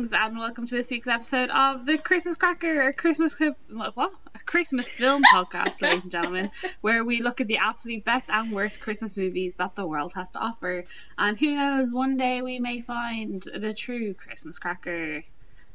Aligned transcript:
Greetings 0.00 0.18
and 0.18 0.38
welcome 0.38 0.66
to 0.66 0.76
this 0.76 0.90
week's 0.90 1.08
episode 1.08 1.50
of 1.50 1.84
the 1.84 1.98
Christmas 1.98 2.38
Cracker, 2.38 2.88
a 2.88 2.92
Christmas 2.94 3.36
what? 3.68 4.12
A 4.34 4.38
Christmas 4.46 4.94
film 4.94 5.22
podcast, 5.22 5.82
ladies 5.82 6.04
and 6.04 6.10
gentlemen, 6.10 6.50
where 6.80 7.04
we 7.04 7.20
look 7.20 7.42
at 7.42 7.48
the 7.48 7.58
absolute 7.58 8.02
best 8.02 8.30
and 8.30 8.50
worst 8.50 8.80
Christmas 8.80 9.14
movies 9.14 9.56
that 9.56 9.74
the 9.74 9.84
world 9.84 10.14
has 10.14 10.30
to 10.30 10.38
offer. 10.38 10.86
And 11.18 11.38
who 11.38 11.54
knows, 11.54 11.92
one 11.92 12.16
day 12.16 12.40
we 12.40 12.60
may 12.60 12.80
find 12.80 13.42
the 13.42 13.74
true 13.74 14.14
Christmas 14.14 14.58
Cracker. 14.58 15.22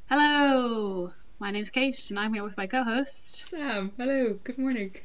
Hello, 0.10 1.12
my 1.38 1.52
name's 1.52 1.70
Kate, 1.70 2.10
and 2.10 2.18
I'm 2.18 2.34
here 2.34 2.44
with 2.44 2.58
my 2.58 2.66
co-host 2.66 3.48
Sam. 3.50 3.92
Hello. 3.96 4.40
Good 4.44 4.58
morning. 4.58 4.96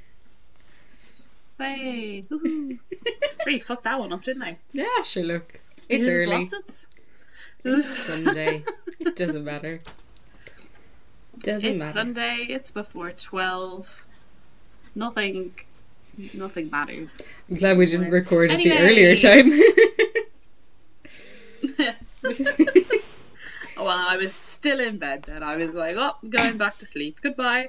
Hey, 1.58 2.24
woohoo. 2.30 2.78
really 3.44 3.58
fucked 3.58 3.84
that 3.84 4.00
one 4.00 4.14
up, 4.14 4.22
didn't 4.22 4.44
I? 4.44 4.56
Yeah, 4.72 5.02
sure. 5.04 5.24
Look, 5.24 5.60
it's 5.90 6.08
early. 6.08 6.44
it? 6.44 6.86
It's 7.64 7.86
Sunday. 8.06 8.64
it 8.98 9.16
doesn't 9.16 9.44
matter. 9.44 9.80
Doesn't 11.38 11.70
It's 11.70 11.78
matter. 11.78 11.92
Sunday. 11.92 12.46
It's 12.48 12.70
before 12.70 13.12
twelve. 13.12 14.06
Nothing. 14.94 15.54
Nothing 16.34 16.70
matters. 16.70 17.22
I'm 17.48 17.56
glad 17.56 17.78
we 17.78 17.86
didn't 17.86 18.10
record 18.10 18.50
at 18.50 18.58
the 18.58 18.76
earlier 18.78 19.16
time. 19.16 19.50
well, 23.76 23.96
I 24.08 24.16
was 24.16 24.34
still 24.34 24.80
in 24.80 24.98
bed 24.98 25.22
then. 25.22 25.42
I 25.42 25.56
was 25.56 25.72
like, 25.74 25.96
oh, 25.96 26.16
going 26.28 26.58
back 26.58 26.78
to 26.78 26.86
sleep. 26.86 27.20
Goodbye. 27.22 27.68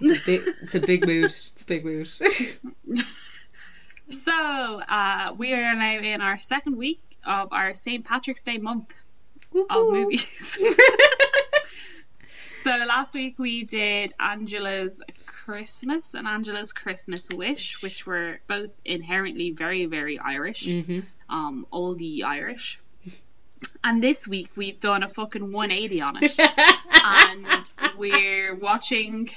it's, 0.00 0.22
a 0.22 0.24
big, 0.24 0.42
it's 0.62 0.74
a 0.74 0.80
big 0.80 1.06
mood. 1.06 1.24
It's 1.24 1.62
a 1.62 1.66
big 1.66 1.84
mood. 1.84 2.08
So, 4.08 4.32
uh, 4.32 5.34
we 5.36 5.52
are 5.52 5.74
now 5.74 5.98
in 5.98 6.20
our 6.20 6.38
second 6.38 6.76
week 6.76 7.00
of 7.26 7.52
our 7.52 7.74
St. 7.74 8.04
Patrick's 8.04 8.42
Day 8.42 8.56
month 8.56 8.94
of 9.70 9.92
movies. 9.92 10.58
so, 12.60 12.70
last 12.70 13.14
week 13.14 13.38
we 13.38 13.64
did 13.64 14.12
Angela's 14.18 15.02
Christmas 15.24 16.14
and 16.14 16.26
Angela's 16.26 16.72
Christmas 16.72 17.30
Wish, 17.30 17.80
which 17.82 18.06
were 18.06 18.40
both 18.48 18.72
inherently 18.84 19.52
very, 19.52 19.86
very 19.86 20.18
Irish, 20.18 20.66
hmm 20.66 21.00
um, 21.28 21.66
oldie 21.72 22.22
Irish. 22.22 22.80
And 23.82 24.02
this 24.02 24.28
week 24.28 24.50
we've 24.54 24.80
done 24.80 25.02
a 25.02 25.08
fucking 25.08 25.52
180 25.52 26.02
on 26.02 26.22
it. 26.22 26.38
and 27.02 27.72
we're 27.96 28.54
watching 28.54 29.30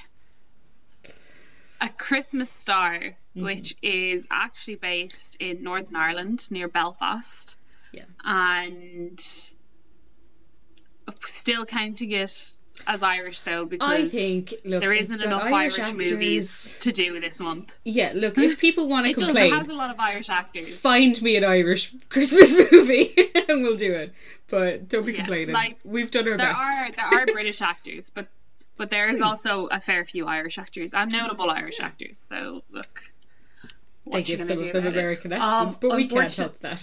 A 1.82 1.90
Christmas 1.90 2.50
Star, 2.50 3.16
which 3.34 3.76
is 3.82 4.28
actually 4.30 4.76
based 4.76 5.38
in 5.40 5.64
Northern 5.64 5.96
Ireland 5.96 6.50
near 6.52 6.68
Belfast. 6.68 7.56
Yeah. 7.92 8.04
And 8.24 9.20
still 11.26 11.66
counting 11.66 12.12
it 12.12 12.54
as 12.88 13.04
Irish 13.04 13.42
though 13.42 13.66
because 13.66 13.90
I 13.90 14.08
think 14.08 14.54
look, 14.64 14.80
there 14.80 14.94
isn't 14.94 15.22
enough 15.22 15.44
Irish, 15.44 15.78
Irish, 15.80 15.94
movies 15.94 16.78
to 16.82 16.92
do 16.94 17.20
this 17.20 17.40
month. 17.42 17.78
Yeah, 17.84 18.14
look, 18.16 18.38
if 18.38 18.58
people 18.66 18.88
want 18.88 19.06
to 19.06 19.12
It 19.12 19.18
does. 19.18 19.24
It 19.24 19.28
complain, 19.34 19.54
has 19.54 19.68
a 19.68 19.74
lot 19.74 19.90
of 19.92 20.00
Irish 20.00 20.30
actors. 20.30 20.80
find 20.80 21.22
me 21.22 21.36
an 21.36 21.44
Irish 21.44 21.94
Christmas 22.10 22.56
movie 22.72 23.14
and 23.50 23.62
we'll 23.64 23.76
do 23.76 23.92
it. 23.94 24.14
But 24.48 24.88
don't 24.90 25.06
be 25.06 25.12
Yeah, 25.12 25.20
complaining. 25.20 25.54
like, 25.54 25.78
We've 25.84 26.10
done 26.10 26.28
our 26.28 26.38
there 26.38 26.48
best. 26.54 26.60
are 26.62 26.92
there 27.12 27.22
are 27.22 27.26
British 27.26 27.62
actors, 27.62 28.10
but 28.10 28.28
but 28.78 28.90
there 28.90 29.10
is 29.10 29.20
also 29.20 29.68
a 29.68 29.80
fair 29.82 30.06
few 30.06 30.26
Irish 30.26 30.58
actors 30.58 30.94
and 30.94 31.12
notable 31.12 31.50
Irish 31.50 31.82
actors. 31.82 32.18
So 32.18 32.64
look, 32.72 33.02
what 34.06 34.16
they 34.16 34.24
give 34.24 34.42
some 34.42 34.54
of 34.58 34.60
them 34.60 34.70
about 34.70 34.86
it? 34.86 34.94
American 34.94 35.34
Um, 35.34 35.76
but 35.82 35.96
we 35.98 36.08
can't 36.08 36.34
help 36.34 36.58
that. 36.62 36.82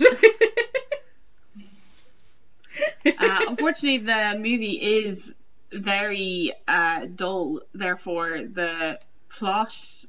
Uh, 3.18 3.40
unfortunately, 3.48 3.98
the 3.98 4.34
movie 4.36 4.72
is 5.04 5.34
very 5.72 6.52
uh, 6.66 7.06
dull. 7.06 7.60
Therefore, 7.72 8.40
the 8.42 8.98
plot 9.28 10.04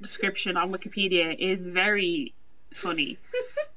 description 0.00 0.56
on 0.56 0.72
Wikipedia 0.72 1.34
is 1.38 1.66
very 1.66 2.34
funny. 2.72 3.18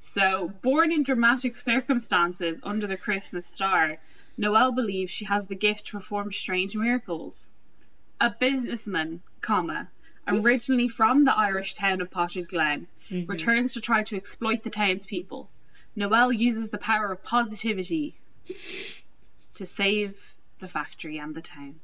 So, 0.02 0.48
born 0.62 0.92
in 0.92 1.02
dramatic 1.02 1.58
circumstances 1.58 2.62
under 2.64 2.86
the 2.86 2.96
Christmas 2.96 3.46
star, 3.46 3.98
Noelle 4.38 4.72
believes 4.72 5.10
she 5.10 5.26
has 5.26 5.46
the 5.46 5.54
gift 5.54 5.86
to 5.86 5.98
perform 5.98 6.32
strange 6.32 6.74
miracles. 6.74 7.50
A 8.18 8.30
businessman, 8.30 9.20
comma, 9.42 9.88
originally 10.26 10.88
from 10.88 11.24
the 11.24 11.36
Irish 11.36 11.74
town 11.74 12.00
of 12.00 12.10
Potter's 12.10 12.48
Glen, 12.48 12.86
returns 13.28 13.74
to 13.74 13.80
try 13.80 14.02
to 14.04 14.16
exploit 14.16 14.62
the 14.62 14.70
townspeople. 14.70 15.48
Noelle 15.96 16.32
uses 16.32 16.70
the 16.70 16.78
power 16.78 17.12
of 17.12 17.22
positivity 17.22 18.16
to 19.54 19.66
save 19.66 20.34
the 20.58 20.68
factory 20.68 21.18
and 21.18 21.34
the 21.34 21.42
town. 21.42 21.80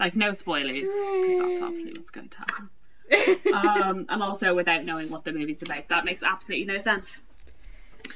Like, 0.00 0.16
no 0.16 0.32
spoilers, 0.32 0.90
because 0.90 1.40
that's 1.40 1.62
obviously 1.62 1.92
what's 1.96 2.10
going 2.10 2.28
to 2.28 2.38
happen. 2.38 2.68
um, 3.54 4.06
and 4.08 4.22
also 4.22 4.54
without 4.54 4.84
knowing 4.84 5.10
what 5.10 5.24
the 5.24 5.32
movie's 5.32 5.62
about. 5.62 5.88
That 5.88 6.04
makes 6.04 6.22
absolutely 6.22 6.66
no 6.66 6.78
sense. 6.78 7.18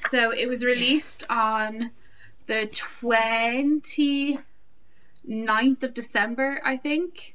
So 0.08 0.32
it 0.32 0.48
was 0.48 0.64
released 0.64 1.24
on 1.28 1.90
the 2.46 2.68
29th 2.72 4.38
of 5.82 5.94
December, 5.94 6.60
I 6.64 6.76
think, 6.76 7.34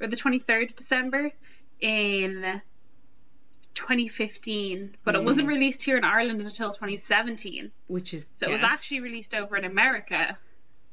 or 0.00 0.06
the 0.06 0.16
23rd 0.16 0.70
of 0.70 0.76
December 0.76 1.32
in 1.80 2.62
2015, 3.74 4.96
but 5.04 5.14
it 5.14 5.24
wasn't 5.24 5.48
released 5.48 5.82
here 5.82 5.96
in 5.96 6.04
Ireland 6.04 6.40
until 6.40 6.70
2017. 6.70 7.70
Which 7.86 8.14
is 8.14 8.26
So 8.34 8.48
it 8.48 8.52
was 8.52 8.62
actually 8.62 9.00
released 9.00 9.34
over 9.34 9.56
in 9.56 9.64
America 9.64 10.36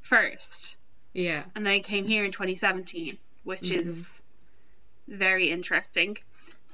first, 0.02 0.78
yeah. 1.14 1.44
and 1.56 1.66
then 1.66 1.74
it 1.74 1.84
came 1.84 2.06
here 2.06 2.24
in 2.24 2.32
2017, 2.32 3.18
which 3.44 3.72
is 3.72 4.22
very 5.08 5.50
interesting. 5.50 6.18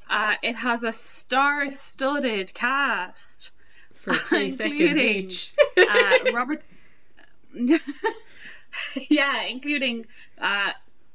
Uh, 0.10 0.36
it 0.42 0.56
has 0.58 0.84
a 0.84 0.92
star-studded 0.92 2.54
cast. 2.54 3.52
For 4.02 4.14
three 4.14 4.48
Including. 4.60 5.32
Uh, 5.78 6.18
Robert, 6.34 6.62
yeah, 9.10 9.44
including 9.44 10.06
uh, 10.40 10.72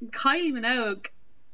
Kylie 0.07 0.53
Minogue 0.53 1.07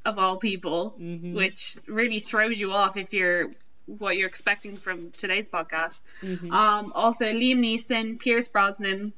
of 0.04 0.19
all 0.19 0.37
people, 0.37 0.94
Mhm. 1.00 1.32
which 1.34 1.76
really 1.87 2.20
throws 2.20 2.60
you 2.60 2.72
off 2.72 2.97
if 2.97 3.12
you're 3.12 3.50
what 3.87 4.16
you're 4.16 4.28
expecting 4.28 4.76
from 4.78 5.10
today's 5.10 5.47
podcast. 5.48 6.00
Mhm. 6.22 6.50
Um, 6.50 6.92
also 6.94 7.26
Liam 7.26 7.59
Neeson, 7.59 8.19
Pierce 8.19 8.48
Brosnan, 8.48 9.12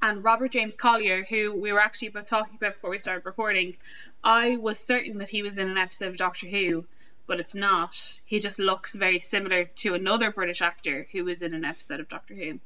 and 0.00 0.22
Robert 0.22 0.52
James 0.52 0.76
Collier, 0.76 1.24
who 1.24 1.52
we 1.52 1.72
were 1.72 1.80
actually 1.80 2.08
about 2.08 2.26
talking 2.26 2.54
about 2.56 2.74
before 2.74 2.90
we 2.90 3.00
started 3.00 3.24
recording. 3.26 3.76
I 4.22 4.56
was 4.56 4.78
certain 4.78 5.18
that 5.18 5.30
he 5.30 5.42
was 5.42 5.58
in 5.58 5.68
an 5.68 5.78
episode 5.78 6.10
of 6.10 6.16
Doctor 6.16 6.46
Who, 6.46 6.86
but 7.26 7.40
it's 7.40 7.54
not. 7.56 8.20
He 8.24 8.38
just 8.38 8.58
looks 8.60 8.94
very 8.94 9.18
similar 9.18 9.64
to 9.64 9.94
another 9.94 10.30
British 10.30 10.62
actor 10.62 11.08
who 11.10 11.24
was 11.24 11.42
in 11.42 11.52
an 11.54 11.64
episode 11.64 11.98
of 12.00 12.08
Doctor 12.08 12.34
Who. 12.34 12.60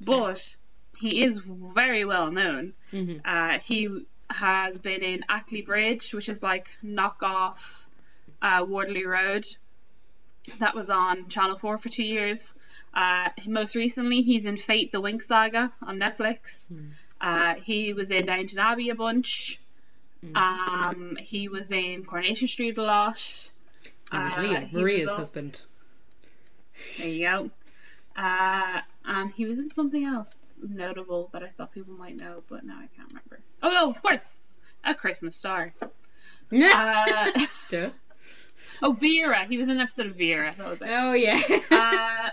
But 0.00 0.56
he 0.98 1.22
is 1.24 1.38
very 1.38 2.04
well 2.04 2.30
known. 2.30 2.74
Mhm. 2.92 3.20
Uh, 3.24 3.58
he 3.58 4.04
has 4.30 4.78
been 4.78 5.02
in 5.02 5.24
Ackley 5.28 5.62
Bridge, 5.62 6.12
which 6.12 6.28
is 6.28 6.42
like 6.42 6.68
knockoff 6.84 7.80
uh, 8.42 8.64
Waterloo 8.68 9.06
Road. 9.08 9.46
That 10.60 10.74
was 10.74 10.90
on 10.90 11.28
Channel 11.28 11.58
4 11.58 11.78
for 11.78 11.88
two 11.88 12.04
years. 12.04 12.54
Uh, 12.94 13.28
most 13.46 13.74
recently, 13.74 14.22
he's 14.22 14.46
in 14.46 14.56
Fate 14.56 14.92
the 14.92 15.00
Winx 15.02 15.24
Saga 15.24 15.72
on 15.82 15.98
Netflix. 15.98 16.66
Uh, 17.20 17.54
he 17.56 17.92
was 17.92 18.10
in 18.10 18.26
Downton 18.26 18.58
Abbey 18.58 18.90
a 18.90 18.94
bunch. 18.94 19.60
Um, 20.34 21.16
he 21.20 21.48
was 21.48 21.70
in 21.70 22.04
Coronation 22.04 22.48
Street 22.48 22.78
a 22.78 22.82
lot. 22.82 23.18
He 24.10 24.16
was 24.16 24.30
Uh, 24.56 24.66
Maria's 24.72 25.06
husband. 25.16 25.60
There 26.98 27.08
you 27.08 27.26
go. 27.26 27.50
Uh, 28.16 28.80
and 29.04 29.32
he 29.32 29.44
was 29.44 29.58
in 29.58 29.70
something 29.70 30.04
else 30.04 30.36
notable 30.62 31.28
that 31.32 31.42
I 31.42 31.48
thought 31.48 31.72
people 31.72 31.94
might 31.94 32.16
know, 32.16 32.42
but 32.48 32.64
now 32.64 32.78
I 32.78 32.88
can't 32.96 33.08
remember. 33.08 33.40
Oh, 33.62 33.70
oh 33.72 33.90
of 33.90 34.02
course, 34.02 34.40
A 34.84 34.94
Christmas 34.94 35.36
Star. 35.36 35.72
Uh, 36.52 37.30
Duh. 37.68 37.90
oh, 38.82 38.92
Vera. 38.92 39.44
He 39.44 39.58
was 39.58 39.68
in 39.68 39.76
an 39.76 39.80
episode 39.82 40.06
of 40.06 40.16
Vera. 40.16 40.54
That 40.56 40.68
was 40.68 40.82
it. 40.82 40.88
Oh 40.90 41.12
yeah. 41.12 41.40
Uh, 41.70 42.30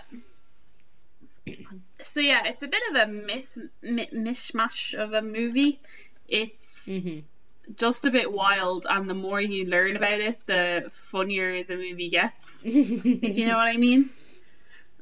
so 2.02 2.20
yeah, 2.20 2.44
it's 2.46 2.62
a 2.62 2.68
bit 2.68 2.82
of 2.90 2.96
a 2.96 3.06
mis- 3.06 3.58
mi- 3.82 4.10
mishmash 4.12 4.94
of 4.94 5.12
a 5.12 5.22
movie. 5.22 5.80
It's 6.28 6.86
hmm 6.86 7.20
just 7.76 8.04
a 8.06 8.10
bit 8.12 8.32
wild, 8.32 8.86
and 8.88 9.10
the 9.10 9.14
more 9.14 9.40
you 9.40 9.64
learn 9.64 9.96
about 9.96 10.20
it, 10.20 10.38
the 10.46 10.88
funnier 11.10 11.64
the 11.64 11.74
movie 11.76 12.08
gets. 12.10 12.62
if 12.64 13.36
you 13.38 13.46
know 13.46 13.56
what 13.56 13.68
I 13.68 13.76
mean. 13.76 14.10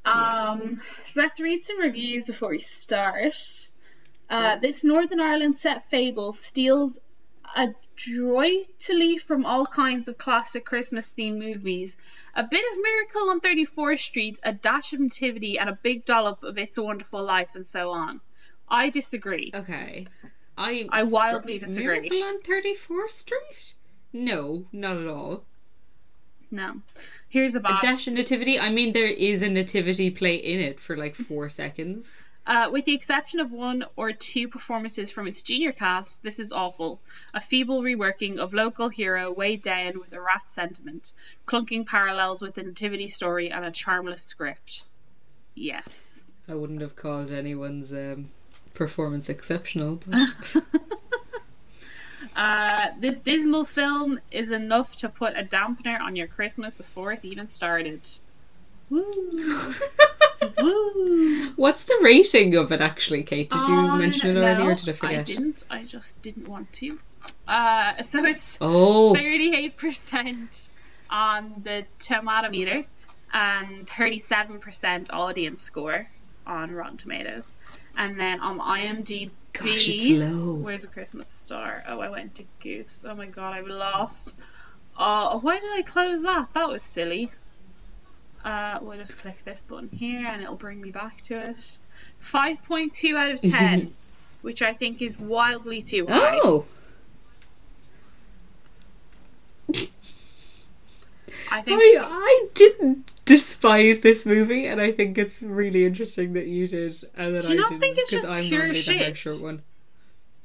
Um, 0.07 0.83
so 1.01 1.23
let's 1.23 1.41
read 1.41 1.63
some 1.63 1.81
reviews 1.81 2.27
before 2.27 2.51
we 2.51 2.59
start. 2.59 3.35
Uh, 4.29 4.57
this 4.57 4.85
Northern 4.85 5.21
Ireland 5.21 5.57
set 5.57 5.91
fable 5.91 6.33
steals 6.33 6.99
adroitly 7.57 9.19
from 9.19 9.45
all 9.45 9.67
kinds 9.67 10.09
of 10.09 10.19
classic 10.19 10.65
Christmas 10.65 11.13
themed 11.17 11.39
movies. 11.39 11.97
A 12.35 12.43
bit 12.43 12.65
of 12.73 12.83
Miracle 12.83 13.31
on 13.31 13.41
34th 13.41 14.01
Street, 14.01 14.39
a 14.43 14.53
dash 14.53 14.93
of 14.93 15.01
Nativity, 15.01 15.59
and 15.59 15.69
a 15.69 15.79
big 15.83 16.05
dollop 16.05 16.43
of 16.43 16.59
It's 16.59 16.79
a 16.79 16.83
Wonderful 16.83 17.23
Life, 17.23 17.55
and 17.55 17.67
so 17.67 17.91
on. 17.91 18.21
I 18.69 18.91
disagree. 18.91 19.53
Okay. 19.55 20.07
I 20.57 20.89
I 20.91 21.03
wildly 21.05 21.59
str- 21.59 21.67
disagree. 21.67 22.09
Miracle 22.09 22.23
on 22.23 22.41
34th 22.41 23.11
Street? 23.11 23.75
No, 24.13 24.67
not 24.73 24.97
at 24.97 25.07
all. 25.07 25.45
No. 26.51 26.83
Here's 27.29 27.57
a 27.57 27.59
A. 27.59 27.79
Dash 27.83 28.07
and 28.07 28.17
Nativity? 28.17 28.61
I 28.61 28.71
mean, 28.71 28.93
there 28.93 29.07
is 29.07 29.43
a 29.43 29.49
nativity 29.49 30.09
play 30.11 30.37
in 30.37 30.61
it 30.61 30.79
for 30.79 30.97
like 30.97 31.17
four 31.17 31.49
seconds. 31.49 32.23
Uh, 32.47 32.69
with 32.71 32.85
the 32.85 32.95
exception 32.95 33.41
of 33.41 33.51
one 33.51 33.85
or 33.97 34.13
two 34.13 34.49
performances 34.49 35.11
from 35.11 35.27
its 35.27 35.43
junior 35.43 35.73
cast, 35.73 36.23
this 36.23 36.39
is 36.39 36.53
awful. 36.53 37.01
A 37.33 37.41
feeble 37.41 37.83
reworking 37.83 38.39
of 38.39 38.53
local 38.53 38.89
hero 38.89 39.33
weighed 39.33 39.63
down 39.63 39.99
with 39.99 40.13
a 40.13 40.21
rat 40.21 40.51
sentiment, 40.51 41.13
clunking 41.47 41.87
parallels 41.87 42.43
with 42.43 42.55
the 42.55 42.63
nativity 42.63 43.09
story, 43.09 43.51
and 43.51 43.65
a 43.65 43.71
charmless 43.71 44.23
script. 44.23 44.85
Yes. 45.55 46.23
I 46.49 46.55
wouldn't 46.55 46.83
have 46.83 46.97
called 46.97 47.33
anyone's 47.33 47.93
um, 47.93 48.31
performance 48.75 49.29
exceptional, 49.31 50.01
but 50.07 50.35
Uh, 52.37 52.89
this 52.99 53.21
dismal 53.21 53.65
film 53.65 54.19
is 54.33 54.51
enough 54.51 54.97
to 54.97 55.09
put 55.09 55.37
a 55.37 55.45
dampener 55.45 56.01
on 56.01 56.17
your 56.17 56.27
Christmas 56.27 56.75
before 56.75 57.13
it's 57.13 57.25
even 57.25 57.49
started. 57.49 58.01
Woo! 58.91 59.73
Woo! 60.61 61.53
what's 61.57 61.85
the 61.85 61.99
rating 62.03 62.55
of 62.57 62.73
it 62.73 62.81
actually, 62.81 63.23
Kate? 63.23 63.51
Did 63.51 63.61
you 63.69 63.75
Uh, 63.75 63.97
mention 63.97 64.31
it 64.31 64.37
already, 64.39 64.63
no, 64.63 64.71
or 64.71 64.75
did 64.75 64.89
I 64.89 64.93
forget? 64.93 65.19
I 65.21 65.23
didn't. 65.23 65.65
I 65.71 65.83
just 65.85 66.21
didn't 66.23 66.49
want 66.49 66.73
to. 66.75 66.99
Uh, 67.49 68.03
so 68.03 68.25
it's 68.25 68.59
Oh, 68.61 69.15
38% 69.15 70.69
on 71.11 71.55
the 71.63 71.85
tomato 71.99 72.51
meter 72.51 72.85
and 73.33 73.87
37% 73.87 75.07
audience 75.11 75.61
score 75.63 76.09
on 76.47 76.71
Rotten 76.71 76.97
Tomatoes. 76.99 77.57
And 77.97 78.19
then 78.19 78.41
on 78.41 78.59
IMDb, 78.59 79.31
gosh, 79.53 79.89
it's 79.89 80.11
low. 80.21 80.55
where's 80.55 80.83
the 80.83 80.89
Christmas 80.89 81.29
star? 81.29 81.83
Oh, 81.89 82.01
I 82.01 82.09
went 82.11 82.35
to 82.37 82.45
Goose. 82.61 83.05
Oh 83.09 83.15
my 83.15 83.27
god, 83.27 83.55
I've 83.55 83.67
lost. 83.69 84.35
Oh, 84.99 85.39
why 85.39 85.59
did 85.61 85.71
I 85.73 85.83
close 85.83 86.23
that? 86.23 86.51
That 86.55 86.69
was 86.69 86.83
silly. 86.83 87.31
Uh, 88.45 88.79
we'll 88.83 88.99
just 88.99 89.17
click 89.19 89.43
this 89.45 89.63
button 89.63 89.89
here 89.91 90.27
and 90.27 90.43
it'll 90.43 90.55
bring 90.57 90.81
me 90.81 90.91
back 90.91 91.21
to 91.23 91.35
it. 91.51 91.79
5.2 92.23 93.17
out 93.17 93.31
of 93.33 93.41
10, 93.51 93.95
which 94.43 94.61
I 94.61 94.75
think 94.75 95.01
is 95.01 95.19
wildly 95.19 95.81
too 95.81 96.07
high. 96.07 96.39
Oh, 96.43 96.67
I 101.51 101.63
think 101.63 101.81
I, 101.83 101.99
I 102.03 102.47
didn't 102.55 103.13
despise 103.25 104.01
this 104.01 104.27
movie, 104.27 104.67
and 104.67 104.81
I 104.81 104.93
think 104.93 105.19
it's 105.19 105.43
really 105.43 105.85
interesting 105.87 106.33
that 106.35 106.47
you 106.47 106.67
did, 106.69 106.97
and 107.17 107.35
that 107.37 107.43
Do 107.43 107.49
you 107.49 107.55
I 107.55 107.57
not 107.57 107.69
didn't, 107.71 107.81
think 107.81 107.99
it's 107.99 108.11
just 108.11 108.29
I'm 108.29 108.45
pure 108.45 108.69
the 108.69 108.75
shit? 108.75 109.17
short 109.17 109.43
one. 109.43 109.63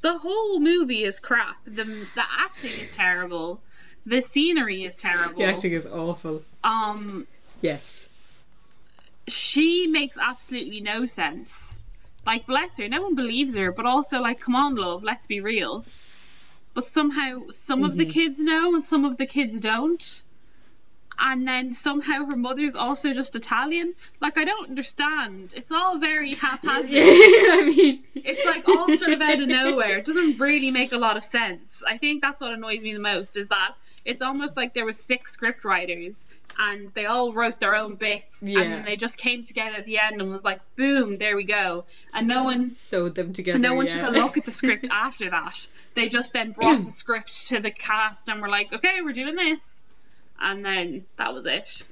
the 0.01 0.17
whole 0.17 0.59
movie 0.59 1.03
is 1.03 1.19
crap. 1.19 1.57
The 1.65 1.83
the 1.83 2.23
acting 2.37 2.71
is 2.79 2.95
terrible. 2.95 3.61
The 4.05 4.21
scenery 4.21 4.83
is 4.83 4.97
terrible. 4.97 5.39
The 5.39 5.45
acting 5.45 5.73
is 5.73 5.85
awful. 5.85 6.43
Um, 6.63 7.27
Yes. 7.61 8.05
she 9.27 9.85
makes 9.87 10.17
absolutely 10.17 10.81
no 10.81 11.05
sense. 11.05 11.77
Like, 12.25 12.47
bless 12.47 12.77
her, 12.77 12.87
no 12.89 13.01
one 13.01 13.15
believes 13.15 13.55
her, 13.55 13.71
but 13.71 13.85
also, 13.85 14.21
like, 14.21 14.39
come 14.39 14.55
on, 14.55 14.75
love, 14.75 15.03
let's 15.03 15.27
be 15.27 15.39
real. 15.39 15.85
But 16.73 16.83
somehow, 16.83 17.49
some 17.49 17.83
of 17.83 17.95
the 17.95 18.05
Mhm. 18.05 18.11
kids 18.11 18.41
know 18.41 18.73
and 18.73 18.83
some 18.83 19.05
of 19.05 19.17
the 19.17 19.25
kids 19.25 19.59
don't. 19.59 20.23
And 21.21 21.45
then 21.47 21.73
somehow 21.73 22.25
her 22.25 22.37
mother's 22.37 22.75
also 22.75 23.11
just 23.11 23.35
Italian. 23.35 23.93
Like, 24.21 24.37
I 24.37 24.45
don't 24.45 24.69
understand. 24.69 25.53
It's 25.55 25.71
all 25.71 25.97
very 25.97 26.33
haphazard. 26.33 27.03
I 27.03 27.73
mean, 27.75 28.03
It's 28.15 28.45
like 28.45 28.67
all 28.69 28.89
sort 28.97 29.11
of 29.11 29.21
out 29.21 29.41
of 29.41 29.47
nowhere. 29.49 29.97
It 29.97 30.05
doesn't 30.05 30.39
really 30.39 30.71
make 30.71 30.91
a 30.93 30.97
lot 30.97 31.17
of 31.17 31.23
sense. 31.23 31.83
I 31.85 31.97
think 31.97 32.21
that's 32.21 32.39
what 32.41 32.53
annoys 32.53 32.81
me 32.81 32.93
the 32.93 32.99
most 32.99 33.35
is 33.37 33.49
that 33.49 33.73
it's 34.05 34.21
almost 34.21 34.55
like 34.55 34.73
there 34.73 34.85
were 34.85 34.93
six 34.93 35.33
script 35.33 35.65
writers 35.65 36.25
and 36.61 36.89
they 36.89 37.05
all 37.05 37.31
wrote 37.31 37.59
their 37.61 37.73
own 37.73 37.95
bits 37.95 38.43
Yeah. 38.43 38.59
and 38.59 38.73
then 38.73 38.85
they 38.85 38.97
just 38.97 39.17
came 39.17 39.43
together 39.43 39.77
at 39.77 39.85
the 39.85 39.97
end 39.97 40.21
and 40.21 40.29
was 40.29 40.43
like, 40.43 40.59
boom, 40.75 41.15
there 41.15 41.35
we 41.37 41.45
go. 41.45 41.85
And 42.13 42.27
no 42.27 42.43
one 42.43 42.69
sewed 42.69 43.15
them 43.15 43.31
together. 43.31 43.57
no 43.57 43.73
one 43.75 43.85
yeah. 43.85 43.93
took 44.05 44.09
a 44.09 44.11
look 44.11 44.37
at 44.37 44.43
the 44.45 44.51
script 44.51 44.87
after 44.91 45.29
that. 45.29 45.67
They 45.95 46.09
just 46.09 46.33
then 46.33 46.51
brought 46.51 46.85
the 46.85 46.91
script 47.03 47.47
to 47.47 47.59
the 47.61 47.71
cast 47.71 48.27
and 48.27 48.41
were 48.41 48.49
like, 48.49 48.73
okay, 48.73 49.01
we're 49.01 49.13
doing 49.13 49.35
this. 49.35 49.81
And 50.39 50.63
then 50.65 51.05
that 51.15 51.33
was 51.33 51.45
it. 51.45 51.89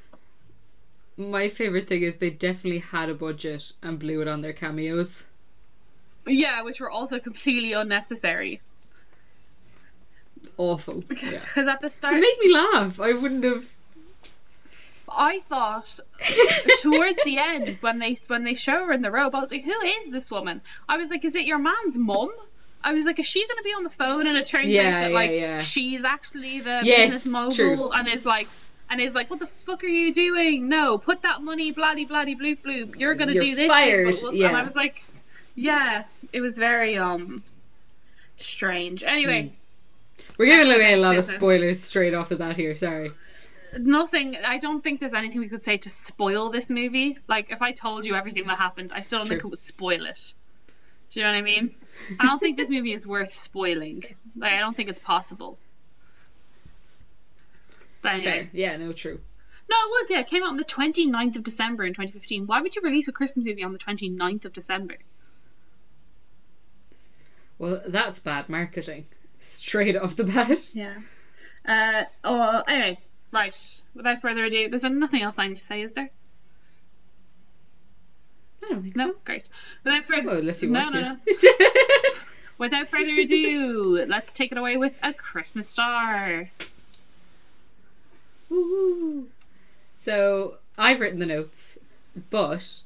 My 1.16 1.48
favorite 1.50 1.88
thing 1.88 2.04
is 2.04 2.16
they 2.16 2.30
definitely 2.30 2.80
had 2.80 3.10
a 3.10 3.14
budget 3.14 3.72
and 3.82 3.98
blew 3.98 4.22
it 4.22 4.28
on 4.28 4.42
their 4.42 4.54
cameos. 4.54 5.24
Yeah, 6.26 6.62
which 6.64 6.82
were 6.82 6.92
also 6.92 7.20
completely 7.20 7.72
unnecessary. 7.72 8.60
Awful. 10.58 11.04
Yeah. 11.10 11.40
Because 11.40 11.68
at 11.68 11.80
the 11.82 11.90
start, 11.90 12.16
It 12.18 12.20
made 12.20 12.38
me 12.42 12.54
laugh. 12.54 13.00
I 13.00 13.14
wouldn't 13.14 13.44
have. 13.46 13.66
I 15.10 15.40
thought 15.40 16.00
towards 16.82 17.20
the 17.24 17.38
end 17.38 17.78
when 17.82 18.00
they 18.00 18.18
when 18.28 18.44
they 18.44 18.54
show 18.56 18.86
her 18.86 18.92
in 18.92 19.02
the 19.02 19.12
robe, 19.12 19.36
I 19.36 19.40
was 19.40 19.52
like, 19.52 19.64
"Who 19.64 19.72
is 19.82 20.10
this 20.10 20.30
woman?" 20.32 20.62
I 20.88 20.98
was 20.98 21.10
like, 21.10 21.24
"Is 21.26 21.36
it 21.36 21.46
your 21.46 21.60
man's 21.60 21.98
mum?" 21.98 22.30
I 22.84 22.94
was 22.94 23.06
like, 23.06 23.20
"Is 23.20 23.26
she 23.26 23.46
going 23.48 23.58
to 23.58 23.64
be 23.64 23.72
on 23.72 23.84
the 23.84 23.90
phone?" 23.90 24.28
And 24.28 24.38
it 24.38 24.46
turns 24.46 24.68
Yeah, 24.70 24.82
out 24.82 24.92
that 25.02 25.10
yeah, 25.10 25.16
like 25.16 25.32
yeah. 25.32 25.60
she's 25.60 26.04
actually 26.04 26.60
the 26.60 26.82
Yes, 26.84 27.06
business 27.12 27.26
mogul, 27.26 27.52
true. 27.54 27.92
and 27.92 28.08
is 28.08 28.26
like, 28.26 28.48
and 28.90 29.00
is 29.02 29.14
like, 29.16 29.30
"What 29.30 29.40
the 29.40 29.48
fuck 29.48 29.84
are 29.84 29.88
you 29.88 30.14
doing? 30.14 30.70
No, 30.70 30.98
put 30.98 31.22
that 31.24 31.42
money, 31.42 31.72
bloody 31.72 32.06
bloody 32.06 32.36
bloop 32.36 32.62
bloop. 32.62 33.00
You're 33.00 33.16
going 33.16 33.34
to 33.34 33.40
do 33.40 33.56
this." 33.56 33.68
fired, 33.70 34.08
this, 34.08 34.26
yeah. 34.34 34.48
And 34.50 34.58
I 34.58 34.64
was 34.64 34.76
like, 34.76 35.04
"Yeah." 35.56 36.04
It 36.34 36.42
was 36.42 36.58
very 36.58 36.98
um 36.98 37.44
strange. 38.38 39.04
Anyway. 39.04 39.54
We're 40.38 40.46
giving 40.46 40.72
away 40.72 40.94
a 40.94 40.98
lot 40.98 41.16
of 41.16 41.24
spoilers 41.24 41.82
straight 41.82 42.14
off 42.14 42.30
the 42.30 42.36
bat 42.36 42.56
here. 42.56 42.76
Sorry. 42.76 43.12
Nothing 43.80 44.36
i 44.46 44.58
don't 44.58 44.84
think 44.84 45.00
there's 45.00 45.14
anything 45.14 45.40
we 45.42 45.50
could 45.50 45.62
say 45.62 45.78
to 45.78 45.90
spoil 45.90 46.50
this 46.50 46.70
movie 46.70 47.18
like 47.28 47.52
if 47.52 47.62
i 47.62 47.72
told 47.72 48.06
you 48.06 48.16
everything 48.16 48.46
that 48.48 48.58
happened 48.58 48.92
i 48.94 49.02
still 49.02 49.20
don't 49.20 49.28
think 49.28 49.44
it 49.44 49.48
would 49.48 49.60
spoil 49.60 50.06
it 50.06 50.34
do 51.10 51.20
you 51.20 51.26
know 51.26 51.32
what 51.32 51.38
i 51.38 51.42
mean 51.42 51.74
i 52.20 52.26
don't 52.26 52.40
think 52.40 52.58
this 52.58 52.70
movie 52.70 52.94
is 52.94 53.06
worth 53.08 53.34
spoiling 53.34 54.04
like 54.36 54.54
i 54.54 54.60
don't 54.60 54.76
think 54.76 54.90
it's 54.90 55.00
possible 55.00 55.58
but 58.02 58.14
anyway 58.16 58.32
Fair. 58.44 58.50
Yeah. 58.54 58.78
No. 58.78 58.94
True. 58.94 59.20
no 59.70 59.76
it 59.76 59.90
was 59.90 60.10
yeah 60.12 60.20
it 60.20 60.28
came 60.28 60.44
out 60.44 60.50
on 60.50 60.58
the 60.58 60.64
29th 60.66 61.36
of 61.38 61.44
december 61.44 61.84
in 61.86 61.94
2015 61.94 62.48
why 62.48 62.62
would 62.62 62.76
you 62.76 62.82
release 62.84 63.08
a 63.08 63.12
christmas 63.12 63.46
movie 63.48 63.64
on 63.64 63.72
the 63.74 63.80
29th 63.80 64.46
of 64.46 64.54
december 64.54 64.96
Well, 67.60 67.82
that's 67.88 68.20
bad 68.20 68.50
marketing. 68.50 69.08
Straight 69.40 69.96
off 69.98 70.16
the 70.16 70.24
bat. 70.26 70.60
yeah 70.76 70.94
uh 71.68 72.04
oh 72.24 72.64
anyway 72.68 73.00
right 73.32 73.82
without 73.94 74.22
further 74.22 74.46
ado 74.46 74.70
there's 74.70 74.84
nothing 74.84 75.22
else 75.22 75.38
i 75.40 75.48
need 75.48 75.56
to 75.56 75.62
say 75.62 75.82
is 75.82 75.94
there 75.94 76.10
I 78.64 78.70
don't 78.70 78.82
think 78.82 78.96
no 78.96 79.12
so. 79.12 79.18
great 79.24 79.48
without 79.84 80.06
further 80.06 80.28
Well, 80.28 80.38
unless 80.38 80.62
you 80.64 80.70
No, 80.70 80.82
want 80.84 80.96
no, 80.96 81.18
to. 81.26 82.14
Without 82.58 82.90
further 82.90 83.14
ado, 83.14 84.04
let's 84.08 84.34
take 84.34 84.52
it 84.52 84.58
away 84.58 84.78
with 84.78 84.98
a 85.04 85.14
Christmas 85.14 85.70
star. 85.70 86.50
Woo-hoo. 88.50 89.28
So 89.98 90.58
I've 90.78 91.00
written 91.00 91.20
the 91.20 91.26
notes, 91.26 91.78
but 92.30 92.80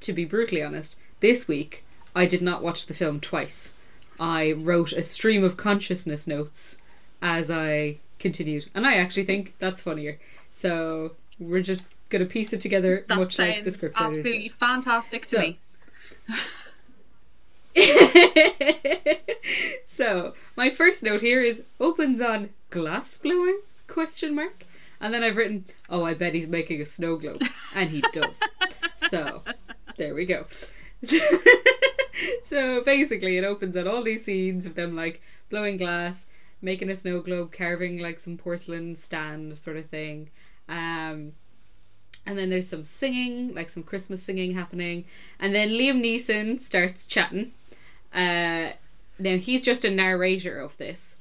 to 0.00 0.12
be 0.12 0.24
brutally 0.24 0.62
honest, 0.62 0.98
this 1.20 1.46
week 1.46 1.84
I 2.16 2.26
did 2.26 2.42
not 2.42 2.62
watch 2.62 2.86
the 2.86 2.94
film 2.94 3.20
twice. 3.20 3.72
I 4.18 4.52
wrote 4.52 4.92
a 4.92 5.02
stream 5.02 5.44
of 5.44 5.56
consciousness 5.56 6.26
notes 6.26 6.76
as 7.20 7.50
I 7.50 7.98
continued, 8.22 8.70
and 8.74 8.86
I 8.86 8.94
actually 8.94 9.24
think 9.26 9.54
that's 9.58 9.82
funnier. 9.82 10.18
So 10.50 11.12
we're 11.38 11.60
just 11.62 11.88
gonna 12.08 12.24
piece 12.26 12.52
it 12.54 12.60
together, 12.62 13.04
That 13.08 13.18
much 13.18 13.38
like 13.38 13.64
the 13.64 13.72
script 13.72 13.96
did. 13.98 14.04
absolutely 14.04 14.48
fantastic 14.48 15.22
to 15.26 15.28
So- 15.28 15.40
me. 15.40 15.58
so 19.86 20.34
my 20.56 20.70
first 20.70 21.02
note 21.02 21.20
here 21.20 21.40
is 21.42 21.62
opens 21.80 22.20
on 22.20 22.50
glass 22.70 23.16
blowing 23.18 23.60
question 23.88 24.34
mark 24.34 24.64
and 25.00 25.12
then 25.12 25.22
i've 25.22 25.36
written 25.36 25.64
oh 25.90 26.04
i 26.04 26.12
bet 26.14 26.34
he's 26.34 26.48
making 26.48 26.80
a 26.80 26.86
snow 26.86 27.16
globe 27.16 27.40
and 27.74 27.90
he 27.90 28.02
does 28.12 28.38
so 29.08 29.42
there 29.96 30.14
we 30.14 30.26
go 30.26 30.44
so 32.44 32.82
basically 32.84 33.36
it 33.38 33.44
opens 33.44 33.74
on 33.76 33.88
all 33.88 34.02
these 34.02 34.24
scenes 34.24 34.66
of 34.66 34.74
them 34.74 34.94
like 34.94 35.20
blowing 35.50 35.76
glass 35.78 36.26
making 36.62 36.88
a 36.88 36.96
snow 36.96 37.20
globe 37.20 37.52
carving 37.52 37.98
like 37.98 38.18
some 38.20 38.36
porcelain 38.38 38.94
stand 38.96 39.56
sort 39.58 39.76
of 39.76 39.86
thing 39.86 40.30
um 40.68 41.32
and 42.24 42.38
then 42.38 42.50
there's 42.50 42.68
some 42.68 42.84
singing, 42.84 43.52
like 43.52 43.68
some 43.68 43.82
Christmas 43.82 44.22
singing 44.22 44.54
happening. 44.54 45.06
And 45.40 45.52
then 45.52 45.70
Liam 45.70 46.00
Neeson 46.00 46.60
starts 46.60 47.04
chatting. 47.04 47.50
Uh, 48.14 48.70
now 49.18 49.36
he's 49.38 49.60
just 49.60 49.84
a 49.84 49.90
narrator 49.90 50.60
of 50.60 50.76
this, 50.76 51.16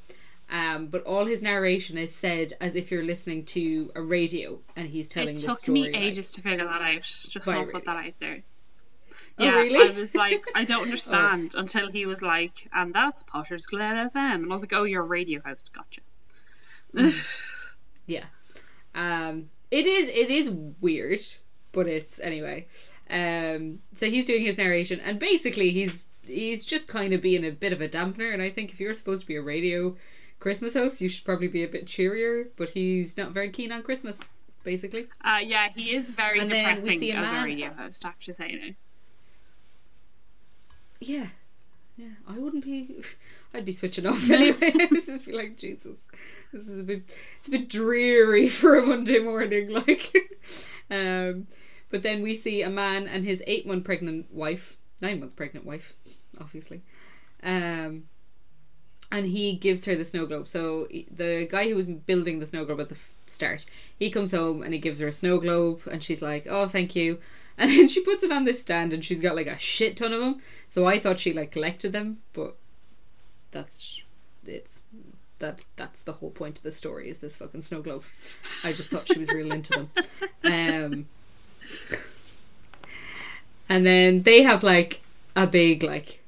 um, 0.52 0.86
but 0.88 1.04
all 1.04 1.26
his 1.26 1.42
narration 1.42 1.98
is 1.98 2.14
said 2.14 2.54
as 2.62 2.76
if 2.76 2.92
you're 2.92 3.02
listening 3.04 3.46
to 3.46 3.92
a 3.96 4.02
radio, 4.04 4.60
and 4.76 4.90
he's 4.90 5.08
telling 5.08 5.30
It 5.36 5.42
the 5.42 5.48
took 5.48 5.58
story. 5.58 5.82
me 5.82 5.92
like- 5.92 6.02
ages 6.02 6.34
to 6.34 6.44
figure 6.44 6.66
that 6.66 6.82
out. 6.84 7.02
Just 7.02 7.48
want 7.48 7.66
to 7.66 7.72
put 7.74 7.86
that 7.86 7.98
out 7.98 8.14
there. 8.20 8.44
Oh, 9.42 9.46
Yeah, 9.46 9.56
really? 9.56 9.90
I 9.90 9.98
was 9.98 10.14
like, 10.16 10.46
I 10.56 10.64
don't 10.64 10.84
understand 10.90 11.56
until 11.56 11.92
he 11.92 12.06
was 12.06 12.22
like, 12.22 12.68
and 12.74 12.94
that's 12.94 13.24
Potter's 13.24 13.66
Glen 13.66 14.10
FM. 14.10 14.36
And 14.36 14.46
I 14.46 14.48
was 14.54 14.62
like, 14.62 14.74
oh, 14.74 14.84
you're 14.84 15.04
a 15.04 15.06
radio 15.08 15.42
host. 15.46 15.72
Gotcha. 15.74 16.02
Yeah. 18.08 18.26
Um 18.96 19.50
it 19.70 19.86
is 19.86 20.06
it 20.10 20.30
is 20.30 20.50
weird, 20.82 21.22
but 21.72 21.88
it's 21.88 22.20
anyway. 22.20 22.68
Um 23.10 23.80
so 23.94 24.10
he's 24.10 24.26
doing 24.26 24.44
his 24.44 24.58
narration 24.58 25.00
and 25.00 25.20
basically 25.20 25.70
he's 25.72 26.04
he's 26.26 26.66
just 26.66 26.88
kind 26.88 27.14
of 27.14 27.22
being 27.22 27.46
a 27.46 27.52
bit 27.52 27.72
of 27.74 27.82
a 27.82 27.88
dampener 27.88 28.34
and 28.34 28.42
I 28.42 28.50
think 28.50 28.72
if 28.72 28.80
you're 28.80 28.94
supposed 28.94 29.22
to 29.22 29.28
be 29.28 29.36
a 29.38 29.42
radio 29.42 29.96
Christmas 30.40 30.74
host, 30.74 31.00
you 31.02 31.08
should 31.10 31.24
probably 31.24 31.48
be 31.48 31.64
a 31.64 31.68
bit 31.68 31.86
cheerier, 31.88 32.50
but 32.58 32.72
he's 32.72 33.16
not 33.16 33.32
very 33.32 33.52
keen 33.52 33.72
on 33.72 33.84
Christmas, 33.84 34.20
basically. 34.64 35.08
uh, 35.24 35.40
yeah, 35.44 35.70
he 35.76 35.96
is 35.96 36.10
very 36.12 36.40
And 36.40 36.50
depressing 36.50 37.02
a 37.04 37.12
as 37.12 37.32
a 37.32 37.44
radio 37.44 37.72
host, 37.74 38.04
I 38.06 38.10
have 38.10 38.20
to 38.22 38.34
say 38.34 38.56
now. 38.56 38.74
Yeah. 41.02 41.28
Yeah, 41.98 42.08
I 42.28 42.40
wouldn't 42.40 42.64
be. 42.64 43.04
I'd 43.54 43.66
be 43.66 43.74
switching 43.74 44.06
off 44.06 44.30
anyway. 44.30 44.72
I'd 45.10 45.26
be 45.26 45.32
like, 45.34 45.58
Jesus, 45.58 46.06
this 46.54 46.68
is 46.68 46.80
a 46.80 46.84
bit. 46.84 47.04
It's 47.40 47.48
a 47.48 47.52
bit 47.52 47.70
dreary 47.70 48.48
for 48.48 48.76
a 48.78 48.86
Monday 48.86 49.20
morning. 49.20 49.70
Like, 49.70 50.16
um, 50.90 51.48
but 51.90 52.04
then 52.04 52.22
we 52.22 52.36
see 52.38 52.62
a 52.62 52.70
man 52.70 53.08
and 53.08 53.26
his 53.26 53.44
eight 53.46 53.68
month 53.68 53.84
pregnant 53.84 54.34
wife, 54.34 54.78
nine 55.02 55.20
month 55.20 55.36
pregnant 55.36 55.66
wife, 55.66 55.94
obviously, 56.40 56.82
um, 57.44 58.04
and 59.12 59.26
he 59.26 59.58
gives 59.58 59.84
her 59.86 59.96
the 59.96 60.06
snow 60.06 60.26
globe. 60.26 60.48
So 60.48 60.88
the 61.12 61.48
guy 61.52 61.68
who 61.70 61.76
was 61.76 61.88
building 61.88 62.40
the 62.40 62.46
snow 62.46 62.64
globe 62.64 62.80
at 62.80 62.90
the 62.90 62.96
f- 62.96 63.14
start, 63.26 63.66
he 64.00 64.10
comes 64.10 64.32
home 64.32 64.64
and 64.64 64.74
he 64.74 64.80
gives 64.80 65.00
her 65.00 65.08
a 65.08 65.12
snow 65.12 65.40
globe, 65.40 65.82
and 65.92 66.02
she's 66.02 66.22
like, 66.22 66.48
"Oh, 66.50 66.68
thank 66.68 66.96
you." 66.96 67.20
And 67.62 67.70
then 67.70 67.88
she 67.90 68.02
puts 68.02 68.24
it 68.24 68.32
on 68.32 68.44
this 68.44 68.60
stand, 68.60 68.92
and 68.92 69.06
she's 69.06 69.22
got 69.22 69.36
like 69.36 69.46
a 69.46 69.60
shit 69.60 69.96
ton 69.96 70.14
of 70.14 70.20
them. 70.20 70.42
So 70.68 70.88
I 70.88 71.00
thought 71.00 71.20
she 71.20 71.32
like 71.32 71.52
collected 71.52 71.94
them, 71.94 72.18
but 72.34 72.56
that's 73.52 74.02
it's 74.48 74.82
that 75.38 75.60
that's 75.76 76.02
the 76.02 76.14
whole 76.14 76.32
point 76.32 76.58
of 76.58 76.64
the 76.64 76.72
story 76.72 77.08
is 77.08 77.20
this 77.20 77.38
fucking 77.38 77.62
snow 77.62 77.84
globe. 77.84 78.04
I 78.64 78.74
just 78.74 78.90
thought 78.90 79.08
she 79.08 79.20
was 79.20 79.30
real 79.30 79.52
into 79.52 79.74
them. 79.74 79.90
Um, 80.44 81.08
and 83.70 83.86
then 83.86 84.24
they 84.24 84.42
have 84.42 84.64
like 84.64 85.02
a 85.36 85.46
big 85.46 85.84
like 85.84 86.20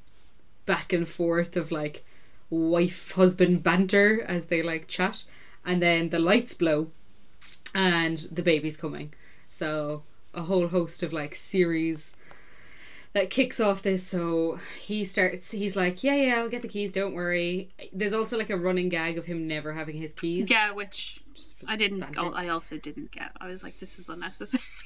back 0.67 0.93
and 0.93 1.09
forth 1.09 1.57
of 1.57 1.71
like 1.71 2.05
wife 2.51 3.13
husband 3.13 3.63
banter 3.63 4.21
as 4.21 4.45
they 4.45 4.61
like 4.61 4.87
chat, 4.87 5.23
and 5.65 5.81
then 5.81 6.09
the 6.09 6.19
lights 6.19 6.53
blow, 6.53 6.91
and 7.73 8.19
the 8.31 8.43
baby's 8.43 8.77
coming. 8.77 9.13
So 9.49 10.03
a 10.33 10.41
whole 10.43 10.67
host 10.67 11.03
of 11.03 11.13
like 11.13 11.35
series 11.35 12.13
that 13.13 13.29
kicks 13.29 13.59
off 13.59 13.83
this 13.83 14.05
so 14.07 14.57
he 14.81 15.05
starts 15.05 15.51
he's 15.51 15.75
like 15.75 16.03
yeah 16.03 16.15
yeah 16.15 16.35
i'll 16.37 16.49
get 16.49 16.61
the 16.63 16.67
keys 16.67 16.91
don't 16.91 17.13
worry 17.13 17.69
there's 17.93 18.13
also 18.13 18.37
like 18.37 18.49
a 18.49 18.57
running 18.57 18.89
gag 18.89 19.17
of 19.17 19.25
him 19.25 19.45
never 19.45 19.73
having 19.73 19.95
his 19.95 20.13
keys 20.13 20.49
Yeah, 20.49 20.71
which 20.71 21.21
I 21.67 21.75
didn't. 21.75 22.03
I 22.17 22.49
also 22.49 22.77
didn't 22.77 23.11
get. 23.11 23.31
I 23.39 23.47
was 23.47 23.63
like, 23.63 23.79
this 23.79 23.97
is 23.99 24.09
unnecessary. 24.09 24.63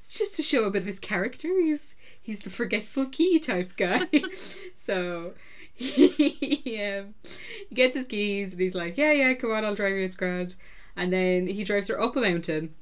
it's 0.00 0.14
just 0.14 0.36
to 0.36 0.42
show 0.42 0.64
a 0.64 0.70
bit 0.70 0.82
of 0.82 0.86
his 0.86 1.00
character 1.00 1.48
he's 1.60 1.94
he's 2.20 2.40
the 2.40 2.50
forgetful 2.50 3.06
key 3.06 3.38
type 3.38 3.76
guy 3.76 4.06
so 4.76 5.32
he, 5.74 6.80
um, 6.98 7.14
he 7.68 7.74
gets 7.74 7.96
his 7.96 8.06
keys 8.06 8.52
and 8.52 8.60
he's 8.60 8.74
like 8.74 8.96
yeah 8.96 9.10
yeah 9.10 9.34
come 9.34 9.50
on 9.50 9.64
i'll 9.64 9.74
drive 9.74 9.92
you 9.92 10.04
it's 10.04 10.14
grand 10.16 10.54
and 10.96 11.12
then 11.12 11.46
he 11.46 11.64
drives 11.64 11.88
her 11.88 12.00
up 12.00 12.16
a 12.16 12.20
mountain 12.20 12.74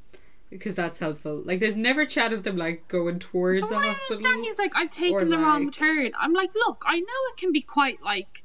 because 0.50 0.74
that's 0.74 0.98
helpful 0.98 1.42
like 1.44 1.60
there's 1.60 1.76
never 1.76 2.04
chat 2.04 2.32
of 2.32 2.42
them 2.42 2.56
like 2.56 2.88
going 2.88 3.18
towards 3.20 3.70
But 3.70 3.72
a 3.72 3.76
I 3.78 3.86
hospital 3.92 4.16
understand 4.16 4.44
he's 4.44 4.58
like, 4.58 4.72
I've 4.74 4.86
or, 4.88 4.90
taken 4.90 5.30
the 5.30 5.38
wrong 5.38 5.70
turn. 5.70 6.10
I'm 6.18 6.32
like, 6.32 6.50
look, 6.54 6.82
I 6.86 6.98
know 6.98 7.20
it 7.32 7.36
can 7.36 7.52
be 7.52 7.60
quite 7.62 8.02
like 8.02 8.42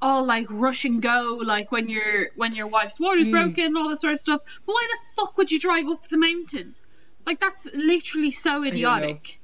all 0.00 0.24
like 0.24 0.46
rush 0.50 0.84
and 0.84 1.02
go, 1.02 1.40
like 1.42 1.72
when 1.72 1.88
your 1.88 2.28
when 2.36 2.54
your 2.54 2.66
wife's 2.68 3.00
water's 3.00 3.26
Mm. 3.26 3.32
broken, 3.32 3.76
all 3.76 3.88
that 3.88 3.96
sort 4.00 4.12
of 4.12 4.20
stuff. 4.20 4.42
But 4.64 4.72
why 4.74 4.86
the 4.92 4.98
fuck 5.16 5.36
would 5.38 5.50
you 5.50 5.58
drive 5.58 5.86
up 5.88 6.06
the 6.08 6.18
mountain? 6.18 6.74
Like 7.26 7.40
that's 7.40 7.68
literally 7.74 8.30
so 8.30 8.62
idiotic. 8.64 9.40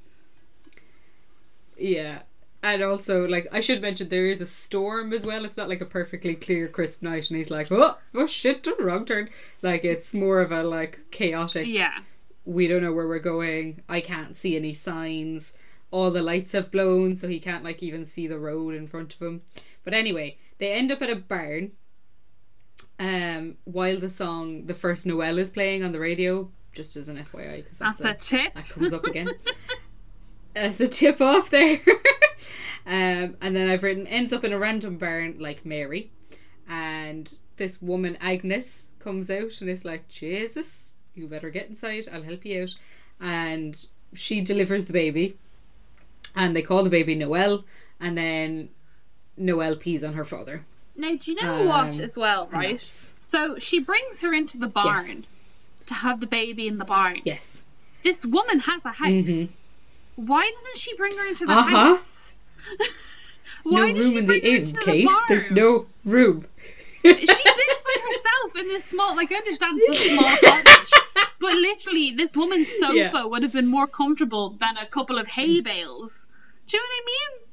Yeah. 1.77 2.21
And 2.63 2.83
also, 2.83 3.27
like, 3.27 3.47
I 3.51 3.59
should 3.59 3.81
mention 3.81 4.09
there 4.09 4.27
is 4.27 4.39
a 4.39 4.45
storm 4.45 5.13
as 5.13 5.25
well. 5.25 5.45
It's 5.45 5.57
not 5.57 5.67
like 5.69 5.81
a 5.81 5.85
perfectly 5.85 6.35
clear, 6.35 6.67
crisp 6.67 7.01
night, 7.01 7.29
and 7.29 7.37
he's 7.37 7.49
like, 7.49 7.71
oh, 7.71 7.97
oh 8.13 8.27
shit, 8.27 8.67
wrong 8.79 9.05
turn. 9.05 9.29
Like, 9.63 9.83
it's 9.83 10.13
more 10.13 10.41
of 10.41 10.51
a, 10.51 10.61
like, 10.63 10.99
chaotic, 11.09 11.65
Yeah. 11.67 11.97
we 12.45 12.67
don't 12.67 12.83
know 12.83 12.93
where 12.93 13.07
we're 13.07 13.17
going. 13.19 13.81
I 13.89 13.99
can't 14.01 14.37
see 14.37 14.55
any 14.55 14.75
signs. 14.75 15.53
All 15.89 16.11
the 16.11 16.21
lights 16.21 16.51
have 16.51 16.69
blown, 16.71 17.15
so 17.15 17.27
he 17.27 17.39
can't, 17.39 17.63
like, 17.63 17.81
even 17.81 18.05
see 18.05 18.27
the 18.27 18.37
road 18.39 18.75
in 18.75 18.87
front 18.87 19.15
of 19.15 19.21
him. 19.21 19.41
But 19.83 19.95
anyway, 19.95 20.37
they 20.59 20.71
end 20.73 20.91
up 20.91 21.01
at 21.01 21.09
a 21.09 21.15
barn 21.15 21.71
um, 22.99 23.57
while 23.63 23.99
the 23.99 24.09
song 24.11 24.67
The 24.67 24.75
First 24.75 25.07
Noel 25.07 25.39
is 25.39 25.49
playing 25.49 25.83
on 25.83 25.93
the 25.93 25.99
radio, 25.99 26.51
just 26.73 26.95
as 26.95 27.09
an 27.09 27.17
FYI, 27.17 27.57
because 27.63 27.79
that's, 27.79 28.03
That's 28.03 28.31
a- 28.31 28.35
a 28.37 28.39
tip. 28.43 28.53
that 28.53 28.69
comes 28.69 28.93
up 28.93 29.05
again. 29.05 29.29
As 30.55 30.81
a 30.81 30.87
tip 30.89 31.21
off 31.21 31.49
there. 31.49 31.79
um, 32.85 33.37
and 33.41 33.55
then 33.55 33.69
I've 33.69 33.83
written 33.83 34.07
ends 34.07 34.33
up 34.33 34.43
in 34.43 34.53
a 34.53 34.59
random 34.59 34.97
barn 34.97 35.37
like 35.39 35.65
Mary. 35.65 36.11
And 36.69 37.31
this 37.57 37.81
woman, 37.81 38.17
Agnes, 38.21 38.85
comes 38.99 39.29
out 39.29 39.59
and 39.61 39.69
is 39.69 39.83
like, 39.83 40.07
Jesus, 40.07 40.91
you 41.15 41.27
better 41.27 41.49
get 41.49 41.69
inside, 41.69 42.07
I'll 42.11 42.21
help 42.23 42.45
you 42.45 42.63
out. 42.63 42.75
And 43.19 43.85
she 44.13 44.41
delivers 44.41 44.85
the 44.85 44.93
baby. 44.93 45.37
And 46.35 46.55
they 46.55 46.61
call 46.61 46.83
the 46.83 46.89
baby 46.89 47.15
Noel. 47.15 47.65
And 47.99 48.17
then 48.17 48.69
Noel 49.37 49.75
pees 49.75 50.03
on 50.03 50.13
her 50.13 50.23
father. 50.25 50.65
Now, 50.95 51.15
do 51.15 51.31
you 51.31 51.41
know 51.41 51.65
what 51.67 51.93
Um, 51.95 52.01
as 52.01 52.17
well, 52.17 52.47
right? 52.51 52.79
So 53.19 53.57
she 53.59 53.79
brings 53.79 54.21
her 54.21 54.33
into 54.33 54.57
the 54.57 54.67
barn 54.67 55.25
to 55.87 55.93
have 55.93 56.19
the 56.19 56.27
baby 56.27 56.67
in 56.67 56.77
the 56.77 56.85
barn. 56.85 57.21
Yes. 57.25 57.61
This 58.03 58.25
woman 58.25 58.59
has 58.59 58.85
a 58.85 58.91
house. 58.91 59.07
Mhm. 59.09 59.53
Why 60.15 60.41
doesn't 60.49 60.77
she 60.77 60.95
bring 60.95 61.15
her 61.17 61.27
into 61.27 61.45
the 61.45 61.53
Uh-huh. 61.53 61.69
house? 61.69 62.30
No 63.63 63.81
room 63.83 64.17
in 64.17 64.25
the 64.27 64.39
inn, 64.43 64.65
Kate. 64.65 65.07
The 65.07 65.23
There's 65.27 65.51
no 65.51 65.85
room. 66.03 66.43
she 67.03 67.09
lives 67.11 67.27
by 67.27 67.97
herself 68.05 68.55
in 68.59 68.67
this 68.67 68.85
small. 68.85 69.15
Like 69.15 69.31
I 69.31 69.35
understand 69.35 69.79
it's 69.83 69.99
a 70.05 70.09
small 70.15 70.37
cottage, 70.37 70.91
but 71.39 71.53
literally 71.53 72.11
this 72.15 72.35
woman's 72.35 72.69
sofa 72.79 72.95
Yeah. 72.95 73.25
would 73.25 73.43
have 73.43 73.53
been 73.53 73.67
more 73.67 73.87
comfortable 73.87 74.49
than 74.51 74.77
a 74.77 74.85
couple 74.87 75.17
of 75.19 75.27
hay 75.27 75.61
bales. 75.61 76.25
Do 76.67 76.77
you 76.77 76.81
know 76.83 76.87
what 76.87 77.03
I 77.03 77.05
mean? 77.05 77.47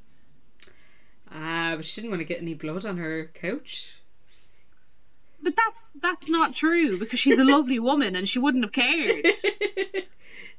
Ah, 1.30 1.76
but 1.76 1.84
she 1.84 2.00
didn't 2.00 2.10
want 2.12 2.20
to 2.20 2.26
get 2.26 2.40
any 2.40 2.54
blood 2.54 2.86
on 2.86 2.96
her 2.96 3.30
couch. 3.34 3.92
But 5.42 5.54
that's 5.56 5.90
that's 6.00 6.28
not 6.30 6.54
true 6.54 6.98
because 6.98 7.20
she's 7.20 7.38
a 7.38 7.44
lovely 7.44 7.78
woman 7.78 8.16
and 8.16 8.26
she 8.28 8.38
wouldn't 8.38 8.64
have 8.64 8.72
cared. 8.72 9.24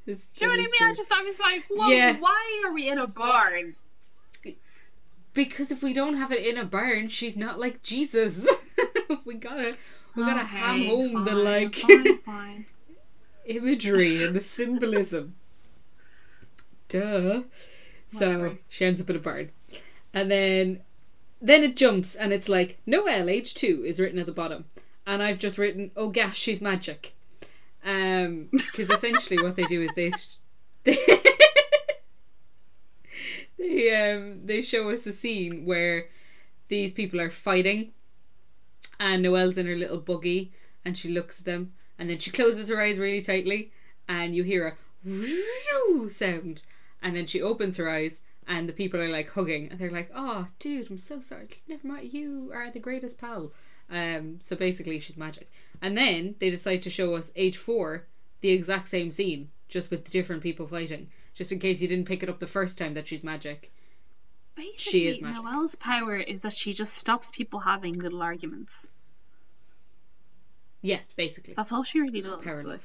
Do 0.06 0.14
you 0.14 0.18
know 0.42 0.48
what 0.48 0.54
I 0.60 0.64
mean? 0.64 0.70
I 0.90 0.94
just 0.94 1.12
I 1.12 1.24
was 1.24 1.40
like, 1.40 1.64
whoa, 1.70 1.90
Yeah. 1.90 2.18
why 2.20 2.64
are 2.66 2.74
we 2.74 2.88
in 2.90 2.98
a 2.98 3.06
barn? 3.08 3.76
Because 5.40 5.72
if 5.72 5.82
we 5.82 5.94
don't 5.94 6.18
have 6.18 6.34
it 6.34 6.46
in 6.46 6.58
a 6.58 6.66
barn, 6.66 7.08
she's 7.08 7.38
not 7.38 7.58
like 7.58 7.82
Jesus. 7.82 8.46
we 9.26 9.36
gotta 9.36 9.74
we 10.14 10.26
gotta 10.26 10.44
ham 10.44 10.86
home 10.86 11.24
the 11.24 11.34
like 11.34 11.76
fine, 11.76 12.18
fine. 12.20 12.66
imagery 13.46 14.22
and 14.22 14.36
the 14.36 14.42
symbolism. 14.42 15.36
Duh. 16.90 17.44
So 18.12 18.58
she 18.68 18.84
ends 18.84 19.00
up 19.00 19.10
in 19.10 19.16
a 19.16 19.20
barn, 19.20 19.52
and 20.14 20.30
then 20.30 20.82
then 21.42 21.64
it 21.64 21.78
jumps 21.78 22.16
and 22.16 22.34
it's 22.34 22.50
like 22.50 22.80
Noel 22.86 23.30
age 23.30 23.54
two 23.54 23.84
is 23.86 23.98
written 23.98 24.20
at 24.20 24.26
the 24.26 24.34
bottom, 24.34 24.66
and 25.08 25.24
I've 25.24 25.40
just 25.40 25.58
written 25.58 25.92
oh 25.96 26.10
gosh 26.10 26.38
she's 26.38 26.60
magic, 26.60 27.14
um 27.86 28.50
because 28.52 28.90
essentially 28.90 29.42
what 29.42 29.56
they 29.56 29.64
do 29.64 29.82
is 29.82 29.92
they. 29.96 30.12
they 30.84 31.29
they 33.60 33.94
um 33.94 34.40
they 34.46 34.62
show 34.62 34.90
us 34.90 35.06
a 35.06 35.14
scene 35.14 35.66
where 35.66 36.08
these 36.70 36.94
people 36.94 37.20
are 37.20 37.30
fighting 37.30 37.92
and 39.00 39.22
Noelle's 39.22 39.58
in 39.58 39.68
her 39.68 39.76
little 39.76 40.00
buggy 40.00 40.52
and 40.86 40.98
she 40.98 41.10
looks 41.10 41.40
at 41.40 41.46
them 41.46 41.74
and 41.98 42.10
then 42.10 42.18
she 42.18 42.32
closes 42.32 42.70
her 42.70 42.82
eyes 42.82 42.98
really 42.98 43.22
tightly 43.22 43.72
and 44.08 44.36
you 44.36 44.44
hear 44.44 44.68
a 44.68 46.10
sound 46.10 46.64
and 47.02 47.16
then 47.16 47.26
she 47.26 47.42
opens 47.42 47.78
her 47.78 47.90
eyes 47.90 48.22
and 48.48 48.68
the 48.68 48.74
people 48.74 49.00
are 49.00 49.10
like 49.10 49.30
hugging 49.30 49.70
and 49.70 49.80
they're 49.80 49.92
like 49.92 50.10
oh 50.16 50.48
dude 50.58 50.90
I'm 50.90 50.98
so 50.98 51.22
sorry. 51.22 51.50
Never 51.68 51.88
mind. 51.88 52.14
You 52.14 52.52
are 52.54 52.72
the 52.72 52.80
greatest 52.80 53.18
pal. 53.18 53.52
Um 53.90 54.40
so 54.42 54.56
basically 54.56 55.00
she's 55.00 55.18
magic. 55.18 55.52
And 55.82 55.98
then 55.98 56.36
they 56.40 56.50
decide 56.50 56.82
to 56.84 56.90
show 56.90 57.16
us 57.16 57.32
age 57.36 57.58
four 57.58 58.08
the 58.42 58.50
exact 58.50 58.88
same 58.88 59.12
scene 59.12 59.50
just 59.68 59.92
with 59.92 60.10
different 60.10 60.42
people 60.42 60.68
fighting 60.68 61.10
just 61.40 61.52
in 61.54 61.58
case 61.60 61.82
you 61.82 61.88
didn't 61.88 62.06
pick 62.06 62.22
it 62.22 62.30
up 62.30 62.38
the 62.40 62.46
first 62.48 62.78
time 62.78 62.94
that 62.94 63.08
she's 63.08 63.24
magic 63.24 63.72
Basically, 64.56 65.08
is 65.08 65.22
magic. 65.22 65.42
Noelle's 65.42 65.76
power 65.76 66.18
is 66.18 66.42
that 66.42 66.52
she 66.54 66.74
just 66.74 66.94
stops 66.94 67.32
people 67.32 67.60
having 67.62 67.94
little 67.94 68.22
arguments. 68.22 68.86
yeah 70.82 71.00
basically 71.16 71.54
That's 71.56 71.72
all 71.72 71.84
she 71.84 72.02
really 72.02 72.22
does. 72.22 72.44
Power 72.44 72.64
like. 72.64 72.82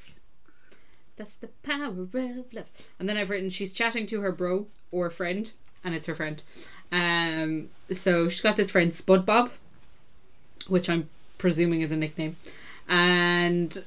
That's 1.17 1.35
the 1.35 1.47
power 1.63 1.85
of 1.87 2.13
love. 2.13 2.65
And 2.99 3.07
then 3.07 3.17
I've 3.17 3.29
written 3.29 3.49
she's 3.49 3.71
chatting 3.73 4.07
to 4.07 4.21
her 4.21 4.31
bro 4.31 4.67
or 4.91 5.09
friend, 5.09 5.51
and 5.83 5.93
it's 5.93 6.07
her 6.07 6.15
friend. 6.15 6.41
Um, 6.91 7.69
so 7.93 8.29
she's 8.29 8.41
got 8.41 8.55
this 8.55 8.71
friend 8.71 8.93
Spud 8.95 9.25
Bob, 9.25 9.51
which 10.67 10.89
I'm 10.89 11.09
presuming 11.37 11.81
is 11.81 11.91
a 11.91 11.97
nickname, 11.97 12.35
and 12.87 13.83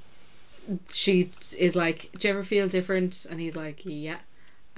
she 0.91 1.31
is 1.59 1.75
like, 1.77 2.11
"Do 2.19 2.29
you 2.29 2.35
ever 2.35 2.45
feel 2.45 2.69
different?" 2.69 3.27
And 3.31 3.41
he's 3.41 3.57
like, 3.57 3.83
"Yeah," 3.85 4.19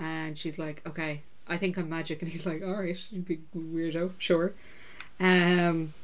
and 0.01 0.37
she's 0.37 0.59
like, 0.59 0.83
"Okay, 0.89 1.23
I 1.47 1.57
think 1.57 1.77
I'm 1.77 1.89
magic," 1.89 2.23
and 2.23 2.31
he's 2.31 2.47
like, 2.47 2.63
"All 2.63 2.75
right, 2.75 2.99
you 3.13 3.21
big 3.21 3.41
weirdo, 3.53 4.13
sure." 4.19 4.53
Um, 5.21 5.95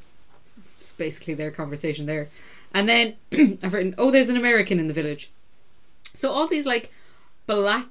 it's 0.76 0.92
basically 0.92 1.34
their 1.34 1.50
conversation 1.50 2.06
there, 2.06 2.28
and 2.72 2.88
then 2.88 3.16
I've 3.62 3.74
written, 3.74 3.94
"Oh, 3.98 4.10
there's 4.10 4.28
an 4.28 4.36
American 4.36 4.78
in 4.78 4.86
the 4.86 4.94
village." 4.94 5.30
So 6.14 6.30
all 6.30 6.46
these 6.46 6.66
like 6.66 6.92
black 7.46 7.88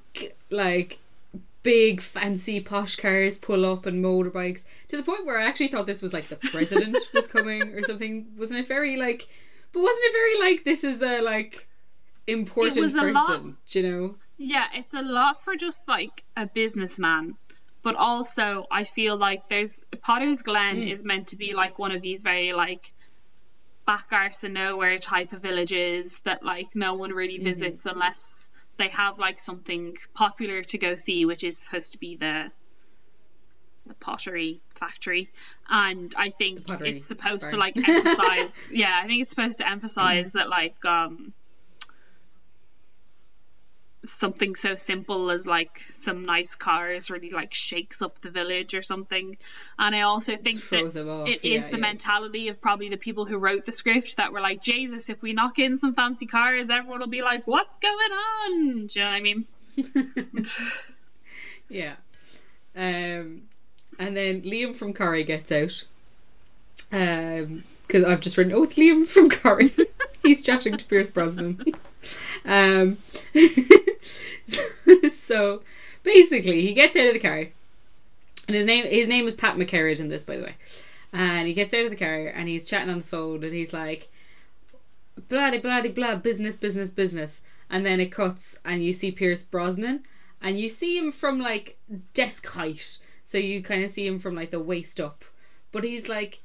like 0.50 0.98
big 1.62 2.00
fancy 2.00 2.60
posh 2.60 2.94
cars 2.94 3.36
pull 3.36 3.66
up 3.66 3.86
and 3.86 4.04
motorbikes 4.04 4.62
to 4.86 4.96
the 4.96 5.02
point 5.02 5.26
where 5.26 5.36
I 5.36 5.44
actually 5.44 5.68
thought 5.68 5.86
this 5.86 6.00
was 6.00 6.12
like 6.12 6.28
the 6.28 6.36
president 6.36 6.96
was 7.12 7.26
coming 7.26 7.74
or 7.74 7.82
something. 7.82 8.26
Wasn't 8.38 8.58
it 8.58 8.68
very 8.68 8.96
like 8.96 9.26
but 9.72 9.82
wasn't 9.82 10.04
it 10.04 10.12
very 10.12 10.50
like 10.50 10.64
this 10.64 10.84
is 10.84 11.02
a 11.02 11.20
like 11.20 11.66
important 12.26 12.80
was 12.80 12.94
a 12.94 13.00
person, 13.00 13.14
lot. 13.14 13.42
do 13.68 13.80
you 13.80 13.90
know? 13.90 14.14
Yeah, 14.38 14.66
it's 14.74 14.94
a 14.94 15.02
lot 15.02 15.42
for 15.42 15.56
just 15.56 15.86
like 15.88 16.24
a 16.36 16.46
businessman. 16.46 17.34
But 17.82 17.94
also, 17.94 18.66
I 18.70 18.84
feel 18.84 19.16
like 19.16 19.48
there's 19.48 19.80
Potter's 20.02 20.42
Glen 20.42 20.76
Mm. 20.82 20.90
is 20.90 21.04
meant 21.04 21.28
to 21.28 21.36
be 21.36 21.54
like 21.54 21.78
one 21.78 21.92
of 21.92 22.02
these 22.02 22.22
very 22.22 22.52
like 22.52 22.92
back 23.86 24.06
arse 24.10 24.42
of 24.42 24.50
nowhere 24.50 24.98
type 24.98 25.32
of 25.32 25.40
villages 25.42 26.20
that 26.24 26.42
like 26.42 26.74
no 26.74 26.94
one 26.94 27.12
really 27.12 27.38
visits 27.38 27.86
unless 27.86 28.50
they 28.76 28.88
have 28.88 29.18
like 29.18 29.38
something 29.38 29.96
popular 30.14 30.62
to 30.62 30.78
go 30.78 30.96
see, 30.96 31.24
which 31.24 31.44
is 31.44 31.58
supposed 31.58 31.92
to 31.92 31.98
be 31.98 32.16
the 32.16 32.50
the 33.86 33.94
pottery 33.94 34.60
factory. 34.80 35.30
And 35.68 36.12
I 36.16 36.30
think 36.30 36.64
it's 36.80 37.06
supposed 37.06 37.50
to 37.50 37.56
like 37.56 37.76
emphasize 37.88 38.68
yeah, 38.72 39.00
I 39.02 39.06
think 39.06 39.22
it's 39.22 39.30
supposed 39.30 39.58
to 39.58 39.70
emphasize 39.70 40.32
that 40.32 40.48
like 40.48 40.84
um 40.84 41.32
something 44.06 44.54
so 44.54 44.74
simple 44.74 45.30
as 45.30 45.46
like 45.46 45.78
some 45.78 46.24
nice 46.24 46.54
cars 46.54 47.10
really 47.10 47.30
like 47.30 47.54
shakes 47.54 48.02
up 48.02 48.20
the 48.20 48.30
village 48.30 48.74
or 48.74 48.82
something. 48.82 49.36
And 49.78 49.94
I 49.94 50.02
also 50.02 50.36
think 50.36 50.60
Throw 50.62 50.88
that 50.88 51.08
off, 51.08 51.28
it 51.28 51.44
is 51.44 51.64
yeah, 51.64 51.70
the 51.70 51.76
yeah. 51.76 51.82
mentality 51.82 52.48
of 52.48 52.60
probably 52.60 52.88
the 52.88 52.96
people 52.96 53.24
who 53.24 53.38
wrote 53.38 53.66
the 53.66 53.72
script 53.72 54.16
that 54.16 54.32
were 54.32 54.40
like, 54.40 54.62
Jesus, 54.62 55.08
if 55.08 55.22
we 55.22 55.32
knock 55.32 55.58
in 55.58 55.76
some 55.76 55.94
fancy 55.94 56.26
cars, 56.26 56.70
everyone 56.70 57.00
will 57.00 57.06
be 57.06 57.22
like, 57.22 57.46
What's 57.46 57.78
going 57.78 57.94
on? 57.94 58.86
Do 58.86 58.98
you 58.98 59.04
know 59.04 59.10
what 59.10 59.16
I 59.16 59.20
mean? 59.20 59.44
yeah. 61.68 61.94
Um, 62.74 63.42
and 63.98 64.16
then 64.16 64.42
Liam 64.42 64.74
from 64.74 64.92
Corrie 64.92 65.24
gets 65.24 65.52
out. 65.52 65.84
Um, 66.92 67.64
because 67.86 68.04
I've 68.04 68.20
just 68.20 68.36
written, 68.36 68.52
oh, 68.52 68.64
it's 68.64 68.74
Liam 68.74 69.06
from 69.06 69.30
Corrie. 69.30 69.72
He's 70.26 70.42
chatting 70.42 70.76
to 70.76 70.84
Pierce 70.84 71.10
Brosnan. 71.10 71.60
um, 72.44 72.98
so, 75.12 75.62
basically, 76.02 76.62
he 76.62 76.74
gets 76.74 76.96
out 76.96 77.06
of 77.06 77.14
the 77.14 77.20
car, 77.20 77.46
and 78.48 78.54
his 78.54 78.64
name 78.64 78.86
his 78.86 79.08
name 79.08 79.26
is 79.26 79.34
Pat 79.34 79.56
McCarrick 79.56 80.00
in 80.00 80.08
this, 80.08 80.24
by 80.24 80.36
the 80.36 80.44
way. 80.44 80.54
And 81.12 81.46
he 81.46 81.54
gets 81.54 81.72
out 81.72 81.84
of 81.84 81.90
the 81.90 81.96
car 81.96 82.26
and 82.26 82.48
he's 82.48 82.64
chatting 82.64 82.90
on 82.90 82.98
the 82.98 83.06
phone, 83.06 83.44
and 83.44 83.54
he's 83.54 83.72
like, 83.72 84.08
bloody 85.28 85.58
bloody 85.58 85.88
blah 85.88 86.14
business 86.14 86.56
business 86.56 86.90
business 86.90 87.40
and 87.70 87.84
then 87.84 88.00
it 88.00 88.12
cuts 88.12 88.58
and 88.64 88.84
you 88.84 88.92
see 88.92 89.10
Pierce 89.10 89.42
Brosnan 89.42 90.04
and 90.40 90.58
you 90.58 90.68
see 90.68 90.98
him 90.98 91.10
from 91.10 91.40
like 91.40 91.78
desk 92.14 92.46
height 92.46 92.98
so 93.24 93.38
you 93.38 93.62
kind 93.62 93.82
of 93.82 93.90
see 93.90 94.06
him 94.06 94.18
from 94.18 94.34
like 94.34 94.50
the 94.50 94.60
waist 94.60 95.00
up 95.00 95.24
but 95.72 95.84
he's 95.84 96.08
like 96.08 96.42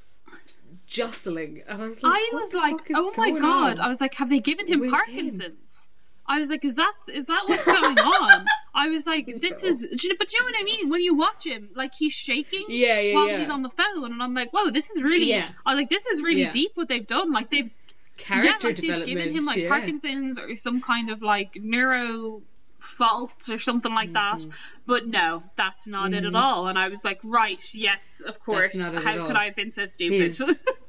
jostling 0.91 1.63
and 1.67 1.81
I 1.81 1.87
was 1.87 2.03
like 2.03 2.13
I 2.21 2.29
was 2.35 2.53
like, 2.53 2.81
Oh 2.93 3.13
my 3.17 3.31
god. 3.31 3.79
I 3.79 3.87
was 3.87 4.01
like, 4.01 4.13
have 4.15 4.29
they 4.29 4.39
given 4.39 4.67
him 4.67 4.81
with 4.81 4.89
him? 4.89 4.95
Parkinson's? 4.95 5.87
I 6.27 6.39
was 6.39 6.49
like, 6.49 6.63
is 6.65 6.75
that 6.75 6.93
is 7.13 7.25
that 7.25 7.43
what's 7.47 7.65
going 7.65 7.97
on? 8.19 8.45
I 8.75 8.89
was 8.89 9.07
like, 9.07 9.25
this 9.41 9.63
is, 9.63 9.81
do 9.81 9.87
you 10.03 10.09
know- 10.09 10.15
but 10.19 10.27
do 10.29 10.35
you 10.37 10.41
know 10.43 10.45
what 10.51 10.55
I 10.61 10.63
mean? 10.63 10.89
When 10.89 11.01
you 11.01 11.15
watch 11.15 11.45
him, 11.45 11.69
like 11.75 11.93
he's 11.97 12.13
shaking 12.13 12.65
yeah 12.67 12.99
yeah 12.99 13.15
while 13.15 13.27
yeah 13.29 13.39
he's 13.39 13.49
on 13.49 13.63
the 13.63 13.69
phone, 13.69 14.11
and 14.11 14.21
I'm 14.21 14.33
like, 14.33 14.51
whoa, 14.51 14.69
this 14.69 14.91
is 14.91 15.01
really, 15.01 15.29
Yeah. 15.29 15.49
I 15.65 15.73
like, 15.73 15.89
this 15.89 16.05
is 16.07 16.21
really 16.21 16.41
Yeah. 16.41 16.51
deep 16.51 16.71
what 16.75 16.87
they've 16.89 17.07
done. 17.07 17.31
Like 17.31 17.49
they've 17.49 17.71
character 18.17 18.69
yeah, 18.69 18.75
like 18.95 19.05
they've 19.05 19.05
given 19.05 19.33
him 19.33 19.45
like. 19.45 19.67
Parkinson's 19.67 20.37
or 20.39 20.55
some 20.55 20.81
kind 20.81 21.09
of 21.09 21.21
like 21.21 21.57
neuro 21.61 22.41
fault 22.79 23.49
or 23.49 23.59
something 23.59 23.93
like 23.93 24.13
that. 24.13 24.37
Mm-hmm. 24.39 24.51
But 24.85 25.07
no, 25.07 25.43
that's 25.55 25.87
not 25.87 26.13
it 26.13 26.25
at 26.25 26.35
all. 26.35 26.67
And 26.67 26.77
I 26.77 26.89
was 26.89 27.03
like, 27.03 27.19
right, 27.23 27.61
yes, 27.73 28.21
of 28.25 28.39
course. 28.39 28.75
not 28.75 28.93
it 28.93 28.97
at 28.97 29.03
How 29.03 29.13
could 29.27 29.31
all. 29.35 29.37
I 29.37 29.45
have 29.45 29.55
been 29.55 29.71
so 29.71 29.85
stupid? 29.85 30.35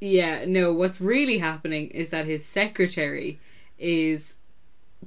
Yeah, 0.00 0.44
no, 0.46 0.72
what's 0.72 1.00
really 1.00 1.38
happening 1.38 1.88
is 1.88 2.10
that 2.10 2.26
his 2.26 2.44
secretary 2.46 3.40
is 3.78 4.34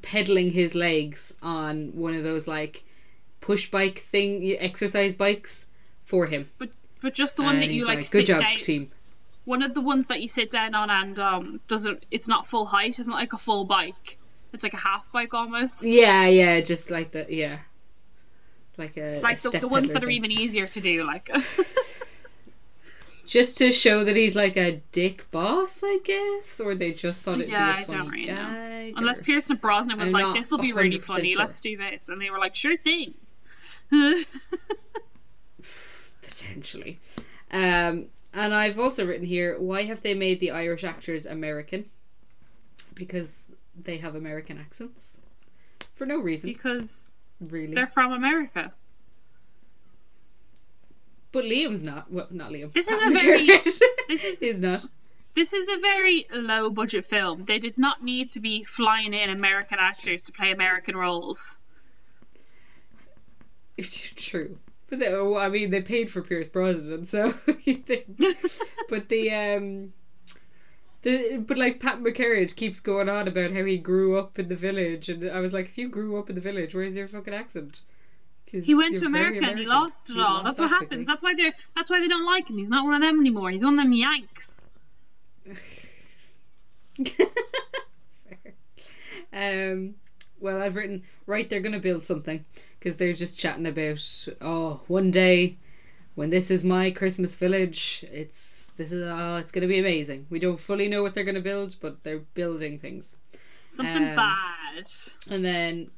pedaling 0.02 0.52
his 0.52 0.76
legs 0.76 1.34
on 1.42 1.92
one 1.96 2.14
of 2.14 2.24
those 2.24 2.48
like 2.48 2.84
push 3.42 3.70
bike 3.72 4.00
thing 4.12 4.56
exercise 4.60 5.14
bikes 5.14 5.66
for 6.06 6.26
him. 6.26 6.50
but 6.58 6.70
but 7.02 7.14
just 7.14 7.36
the 7.36 7.42
one 7.44 7.56
And 7.56 7.64
that 7.64 7.68
you 7.68 7.74
he's 7.74 7.86
like, 7.86 7.98
good 7.98 8.06
sit 8.12 8.26
job, 8.28 8.42
down. 8.42 8.62
team. 8.62 8.92
One 9.46 9.64
of 9.64 9.74
the 9.74 9.82
ones 9.82 10.08
that 10.08 10.22
you 10.22 10.28
sit 10.28 10.52
down 10.52 10.76
on 10.76 10.90
and 10.90 11.18
um 11.20 11.60
doesn't 11.68 12.06
it's 12.12 12.28
not 12.28 12.46
full 12.46 12.66
height. 12.66 13.00
It's 13.00 13.08
not 13.08 13.16
like 13.16 13.34
a 13.34 13.38
full 13.38 13.66
bike. 13.66 14.18
It's 14.54 14.64
like 14.64 14.74
a 14.74 14.78
half 14.78 15.12
bike 15.12 15.34
almost. 15.34 15.84
Yeah, 15.84 16.28
yeah, 16.28 16.62
just 16.62 16.92
like 16.92 17.12
the 17.12 17.26
yeah. 17.30 17.60
Like 18.78 18.98
a 18.98 19.20
Like 19.22 19.40
a 19.46 19.50
the, 19.50 19.60
the 19.60 19.68
ones 19.68 19.92
that 19.92 20.04
are 20.04 20.10
even 20.10 20.32
easier 20.32 20.68
to 20.68 20.80
do, 20.82 21.04
like 21.04 21.30
just 23.32 23.58
to 23.60 23.72
show 23.72 24.04
that 24.04 24.18
he's 24.18 24.36
like 24.36 24.58
a 24.58 24.82
dick 24.92 25.26
boss, 25.32 25.82
I 25.86 26.00
guess, 26.04 26.60
or 26.60 26.76
they 26.76 26.92
just 26.92 27.24
thought 27.24 27.36
it'd 27.40 27.48
Yeah, 27.50 27.72
be 27.72 27.80
I 27.80 27.82
a 27.84 27.86
don't 27.88 28.06
funny 28.06 28.10
really 28.10 28.26
know. 28.34 28.36
gag. 28.36 28.94
unless 28.98 29.20
or- 29.20 29.24
Pierce 29.24 29.50
Brosnan 29.54 29.98
was 29.98 30.14
I'm 30.14 30.22
like, 30.22 30.36
This 30.36 30.52
will 30.52 30.58
be 30.58 30.74
really 30.74 31.00
funny, 31.00 31.32
sure. 31.32 31.40
let's 31.40 31.62
do 31.62 31.78
this 31.78 32.10
and 32.10 32.22
they 32.22 32.30
were 32.30 32.40
like, 32.40 32.56
Sure 32.56 32.76
thing. 32.76 33.14
potentially. 36.22 37.00
Um, 37.52 38.08
and 38.34 38.54
I've 38.54 38.80
also 38.80 39.06
written 39.06 39.26
here 39.26 39.58
why 39.60 39.84
have 39.84 40.02
they 40.02 40.14
made 40.14 40.42
the 40.42 40.52
Irish 40.52 40.84
actors 40.84 41.26
American? 41.26 41.86
Because 42.94 43.46
they 43.82 43.98
have 43.98 44.16
American 44.16 44.58
accents. 44.58 45.18
For 45.94 46.06
no 46.06 46.18
reason, 46.20 46.50
because 46.50 47.16
really. 47.40 47.74
they're 47.76 47.88
from 47.88 48.12
America. 48.12 48.74
But 51.32 51.46
Liam's 51.46 51.84
not. 51.84 52.12
Well, 52.12 52.28
not 52.32 52.52
Liam. 52.52 52.74
This 52.74 52.88
is 52.90 53.02
a 53.08 53.10
very- 53.12 53.46
this 54.08 54.24
is- 54.24 54.42
is 54.44 54.58
not. 54.58 54.86
This 55.34 55.54
is 55.54 55.70
a 55.70 55.78
very 55.80 56.26
low 56.34 56.70
budget 56.70 57.06
film. 57.06 57.46
They 57.46 57.58
did 57.58 57.78
not 57.78 58.04
need 58.04 58.32
to 58.32 58.42
be 58.42 58.66
flying 58.66 59.14
in 59.14 59.30
American 59.30 59.78
actors 59.80 60.26
to 60.26 60.34
play 60.34 60.52
American 60.52 60.98
roles. 60.98 61.58
It's 63.78 64.12
True. 64.16 64.58
But 64.90 65.00
they, 65.00 65.08
oh, 65.08 65.38
I 65.38 65.48
mean, 65.48 65.70
they 65.72 65.82
paid 65.82 66.12
for 66.12 66.22
Pierce 66.22 66.50
Brosnan, 66.50 67.06
so. 67.06 67.34
But 68.90 69.08
the 69.08 69.32
um, 69.32 69.94
the 71.04 71.38
but 71.48 71.58
like 71.58 71.80
Pat 71.80 72.00
McCarrick 72.02 72.54
keeps 72.58 72.82
going 72.82 73.08
on 73.08 73.26
about 73.30 73.52
how 73.54 73.64
he 73.64 73.78
grew 73.78 74.20
up 74.20 74.38
in 74.38 74.50
the 74.50 74.56
village, 74.58 75.08
and 75.08 75.30
I 75.32 75.40
was 75.40 75.54
like, 75.54 75.68
if 75.68 75.78
you 75.78 75.88
grew 75.88 76.20
up 76.20 76.30
in 76.30 76.36
the 76.36 76.42
village, 76.42 76.76
where's 76.76 76.98
your 76.98 77.08
fucking 77.08 77.34
accent? 77.34 77.84
He 78.52 78.76
went 78.76 78.98
to 79.00 79.06
America 79.06 79.46
and 79.46 79.58
he 79.60 79.66
lost 79.66 80.10
it 80.10 80.18
all. 80.18 80.44
lost 80.44 80.46
That's 80.46 80.60
what 80.60 80.70
happens. 80.70 80.88
quickly. 80.90 81.04
That's 81.06 81.24
why 81.24 81.34
they're 81.36 81.54
that's 81.76 81.90
why 81.90 82.00
they 82.00 82.08
don't 82.08 82.26
like 82.26 82.50
him. 82.50 82.58
He's 82.58 82.70
not 82.70 82.84
one 82.86 82.94
of 82.96 83.02
them 83.02 83.20
anymore. 83.20 83.50
He's 83.52 83.64
one 83.64 83.80
of 83.80 83.84
them 83.84 83.94
Yanks. 83.94 84.68
um, 89.34 89.96
well, 90.40 90.62
I've 90.62 90.76
written 90.76 91.04
right. 91.26 91.50
They're 91.50 91.62
gonna 91.62 91.80
build 91.80 92.06
something 92.06 92.44
because 92.80 92.96
they're 92.98 93.14
just 93.14 93.38
chatting 93.38 93.66
about. 93.66 94.28
Oh, 94.42 94.82
one 94.88 95.12
day 95.12 95.58
when 96.16 96.30
this 96.30 96.52
is 96.52 96.64
my 96.64 96.92
Christmas 96.92 97.36
village, 97.36 98.06
it's 98.12 98.72
this 98.78 98.92
is 98.92 99.10
oh, 99.10 99.38
it's 99.38 99.52
gonna 99.52 99.68
be 99.68 99.80
amazing. 99.80 100.28
We 100.30 100.40
don't 100.40 100.60
fully 100.60 100.88
know 100.88 101.02
what 101.02 101.14
they're 101.14 101.24
gonna 101.24 101.40
build, 101.42 101.76
but 101.82 102.04
they're 102.04 102.20
building 102.20 102.80
things. 102.80 103.16
Something 103.68 104.10
Um, 104.10 104.16
bad. 104.16 104.84
And 105.30 105.46
then, 105.46 105.92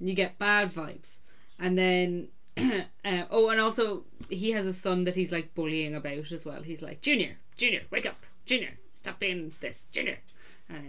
you 0.00 0.14
get 0.14 0.38
bad 0.38 0.70
vibes. 0.72 1.18
And 1.58 1.76
then, 1.78 2.28
uh, 2.56 3.24
oh, 3.30 3.48
and 3.48 3.60
also 3.60 4.04
he 4.28 4.50
has 4.52 4.66
a 4.66 4.72
son 4.72 5.04
that 5.04 5.14
he's 5.14 5.32
like 5.32 5.54
bullying 5.54 5.94
about 5.94 6.30
as 6.32 6.44
well. 6.44 6.62
He's 6.62 6.82
like, 6.82 7.00
Junior, 7.00 7.36
Junior, 7.56 7.82
wake 7.90 8.06
up, 8.06 8.18
Junior, 8.44 8.78
stop 8.90 9.18
being 9.18 9.52
this, 9.60 9.86
Junior. 9.92 10.18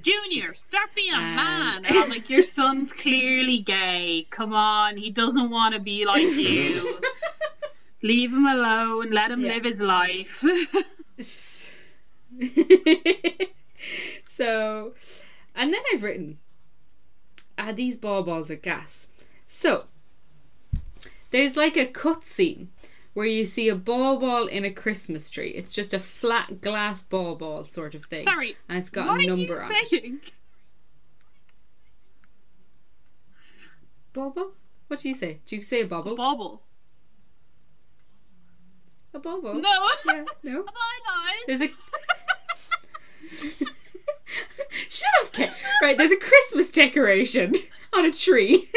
Junior, 0.02 0.56
start 0.56 0.89
being 0.96 1.13
a 1.13 1.17
Um, 1.17 1.36
man. 1.36 1.86
And 1.88 1.98
I'm 2.00 2.10
like, 2.10 2.32
your 2.32 2.41
son's 2.41 2.91
clearly 2.93 3.60
gay. 3.60 4.26
Come 4.32 4.52
on, 4.54 4.98
he 4.98 5.12
doesn't 5.12 5.52
want 5.52 5.76
to 5.76 5.80
be 5.80 6.04
like 6.06 6.24
you. 6.36 7.00
Leave 8.02 8.34
him 8.34 8.48
alone. 8.48 9.12
Let 9.12 9.30
him 9.30 9.41
Yeah. 9.41 9.54
live 9.54 9.63
his 9.65 9.82
life. 9.82 10.43
so 14.30 14.93
And 15.56 15.74
then 15.74 15.82
I've 15.93 16.04
written, 16.04 16.39
ah, 17.58 17.72
these 17.72 17.98
ball 17.98 18.24
balls 18.24 18.50
are 18.52 18.56
gas. 18.56 19.08
So, 19.46 19.86
there's 21.32 21.56
like 21.58 21.78
a 21.78 21.86
cut 21.88 22.26
scene 22.26 22.70
where 23.13 23.26
you 23.26 23.46
see 23.46 23.67
a 23.70 23.76
ball 23.76 24.17
ball 24.17 24.46
in 24.46 24.63
a 24.63 24.72
Christmas 24.72 25.30
tree. 25.30 25.50
It's 25.50 25.72
just 25.72 25.93
a 25.93 26.00
flat 26.00 26.62
glass 26.62 27.02
ball 27.02 27.36
ball 27.36 27.63
sort 27.65 27.96
of 27.96 28.06
thing. 28.06 28.24
Sorry, 28.24 28.56
And 28.70 28.78
it's 28.78 28.89
got 28.89 29.20
a 29.20 29.26
number 29.26 29.62
on 29.62 29.72
it. 29.74 29.88
saying? 29.89 30.20
Bauble? 34.13 34.52
What 34.88 35.00
do 35.02 35.10
you 35.10 35.15
say? 35.15 35.39
Do 35.46 35.56
you 35.56 35.62
say 35.62 35.82
a 35.82 35.86
bauble? 35.88 36.15
Bobble. 36.15 36.62
A 39.13 39.20
bauble? 39.20 39.56
No. 39.56 39.88
Yeah, 40.06 40.26
no. 40.43 40.60
A 40.62 40.63
bye 40.63 40.72
bye. 41.06 41.41
There's 41.48 41.62
a. 41.62 41.70
Shut 44.89 45.10
up, 45.21 45.32
Kate. 45.34 45.52
Right, 45.82 45.97
there's 45.97 46.12
a 46.12 46.17
Christmas 46.17 46.69
decoration 46.69 47.54
on 47.93 48.06
a 48.06 48.12
tree. 48.12 48.69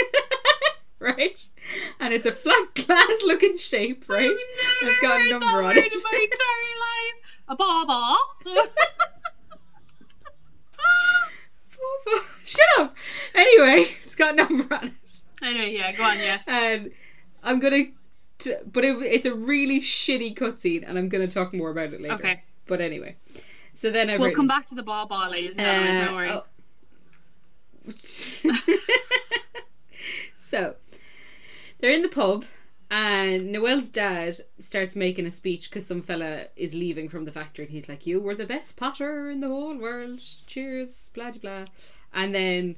right? 0.98 1.44
And 1.98 2.12
it's 2.12 2.26
a 2.26 2.32
flat 2.32 2.74
glass 2.74 3.22
looking 3.24 3.56
shape, 3.56 4.08
right? 4.08 4.30
And 4.30 4.90
it's 4.90 5.00
got 5.00 5.20
a 5.20 5.30
number 5.30 5.62
on 5.62 5.76
it. 5.76 5.92
my 5.92 6.26
entire 6.28 6.76
life. 6.80 7.40
A 7.48 7.56
baba. 7.56 8.16
Shut 12.44 12.66
up! 12.78 12.96
Anyway, 13.34 13.86
it's 14.04 14.14
got 14.16 14.34
a 14.34 14.36
number 14.36 14.74
on 14.74 14.88
it. 14.88 14.92
anyway, 15.42 15.72
yeah, 15.76 15.92
go 15.92 16.02
on, 16.02 16.18
yeah. 16.18 16.40
And 16.46 16.90
I'm 17.42 17.60
gonna. 17.60 17.84
T- 18.38 18.54
but 18.70 18.84
it, 18.84 18.96
it's 19.02 19.26
a 19.26 19.34
really 19.34 19.80
shitty 19.80 20.36
cutscene, 20.36 20.84
and 20.86 20.98
I'm 20.98 21.08
gonna 21.08 21.28
talk 21.28 21.54
more 21.54 21.70
about 21.70 21.92
it 21.92 22.02
later. 22.02 22.14
Okay. 22.14 22.42
But 22.66 22.80
anyway. 22.80 23.16
So 23.74 23.90
then 23.90 24.10
I've 24.10 24.18
We'll 24.18 24.28
written, 24.28 24.36
come 24.36 24.48
back 24.48 24.66
to 24.66 24.74
the 24.74 24.82
ladies 24.82 25.56
and 25.56 25.66
gentlemen, 25.66 26.04
don't 26.04 26.14
worry. 26.14 26.28
Uh, 26.28 26.40
oh. 26.40 26.44
so 30.38 30.74
they're 31.80 31.90
in 31.90 32.02
the 32.02 32.08
pub, 32.08 32.44
and 32.90 33.52
Noel's 33.52 33.88
dad 33.88 34.36
starts 34.58 34.96
making 34.96 35.26
a 35.26 35.30
speech 35.30 35.70
because 35.70 35.86
some 35.86 36.02
fella 36.02 36.46
is 36.56 36.74
leaving 36.74 37.08
from 37.08 37.24
the 37.24 37.32
factory, 37.32 37.64
and 37.64 37.72
he's 37.72 37.88
like, 37.88 38.06
"You 38.06 38.20
were 38.20 38.34
the 38.34 38.46
best 38.46 38.76
potter 38.76 39.30
in 39.30 39.40
the 39.40 39.48
whole 39.48 39.76
world. 39.76 40.20
Cheers, 40.46 41.10
blah 41.14 41.30
blah 41.30 41.40
blah." 41.40 41.64
And 42.12 42.34
then 42.34 42.76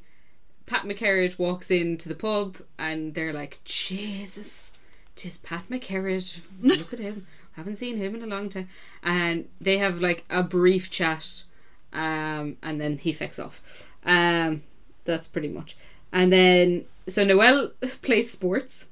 Pat 0.66 0.82
McCarrick 0.82 1.38
walks 1.38 1.70
into 1.70 2.08
the 2.08 2.14
pub, 2.14 2.58
and 2.78 3.14
they're 3.14 3.32
like, 3.32 3.60
"Jesus, 3.64 4.70
tis 5.16 5.36
Pat 5.38 5.64
McCarrick. 5.68 6.40
Look 6.60 6.92
at 6.92 6.98
him." 6.98 7.26
Haven't 7.52 7.76
seen 7.76 7.98
him 7.98 8.14
in 8.14 8.22
a 8.22 8.26
long 8.26 8.48
time. 8.48 8.68
And 9.02 9.48
they 9.60 9.78
have 9.78 10.00
like 10.00 10.24
a 10.30 10.42
brief 10.42 10.90
chat, 10.90 11.44
um, 11.92 12.56
and 12.62 12.80
then 12.80 12.98
he 12.98 13.12
fucks 13.12 13.42
off. 13.42 13.60
Um, 14.04 14.62
that's 15.04 15.28
pretty 15.28 15.48
much. 15.48 15.76
And 16.12 16.32
then 16.32 16.86
so 17.06 17.24
Noelle 17.24 17.72
plays 18.02 18.30
sports, 18.30 18.86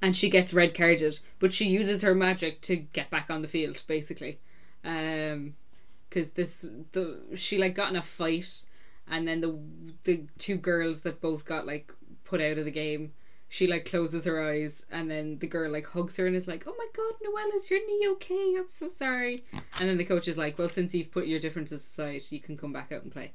and 0.00 0.16
she 0.16 0.30
gets 0.30 0.54
red 0.54 0.74
carded, 0.74 1.20
but 1.38 1.52
she 1.52 1.66
uses 1.66 2.02
her 2.02 2.14
magic 2.14 2.60
to 2.62 2.76
get 2.76 3.10
back 3.10 3.30
on 3.30 3.42
the 3.42 3.48
field, 3.48 3.82
basically. 3.86 4.38
Um, 4.84 5.54
because 6.08 6.30
this 6.30 6.64
the 6.92 7.20
she 7.34 7.58
like 7.58 7.74
got 7.74 7.90
in 7.90 7.96
a 7.96 8.02
fight, 8.02 8.64
and 9.06 9.28
then 9.28 9.42
the 9.42 9.58
the 10.04 10.24
two 10.38 10.56
girls 10.56 11.02
that 11.02 11.20
both 11.20 11.44
got 11.44 11.66
like 11.66 11.92
put 12.24 12.40
out 12.40 12.56
of 12.56 12.64
the 12.64 12.70
game 12.70 13.12
she 13.48 13.66
like 13.66 13.84
closes 13.86 14.24
her 14.26 14.46
eyes 14.46 14.84
and 14.90 15.10
then 15.10 15.38
the 15.38 15.46
girl 15.46 15.70
like 15.70 15.86
hugs 15.86 16.16
her 16.18 16.26
and 16.26 16.36
is 16.36 16.46
like 16.46 16.64
oh 16.66 16.74
my 16.76 16.86
god 16.94 17.14
noelle 17.22 17.56
is 17.56 17.70
your 17.70 17.80
knee 17.86 18.08
okay? 18.12 18.54
I'm 18.58 18.68
so 18.68 18.88
sorry. 18.88 19.44
And 19.80 19.88
then 19.88 19.96
the 19.96 20.04
coach 20.04 20.28
is 20.28 20.36
like 20.36 20.58
well 20.58 20.68
since 20.68 20.94
you've 20.94 21.10
put 21.10 21.26
your 21.26 21.40
differences 21.40 21.82
aside 21.82 22.22
you 22.30 22.40
can 22.40 22.56
come 22.56 22.72
back 22.72 22.92
out 22.92 23.02
and 23.04 23.12
play. 23.12 23.32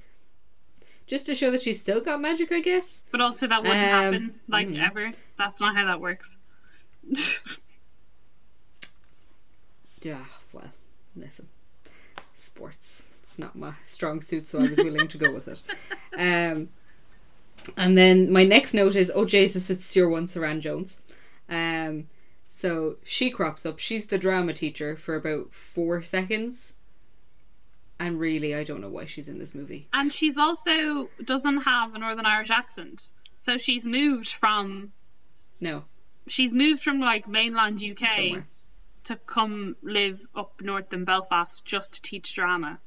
Just 1.08 1.26
to 1.26 1.36
show 1.36 1.52
that 1.52 1.62
she's 1.62 1.82
still 1.82 1.99
got 1.99 2.21
magic 2.21 2.52
i 2.52 2.62
guess. 2.62 3.02
But 3.12 3.19
also, 3.21 3.45
that 3.47 3.62
wouldn't 3.62 3.78
Um, 3.78 3.89
happen, 4.13 4.39
like, 4.47 4.67
mhm. 4.69 4.80
ever. 4.88 5.12
That's 5.38 5.60
not 5.60 5.76
how 5.76 5.86
that 5.86 5.99
works. 5.99 6.38
yeah 10.02 10.23
well 10.52 10.71
listen. 11.15 11.47
Sports. 12.36 13.04
It's 13.23 13.39
not 13.39 13.56
my 13.56 13.73
strong 13.86 14.21
suit 14.21 14.47
so 14.47 14.60
i 14.60 14.67
was 14.69 14.78
willing 14.78 15.08
to 15.08 15.17
go 15.17 15.32
with 15.34 15.47
it. 15.47 15.62
Um 16.17 16.69
and 17.78 17.97
then 17.97 18.32
my 18.32 18.43
next 18.43 18.73
note 18.73 18.95
is 18.95 19.12
oh 19.13 19.26
jesus 19.26 19.69
it's 19.69 19.95
your 19.95 20.10
one 20.10 20.28
Suranne 20.28 20.62
Jones. 20.62 20.97
Um 21.49 22.08
so 22.49 22.97
she 23.04 23.32
crops 23.32 23.65
up. 23.65 23.80
She's 23.80 24.06
the 24.06 24.17
drama 24.19 24.54
teacher 24.54 24.95
for 24.95 25.15
about 25.15 25.54
four 25.54 26.04
seconds. 26.04 26.73
And 27.99 28.19
really 28.19 28.54
i 28.56 28.63
don't 28.63 28.82
know 28.82 28.89
why 28.89 29.06
she's 29.06 29.30
in 29.30 29.39
this 29.39 29.56
movie. 29.56 29.88
And 29.93 30.12
she's 30.12 30.38
also 30.38 31.10
doesn't 31.23 31.62
have 31.62 31.95
a 31.95 31.99
Northern 31.99 32.26
Irish 32.26 32.49
accent. 32.52 33.12
So 33.38 33.58
she's 33.58 33.86
moved 33.86 34.28
from 34.28 34.91
no. 35.60 35.84
she's 36.28 36.54
moved 36.54 36.82
from 36.84 36.99
like 36.99 37.28
mainland 37.28 37.82
UK 37.84 38.10
somewhere. 38.15 38.47
to 39.06 39.15
come 39.15 39.76
live 39.82 40.21
up 40.36 40.62
north 40.62 40.91
in 40.93 41.06
Belfast 41.06 41.65
just 41.65 41.93
to 41.93 42.02
teach 42.02 42.34
drama. 42.36 42.80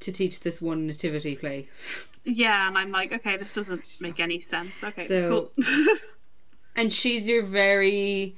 to 0.00 0.12
teach 0.12 0.40
this 0.40 0.60
one 0.62 0.86
nativity 0.86 1.36
play 1.36 1.68
Yeah, 2.24 2.68
and 2.68 2.76
I'm 2.76 2.90
like, 2.90 3.12
okay, 3.12 3.36
this 3.38 3.54
doesn't 3.54 3.96
make 4.00 4.20
any 4.20 4.40
sense. 4.40 4.84
Okay, 4.84 5.06
So- 5.08 5.50
cool. 5.56 5.64
and 6.76 6.92
she's 6.92 7.26
your 7.28 7.44
very 7.44 8.36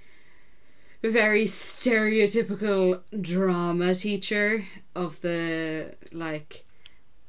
very 1.04 1.46
stereotypical 1.46 3.00
drama 3.20 3.92
teacher 3.94 4.64
of 4.94 5.20
the 5.20 5.92
like 6.12 6.64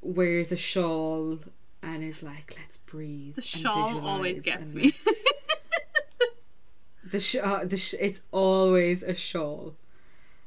wears 0.01 0.51
a 0.51 0.57
shawl 0.57 1.39
and 1.81 2.03
is 2.03 2.21
like 2.21 2.55
let's 2.59 2.77
breathe 2.77 3.33
the 3.33 3.41
shawl 3.41 4.05
always 4.07 4.41
gets 4.41 4.75
me. 4.75 4.91
the 7.11 7.19
sh- 7.19 7.35
uh, 7.41 7.65
the 7.65 7.77
sh- 7.77 7.95
it's 7.99 8.21
always 8.31 9.01
a 9.03 9.15
shawl 9.15 9.73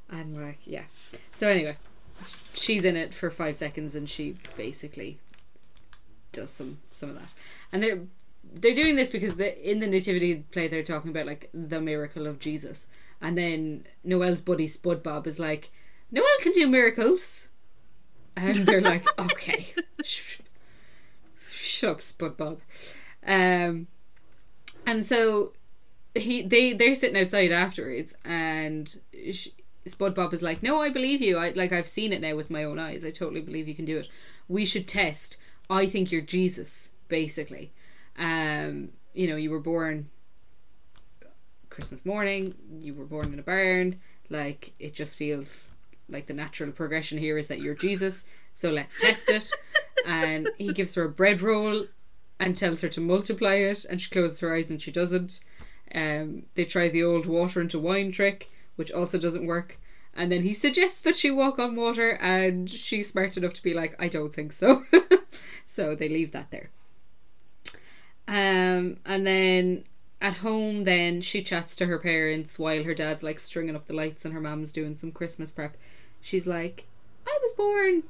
and 0.09 0.41
like 0.41 0.59
yeah 0.65 0.85
so 1.35 1.49
anyway 1.49 1.77
she's 2.55 2.85
in 2.85 2.97
it 2.97 3.13
for 3.13 3.31
five 3.31 3.57
seconds 3.57 3.95
and 3.95 4.09
she 4.09 4.35
basically 4.57 5.19
does 6.33 6.51
some 6.51 6.79
some 6.93 7.09
of 7.11 7.17
that. 7.17 7.33
And 7.73 7.83
they're 7.83 8.01
they're 8.45 8.75
doing 8.75 8.97
this 8.97 9.11
because 9.11 9.35
the 9.35 9.71
in 9.71 9.81
the 9.81 9.87
nativity 9.87 10.45
play 10.51 10.69
they're 10.69 10.83
talking 10.83 11.11
about 11.11 11.27
like 11.27 11.51
the 11.53 11.81
miracle 11.81 12.27
of 12.27 12.39
jesus. 12.39 12.87
And 13.21 13.37
then 13.37 13.87
noel's 14.05 14.41
buddy 14.41 14.67
spud 14.67 15.03
bob 15.03 15.27
is 15.27 15.39
like 15.39 15.71
noel 16.11 16.27
can 16.41 16.53
do 16.53 16.67
miracles. 16.67 17.49
And 18.37 18.57
they're 18.57 18.81
like 18.81 19.05
okay 19.21 19.67
Sh- 20.03 20.39
shut 21.51 21.91
up 21.91 22.03
spud 22.03 22.37
bob. 22.37 22.61
Um 23.27 23.87
and 24.87 25.05
so 25.05 25.53
he 26.15 26.43
they 26.43 26.73
they're 26.73 26.95
sitting 26.95 27.21
outside 27.21 27.53
afterwards 27.53 28.15
and 28.25 29.01
sh- 29.33 29.49
spud 29.87 30.15
bob 30.15 30.33
is 30.33 30.43
like 30.43 30.63
no 30.63 30.81
i 30.81 30.89
believe 30.91 31.21
you. 31.21 31.37
I 31.37 31.51
like 31.51 31.73
i've 31.73 31.89
seen 31.89 32.13
it 32.13 32.21
now 32.21 32.35
with 32.37 32.51
my 32.51 32.65
own 32.65 32.79
eyes. 32.79 33.05
I 33.05 33.11
totally 33.11 33.41
believe 33.41 33.69
you 33.69 33.75
can 33.75 33.85
do 33.85 33.99
it. 33.99 34.09
We 34.49 34.65
should 34.65 34.87
test 34.89 35.37
i 35.71 35.87
think 35.87 36.11
you're 36.11 36.21
jesus 36.23 36.91
basically. 37.09 37.73
Um 38.19 38.91
you 39.15 39.29
know 39.29 39.37
you 39.37 39.51
were 39.51 39.61
born 39.61 40.09
christmas 41.71 42.05
morning 42.05 42.55
you 42.81 42.95
were 42.95 43.05
born 43.05 43.33
in 43.33 43.39
a 43.39 43.43
barn 43.43 44.01
like 44.31 44.73
it 44.79 44.95
just 44.95 45.17
feels 45.17 45.69
like 46.09 46.27
the 46.27 46.33
natural 46.33 46.73
progression 46.73 47.19
here 47.19 47.37
is 47.37 47.49
that 47.49 47.61
you're 47.61 47.75
jesus 47.75 48.25
so 48.57 48.71
let's 48.71 48.97
test 48.97 49.29
it. 49.29 49.51
And 50.07 50.51
he 50.57 50.73
gives 50.73 50.95
her 50.95 51.05
a 51.05 51.09
bread 51.09 51.43
roll 51.43 51.87
and 52.39 52.57
tells 52.57 52.81
her 52.83 52.89
to 52.91 53.01
multiply 53.01 53.55
it 53.55 53.85
and 53.85 54.01
she 54.01 54.09
closes 54.09 54.39
her 54.39 54.55
eyes 54.55 54.71
and 54.71 54.81
she 54.81 54.93
doesn't. 54.93 55.41
Um, 55.93 56.45
they 56.55 56.65
try 56.65 56.89
the 56.89 57.03
old 57.03 57.27
water 57.27 57.61
into 57.61 57.81
wine 57.81 58.13
trick 58.13 58.49
which 58.77 58.93
also 58.93 59.19
doesn't 59.19 59.47
work. 59.47 59.81
And 60.15 60.31
then 60.31 60.43
he 60.43 60.55
suggests 60.55 60.99
that 61.01 61.17
she 61.17 61.31
walk 61.31 61.59
on 61.59 61.75
water 61.75 62.13
and 62.21 62.71
she's 62.71 63.11
smart 63.11 63.37
enough 63.37 63.53
to 63.55 63.63
be 63.63 63.75
like 63.75 63.95
i 63.99 64.09
don't 64.09 64.33
think 64.33 64.53
so 64.53 64.85
so 65.67 65.95
they 65.95 66.09
leave 66.09 66.33
that 66.33 66.51
there. 66.51 66.71
Um, 68.29 68.97
and 69.05 69.27
then 69.27 69.85
at 70.21 70.39
home 70.39 70.85
then 70.85 71.21
she 71.21 71.43
chats 71.43 71.77
to 71.77 71.87
her 71.87 71.99
parents 71.99 72.59
while 72.59 72.85
her 72.85 72.95
dad's 72.95 73.23
like 73.23 73.39
stringing 73.39 73.77
up 73.77 73.87
the 73.87 73.93
lights 73.93 74.25
and 74.25 74.33
her 74.33 74.41
mom's 74.41 74.73
doing 74.73 74.95
some 74.95 75.13
christmas 75.13 75.53
prep. 75.53 75.77
She's 76.21 76.47
like 76.47 76.87
i 77.27 77.39
was 77.43 77.53
born 77.53 78.05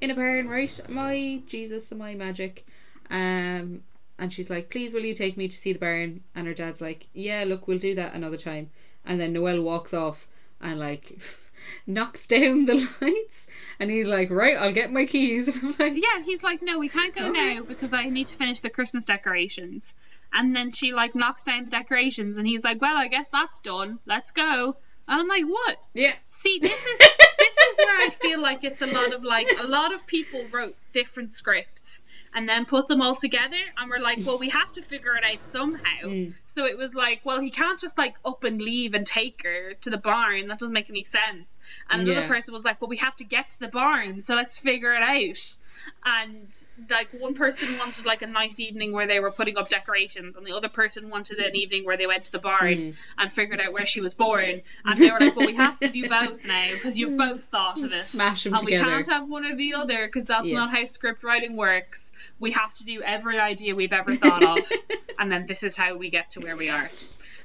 in 0.00 0.10
a 0.10 0.14
barn 0.14 0.48
right? 0.48 0.80
I 0.88 1.42
jesus? 1.46 1.90
Am 1.90 2.02
i 2.02 2.14
magic? 2.14 2.64
Um 3.10 3.82
and 4.18 4.32
she's 4.32 4.48
like 4.48 4.70
please 4.70 4.94
will 4.94 5.04
you 5.04 5.14
take 5.14 5.36
me 5.36 5.48
to 5.48 5.56
see 5.56 5.72
the 5.72 5.78
barn? 5.78 6.22
And 6.34 6.46
her 6.46 6.54
dad's 6.54 6.80
like 6.80 7.08
yeah 7.12 7.44
look 7.44 7.66
we'll 7.66 7.78
do 7.78 7.94
that 7.96 8.14
another 8.14 8.38
time. 8.38 8.70
And 9.04 9.20
then 9.20 9.32
Noel 9.32 9.60
walks 9.60 9.92
off 9.92 10.28
and 10.60 10.78
like 10.78 11.18
knocks 11.86 12.26
down 12.26 12.66
the 12.66 12.74
lights 13.00 13.46
and 13.78 13.90
he's 13.90 14.06
like 14.06 14.30
right 14.30 14.56
i'll 14.56 14.72
get 14.72 14.92
my 14.92 15.04
keys 15.06 15.48
and 15.56 15.64
i'm 15.64 15.74
like 15.78 15.94
yeah, 15.96 16.22
he's 16.24 16.42
like, 16.42 16.62
no, 16.62 16.78
we 16.78 16.88
can't 16.88 17.14
go 17.14 17.28
Okay. 17.28 17.54
now 17.56 17.62
because 17.62 17.94
I 17.94 18.04
need 18.08 18.26
to 18.28 18.36
finish 18.36 18.60
the 18.60 18.70
Christmas 18.70 19.04
decorations. 19.06 19.94
And 20.32 20.54
then 20.54 20.72
she 20.72 20.92
like 20.92 21.14
knocks 21.14 21.44
down 21.44 21.64
the 21.64 21.70
decorations, 21.70 22.38
and 22.38 22.46
he's 22.46 22.64
like, 22.64 22.80
well, 22.80 22.96
I 22.96 23.08
guess 23.08 23.28
that's 23.28 23.60
done. 23.60 23.98
Let's 24.06 24.32
go. 24.32 24.76
And 25.06 25.20
I'm 25.20 25.28
like, 25.28 25.44
what? 25.44 25.76
yeah 25.94 26.12
See, 26.30 26.58
this 26.60 26.72
is 26.86 26.98
this 27.38 27.56
is 27.56 27.78
where 27.78 28.06
I 28.06 28.10
feel 28.10 28.40
like 28.40 28.64
it's 28.64 28.82
a 28.82 28.86
lot 28.86 29.12
of 29.12 29.22
like 29.24 29.48
a 29.58 29.66
lot 29.66 29.92
of 29.94 30.06
people 30.06 30.44
wrote 30.50 30.74
different 30.92 31.32
scripts 31.32 32.02
and 32.34 32.48
then 32.48 32.64
put 32.66 32.88
them 32.88 33.00
all 33.00 33.14
together 33.14 33.56
and 33.78 33.88
we're 33.88 34.00
like, 34.00 34.18
well, 34.24 34.38
we 34.38 34.48
have 34.50 34.70
to 34.72 34.82
figure 34.82 35.14
it 35.16 35.24
out 35.24 35.44
somehow. 35.44 35.80
Mm. 36.04 36.34
So 36.46 36.66
it 36.66 36.76
was 36.76 36.94
like, 36.94 37.20
well, 37.24 37.40
he 37.40 37.50
can't 37.50 37.78
just 37.80 37.96
like 37.96 38.16
up 38.24 38.44
and 38.44 38.60
leave 38.60 38.94
and 38.94 39.06
take 39.06 39.42
her 39.44 39.74
to 39.82 39.90
the 39.90 39.98
barn. 39.98 40.48
That 40.48 40.58
doesn't 40.58 40.72
make 40.72 40.90
any 40.90 41.04
sense. 41.04 41.58
And 41.88 42.02
another 42.02 42.22
Yeah. 42.22 42.28
person 42.28 42.52
was 42.52 42.64
like, 42.64 42.80
well, 42.80 42.88
we 42.88 42.96
have 42.98 43.16
to 43.16 43.24
get 43.24 43.50
to 43.50 43.60
the 43.60 43.68
barn, 43.68 44.20
so 44.20 44.34
let's 44.34 44.58
figure 44.58 44.94
it 44.94 45.02
out. 45.02 45.56
And 46.04 46.46
like 46.90 47.08
one 47.12 47.34
person 47.34 47.78
wanted 47.78 48.04
like 48.06 48.22
a 48.22 48.26
nice 48.26 48.60
evening 48.60 48.92
where 48.92 49.06
they 49.06 49.20
were 49.20 49.30
putting 49.30 49.56
up 49.56 49.68
decorations, 49.68 50.36
and 50.36 50.46
the 50.46 50.52
other 50.52 50.68
person 50.68 51.10
wanted 51.10 51.38
an 51.38 51.54
evening 51.56 51.84
where 51.84 51.96
they 51.96 52.06
went 52.06 52.24
to 52.24 52.32
the 52.32 52.38
barn 52.38 52.64
Mm. 52.74 52.94
and 53.18 53.32
figured 53.32 53.60
out 53.60 53.72
where 53.72 53.86
she 53.86 54.00
was 54.00 54.14
born. 54.14 54.62
And 54.84 54.98
they 54.98 55.10
were 55.10 55.18
like, 55.20 55.36
well, 55.36 55.46
we 55.46 55.54
have 55.56 55.78
to 55.80 55.88
do 55.88 56.08
both 56.08 56.44
now 56.44 56.70
because 56.72 56.98
you've 56.98 57.16
both 57.16 57.44
thought 57.44 57.82
of 57.82 57.92
it. 57.92 58.08
Smash 58.08 58.46
'em 58.46 58.54
and 58.54 58.64
together. 58.64 58.86
we 58.86 58.92
can't 58.92 59.06
have 59.08 59.28
one 59.28 59.44
or 59.44 59.56
the 59.56 59.74
other 59.74 60.06
because 60.06 60.24
that's 60.26 60.52
not 60.52 60.70
how 60.70 60.84
script 60.86 61.24
writing 61.24 61.56
works. 61.56 62.12
We 62.38 62.52
have 62.52 62.72
to 62.74 62.84
do 62.84 63.02
every 63.02 63.38
idea 63.38 63.74
we've 63.74 63.92
ever 63.92 64.14
thought 64.16 64.42
of, 64.44 64.70
and 65.18 65.30
then 65.32 65.46
this 65.46 65.62
is 65.62 65.76
how 65.76 65.96
we 65.96 66.10
get 66.10 66.30
to 66.30 66.40
where 66.40 66.56
we 66.56 66.68
are. 66.70 66.88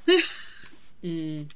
Mm. 1.03 1.49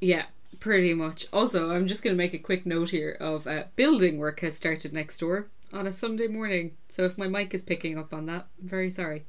Yeah, 0.00 0.24
pretty 0.60 0.94
much. 0.94 1.26
Also, 1.32 1.70
I'm 1.70 1.86
just 1.86 2.02
going 2.02 2.14
to 2.14 2.18
make 2.18 2.34
a 2.34 2.38
quick 2.38 2.66
note 2.66 2.90
here 2.90 3.16
of 3.20 3.46
uh, 3.46 3.64
building 3.76 4.18
work 4.18 4.40
has 4.40 4.56
started 4.56 4.92
next 4.92 5.18
door 5.18 5.46
on 5.72 5.86
a 5.86 5.92
Sunday 5.92 6.26
morning. 6.26 6.72
So 6.88 7.04
if 7.04 7.18
my 7.18 7.28
mic 7.28 7.54
is 7.54 7.62
picking 7.62 7.98
up 7.98 8.12
on 8.12 8.26
that, 8.26 8.46
I'm 8.60 8.68
very 8.68 8.90
sorry. 8.90 9.24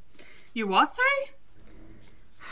You 0.54 0.68
what? 0.68 0.94
Sorry. 0.94 1.38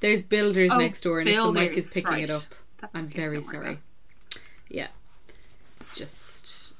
There's 0.00 0.22
builders 0.22 0.70
Oh, 0.72 0.78
next 0.78 1.02
door, 1.02 1.20
and 1.20 1.28
if 1.28 1.36
the 1.36 1.52
mic 1.52 1.72
is 1.72 1.92
picking 1.92 2.20
it 2.20 2.30
up, 2.30 2.42
That's 2.78 2.96
I'm 2.96 3.06
okay, 3.06 3.26
very 3.28 3.42
sorry. 3.42 3.78
Yeah. 4.68 4.88
Just 5.94 6.74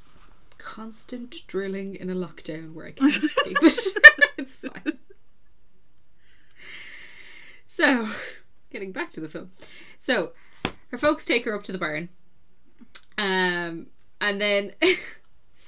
constant 0.58 1.34
drilling 1.46 1.96
in 1.96 2.10
a 2.10 2.14
lockdown 2.14 2.74
where 2.74 2.86
I 2.86 2.92
can't 2.92 3.10
escape 3.24 3.56
it. 3.62 3.98
it's 4.36 4.56
fine. 4.56 4.98
So, 7.66 8.08
getting 8.70 8.92
back 8.92 9.10
to 9.12 9.20
the 9.20 9.28
film. 9.28 9.50
So, 10.00 10.32
her 10.90 10.98
folks 10.98 11.24
take 11.24 11.44
her 11.44 11.54
up 11.54 11.64
to 11.64 11.72
the 11.72 11.78
barn. 11.78 12.08
Um, 13.16 13.86
and 14.20 14.40
then, 14.40 14.72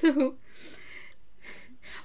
so, 0.15 0.35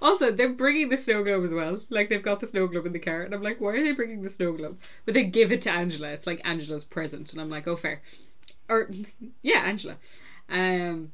also, 0.02 0.32
they're 0.32 0.54
bringing 0.54 0.90
the 0.90 0.98
snow 0.98 1.24
globe 1.24 1.44
as 1.44 1.54
well. 1.54 1.82
Like, 1.90 2.10
they've 2.10 2.22
got 2.22 2.40
the 2.40 2.48
snow 2.48 2.68
globe 2.68 2.86
in 2.86 2.94
the 2.94 3.00
car. 3.00 3.24
And 3.24 3.34
I'm 3.34 3.44
like, 3.44 3.62
why 3.62 3.72
are 3.72 3.84
they 3.84 3.92
bringing 3.92 4.22
the 4.22 4.30
snow 4.30 4.52
globe? 4.54 4.80
But 5.06 5.14
they 5.14 5.24
give 5.24 5.52
it 5.52 5.62
to 5.64 5.72
Angela. 5.72 6.10
It's 6.10 6.28
like 6.28 6.42
Angela's 6.44 6.84
present. 6.84 7.32
And 7.32 7.42
I'm 7.42 7.50
like, 7.50 7.68
oh, 7.68 7.76
fair. 7.76 8.02
Or, 8.70 8.90
yeah, 9.42 9.60
Angela. 9.60 9.98
Um, 10.50 11.14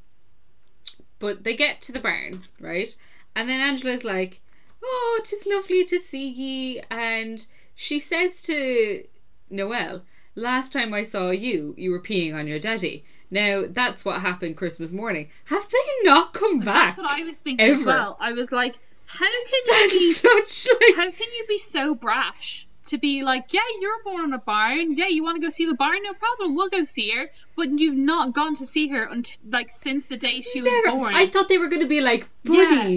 but 1.20 1.44
they 1.44 1.56
get 1.56 1.82
to 1.84 1.92
the 1.92 2.00
barn, 2.00 2.44
right? 2.60 2.96
And 3.36 3.48
then 3.48 3.60
Angela's 3.60 4.04
like, 4.04 4.42
oh, 4.84 5.22
tis 5.24 5.46
lovely 5.46 5.86
to 5.86 6.00
see 6.00 6.28
ye. 6.28 6.82
And 6.90 7.46
she 7.76 8.00
says 8.00 8.42
to 8.44 9.06
Noel, 9.50 10.04
last 10.36 10.74
time 10.74 10.94
I 10.94 11.04
saw 11.04 11.30
you, 11.30 11.76
you 11.78 11.92
were 11.92 12.02
peeing 12.02 12.34
on 12.34 12.48
your 12.48 12.60
daddy. 12.60 13.06
Now, 13.32 13.64
that's 13.68 14.04
what 14.04 14.22
happened 14.22 14.58
Christmas 14.58 14.92
morning. 14.92 15.30
Have 15.46 15.68
they 15.70 16.10
not 16.10 16.34
come 16.34 16.60
back? 16.60 16.96
That's 16.96 16.98
what 16.98 17.10
I 17.10 17.24
was 17.24 17.40
thinking 17.40 17.66
as 17.66 17.86
well. 17.86 18.18
I 18.20 18.34
was 18.34 18.52
like, 18.52 18.78
how 19.06 19.26
can 19.26 19.62
you 19.66 19.90
be 19.90 20.14
such 20.14 20.68
like 20.80 20.96
how 20.96 21.12
can 21.12 21.28
you 21.38 21.46
be 21.48 21.58
so 21.58 21.96
brash 21.96 22.68
to 22.86 22.98
be 22.98 23.24
like, 23.24 23.54
yeah, 23.54 23.62
you're 23.80 24.04
born 24.04 24.26
in 24.26 24.34
a 24.34 24.38
barn. 24.38 24.96
Yeah, 24.98 25.08
you 25.08 25.24
want 25.24 25.36
to 25.36 25.42
go 25.42 25.50
see 25.50 25.66
the 25.66 25.74
barn? 25.74 26.00
No 26.04 26.14
problem. 26.14 26.56
We'll 26.56 26.70
go 26.70 26.84
see 26.84 27.12
her. 27.12 27.30
But 27.56 27.70
you've 27.70 27.96
not 27.96 28.34
gone 28.34 28.56
to 28.56 28.66
see 28.66 28.90
her 28.90 29.04
until 29.04 29.38
like 29.50 29.72
since 29.72 30.08
the 30.08 30.18
day 30.18 30.42
she 30.42 30.62
was 30.62 30.74
born. 30.86 31.16
I 31.16 31.28
thought 31.28 31.48
they 31.48 31.58
were 31.58 31.70
going 31.70 31.82
to 31.82 31.88
be 31.88 32.02
like 32.02 32.28
Yeah. 32.44 32.88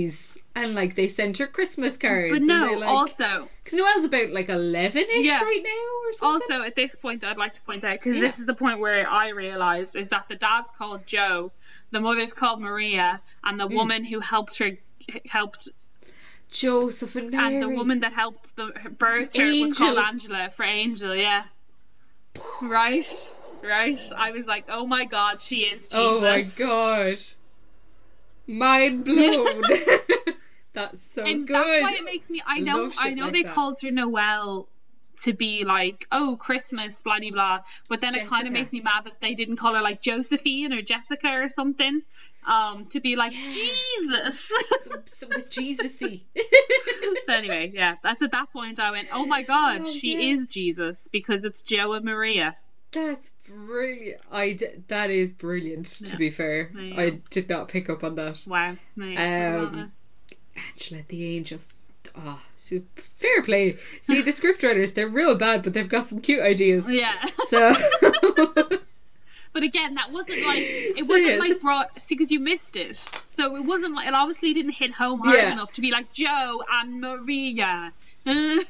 And 0.56 0.74
like 0.74 0.94
they 0.94 1.08
sent 1.08 1.38
her 1.38 1.46
Christmas 1.46 1.96
cards. 1.96 2.32
but 2.32 2.42
no, 2.42 2.74
like, 2.74 2.88
also, 2.88 3.48
because 3.62 3.76
Noel's 3.76 4.04
about 4.04 4.30
like 4.30 4.48
eleven 4.48 5.02
ish 5.02 5.26
Yeah. 5.26 5.42
right 5.42 5.62
now 5.62 6.08
or 6.08 6.12
something. 6.12 6.28
also 6.28 6.66
at 6.66 6.76
this 6.76 6.94
point, 6.94 7.24
I'd 7.24 7.36
like 7.36 7.54
to 7.54 7.62
point 7.62 7.84
out 7.84 7.98
because 7.98 8.16
Yeah. 8.16 8.22
this 8.22 8.38
is 8.38 8.46
the 8.46 8.54
point 8.54 8.78
where 8.78 9.08
I 9.08 9.30
realized 9.30 9.96
is 9.96 10.08
that 10.10 10.28
the 10.28 10.36
dad's 10.36 10.70
called 10.70 11.06
Joe, 11.06 11.52
the 11.90 12.00
mother's 12.00 12.32
called 12.32 12.60
Maria, 12.60 13.20
and 13.42 13.58
the 13.58 13.68
mm. 13.68 13.74
woman 13.74 14.04
who 14.04 14.20
helped 14.20 14.58
her 14.58 14.72
helped 15.28 15.68
Joseph 16.50 17.16
and 17.16 17.30
Mary. 17.30 17.54
and 17.54 17.62
the 17.62 17.68
woman 17.68 18.00
that 18.00 18.12
helped 18.12 18.54
the 18.54 18.72
her 18.76 18.90
birth 18.90 19.36
her 19.36 19.60
was 19.60 19.72
called 19.72 19.98
Angela 19.98 20.50
for 20.50 20.62
Angel, 20.62 21.14
yeah. 21.16 21.44
Right, 22.62 23.32
right. 23.62 24.12
I 24.16 24.30
was 24.30 24.46
like, 24.46 24.66
oh 24.68 24.86
my 24.86 25.04
god, 25.04 25.42
she 25.42 25.62
is 25.62 25.88
Jesus. 25.88 25.94
Oh 25.96 26.20
my 26.20 26.42
god. 26.58 27.18
Mind 28.46 29.04
blown. 29.04 29.62
that's 30.74 31.02
so 31.14 31.22
and 31.22 31.46
good. 31.46 31.54
that's 31.56 31.80
why 31.80 31.96
it 31.98 32.04
makes 32.04 32.30
me. 32.30 32.42
I 32.46 32.60
know, 32.60 32.90
I 32.98 33.14
know 33.14 33.24
like 33.24 33.32
they 33.32 33.42
that. 33.44 33.52
called 33.52 33.80
her 33.82 33.90
Noel 33.90 34.68
to 35.22 35.32
be 35.32 35.64
like, 35.64 36.06
oh, 36.10 36.37
Christmas, 36.40 37.00
blah 37.00 37.20
blah 37.20 37.30
blah. 37.30 37.60
But 37.88 38.00
then 38.00 38.14
it 38.16 38.26
kind 38.26 38.46
of 38.48 38.52
makes 38.52 38.72
me 38.72 38.80
mad 38.80 39.04
that 39.04 39.20
they 39.20 39.34
didn't 39.34 39.56
call 39.56 39.74
her 39.74 39.80
like 39.80 40.00
Josephine 40.02 40.72
or 40.72 40.82
Jessica 40.82 41.28
or 41.40 41.48
something. 41.48 42.02
Um, 42.46 42.87
to 42.87 43.00
be 43.00 43.16
like 43.16 43.32
Yeah. 43.32 43.52
Jesus. 43.52 44.52
some, 44.82 45.02
some 45.30 45.44
Jesus-y. 45.48 46.20
But 47.26 47.37
anyway, 47.37 47.70
yeah, 47.72 47.94
that's 48.02 48.22
at 48.22 48.32
that 48.32 48.52
point 48.52 48.78
I 48.80 48.90
went, 48.90 49.08
oh 49.12 49.24
my 49.24 49.42
god, 49.42 49.82
Oh, 49.84 49.90
she 49.90 50.12
yeah. 50.14 50.32
is 50.32 50.46
Jesus 50.48 51.08
because 51.10 51.44
it's 51.44 51.62
Joe 51.62 51.92
and 51.94 52.04
Maria. 52.04 52.56
That's 52.92 53.30
brilliant. 53.48 54.20
I 54.30 54.52
d- 54.52 54.66
that 54.88 55.10
is 55.10 55.30
brilliant. 55.32 55.87
To 55.87 56.16
be 56.16 56.30
fair, 56.30 56.70
I 56.76 57.20
did 57.30 57.48
not 57.48 57.68
pick 57.68 57.88
up 57.88 58.04
on 58.04 58.14
that. 58.16 58.44
Wow. 58.46 58.76
Um, 59.00 59.92
Angela 60.56 61.02
the 61.08 61.36
Angel. 61.36 61.60
Ah, 62.16 62.42
so 62.56 62.80
fair 63.16 63.42
play. 63.42 63.76
See, 64.02 64.20
the 64.20 64.30
scriptwriters, 64.30 64.94
they're 64.94 65.08
real 65.08 65.34
bad, 65.34 65.62
but 65.62 65.74
they've 65.74 65.88
got 65.88 66.06
some 66.06 66.20
cute 66.20 66.42
ideas. 66.42 66.88
yeah. 66.88 67.12
So, 67.48 67.72
But 69.52 69.62
again, 69.62 69.94
that 69.94 70.10
wasn't 70.10 70.44
like 70.44 70.58
it 70.58 71.06
wasn't 71.06 71.34
yeah, 71.34 71.38
like 71.38 71.60
brought 71.60 72.02
see 72.02 72.16
because 72.16 72.32
you 72.32 72.40
missed 72.40 72.74
it. 72.76 72.96
So 73.30 73.54
it 73.54 73.64
wasn't 73.64 73.94
like 73.94 74.08
it 74.08 74.14
obviously 74.14 74.52
didn't 74.52 74.72
hit 74.72 74.92
home 74.94 75.20
hard 75.20 75.36
Yeah. 75.36 75.52
enough 75.52 75.72
to 75.74 75.80
be 75.80 75.92
like 75.92 76.12
Joe 76.12 76.62
and 76.72 77.00
Maria. 77.00 77.92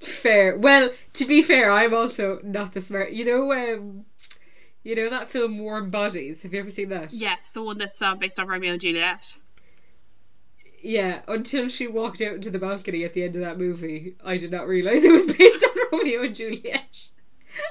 fair. 0.00 0.56
Well, 0.58 0.90
to 1.14 1.24
be 1.24 1.42
fair, 1.42 1.70
I'm 1.70 1.94
also 1.94 2.40
not 2.42 2.74
the 2.74 2.80
smart. 2.80 3.12
You 3.12 3.24
know, 3.24 3.52
um, 3.52 4.04
you 4.82 4.96
know 4.96 5.08
that 5.10 5.30
film 5.30 5.58
Warm 5.58 5.90
Bodies. 5.90 6.42
Have 6.42 6.52
you 6.52 6.60
ever 6.60 6.70
seen 6.72 6.88
that? 6.88 7.12
yes, 7.12 7.52
the 7.52 7.62
one 7.62 7.78
that's 7.78 8.02
uh, 8.02 8.14
based 8.16 8.38
on 8.40 8.48
Romeo 8.48 8.72
and 8.72 8.80
Juliet. 8.80 9.38
Yeah, 10.84 11.22
until 11.28 11.68
she 11.68 11.86
walked 11.86 12.20
out 12.20 12.34
into 12.34 12.50
the 12.50 12.58
balcony 12.58 13.04
at 13.04 13.14
the 13.14 13.24
end 13.24 13.36
of 13.36 13.42
that 13.42 13.58
movie, 13.58 14.16
I 14.24 14.36
did 14.36 14.50
not 14.50 14.68
realise 14.68 15.02
it 15.02 15.12
was 15.12 15.26
based 15.32 15.64
on 15.64 15.70
Romeo 15.92 16.22
and 16.22 16.36
Juliet. 16.36 17.08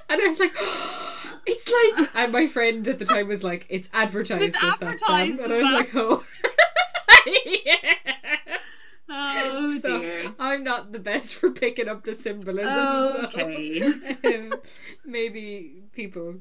And 0.10 0.22
I 0.22 0.28
was 0.28 0.40
like, 0.40 0.54
it's 1.46 2.00
like. 2.00 2.10
And 2.16 2.32
my 2.32 2.48
friend 2.48 2.88
at 2.88 3.00
the 3.00 3.06
time 3.06 3.28
was 3.28 3.44
like, 3.44 3.66
it's 3.70 3.88
advertised 3.94 4.44
It's 4.44 4.56
as 4.58 4.62
that, 4.80 5.00
Sam. 5.00 5.16
advertised 5.22 5.40
And 5.42 5.54
I 5.54 5.58
as 5.58 5.64
was 5.64 5.74
like, 5.74 5.90
oh. 5.96 6.24
yeah. 7.66 7.94
Oh 9.10 9.80
So, 9.84 10.00
dear. 10.00 10.34
I'm 10.40 10.64
not 10.64 10.92
the 10.92 11.00
best 11.00 11.36
for 11.36 11.52
picking 11.52 11.88
up 11.88 12.04
the 12.04 12.16
symbolism. 12.16 12.68
so, 12.74 13.22
Okay. 13.26 13.82
um, 14.26 14.54
maybe 15.06 15.84
people, 15.94 16.36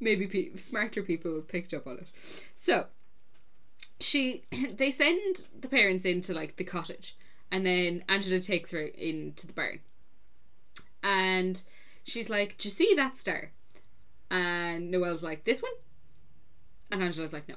maybe 0.00 0.26
pe- 0.26 0.56
smarter 0.56 1.02
people 1.02 1.40
picked 1.40 1.72
up 1.72 1.86
on 1.86 1.98
it. 1.98 2.08
So 2.56 2.86
she, 4.00 4.44
they 4.76 4.90
send 4.90 5.48
the 5.58 5.68
parents 5.68 6.04
into 6.04 6.32
like 6.32 6.56
the 6.56 6.64
cottage, 6.64 7.16
and 7.50 7.64
then 7.64 8.04
Angela 8.08 8.40
takes 8.40 8.70
her 8.70 8.82
into 8.82 9.46
the 9.46 9.52
barn, 9.52 9.80
and 11.02 11.62
she's 12.04 12.28
like, 12.30 12.58
"Do 12.58 12.68
you 12.68 12.72
see 12.72 12.94
that 12.96 13.16
star?" 13.16 13.50
And 14.30 14.90
Noel's 14.90 15.22
like, 15.22 15.44
"This 15.44 15.62
one," 15.62 15.72
and 16.90 17.02
Angela's 17.02 17.32
like, 17.32 17.48
"No." 17.48 17.56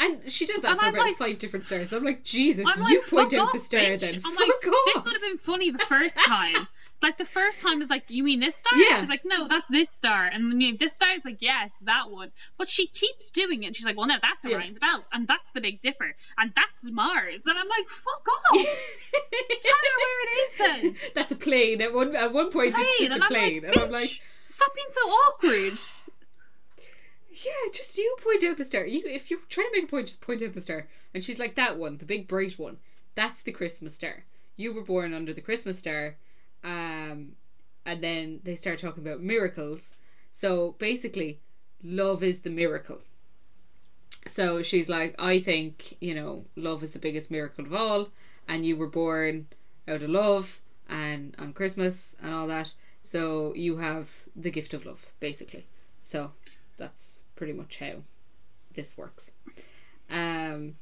And 0.00 0.20
she 0.30 0.44
does 0.46 0.60
that 0.62 0.72
And 0.72 0.80
for 0.80 0.86
I'm 0.86 0.94
about 0.94 1.06
like- 1.06 1.16
five 1.18 1.38
different 1.38 1.64
stars. 1.64 1.90
So 1.90 1.96
I'm 1.98 2.04
like, 2.04 2.24
Jesus, 2.24 2.66
I'm 2.68 2.82
you 2.90 3.00
point 3.08 3.32
out 3.34 3.40
off, 3.48 3.52
the 3.52 3.58
star 3.60 3.80
bitch. 3.80 4.00
then. 4.00 4.14
I'm 4.16 4.20
Fuck 4.22 4.40
like, 4.40 4.66
off. 4.66 4.94
this 4.94 5.04
would 5.04 5.12
have 5.12 5.22
been 5.22 5.38
funny 5.38 5.70
the 5.70 5.78
first 5.78 6.16
time. 6.24 6.66
like 7.02 7.16
the 7.18 7.24
first 7.24 7.60
time 7.60 7.80
is 7.82 7.90
like, 7.90 8.04
you 8.08 8.24
mean 8.24 8.40
this 8.40 8.56
star? 8.56 8.76
Yeah. 8.78 9.00
She's 9.00 9.08
like, 9.08 9.22
no, 9.24 9.46
that's 9.46 9.68
this 9.68 9.90
star. 9.90 10.24
And 10.26 10.50
you 10.50 10.56
mean 10.58 10.76
this 10.78 10.94
star? 10.94 11.10
It's 11.14 11.24
like, 11.24 11.40
yes, 11.42 11.76
that 11.82 12.10
one. 12.10 12.30
But 12.58 12.68
she 12.68 12.86
keeps 12.88 13.30
doing 13.30 13.62
it. 13.62 13.76
She's 13.76 13.84
like, 13.86 13.96
well, 13.96 14.06
no, 14.08 14.16
that's 14.20 14.44
Yeah. 14.44 14.56
Orion's 14.56 14.78
belt, 14.78 15.06
and 15.12 15.28
that's 15.28 15.52
the 15.52 15.60
Big 15.60 15.80
Dipper, 15.80 16.16
and 16.38 16.52
that's 16.56 16.90
Mars. 16.90 17.46
And 17.46 17.56
I'm 17.58 17.68
like, 17.68 17.88
fuck 17.88 18.26
off. 18.52 18.56
Tell 18.56 19.74
her 19.74 19.96
where 19.98 20.22
it 20.22 20.30
is 20.38 20.54
then. 20.58 20.96
That's 21.14 21.32
a 21.32 21.36
plane. 21.36 21.80
At 21.82 21.92
one 21.92 22.16
at 22.16 22.32
one 22.32 22.50
point, 22.50 22.74
Plane. 22.74 22.84
it's 22.88 22.98
just 22.98 23.12
and 23.12 23.20
a 23.22 23.24
I'm 23.24 23.30
plane, 23.30 23.62
like, 23.62 23.74
and 23.76 23.82
I'm 23.84 23.90
like, 23.90 24.20
stop 24.48 24.74
being 24.74 24.86
so 24.90 25.00
awkward. 25.02 25.78
Yeah, 27.44 27.72
just 27.72 27.96
you 27.96 28.16
point 28.22 28.44
out 28.44 28.56
the 28.56 28.64
star. 28.64 28.86
You, 28.86 29.02
if 29.06 29.30
you're 29.30 29.40
trying 29.48 29.66
to 29.68 29.72
make 29.72 29.84
a 29.84 29.88
point, 29.88 30.06
just 30.08 30.20
point 30.20 30.42
out 30.42 30.54
the 30.54 30.60
star. 30.60 30.88
And 31.12 31.24
she's 31.24 31.38
like, 31.38 31.54
that 31.54 31.78
one, 31.78 31.98
the 31.98 32.04
big 32.04 32.28
bright 32.28 32.58
one. 32.58 32.78
That's 33.14 33.42
the 33.42 33.52
Christmas 33.52 33.94
star. 33.94 34.24
You 34.56 34.72
were 34.72 34.82
born 34.82 35.14
under 35.14 35.32
the 35.32 35.40
Christmas 35.40 35.78
star. 35.78 36.16
Um, 36.62 37.32
and 37.86 38.02
then 38.02 38.40
they 38.44 38.56
start 38.56 38.78
talking 38.78 39.06
about 39.06 39.22
miracles. 39.22 39.92
So 40.32 40.76
basically, 40.78 41.40
love 41.82 42.22
is 42.22 42.40
the 42.40 42.50
miracle. 42.50 43.00
So 44.26 44.62
she's 44.62 44.88
like, 44.88 45.14
I 45.18 45.40
think, 45.40 45.96
you 46.00 46.14
know, 46.14 46.46
love 46.56 46.82
is 46.82 46.92
the 46.92 46.98
biggest 46.98 47.30
miracle 47.30 47.66
of 47.66 47.74
all, 47.74 48.08
and 48.48 48.64
you 48.64 48.76
were 48.76 48.88
born 48.88 49.48
out 49.86 50.02
of 50.02 50.08
love 50.08 50.60
and 50.88 51.34
on 51.38 51.52
Christmas 51.52 52.16
and 52.22 52.32
all 52.32 52.46
that. 52.46 52.72
So 53.02 53.52
you 53.54 53.76
have 53.76 54.10
the 54.34 54.50
gift 54.50 54.72
of 54.72 54.86
love, 54.86 55.06
basically. 55.20 55.66
So 56.02 56.32
that's 56.78 57.20
pretty 57.36 57.52
much 57.52 57.78
how 57.78 57.92
this 58.74 58.96
works. 58.96 59.30
Um, 60.10 60.74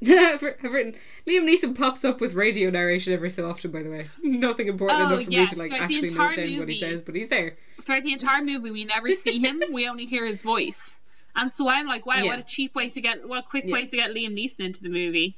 I've 0.06 0.42
written 0.42 0.94
Liam 1.26 1.44
Neeson 1.44 1.74
pops 1.76 2.04
up 2.04 2.20
with 2.20 2.34
radio 2.34 2.70
narration 2.70 3.12
every 3.12 3.30
so 3.30 3.48
often. 3.48 3.70
By 3.70 3.82
the 3.82 3.90
way, 3.90 4.06
nothing 4.22 4.68
important 4.68 5.00
Oh, 5.00 5.06
enough 5.06 5.24
for 5.24 5.30
yes, 5.30 5.50
me 5.50 5.54
to 5.54 5.58
like 5.60 5.68
throughout 5.70 5.82
actually 5.84 6.08
note 6.14 6.36
down 6.36 6.58
what 6.58 6.68
he 6.68 6.74
says, 6.78 7.02
but 7.02 7.14
he's 7.14 7.28
there. 7.28 7.56
Throughout 7.82 8.02
the 8.02 8.12
entire 8.12 8.42
movie, 8.42 8.70
we 8.70 8.84
never 8.84 9.10
see 9.12 9.38
him. 9.38 9.62
we 9.72 9.88
only 9.88 10.04
hear 10.04 10.26
his 10.26 10.42
voice. 10.42 11.00
And 11.34 11.50
so 11.52 11.68
I'm 11.68 11.86
like, 11.86 12.06
wow, 12.06 12.16
Yeah. 12.16 12.30
what 12.30 12.38
a 12.38 12.42
cheap 12.42 12.74
way 12.74 12.88
to 12.90 13.00
get, 13.00 13.26
what 13.28 13.38
a 13.38 13.42
quick 13.42 13.64
Yeah. 13.66 13.72
way 13.74 13.86
to 13.86 13.96
get 13.96 14.10
Liam 14.10 14.34
Neeson 14.34 14.60
into 14.60 14.82
the 14.82 14.88
movie. 14.88 15.36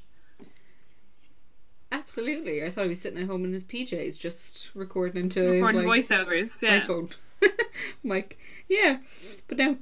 Absolutely, 1.91 2.63
I 2.63 2.69
thought 2.69 2.83
he 2.83 2.89
was 2.89 3.01
sitting 3.01 3.19
at 3.19 3.27
home 3.27 3.43
in 3.45 3.51
his 3.53 3.63
PJs, 3.63 4.17
just 4.19 4.69
recording 4.75 5.23
into 5.23 5.41
Recording 5.41 5.89
his 5.91 6.09
like, 6.11 6.27
voiceovers. 6.27 6.61
Yeah. 6.61 6.81
iPhone. 6.81 7.11
Mike. 8.03 8.37
Yeah. 8.67 8.97
But 9.47 9.57
no. 9.57 9.77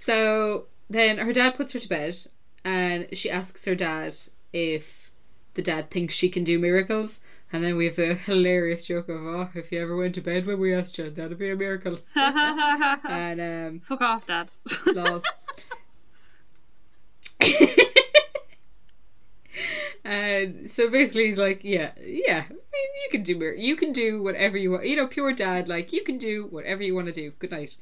So 0.00 0.64
then 0.88 1.18
her 1.18 1.32
dad 1.32 1.56
puts 1.56 1.74
her 1.74 1.78
to 1.78 1.88
bed 1.88 2.16
and 2.64 3.06
she 3.12 3.30
asks 3.30 3.66
her 3.66 3.74
dad 3.74 4.14
if 4.50 5.10
the 5.52 5.60
dad 5.60 5.90
thinks 5.90 6.14
she 6.14 6.30
can 6.30 6.42
do 6.42 6.58
miracles. 6.58 7.20
And 7.52 7.62
then 7.62 7.76
we 7.76 7.84
have 7.84 7.96
the 7.96 8.14
hilarious 8.26 8.86
joke 8.86 9.10
of, 9.10 9.16
oh, 9.16 9.50
if 9.54 9.70
you 9.70 9.82
ever 9.82 9.94
went 9.94 10.14
to 10.14 10.22
bed 10.22 10.46
when 10.46 10.58
we 10.58 10.74
asked 10.74 10.96
you, 10.96 11.10
that'd 11.10 11.38
be 11.38 11.50
a 11.50 11.56
miracle. 11.56 11.98
and, 12.16 13.40
um, 13.42 13.80
Fuck 13.80 14.00
off, 14.00 14.24
Dad. 14.24 14.52
lol. 14.86 15.22
and 20.02 20.70
so 20.70 20.88
basically 20.88 21.26
he's 21.26 21.38
like, 21.38 21.62
yeah, 21.62 21.90
yeah, 22.00 22.44
I 22.48 22.52
mean, 22.52 22.90
you 23.04 23.10
can 23.10 23.22
do 23.22 23.36
you 23.54 23.76
can 23.76 23.92
do 23.92 24.22
whatever 24.22 24.56
you 24.56 24.70
want. 24.70 24.86
You 24.86 24.96
know, 24.96 25.06
pure 25.06 25.34
dad, 25.34 25.68
like 25.68 25.92
you 25.92 26.04
can 26.04 26.16
do 26.16 26.46
whatever 26.46 26.82
you 26.82 26.94
want 26.94 27.08
to 27.08 27.12
do. 27.12 27.32
Good 27.38 27.50
night. 27.50 27.76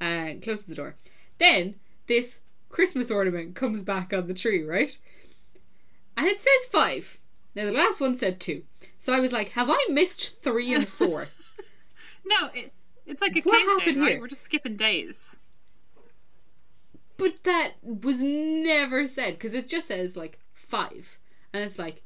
And 0.00 0.40
closes 0.40 0.66
the 0.66 0.76
door. 0.76 0.94
Then 1.38 1.76
this 2.06 2.38
Christmas 2.68 3.10
ornament 3.10 3.54
comes 3.54 3.82
back 3.82 4.12
on 4.12 4.26
the 4.26 4.34
tree, 4.34 4.62
right? 4.62 4.96
And 6.16 6.26
it 6.26 6.40
says 6.40 6.66
five. 6.70 7.18
Now 7.54 7.64
the 7.66 7.72
last 7.72 8.00
one 8.00 8.16
said 8.16 8.40
two. 8.40 8.62
So 9.00 9.12
I 9.12 9.20
was 9.20 9.32
like, 9.32 9.50
have 9.50 9.70
I 9.70 9.78
missed 9.90 10.40
three 10.42 10.74
and 10.74 10.86
four? 10.86 11.28
no, 12.24 12.48
it, 12.54 12.72
it's 13.06 13.22
like 13.22 13.36
a 13.36 13.40
What 13.40 13.64
countdown, 13.64 14.02
right? 14.02 14.12
here? 14.12 14.20
We're 14.20 14.28
just 14.28 14.42
skipping 14.42 14.76
days. 14.76 15.36
But 17.16 17.42
that 17.44 17.72
was 17.82 18.20
never 18.20 19.08
said 19.08 19.34
because 19.34 19.54
it 19.54 19.68
just 19.68 19.88
says 19.88 20.16
like 20.16 20.38
five, 20.52 21.18
and 21.52 21.64
it's 21.64 21.78
like 21.78 22.02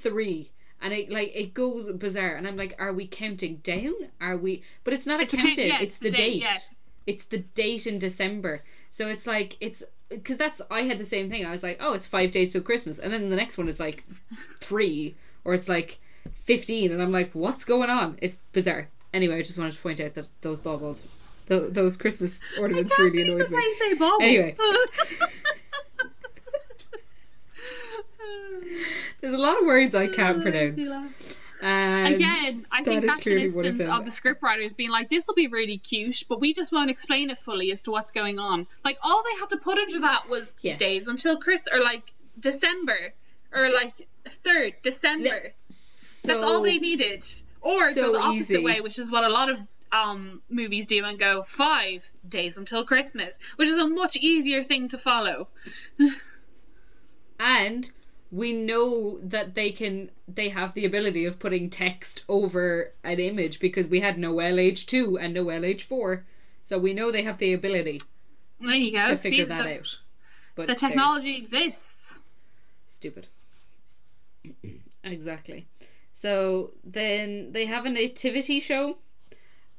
three, 0.00 0.52
and 0.80 0.92
it 0.94 1.10
like 1.10 1.32
it 1.34 1.52
goes 1.52 1.90
bizarre. 1.90 2.36
And 2.36 2.46
I'm 2.46 2.56
like, 2.56 2.76
are 2.78 2.92
we 2.92 3.08
counting 3.08 3.56
down? 3.56 3.94
Are 4.20 4.36
we? 4.36 4.62
But 4.84 4.94
it's 4.94 5.06
not 5.06 5.18
a 5.18 5.24
It's 5.24 5.34
countdown. 5.34 5.66
yeah, 5.66 5.80
it's 5.80 5.98
the 5.98 6.10
date. 6.10 6.42
yes. 6.42 6.64
It's 6.72 6.75
the 7.06 7.38
date 7.38 7.86
in 7.86 7.98
December. 7.98 8.62
So 8.90 9.08
it's 9.08 9.26
like 9.26 9.56
it's 9.60 9.82
because 10.08 10.36
that's 10.36 10.60
I 10.70 10.82
had 10.82 10.98
the 10.98 11.04
same 11.04 11.30
thing. 11.30 11.44
I 11.44 11.50
was 11.50 11.62
like, 11.62 11.78
oh, 11.80 11.94
it's 11.94 12.06
five 12.06 12.30
days 12.30 12.52
till 12.52 12.62
Christmas, 12.62 12.98
and 12.98 13.12
then 13.12 13.30
the 13.30 13.36
next 13.36 13.58
one 13.58 13.68
is 13.68 13.78
like 13.80 14.04
three, 14.60 15.16
or 15.44 15.54
it's 15.54 15.68
like 15.68 15.98
fifteen, 16.32 16.92
and 16.92 17.02
I'm 17.02 17.12
like, 17.12 17.30
what's 17.32 17.64
going 17.64 17.90
on? 17.90 18.18
It's 18.22 18.36
bizarre. 18.52 18.88
Anyway, 19.14 19.36
I 19.38 19.42
just 19.42 19.58
wanted 19.58 19.74
to 19.74 19.80
point 19.80 20.00
out 20.00 20.14
that 20.14 20.26
those 20.42 20.60
baubles, 20.60 21.04
th- 21.48 21.72
those 21.72 21.96
Christmas 21.96 22.38
ornaments, 22.58 22.98
really 22.98 23.22
annoyed 23.22 23.50
me. 23.50 23.56
you 23.56 23.74
say 23.78 23.94
bobble. 23.94 24.22
Anyway. 24.22 24.56
There's 29.20 29.34
a 29.34 29.38
lot 29.38 29.58
of 29.60 29.66
words 29.66 29.94
I 29.94 30.08
can't 30.08 30.42
pronounce. 30.42 30.76
And 31.60 32.14
Again, 32.14 32.66
I 32.70 32.82
that 32.82 32.84
think 32.84 33.06
that's 33.06 33.26
an 33.26 33.32
of 33.38 33.38
instance 33.44 33.86
of 33.86 34.04
the 34.04 34.10
scriptwriters 34.10 34.76
being 34.76 34.90
like, 34.90 35.08
"This 35.08 35.26
will 35.26 35.34
be 35.34 35.46
really 35.48 35.78
cute, 35.78 36.24
but 36.28 36.38
we 36.40 36.52
just 36.52 36.70
won't 36.72 36.90
explain 36.90 37.30
it 37.30 37.38
fully 37.38 37.72
as 37.72 37.82
to 37.84 37.90
what's 37.90 38.12
going 38.12 38.38
on." 38.38 38.66
Like 38.84 38.98
all 39.02 39.22
they 39.22 39.38
had 39.40 39.48
to 39.50 39.56
put 39.56 39.78
under 39.78 40.00
that 40.00 40.28
was 40.28 40.52
Yes. 40.60 40.78
days 40.78 41.08
until 41.08 41.38
Chris, 41.38 41.66
or 41.72 41.80
like 41.80 42.12
December, 42.38 43.14
or 43.52 43.70
like 43.70 43.92
third 44.28 44.74
December. 44.82 45.54
So, 45.68 46.28
That's 46.28 46.44
all 46.44 46.62
they 46.62 46.78
needed. 46.78 47.24
Or 47.62 47.92
so 47.92 48.06
go 48.06 48.12
the 48.12 48.18
opposite 48.18 48.52
easy. 48.56 48.64
way, 48.64 48.80
which 48.80 48.98
is 48.98 49.10
what 49.10 49.24
a 49.24 49.30
lot 49.30 49.48
of 49.48 49.58
um 49.92 50.42
movies 50.50 50.86
do, 50.86 51.02
and 51.04 51.18
go 51.18 51.42
five 51.42 52.10
days 52.28 52.58
until 52.58 52.84
Christmas, 52.84 53.38
which 53.56 53.68
is 53.68 53.76
a 53.78 53.88
much 53.88 54.16
easier 54.16 54.62
thing 54.62 54.88
to 54.88 54.98
follow. 54.98 55.48
and 57.40 57.90
we 58.30 58.52
know 58.52 59.18
that 59.22 59.54
they 59.54 59.70
can 59.70 60.10
they 60.26 60.48
have 60.48 60.74
the 60.74 60.84
ability 60.84 61.24
of 61.24 61.38
putting 61.38 61.70
text 61.70 62.24
over 62.28 62.92
an 63.04 63.20
image 63.20 63.60
because 63.60 63.88
we 63.88 64.00
had 64.00 64.18
Noel 64.18 64.58
age 64.58 64.86
2 64.86 65.18
and 65.18 65.34
Noel 65.34 65.64
age 65.64 65.84
4 65.84 66.24
so 66.64 66.78
we 66.78 66.92
know 66.94 67.10
they 67.12 67.22
have 67.22 67.38
the 67.38 67.52
ability 67.52 68.00
There 68.60 68.70
you 68.74 68.92
go. 68.92 69.04
to 69.06 69.18
See, 69.18 69.30
figure 69.30 69.46
that 69.46 69.64
the, 69.64 69.78
out. 69.78 69.98
But 70.56 70.66
the 70.66 70.74
technology 70.74 71.36
exists. 71.36 72.20
stupid. 72.88 73.26
Exactly. 75.04 75.68
So 76.12 76.72
then 76.82 77.52
they 77.52 77.66
have 77.66 77.86
a 77.86 77.90
nativity 77.90 78.58
show 78.58 78.98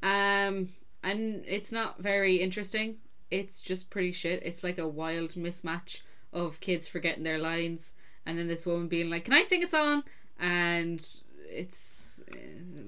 um 0.02 0.70
and 1.04 1.44
it's 1.46 1.72
not 1.74 2.00
very 2.00 2.38
interesting. 2.38 2.96
It's 3.30 3.62
just 3.62 3.90
pretty 3.90 4.14
shit. 4.14 4.42
It's 4.44 4.64
like 4.64 4.78
a 4.78 4.88
wild 4.88 5.32
mismatch 5.32 6.00
of 6.32 6.60
kids 6.62 6.88
forgetting 6.88 7.24
their 7.24 7.38
lines 7.40 7.92
and 8.28 8.38
then 8.38 8.48
this 8.48 8.66
woman 8.66 8.88
being 8.88 9.10
like 9.10 9.26
can 9.26 9.34
i 9.34 9.44
sing 9.44 9.64
a 9.64 9.68
song 9.68 10.04
and 10.40 11.20
it's 11.50 12.22
uh, 12.32 12.36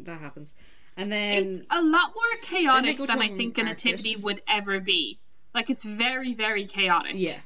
that 0.03 0.19
happens 0.19 0.53
and 0.99 1.09
then 1.09 1.45
it's 1.45 1.61
a 1.69 1.81
lot 1.81 2.13
more 2.13 2.41
chaotic 2.41 2.97
than 2.97 3.21
I 3.21 3.29
think 3.29 3.57
a 3.57 3.63
nativity 3.63 4.17
would 4.17 4.41
ever 4.49 4.81
be. 4.81 5.17
Like 5.55 5.69
it's 5.69 5.85
very, 5.85 6.33
very 6.33 6.65
chaotic. 6.65 7.13
yeah 7.15 7.37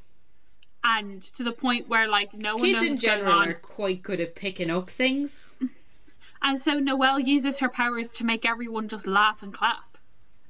And 0.83 1.21
to 1.21 1.43
the 1.43 1.51
point 1.51 1.87
where 1.87 2.07
like 2.07 2.33
no 2.33 2.55
one 2.55 2.65
kids 2.65 2.81
knows 2.81 2.89
in 2.89 2.97
general 2.97 3.43
are 3.43 3.53
quite 3.53 4.01
good 4.01 4.19
at 4.19 4.33
picking 4.33 4.71
up 4.71 4.89
things 4.89 5.55
And 6.41 6.59
so 6.59 6.73
Noelle 6.79 7.19
uses 7.19 7.59
her 7.59 7.69
powers 7.69 8.13
to 8.13 8.25
make 8.25 8.45
everyone 8.45 8.89
just 8.89 9.07
laugh 9.07 9.43
and 9.43 9.53
clap. 9.53 9.97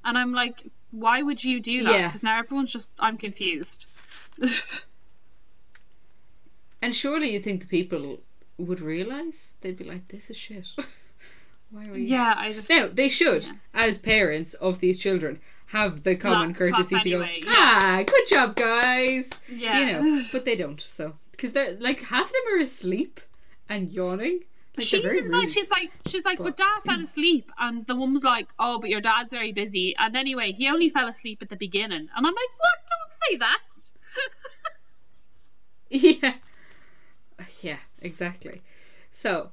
And 0.03 0.17
I'm 0.17 0.31
like, 0.31 0.63
why 0.89 1.21
would 1.21 1.43
you 1.43 1.59
do 1.59 1.83
that? 1.83 1.91
Yeah. 1.91 2.07
Because 2.07 2.23
now 2.23 2.39
everyone's 2.39 2.71
just 2.71 2.93
I'm 2.99 3.17
confused. 3.17 3.85
And 6.83 6.93
surely 6.93 7.29
you 7.33 7.39
think 7.39 7.61
the 7.61 7.67
people 7.67 8.19
would 8.57 8.81
realise? 8.81 9.51
They'd 9.61 9.77
be 9.77 9.85
like, 9.85 10.09
this 10.09 10.29
is 10.29 10.35
shit. 10.35 10.67
Why 11.71 11.85
are 11.87 11.97
yeah, 11.97 12.35
I 12.37 12.51
just 12.51 12.69
Now, 12.69 12.87
they 12.91 13.07
should, 13.07 13.45
Yeah. 13.45 13.53
as 13.73 13.97
parents 13.97 14.53
of 14.55 14.79
these 14.79 14.99
children, 14.99 15.39
have 15.67 16.03
the 16.03 16.15
common 16.15 16.53
courtesy 16.53 16.99
to 16.99 17.01
anyway, 17.15 17.39
go, 17.41 17.49
yeah. 17.49 17.55
ah, 17.57 18.03
good 18.05 18.27
job, 18.27 18.55
guys. 18.57 19.29
yeah. 19.49 19.79
You 19.79 19.85
know, 19.93 20.21
but 20.33 20.43
they 20.43 20.55
don't, 20.57 20.81
so. 20.81 21.15
Because 21.31 21.53
they're, 21.53 21.75
like, 21.79 22.01
half 22.01 22.25
of 22.25 22.31
them 22.31 22.59
are 22.59 22.61
asleep 22.61 23.21
and 23.69 23.89
yawning. 23.89 24.41
Like, 24.75 24.85
she 24.85 24.97
they're 24.97 25.05
very 25.11 25.19
even 25.19 25.31
like 25.31 25.49
she's 25.49 25.69
like 25.69 25.91
she's 26.07 26.25
like, 26.25 26.39
but 26.39 26.43
But- 26.43 26.57
dad 26.57 26.79
fell 26.85 27.01
asleep, 27.01 27.49
and 27.59 27.85
the 27.87 27.95
woman's 27.95 28.23
like, 28.25 28.49
oh, 28.59 28.79
but 28.79 28.89
your 28.89 29.01
dad's 29.01 29.31
very 29.31 29.53
busy. 29.53 29.95
And 29.97 30.17
anyway, 30.17 30.51
he 30.51 30.67
only 30.67 30.89
fell 30.89 31.07
asleep 31.07 31.41
at 31.43 31.49
the 31.49 31.55
beginning, 31.55 32.09
and 32.13 32.27
I'm 32.27 32.33
like, 32.41 32.53
what? 32.59 32.75
Don't 32.91 33.11
say 33.11 33.37
that. 33.37 33.59
Yeah. 35.89 36.33
Exactly. 38.03 38.61
So, 39.11 39.49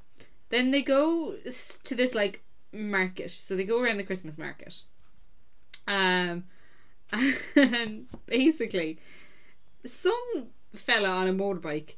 then 0.51 0.70
they 0.72 0.82
go 0.82 1.36
to 1.84 1.94
this 1.94 2.14
like 2.14 2.42
market. 2.72 3.30
So 3.30 3.57
they 3.57 3.64
go 3.64 3.80
around 3.80 3.96
the 3.96 4.05
Christmas 4.05 4.36
market. 4.36 4.82
Um 5.86 6.44
and 7.57 8.07
basically 8.26 9.01
some 9.84 10.46
fella 10.74 11.09
on 11.09 11.26
a 11.26 11.32
motorbike 11.32 11.94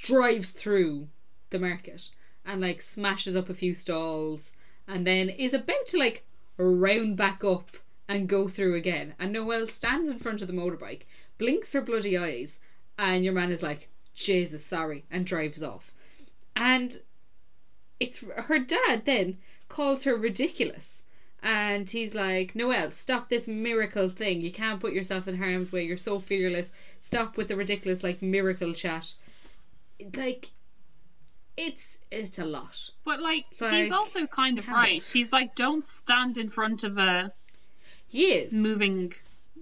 drives 0.00 0.50
through 0.50 1.08
the 1.50 1.58
market 1.58 2.08
and 2.46 2.60
like 2.62 2.80
smashes 2.80 3.36
up 3.36 3.50
a 3.50 3.54
few 3.54 3.74
stalls 3.74 4.52
and 4.88 5.06
then 5.06 5.28
is 5.28 5.52
about 5.52 5.86
to 5.88 5.98
like 5.98 6.24
round 6.56 7.16
back 7.16 7.44
up 7.44 7.76
and 8.08 8.28
go 8.28 8.48
through 8.48 8.74
again. 8.74 9.14
And 9.18 9.32
Noelle 9.32 9.66
stands 9.66 10.08
in 10.08 10.18
front 10.18 10.42
of 10.42 10.48
the 10.48 10.54
motorbike, 10.54 11.02
blinks 11.38 11.72
her 11.72 11.80
bloody 11.80 12.16
eyes, 12.16 12.58
and 12.98 13.24
your 13.24 13.32
man 13.32 13.50
is 13.50 13.62
like, 13.62 13.88
Jesus, 14.14 14.64
sorry, 14.64 15.04
and 15.10 15.26
drives 15.26 15.62
off. 15.62 15.92
And 16.56 17.00
it's 18.00 18.18
her 18.18 18.58
dad 18.58 19.04
then 19.04 19.38
calls 19.68 20.04
her 20.04 20.16
ridiculous. 20.16 21.02
And 21.42 21.90
he's 21.90 22.14
like, 22.14 22.54
Noel, 22.54 22.90
stop 22.90 23.28
this 23.28 23.46
miracle 23.46 24.08
thing. 24.08 24.40
You 24.40 24.50
can't 24.50 24.80
put 24.80 24.94
yourself 24.94 25.28
in 25.28 25.36
harm's 25.36 25.72
way. 25.72 25.84
You're 25.84 25.98
so 25.98 26.18
fearless. 26.18 26.72
Stop 27.00 27.36
with 27.36 27.48
the 27.48 27.56
ridiculous, 27.56 28.02
like, 28.02 28.22
miracle 28.22 28.72
chat. 28.72 29.12
Like, 30.16 30.52
it's 31.56 31.98
it's 32.10 32.38
a 32.38 32.44
lot. 32.44 32.90
But 33.04 33.20
like, 33.20 33.44
Like, 33.60 33.74
he's 33.74 33.92
also 33.92 34.26
kind 34.26 34.58
of 34.58 34.66
right. 34.68 35.04
He's 35.04 35.32
like, 35.32 35.54
don't 35.54 35.84
stand 35.84 36.38
in 36.38 36.48
front 36.48 36.82
of 36.84 36.96
a 36.98 37.32
He 38.06 38.32
is. 38.32 38.52
moving 38.52 39.12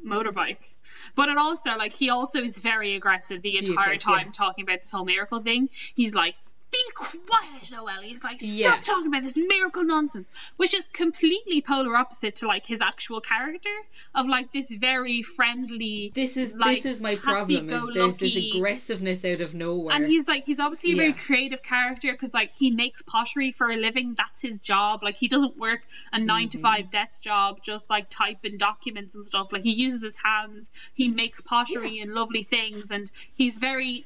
motorbike. 0.07 0.72
But 1.15 1.29
it 1.29 1.39
also 1.39 1.77
like 1.77 1.93
he 1.93 2.11
also 2.11 2.43
is 2.43 2.59
very 2.59 2.95
aggressive 2.95 3.43
the 3.43 3.59
entire 3.59 3.97
time 3.97 4.27
yeah. 4.27 4.33
talking 4.33 4.65
about 4.65 4.81
this 4.81 4.93
whole 4.93 5.05
miracle 5.05 5.41
thing. 5.41 5.69
He's 5.95 6.15
like, 6.15 6.35
"Be 6.73 6.83
quiet, 6.95 7.71
Noelle." 7.71 8.03
He's 8.03 8.25
like, 8.25 8.41
"Stop 8.41 8.51
Yeah. 8.51 8.81
talking 8.83 9.07
about 9.07 9.23
this 9.23 9.37
miracle 9.37 9.85
nonsense," 9.85 10.33
which 10.57 10.75
is 10.75 10.87
completely 10.93 11.61
polar 11.61 11.95
opposite 11.97 12.37
to 12.37 12.47
like 12.47 12.67
his 12.67 12.81
actual 12.81 13.21
character 13.21 13.75
of 14.15 14.27
like 14.27 14.53
this 14.53 14.71
very 14.73 15.23
friendly. 15.23 16.11
This 16.15 16.37
is 16.37 16.55
like, 16.55 16.83
this 16.83 16.87
is 16.97 17.01
my 17.01 17.17
problem. 17.17 17.69
Is 17.69 17.95
there's 17.95 18.17
this 18.17 18.37
aggressiveness 18.55 19.25
out 19.25 19.41
of 19.41 19.55
nowhere. 19.55 19.95
And 19.95 20.07
he's 20.07 20.27
like, 20.27 20.45
he's 20.45 20.61
obviously 20.61 20.93
a 20.93 20.97
very 20.97 21.13
creative 21.13 21.63
character 21.63 22.13
because, 22.13 22.33
like, 22.33 22.53
he 22.55 22.71
makes 22.71 23.03
pottery 23.03 23.53
for 23.53 23.71
a 23.71 23.77
living. 23.77 24.15
That's 24.15 24.41
his 24.41 24.59
job. 24.59 25.03
Like, 25.03 25.17
he 25.17 25.29
doesn't 25.29 25.59
work 25.59 25.83
a 26.13 26.19
9 26.19 26.49
to 26.51 26.57
Mm-hmm. 26.59 26.63
five 26.63 26.91
desk 26.91 27.23
job, 27.23 27.63
just 27.63 27.91
like 27.91 28.09
typing 28.09 28.57
documents 28.57 29.15
and 29.15 29.25
stuff. 29.25 29.53
Like, 29.53 29.63
he 29.63 29.73
uses 29.73 30.03
his 30.03 30.17
hands. 30.17 30.71
He 30.95 31.09
makes 31.09 31.41
pottery 31.41 32.01
and 32.01 32.13
lovely 32.15 32.43
things, 32.43 32.91
and 32.91 33.11
he's 33.35 33.59
very 33.59 34.05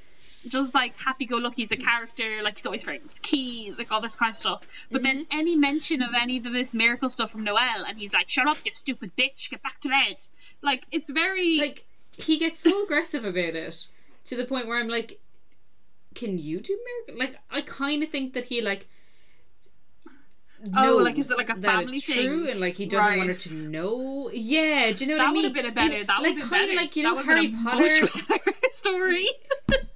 just 0.48 0.74
like 0.74 0.98
happy-go-lucky 0.98 1.62
as 1.64 1.72
a 1.72 1.76
character. 1.76 2.42
Like, 2.42 2.56
he's 2.58 2.66
always 2.66 2.82
very 2.84 3.00
keys, 3.22 3.78
like 3.78 3.90
all 3.92 4.00
this 4.00 4.16
kind 4.16 4.30
of 4.30 4.36
stuff. 4.36 4.66
But 4.90 5.02
then 5.02 5.20
Mm-hmm. 5.26 5.38
any 5.38 5.56
mention 5.56 6.02
of 6.02 6.10
any 6.20 6.38
of 6.38 6.44
this 6.44 6.74
miracle 6.74 7.08
stuff 7.10 7.30
from 7.32 7.44
Noel, 7.44 7.84
and 7.86 7.98
he's 7.98 8.12
like, 8.12 8.28
"Shut 8.28 8.46
up, 8.46 8.58
you 8.64 8.72
stupid 8.72 9.12
bitch! 9.16 9.50
Get 9.50 9.62
back 9.62 9.80
to 9.80 9.88
bed." 9.88 10.16
Like, 10.62 10.84
it's 10.92 11.10
very 11.10 11.58
like 11.58 11.84
he 12.12 12.38
gets 12.38 12.60
so 12.60 12.84
aggressive 12.84 13.24
about 13.24 13.54
it 13.56 13.88
to 14.26 14.36
the 14.36 14.44
point 14.44 14.66
where 14.66 14.78
I'm 14.78 14.88
like, 14.88 15.20
can 16.14 16.38
you 16.38 16.60
do 16.60 16.78
miracle? 17.06 17.18
Like 17.24 17.38
I 17.50 17.60
kind 17.62 18.02
of 18.02 18.10
think 18.10 18.34
that 18.34 18.44
he 18.46 18.60
like. 18.62 18.88
Oh, 20.74 20.96
like, 20.96 21.18
is 21.18 21.30
it 21.30 21.36
like 21.36 21.50
a 21.50 21.60
that 21.60 21.80
family 21.84 22.00
thing? 22.00 22.26
true 22.26 22.48
and 22.48 22.58
like 22.60 22.74
he 22.74 22.86
doesn't 22.86 23.18
want 23.18 23.28
her 23.28 23.34
to 23.34 23.68
know 23.68 24.30
yeah 24.32 24.90
do 24.90 25.04
you 25.04 25.10
know 25.10 25.18
that 25.18 25.24
what 25.24 25.30
I 25.30 25.32
mean 25.34 25.42
would 25.42 25.44
have 25.44 25.54
been 25.54 25.66
a 25.66 25.72
better. 25.72 25.98
You- 25.98 26.04
that 26.06 26.22
like 26.22 26.34
would 26.34 26.42
have 26.42 26.50
been 26.50 26.58
kind 26.58 26.70
of 26.70 26.76
like 26.76 26.96
you 26.96 27.02
That 27.02 27.14
know 27.16 27.22
Harry 27.22 27.54
Potter 27.62 28.08
story. 28.70 29.26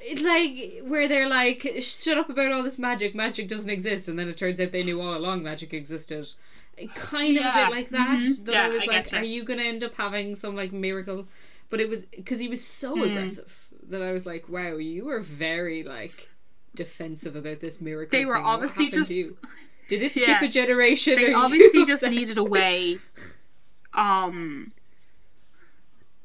It's 0.00 0.22
like 0.22 0.82
where 0.88 1.06
they're 1.08 1.28
like 1.28 1.66
shut 1.80 2.18
up 2.18 2.28
about 2.30 2.52
all 2.52 2.62
this 2.62 2.78
magic 2.78 3.14
magic 3.14 3.48
doesn't 3.48 3.70
exist 3.70 4.08
and 4.08 4.18
then 4.18 4.28
it 4.28 4.36
turns 4.36 4.60
out 4.60 4.72
they 4.72 4.82
knew 4.82 5.00
all 5.00 5.14
along 5.16 5.42
magic 5.42 5.72
existed 5.74 6.28
kind 6.94 7.36
of 7.38 7.44
a 7.44 7.52
bit 7.52 7.70
like 7.70 7.90
that 7.90 8.18
Mhm. 8.20 8.44
that 8.44 8.52
Yeah, 8.52 8.64
I 8.64 8.68
was 8.68 8.82
I 8.82 8.86
like 8.86 9.12
are 9.12 9.22
you 9.22 9.44
gonna 9.44 9.62
end 9.62 9.82
up 9.84 9.94
having 9.96 10.36
some 10.36 10.54
like 10.56 10.72
miracle 10.72 11.26
but 11.70 11.80
it 11.80 11.88
was 11.88 12.04
because 12.04 12.38
he 12.40 12.48
was 12.48 12.64
so 12.64 12.94
Hmm. 12.94 13.02
aggressive 13.02 13.68
that 13.88 14.02
I 14.02 14.12
was 14.12 14.26
like 14.26 14.48
wow 14.48 14.76
you 14.76 15.04
were 15.06 15.20
very 15.20 15.82
like 15.84 16.28
defensive 16.74 17.36
about 17.36 17.60
this 17.60 17.80
miracle 17.80 18.18
They 18.18 18.26
were 18.26 18.34
thing. 18.36 18.44
Obviously 18.44 18.88
just 18.90 19.10
did 19.10 20.02
it 20.02 20.10
skip 20.10 20.26
Yeah. 20.28 20.44
a 20.44 20.48
generation 20.48 21.16
they 21.16 21.32
obviously 21.32 21.84
just 21.86 22.02
needed 22.06 22.36
a 22.38 22.44
way. 22.44 22.98
Um. 23.94 24.72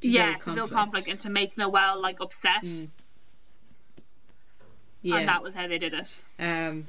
To 0.02 0.10
yeah, 0.10 0.32
build 0.32 0.42
to 0.44 0.54
build 0.54 0.72
conflict. 0.72 1.08
and 1.08 1.20
to 1.22 1.30
make 1.30 1.58
Noelle 1.58 2.02
like 2.02 2.20
upset, 2.22 2.64
Mm. 2.64 2.90
Yeah 5.02 5.18
and 5.18 5.28
that 5.28 5.44
was 5.44 5.56
how 5.56 5.68
they 5.68 5.78
did 5.78 5.94
it. 5.94 6.22
Um. 6.40 6.88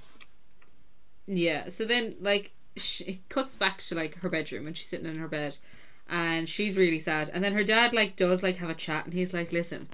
Yeah. 1.26 1.68
So 1.68 1.84
then, 1.84 2.16
like, 2.20 2.50
she 2.76 3.04
it 3.04 3.28
cuts 3.28 3.56
back 3.56 3.82
to 3.82 3.94
like 3.94 4.16
her 4.16 4.28
bedroom, 4.28 4.66
and 4.66 4.76
she's 4.76 4.88
sitting 4.88 5.06
in 5.06 5.16
her 5.18 5.28
bed, 5.28 5.58
and 6.08 6.48
she's 6.48 6.76
really 6.76 7.00
sad. 7.00 7.30
And 7.32 7.42
then 7.42 7.54
her 7.54 7.64
dad 7.64 7.92
like 7.92 8.16
does 8.16 8.42
like 8.42 8.56
have 8.56 8.70
a 8.70 8.74
chat, 8.74 9.04
and 9.04 9.14
he's 9.14 9.32
like, 9.32 9.52
"Listen, 9.52 9.88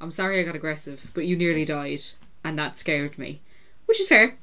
I'm 0.00 0.10
sorry 0.10 0.40
I 0.40 0.44
got 0.44 0.56
aggressive, 0.56 1.10
but 1.14 1.26
you 1.26 1.36
nearly 1.36 1.64
died, 1.64 2.02
and 2.44 2.58
that 2.58 2.78
scared 2.78 3.18
me," 3.18 3.40
which 3.86 4.00
is 4.00 4.08
fair. 4.08 4.36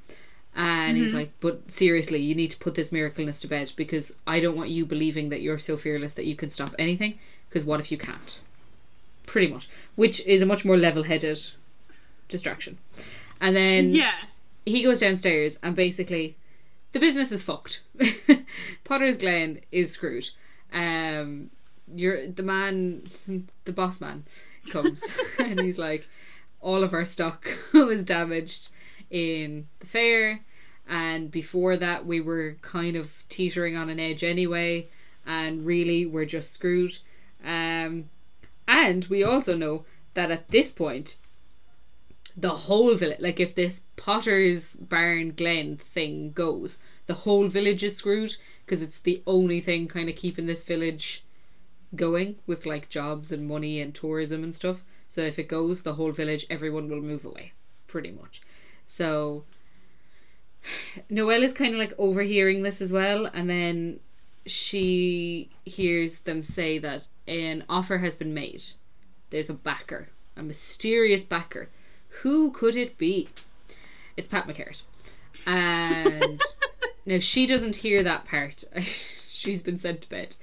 And 0.57 0.95
he's 0.95 1.13
like, 1.13 1.34
"But 1.41 1.69
seriously, 1.69 2.19
you 2.19 2.34
need 2.34 2.51
to 2.51 2.57
put 2.57 2.76
this 2.76 2.89
miracleness 2.89 3.41
to 3.41 3.47
bed 3.47 3.73
because 3.76 4.13
I 4.26 4.39
don't 4.39 4.55
want 4.55 4.69
you 4.69 4.86
believing 4.86 5.28
that 5.28 5.41
you're 5.41 5.57
so 5.57 5.76
fearless 5.76 6.13
that 6.13 6.26
you 6.26 6.36
can 6.36 6.49
stop 6.49 6.73
anything. 6.80 7.19
Because 7.49 7.65
what 7.65 7.82
if 7.82 7.91
you 7.91 7.97
can't?" 7.97 8.39
Pretty 9.26 9.51
much, 9.51 9.67
which 9.95 10.21
is 10.21 10.41
a 10.41 10.45
much 10.45 10.63
more 10.63 10.78
level-headed 10.78 11.39
distraction. 12.30 12.78
And 13.41 13.55
then 13.55 13.89
Yeah, 13.89 14.13
he 14.65 14.83
goes 14.83 14.99
downstairs 14.99 15.57
and 15.61 15.75
basically 15.75 16.38
the 16.93 16.99
business 16.99 17.31
is 17.31 17.43
fucked. 17.43 17.81
Potter's 18.83 19.17
Glen 19.17 19.61
is 19.71 19.91
screwed. 19.91 20.29
Um 20.71 21.49
you're 21.93 22.27
the 22.27 22.43
man 22.43 23.07
the 23.65 23.71
boss 23.73 24.01
man 24.01 24.25
comes 24.71 25.03
and 25.39 25.59
he's 25.61 25.77
like 25.77 26.07
all 26.61 26.83
of 26.83 26.93
our 26.93 27.05
stock 27.05 27.47
was 27.73 28.03
damaged 28.03 28.69
in 29.11 29.67
the 29.79 29.86
fair 29.86 30.39
and 30.88 31.29
before 31.29 31.77
that 31.77 32.05
we 32.05 32.19
were 32.19 32.57
kind 32.61 32.95
of 32.95 33.23
teetering 33.29 33.75
on 33.75 33.89
an 33.89 33.99
edge 33.99 34.23
anyway 34.23 34.88
and 35.27 35.65
really 35.65 36.05
we're 36.05 36.25
just 36.25 36.53
screwed. 36.53 36.97
Um 37.43 38.09
and 38.67 39.05
we 39.05 39.23
also 39.23 39.55
know 39.55 39.86
that 40.15 40.31
at 40.31 40.49
this 40.49 40.71
point 40.71 41.17
the 42.38 42.49
whole 42.49 42.95
village 42.95 43.19
like 43.21 43.39
if 43.39 43.55
this 43.55 43.81
potter's 43.95 44.75
barn 44.75 45.31
glen 45.31 45.77
thing 45.77 46.31
goes 46.33 46.77
the 47.07 47.13
whole 47.13 47.47
village 47.47 47.83
is 47.83 47.95
screwed 47.95 48.36
because 48.65 48.81
it's 48.81 48.99
the 48.99 49.21
only 49.25 49.61
thing 49.61 49.88
kind 49.88 50.09
of 50.09 50.15
keeping 50.15 50.45
this 50.45 50.63
village 50.63 51.23
going 51.95 52.36
with 52.45 52.65
like 52.65 52.89
jobs 52.89 53.31
and 53.31 53.47
money 53.47 53.79
and 53.79 53.93
tourism 53.93 54.43
and 54.43 54.55
stuff. 54.55 54.83
So 55.07 55.21
if 55.21 55.39
it 55.39 55.47
goes 55.47 55.83
the 55.83 55.93
whole 55.93 56.11
village 56.11 56.45
everyone 56.49 56.89
will 56.89 57.01
move 57.01 57.25
away 57.25 57.53
pretty 57.88 58.11
much. 58.11 58.41
So 58.88 59.45
noelle 61.09 61.43
is 61.43 61.53
kind 61.53 61.73
of 61.73 61.79
like 61.79 61.93
overhearing 61.97 62.63
this 62.63 62.81
as 62.81 62.91
well 62.91 63.27
and 63.27 63.49
then 63.49 63.99
she 64.45 65.49
hears 65.63 66.19
them 66.19 66.43
say 66.43 66.77
that 66.79 67.07
an 67.27 67.63
offer 67.69 67.99
has 67.99 68.15
been 68.15 68.33
made. 68.33 68.63
There's 69.29 69.49
a 69.49 69.53
backer 69.53 70.09
a 70.38 70.43
mysterious 70.43 71.23
backer 71.23 71.69
who 72.22 72.51
could 72.51 72.76
it 72.76 72.97
be? 72.97 73.30
It's 74.18 74.28
Pat 74.28 74.47
McCarrick. 74.47 74.82
And 75.45 76.41
now 77.05 77.20
she 77.20 77.45
doesn't 77.45 77.78
hear 77.78 78.03
that 78.03 78.26
part. 78.26 78.63
she's 78.82 79.61
been 79.61 79.80
sent 79.80 80.01
to 80.03 80.09
bed. 80.09 80.36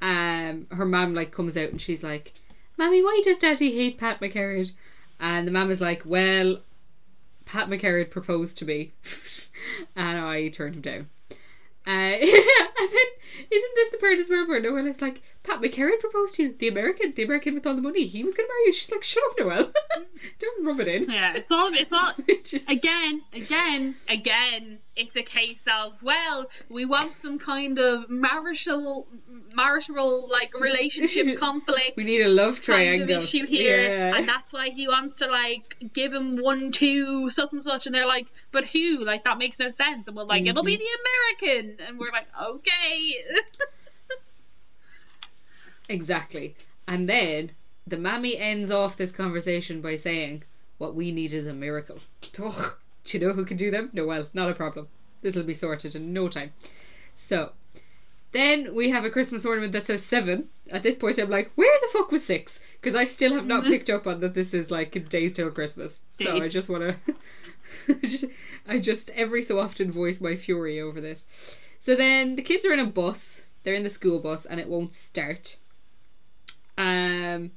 Um, 0.00 0.66
her 0.70 0.86
mum 0.86 1.14
like 1.14 1.30
comes 1.32 1.56
out 1.56 1.70
and 1.70 1.80
she's 1.80 2.02
like, 2.02 2.32
"Mammy, 2.76 3.02
why 3.02 3.20
does 3.24 3.38
Daddy 3.38 3.74
hate 3.74 3.98
Pat 3.98 4.20
McCarrick?" 4.20 4.72
And 5.18 5.46
the 5.46 5.52
mum 5.52 5.70
is 5.70 5.80
like, 5.80 6.02
"Well, 6.06 6.62
Pat 7.44 7.68
McCarrick 7.68 8.10
proposed 8.10 8.56
to 8.58 8.64
me, 8.64 8.92
and 9.96 10.18
I 10.18 10.48
turned 10.48 10.76
him 10.76 10.80
down." 10.80 11.08
Uh, 11.86 11.90
and 11.90 12.90
then 12.92 13.06
isn't 13.50 13.74
this 13.74 13.90
the 13.90 13.98
part 13.98 14.18
as 14.18 14.28
well 14.28 14.46
where 14.46 14.60
is 14.88 15.00
like, 15.00 15.22
Pat 15.42 15.60
McCarrick 15.62 16.00
proposed 16.00 16.34
to 16.34 16.42
you, 16.42 16.54
the 16.58 16.68
American, 16.68 17.12
the 17.16 17.22
American 17.22 17.54
with 17.54 17.66
all 17.66 17.74
the 17.74 17.80
money. 17.80 18.06
He 18.06 18.22
was 18.22 18.34
going 18.34 18.46
to 18.46 18.52
marry 18.52 18.66
you. 18.66 18.72
She's 18.74 18.90
like, 18.90 19.02
shut 19.02 19.22
up, 19.30 19.38
Noelle. 19.38 19.72
Don't 20.38 20.66
rub 20.66 20.80
it 20.80 20.88
in. 20.88 21.10
yeah. 21.10 21.32
It's 21.34 21.50
all. 21.50 21.72
It's 21.72 21.92
all. 21.94 22.12
Just- 22.44 22.68
Again, 22.68 23.22
again, 23.32 23.94
again. 24.08 24.78
It's 24.96 25.16
a 25.16 25.22
case 25.22 25.64
of 25.80 26.02
well, 26.02 26.50
we 26.68 26.84
want 26.84 27.16
some 27.16 27.38
kind 27.38 27.78
of 27.78 28.10
marital, 28.10 29.06
marital 29.54 30.28
like 30.30 30.52
relationship 30.60 31.36
conflict. 31.38 31.96
we 31.96 32.04
need 32.04 32.20
a 32.20 32.28
love 32.28 32.56
kind 32.56 32.64
triangle. 32.64 33.16
of 33.16 33.22
issue 33.22 33.46
here, 33.46 33.82
Yeah. 33.88 34.16
and 34.16 34.28
that's 34.28 34.52
why 34.52 34.68
he 34.70 34.88
wants 34.88 35.16
to 35.16 35.26
like 35.26 35.76
give 35.94 36.12
him 36.12 36.36
one, 36.36 36.70
two, 36.70 37.30
such 37.30 37.52
and 37.54 37.62
such, 37.62 37.86
and 37.86 37.94
they're 37.94 38.06
like, 38.06 38.26
but 38.52 38.66
who? 38.66 39.02
Like 39.04 39.24
that 39.24 39.38
makes 39.38 39.58
no 39.58 39.70
sense. 39.70 40.06
And 40.08 40.16
we're 40.16 40.24
like, 40.24 40.46
it'll 40.46 40.62
be 40.64 40.76
Mm-hmm. 40.76 40.80
the 40.80 41.50
American, 41.56 41.86
and 41.86 41.98
we're 41.98 42.12
like, 42.12 42.26
okay. 42.42 43.19
Exactly. 45.90 46.54
And 46.86 47.08
then 47.08 47.50
the 47.84 47.98
mammy 47.98 48.38
ends 48.38 48.70
off 48.70 48.96
this 48.96 49.10
conversation 49.10 49.80
by 49.82 49.96
saying, 49.96 50.44
What 50.78 50.94
we 50.94 51.10
need 51.10 51.32
is 51.32 51.46
a 51.46 51.52
miracle. 51.52 51.98
Oh, 52.38 52.76
do 53.04 53.18
you 53.18 53.26
know 53.26 53.34
who 53.34 53.44
can 53.44 53.56
do 53.56 53.70
them? 53.70 53.90
No, 53.92 54.06
well, 54.06 54.28
not 54.32 54.50
a 54.50 54.54
problem. 54.54 54.88
This 55.20 55.34
will 55.34 55.42
be 55.42 55.54
sorted 55.54 55.96
in 55.96 56.12
no 56.12 56.28
time. 56.28 56.52
So, 57.16 57.52
then 58.32 58.74
we 58.74 58.90
have 58.90 59.04
a 59.04 59.10
Christmas 59.10 59.44
ornament 59.44 59.72
that 59.72 59.86
says 59.86 60.04
seven. 60.04 60.48
At 60.70 60.84
this 60.84 60.96
point, 60.96 61.18
I'm 61.18 61.28
like, 61.28 61.50
where 61.56 61.78
the 61.80 61.88
fuck 61.92 62.12
was 62.12 62.24
six? 62.24 62.60
Because 62.80 62.94
I 62.94 63.04
still 63.04 63.34
have 63.34 63.46
not 63.46 63.62
mm-hmm. 63.62 63.72
picked 63.72 63.90
up 63.90 64.06
on 64.06 64.20
that 64.20 64.34
this 64.34 64.54
is 64.54 64.70
like 64.70 65.08
days 65.08 65.32
till 65.32 65.50
Christmas. 65.50 66.00
So 66.22 66.40
I 66.40 66.48
just 66.48 66.68
want 66.68 66.96
to. 67.88 68.30
I 68.68 68.78
just 68.78 69.10
every 69.10 69.42
so 69.42 69.58
often 69.58 69.90
voice 69.90 70.20
my 70.20 70.36
fury 70.36 70.80
over 70.80 71.00
this. 71.00 71.24
So 71.80 71.94
then 71.96 72.36
the 72.36 72.42
kids 72.42 72.66
are 72.66 72.72
in 72.72 72.78
a 72.80 72.86
bus. 72.86 73.42
They're 73.62 73.74
in 73.74 73.84
the 73.84 73.90
school 73.90 74.18
bus 74.20 74.46
and 74.46 74.60
it 74.60 74.68
won't 74.68 74.94
start. 74.94 75.56
Um, 76.76 77.52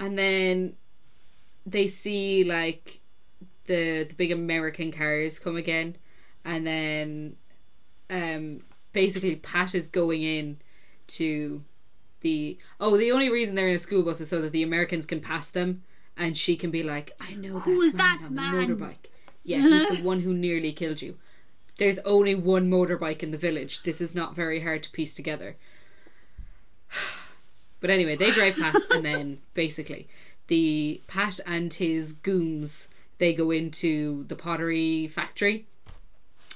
and 0.00 0.18
then 0.18 0.76
they 1.64 1.88
see 1.88 2.44
like 2.44 3.00
the 3.66 4.04
the 4.04 4.14
big 4.14 4.32
American 4.32 4.92
cars 4.92 5.38
come 5.38 5.56
again, 5.56 5.96
and 6.44 6.66
then 6.66 7.36
um 8.10 8.60
basically 8.92 9.36
Pat 9.36 9.74
is 9.74 9.88
going 9.88 10.22
in 10.22 10.58
to 11.08 11.62
the 12.20 12.58
oh 12.80 12.96
the 12.96 13.12
only 13.12 13.30
reason 13.30 13.54
they're 13.54 13.68
in 13.68 13.76
a 13.76 13.78
school 13.78 14.02
bus 14.02 14.20
is 14.20 14.28
so 14.28 14.40
that 14.42 14.52
the 14.52 14.62
Americans 14.62 15.06
can 15.06 15.20
pass 15.20 15.50
them 15.50 15.82
and 16.16 16.36
she 16.36 16.56
can 16.56 16.70
be 16.70 16.82
like 16.82 17.12
I 17.20 17.34
know 17.34 17.60
Who 17.60 17.80
that 17.80 17.86
is 17.86 17.94
man 17.94 18.20
that 18.20 18.26
on 18.26 18.34
man?" 18.34 18.68
the 18.68 18.74
motorbike 18.74 19.06
yeah 19.44 19.58
he's 19.58 19.98
the 19.98 20.04
one 20.06 20.20
who 20.20 20.32
nearly 20.34 20.72
killed 20.72 21.00
you 21.02 21.16
there's 21.78 21.98
only 22.00 22.34
one 22.34 22.70
motorbike 22.70 23.22
in 23.22 23.30
the 23.30 23.38
village 23.38 23.82
this 23.82 24.00
is 24.00 24.14
not 24.14 24.34
very 24.34 24.60
hard 24.60 24.82
to 24.82 24.90
piece 24.90 25.14
together 25.14 25.56
But 27.82 27.90
anyway, 27.90 28.14
they 28.14 28.30
drive 28.30 28.56
past, 28.56 28.90
and 28.92 29.04
then 29.04 29.40
basically, 29.54 30.06
the 30.46 31.02
Pat 31.08 31.40
and 31.44 31.74
his 31.74 32.12
goons 32.12 32.88
they 33.18 33.34
go 33.34 33.50
into 33.50 34.24
the 34.24 34.36
pottery 34.36 35.08
factory, 35.08 35.66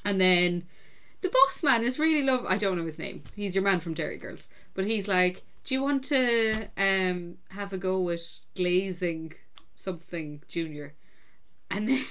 and 0.05 0.21
then 0.21 0.65
the 1.21 1.29
boss 1.29 1.63
man 1.65 1.83
is 1.83 1.99
really 1.99 2.23
love. 2.23 2.47
I 2.49 2.57
don't 2.57 2.79
know 2.79 2.85
his 2.85 2.99
name. 2.99 3.25
He's 3.35 3.57
your 3.57 3.65
man 3.65 3.81
from 3.81 3.95
Derry 3.95 4.19
Girls, 4.19 4.47
but 4.75 4.87
he's 4.87 5.09
like, 5.09 5.43
"Do 5.65 5.75
you 5.75 5.83
want 5.83 6.05
to 6.05 6.69
um 6.77 7.39
have 7.51 7.73
a 7.73 7.79
go 7.79 8.01
with 8.01 8.39
glazing 8.55 9.33
something, 9.75 10.43
Junior?" 10.47 10.95
And 11.73 11.89
then 11.89 12.05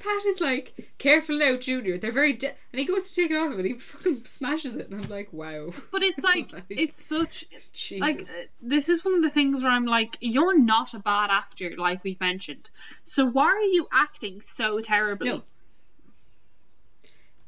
Pat 0.00 0.24
is 0.24 0.40
like, 0.40 0.74
"Careful 0.98 1.38
now, 1.38 1.56
Junior. 1.56 1.98
They're 1.98 2.10
very," 2.10 2.32
de-. 2.32 2.48
and 2.72 2.80
he 2.80 2.86
goes 2.86 3.10
to 3.10 3.14
take 3.14 3.30
it 3.30 3.36
off 3.36 3.52
him, 3.52 3.58
and 3.58 3.66
he 3.66 3.74
fucking 3.74 4.24
smashes 4.24 4.74
it, 4.74 4.88
and 4.88 5.00
I'm 5.02 5.08
like, 5.10 5.30
"Wow." 5.32 5.72
But 5.92 6.02
it's 6.02 6.18
like 6.24 6.52
Like, 6.52 6.64
it's 6.70 7.02
such 7.02 7.44
Jesus. 7.74 8.00
like 8.00 8.22
uh, 8.22 8.42
this 8.62 8.88
is 8.88 9.04
one 9.04 9.14
of 9.14 9.22
the 9.22 9.30
things 9.30 9.62
where 9.62 9.70
I'm 9.70 9.84
like, 9.84 10.16
you're 10.20 10.58
not 10.58 10.94
a 10.94 10.98
bad 10.98 11.30
actor, 11.30 11.72
like 11.76 12.02
we've 12.02 12.20
mentioned. 12.20 12.70
So 13.04 13.26
why 13.26 13.46
are 13.46 13.60
you 13.60 13.86
acting 13.92 14.40
so 14.40 14.80
terribly? 14.80 15.28
No. 15.28 15.42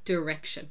direction. 0.05 0.71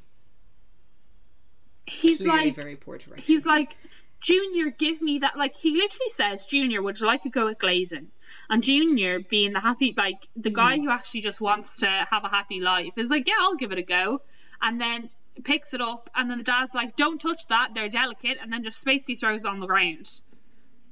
He's 1.84 2.18
Clearly 2.18 2.46
like, 2.46 2.54
very 2.54 2.76
poor 2.76 2.96
direction. 2.98 3.24
he's 3.26 3.44
like, 3.44 3.76
Junior, 4.20 4.70
give 4.70 5.02
me 5.02 5.18
that. 5.18 5.36
Like 5.36 5.56
he 5.56 5.72
literally 5.72 6.10
says, 6.10 6.46
Junior, 6.46 6.80
would 6.80 7.00
you 7.00 7.06
like 7.06 7.22
to 7.22 7.28
go 7.30 7.46
with 7.46 7.58
glazing? 7.58 8.08
And 8.50 8.62
Junior, 8.62 9.20
being 9.20 9.52
the 9.52 9.60
happy, 9.60 9.94
like 9.96 10.26
the 10.36 10.50
guy 10.50 10.76
Hmm. 10.76 10.84
who 10.84 10.90
actually 10.90 11.20
just 11.22 11.40
wants 11.40 11.80
to 11.80 11.86
have 11.88 12.24
a 12.24 12.28
happy 12.28 12.60
life, 12.60 12.92
is 12.96 13.10
like, 13.10 13.26
yeah, 13.28 13.34
I'll 13.40 13.56
give 13.56 13.72
it 13.72 13.78
a 13.78 13.82
go. 13.82 14.20
And 14.60 14.80
then 14.80 15.10
picks 15.44 15.72
it 15.74 15.80
up, 15.80 16.10
and 16.14 16.30
then 16.30 16.38
the 16.38 16.44
dad's 16.44 16.74
like, 16.74 16.94
don't 16.96 17.18
touch 17.20 17.46
that, 17.48 17.72
they're 17.74 17.88
delicate, 17.88 18.38
and 18.40 18.52
then 18.52 18.62
just 18.64 18.84
basically 18.84 19.14
throws 19.16 19.44
it 19.44 19.48
on 19.48 19.60
the 19.60 19.66
ground. 19.66 20.20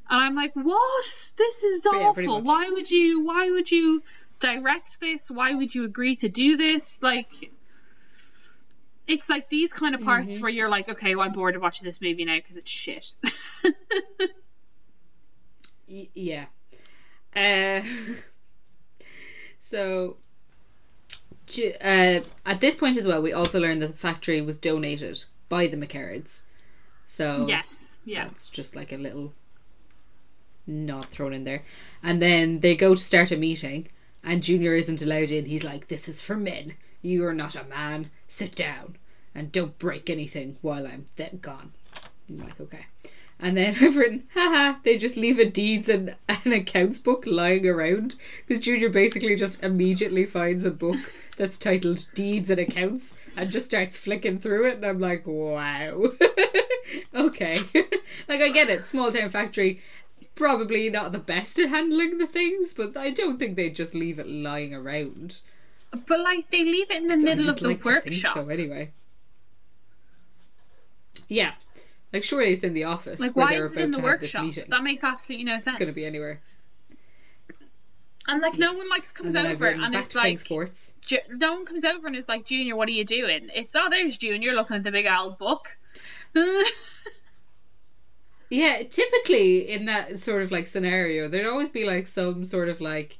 And 0.09 0.21
I'm 0.23 0.35
like, 0.35 0.55
what? 0.55 1.33
This 1.37 1.63
is 1.63 1.83
Yeah, 1.85 1.99
awful. 1.99 2.41
Why 2.43 2.69
would 2.71 2.91
you? 2.91 3.21
Why 3.25 3.51
would 3.51 3.71
you 3.71 4.03
direct 4.41 4.99
this? 5.01 5.31
Why 5.31 5.55
would 5.55 5.75
you 5.75 5.85
agree 5.85 6.17
to 6.17 6.29
do 6.29 6.57
this? 6.57 7.01
Like. 7.03 7.31
It's 9.07 9.29
like 9.29 9.49
these 9.49 9.73
kind 9.73 9.95
of 9.97 10.03
parts 10.03 10.39
Mhm. 10.39 10.43
where 10.43 10.51
you're 10.51 10.69
like, 10.69 10.89
okay, 10.89 11.17
well, 11.17 11.25
I'm 11.25 11.33
bored 11.33 11.57
of 11.57 11.63
watching 11.63 11.85
this 11.85 12.01
movie 12.01 12.25
now 12.25 12.37
because 12.37 12.57
it's 12.57 12.71
shit. 12.71 13.13
Y- 15.89 16.09
yeah. 16.15 16.47
Uh, 17.35 17.83
so, 19.59 20.17
uh, 21.81 22.21
at 22.47 22.61
this 22.61 22.77
point 22.77 22.97
as 22.97 23.07
well, 23.07 23.23
we 23.23 23.33
also 23.33 23.61
learned 23.61 23.83
that 23.83 23.89
the 23.89 23.97
factory 23.97 24.41
was 24.41 24.59
donated 24.59 25.25
by 25.49 25.67
the 25.67 25.77
McCarricks. 25.77 26.41
So 27.07 27.45
yes, 27.49 27.97
yeah. 28.05 28.25
that's 28.25 28.49
just 28.49 28.77
like 28.77 28.93
a 28.93 28.97
little 28.97 29.33
nod 30.67 31.07
thrown 31.07 31.33
in 31.33 31.45
there. 31.45 31.63
And 32.03 32.23
then 32.23 32.61
they 32.61 32.77
go 32.77 32.95
to 32.95 33.01
start 33.01 33.33
a 33.33 33.37
meeting, 33.37 33.89
and 34.23 34.43
Junior 34.43 34.75
isn't 34.75 35.03
allowed 35.03 35.31
in. 35.31 35.47
He's 35.47 35.65
like, 35.65 35.89
"This 35.89 36.09
is 36.09 36.23
for 36.23 36.37
men. 36.37 36.75
You 37.03 37.27
are 37.27 37.35
not 37.35 37.57
a 37.57 37.65
man. 37.65 38.11
Sit 38.29 38.55
down 38.55 38.97
and 39.35 39.51
don't 39.51 39.79
break 39.79 40.09
anything 40.09 40.57
while 40.63 40.87
I'm 40.87 41.07
then 41.17 41.41
gone." 41.43 41.73
I'm 42.29 42.39
like, 42.39 42.61
"Okay." 42.61 42.87
And 43.43 43.57
then 43.57 43.77
I've 43.81 43.97
written, 43.97 44.25
haha, 44.35 44.79
they 44.85 44.99
just 44.99 45.17
leave 45.17 45.39
a 45.39 45.45
deeds 45.45 45.89
and 45.89 46.15
an 46.29 46.53
accounts 46.53 46.99
book 46.99 47.25
lying 47.27 47.67
around 47.67 48.17
because 48.47 48.63
Junior 48.63 48.89
basically 48.89 49.37
just 49.37 49.63
immediately 49.63 50.27
finds 50.27 50.65
a 50.65 50.71
book 50.71 50.99
that's 51.37 51.59
titled 51.59 52.07
Deeds 52.15 52.51
and 52.51 52.61
Accounts 52.61 53.15
and 53.37 53.51
just 53.51 53.67
starts 53.67 53.97
flicking 53.97 54.39
through 54.39 54.69
it. 54.69 54.77
And 54.77 54.85
I'm 54.85 55.01
like, 55.01 55.27
wow. 55.27 56.13
okay. 57.15 57.61
like, 58.29 58.41
I 58.41 58.51
get 58.51 58.69
it, 58.69 58.85
small 58.87 59.11
town 59.11 59.31
factory, 59.31 59.81
probably 60.35 60.91
not 60.91 61.13
the 61.13 61.19
best 61.19 61.59
at 61.59 61.71
handling 61.71 62.19
the 62.19 62.27
things, 62.27 62.75
but 62.75 62.97
I 62.97 63.11
don't 63.11 63.39
think 63.39 63.57
they'd 63.57 63.75
just 63.75 63.95
leave 63.95 64.19
it 64.19 64.29
lying 64.29 64.75
around. 64.75 65.41
But 66.07 66.21
like 66.21 66.51
they 66.51 66.65
leave 66.65 66.91
it 66.91 67.03
in 67.03 67.09
the 67.09 67.17
middle 67.17 67.45
I'd 67.45 67.55
of 67.55 67.61
the 67.61 67.69
like 67.69 67.85
workshop. 67.85 68.35
So, 68.35 68.49
anyway. 68.49 68.93
Yeah. 71.27 71.53
Like, 72.13 72.25
surely 72.25 72.53
it's 72.53 72.65
in 72.65 72.75
the 72.75 72.85
office. 72.85 73.21
Like 73.21 73.37
why 73.37 73.55
is 73.55 73.77
it 73.77 73.81
in 73.81 73.91
the 73.93 73.99
to 73.99 74.07
have 74.07 74.21
this 74.21 74.35
workshop? 74.35 74.67
That 74.69 74.83
makes 74.83 75.05
absolutely 75.05 75.45
no 75.45 75.59
sense. 75.59 75.77
It's 75.77 75.79
going 75.79 75.91
to 75.91 75.95
be 75.95 76.05
anywhere. 76.05 76.41
and 78.27 78.43
like 78.43 78.59
no 78.59 78.73
one 78.73 78.89
likes 78.89 79.13
comes 79.13 79.35
and 79.35 79.47
over 79.47 79.67
and 79.67 79.95
is 79.95 80.15
like 80.15 80.41
sports. 80.41 80.93
Ju- 81.03 81.19
no 81.31 81.53
one 81.53 81.67
comes 81.67 81.85
over 81.85 82.07
and 82.07 82.17
is 82.17 82.29
like, 82.29 82.45
Junior, 82.47 82.77
what 82.77 82.89
are 82.89 82.93
you 82.93 83.05
doing? 83.05 83.49
It's 83.55 83.77
oh, 83.77 83.89
there's 83.91 84.19
Junior 84.19 84.53
looking 84.53 84.77
at 84.77 84.83
the 84.83 84.91
big 84.93 85.07
old 85.07 85.39
book. 85.39 85.77
Yeah, 88.51 88.83
typically 88.83 89.71
in 89.71 89.87
that 89.87 90.19
sort 90.19 90.43
of 90.43 90.51
like 90.51 90.67
scenario, 90.67 91.29
there'd 91.29 91.47
always 91.47 91.71
be 91.71 91.85
like 91.85 92.09
some 92.09 92.45
sort 92.45 92.69
of 92.69 92.81
like 92.81 93.19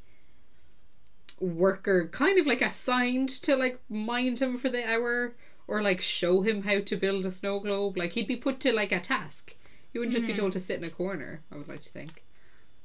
worker 1.39 2.09
kind 2.09 2.39
of 2.39 2.47
like 2.49 2.61
assigned 2.61 3.29
to 3.29 3.55
like 3.55 3.81
mind 3.89 4.41
him 4.41 4.59
for 4.59 4.69
the 4.69 4.85
hour 4.85 5.33
or 5.71 5.81
like 5.83 6.01
show 6.01 6.43
him 6.43 6.63
how 6.65 6.81
to 6.81 6.97
build 6.97 7.25
a 7.25 7.33
snow 7.33 7.61
globe. 7.61 7.97
Like 7.97 8.13
he'd 8.13 8.27
be 8.29 8.37
put 8.37 8.59
to 8.61 8.73
like 8.73 8.93
a 8.93 9.01
task. 9.01 9.55
He 9.93 9.99
wouldn't 9.99 10.15
just 10.15 10.27
be 10.27 10.35
told 10.35 10.53
to 10.53 10.61
sit 10.61 10.79
in 10.79 10.85
a 10.85 10.91
corner, 10.91 11.41
I 11.53 11.57
would 11.57 11.69
like 11.69 11.83
to 11.83 11.91
think. 11.91 12.23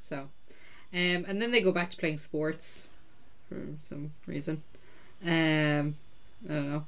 So 0.01 0.29
um 0.93 1.25
and 1.27 1.41
then 1.41 1.51
they 1.51 1.61
go 1.61 1.71
back 1.71 1.91
to 1.91 1.97
playing 1.97 2.19
sports 2.19 2.88
for 3.49 3.57
some 3.83 4.11
reason. 4.27 4.61
Um 5.25 5.95
I 6.49 6.53
don't 6.53 6.71
know. 6.71 6.86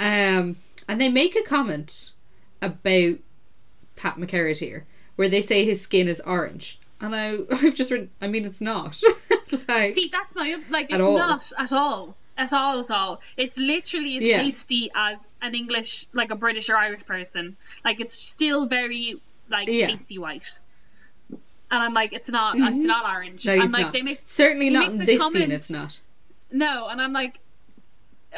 Um 0.00 0.56
and 0.88 1.00
they 1.00 1.08
make 1.08 1.36
a 1.36 1.42
comment 1.42 2.10
about 2.60 3.18
Pat 3.96 4.16
McCarrick 4.16 4.58
here, 4.58 4.84
where 5.16 5.28
they 5.28 5.42
say 5.42 5.64
his 5.64 5.80
skin 5.80 6.08
is 6.08 6.20
orange. 6.20 6.78
And 7.00 7.14
I, 7.14 7.38
I've 7.50 7.74
just 7.74 7.90
written, 7.90 8.10
I 8.20 8.26
mean, 8.28 8.44
it's 8.44 8.60
not. 8.60 9.00
like, 9.68 9.94
See, 9.94 10.08
that's 10.12 10.34
my 10.34 10.56
like. 10.70 10.92
At 10.92 11.00
It's 11.00 11.04
all. 11.08 11.18
not 11.18 11.52
at 11.58 11.72
all. 11.72 12.16
At 12.38 12.52
all, 12.52 12.80
at 12.80 12.90
all. 12.90 13.20
It's 13.36 13.56
literally 13.56 14.18
as 14.18 14.24
Yeah. 14.24 14.42
pasty 14.42 14.90
as 14.94 15.28
an 15.40 15.54
English, 15.54 16.06
like 16.12 16.30
a 16.30 16.34
British 16.36 16.68
or 16.68 16.76
Irish 16.76 17.04
person. 17.06 17.56
Like 17.84 18.00
it's 18.00 18.14
still 18.14 18.66
very 18.66 19.20
like 19.48 19.68
Yeah. 19.68 19.86
pasty 19.86 20.18
white. 20.18 20.60
And 21.30 21.82
I'm 21.82 21.94
like, 21.94 22.12
it's 22.12 22.28
not. 22.28 22.56
It's 22.56 22.84
Mhm. 22.84 22.86
not 22.86 23.04
orange. 23.06 23.44
no, 23.46 23.52
and 23.54 23.62
it's 23.64 23.72
like 23.72 23.82
not. 23.82 23.92
they 23.92 24.02
make 24.02 24.20
Certainly 24.26 24.66
he 24.66 24.70
not 24.70 24.92
in 24.92 24.98
this 25.04 25.18
comment- 25.18 25.42
scene, 25.44 25.50
it's 25.52 25.70
not. 25.70 25.98
no, 26.52 26.86
and 26.88 27.00
I'm 27.00 27.12
like, 27.12 27.40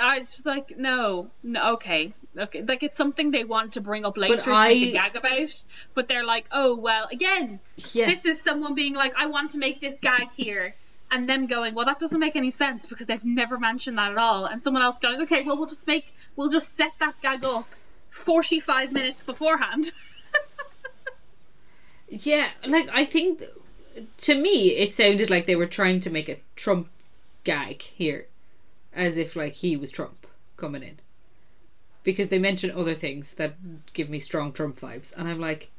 I 0.00 0.20
was 0.20 0.46
like, 0.46 0.78
no, 0.78 1.30
no, 1.42 1.72
okay, 1.74 2.12
okay. 2.38 2.62
Like 2.62 2.82
it's 2.84 2.96
something 2.96 3.30
they 3.32 3.44
want 3.44 3.72
to 3.74 3.80
bring 3.80 4.04
up 4.04 4.16
later 4.16 4.36
to 4.36 4.50
make 4.50 4.58
I- 4.58 4.70
a 4.70 4.92
gag 4.92 5.16
about, 5.16 5.64
but 5.94 6.08
they're 6.08 6.24
like, 6.24 6.46
oh 6.52 6.76
well, 6.76 7.08
again, 7.10 7.58
Yeah. 7.92 8.06
this 8.06 8.24
is 8.24 8.40
someone 8.40 8.74
being 8.74 8.94
like, 8.94 9.12
I 9.16 9.26
want 9.26 9.50
to 9.50 9.58
make 9.58 9.80
this 9.80 9.98
gag 9.98 10.30
here. 10.30 10.74
And 11.10 11.28
them 11.28 11.46
going, 11.46 11.74
well, 11.74 11.86
that 11.86 11.98
doesn't 11.98 12.20
make 12.20 12.36
any 12.36 12.50
sense 12.50 12.84
because 12.84 13.06
they've 13.06 13.24
never 13.24 13.58
mentioned 13.58 13.96
that 13.96 14.12
at 14.12 14.18
all. 14.18 14.44
And 14.44 14.62
someone 14.62 14.82
else 14.82 14.98
going, 14.98 15.22
okay, 15.22 15.42
well, 15.42 15.56
we'll 15.56 15.66
just 15.66 15.86
make, 15.86 16.14
we'll 16.36 16.50
just 16.50 16.76
set 16.76 16.92
that 17.00 17.14
gag 17.22 17.44
up 17.44 17.66
45 18.10 18.92
minutes 18.92 19.22
beforehand. 19.22 19.90
Yeah, 22.08 22.48
like, 22.66 22.88
I 22.92 23.04
think, 23.04 23.42
to 24.18 24.34
me, 24.34 24.70
it 24.76 24.94
sounded 24.94 25.28
like 25.28 25.46
they 25.46 25.56
were 25.56 25.66
trying 25.66 26.00
to 26.00 26.10
make 26.10 26.28
a 26.28 26.40
Trump 26.56 26.88
gag 27.44 27.82
here. 27.82 28.26
As 28.94 29.16
if, 29.16 29.36
like, 29.36 29.52
he 29.52 29.76
was 29.76 29.90
Trump 29.90 30.26
coming 30.56 30.82
in. 30.82 30.98
Because 32.02 32.28
they 32.28 32.38
mention 32.38 32.70
other 32.70 32.94
things 32.94 33.34
that 33.34 33.56
give 33.92 34.08
me 34.08 34.20
strong 34.20 34.52
Trump 34.52 34.80
vibes. 34.80 35.14
And 35.16 35.28
I'm 35.28 35.38
like, 35.38 35.70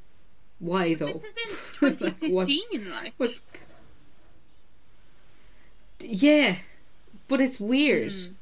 why 0.59 0.93
though? 0.93 1.07
this 1.07 1.23
is 1.23 1.37
in 1.37 1.49
Like, 1.89 1.97
2015, 1.97 2.91
like. 2.91 3.13
What's 3.17 3.41
yeah, 5.99 6.57
but 7.27 7.41
it's 7.41 7.59
weird 7.59 8.11
Hmm. 8.13 8.33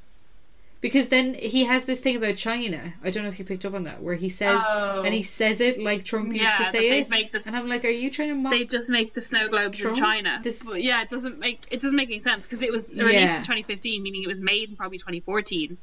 because 0.82 1.08
then 1.08 1.34
he 1.34 1.66
has 1.66 1.84
this 1.86 2.00
thing 2.00 2.16
about 2.16 2.36
China. 2.38 2.94
I 3.04 3.10
don't 3.10 3.24
know 3.24 3.30
if 3.30 3.40
you 3.40 3.46
picked 3.46 3.66
up 3.66 3.74
on 3.74 3.84
that, 3.84 4.02
where 4.02 4.16
he 4.16 4.30
says 4.30 4.62
Oh. 4.66 5.02
and 5.04 5.14
he 5.14 5.24
says 5.24 5.60
it 5.60 5.82
like 5.82 6.06
Trump 6.06 6.30
used 6.30 6.44
yeah, 6.44 6.58
to 6.58 6.72
say 6.72 7.00
it, 7.00 7.10
make 7.10 7.32
this 7.32 7.48
and 7.48 7.56
I'm 7.56 7.68
like, 7.68 7.84
are 7.84 7.90
you 7.90 8.10
trying 8.12 8.30
to 8.30 8.36
mock? 8.36 8.52
they 8.52 8.64
just 8.66 8.90
make 8.90 9.14
the 9.14 9.22
snow 9.22 9.48
globes 9.50 9.80
Trump? 9.80 9.98
in 9.98 10.04
China. 10.04 10.40
This- 10.44 10.62
But 10.64 10.84
yeah, 10.84 11.02
it 11.02 11.10
doesn't 11.10 11.40
make 11.40 11.66
it 11.72 11.80
doesn't 11.82 11.96
make 11.98 12.10
any 12.10 12.22
sense 12.22 12.46
because 12.46 12.62
it 12.62 12.72
was 12.72 12.94
released 12.96 13.14
Yeah. 13.16 13.38
in 13.38 13.42
2015, 13.44 14.04
meaning 14.04 14.24
it 14.24 14.28
was 14.28 14.40
made 14.42 14.70
in 14.70 14.76
probably 14.76 14.98
2014. 15.00 15.78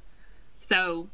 So 0.60 1.08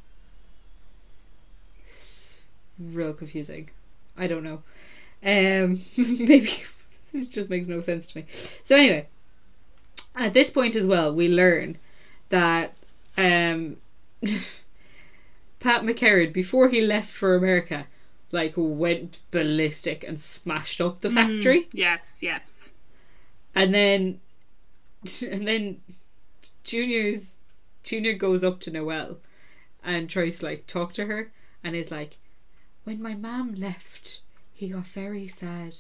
Real 2.79 3.13
confusing. 3.13 3.71
I 4.17 4.27
don't 4.27 4.43
know. 4.45 4.63
Um, 5.23 5.81
maybe 5.99 6.51
it 7.13 7.31
just 7.31 7.51
makes 7.51 7.69
no 7.69 7.81
sense 7.81 8.09
to 8.13 8.19
me. 8.19 8.27
So 8.65 8.77
anyway, 8.77 9.07
at 10.17 10.35
this 10.35 10.51
point 10.51 10.77
as 10.77 10.87
well, 10.87 11.15
we 11.15 11.29
learn 11.29 11.79
that 12.29 12.75
um, 13.17 13.77
Pat 15.61 15.83
McCarrick, 15.83 16.33
before 16.33 16.69
he 16.69 16.81
left 16.81 17.13
for 17.13 17.35
America, 17.35 17.87
like 18.33 18.55
went 18.57 19.19
ballistic 19.31 20.05
and 20.05 20.21
smashed 20.21 20.81
up 20.81 21.01
the 21.01 21.11
factory, 21.11 21.69
yes, 21.73 22.23
yes. 22.23 22.71
and 23.55 23.75
then 23.75 24.21
and 25.23 25.47
then 25.47 25.81
Junior's 26.65 27.35
Junior 27.83 28.13
goes 28.15 28.45
up 28.45 28.61
to 28.61 28.71
Noel, 28.71 29.19
and 29.83 30.09
tries 30.09 30.41
to 30.41 30.47
like 30.47 30.67
talk 30.67 30.93
to 30.95 31.07
her, 31.07 31.33
and 31.65 31.75
is 31.75 31.91
like, 31.91 32.19
when 32.85 33.03
my 33.03 33.15
mom 33.15 33.55
left, 33.55 34.21
he 34.53 34.69
got 34.69 34.87
very 34.87 35.29
sad. 35.29 35.75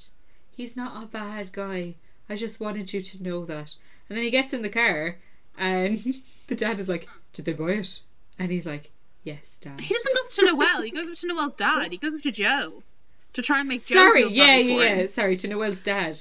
He's 0.50 0.76
not 0.76 1.02
a 1.02 1.06
bad 1.06 1.52
guy. 1.52 1.96
I 2.30 2.36
just 2.36 2.60
wanted 2.60 2.92
you 2.92 3.02
to 3.02 3.22
know 3.22 3.44
that. 3.46 3.74
And 4.08 4.16
then 4.16 4.22
he 4.22 4.30
gets 4.30 4.52
in 4.52 4.62
the 4.62 4.68
car, 4.68 5.16
and 5.58 5.98
the 6.46 6.54
dad 6.54 6.78
is 6.78 6.88
like, 6.88 7.08
"Did 7.32 7.44
they 7.44 7.52
buy 7.52 7.72
it?" 7.72 8.00
And 8.38 8.52
he's 8.52 8.64
like, 8.64 8.92
"Yes, 9.24 9.58
dad." 9.60 9.80
He 9.80 9.92
doesn't 9.92 10.14
go 10.14 10.22
up 10.22 10.30
to 10.30 10.46
Noel. 10.46 10.82
He 10.82 10.92
goes 10.92 11.10
up 11.10 11.16
to 11.16 11.26
Noel's 11.26 11.56
dad. 11.56 11.90
He 11.90 11.98
goes 11.98 12.14
up 12.14 12.22
to 12.22 12.30
Joe 12.30 12.84
to 13.32 13.42
try 13.42 13.58
and 13.58 13.68
make 13.68 13.84
Joe 13.84 13.96
Sorry, 13.96 14.22
feel 14.22 14.32
yeah, 14.32 14.46
sorry 14.46 14.62
yeah, 14.62 14.76
for 14.76 14.84
yeah. 14.84 14.94
him. 14.94 15.08
Sorry 15.08 15.36
to 15.38 15.48
Noel's 15.48 15.82
dad. 15.82 16.18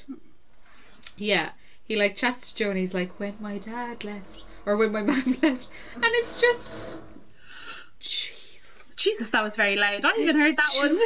Yeah, 1.16 1.52
he 1.84 1.96
like 1.96 2.16
chats 2.16 2.52
to 2.52 2.58
Joe, 2.58 2.70
and 2.72 2.80
he's 2.80 2.96
like, 2.96 3.20
"When 3.20 3.36
my 3.40 3.60
dad 3.60 4.04
left, 4.04 4.44
or 4.66 4.78
when 4.78 4.92
my 4.92 5.02
mom 5.04 5.24
left," 5.24 5.44
and 5.44 5.62
it's 6.04 6.42
just, 6.42 6.70
Jesus. 8.00 8.94
Jesus, 8.96 9.30
that 9.30 9.44
was 9.44 9.56
very 9.56 9.76
loud. 9.76 10.04
I 10.04 10.14
even 10.18 10.38
heard 10.38 10.56
that 10.58 10.74
one. 10.76 11.00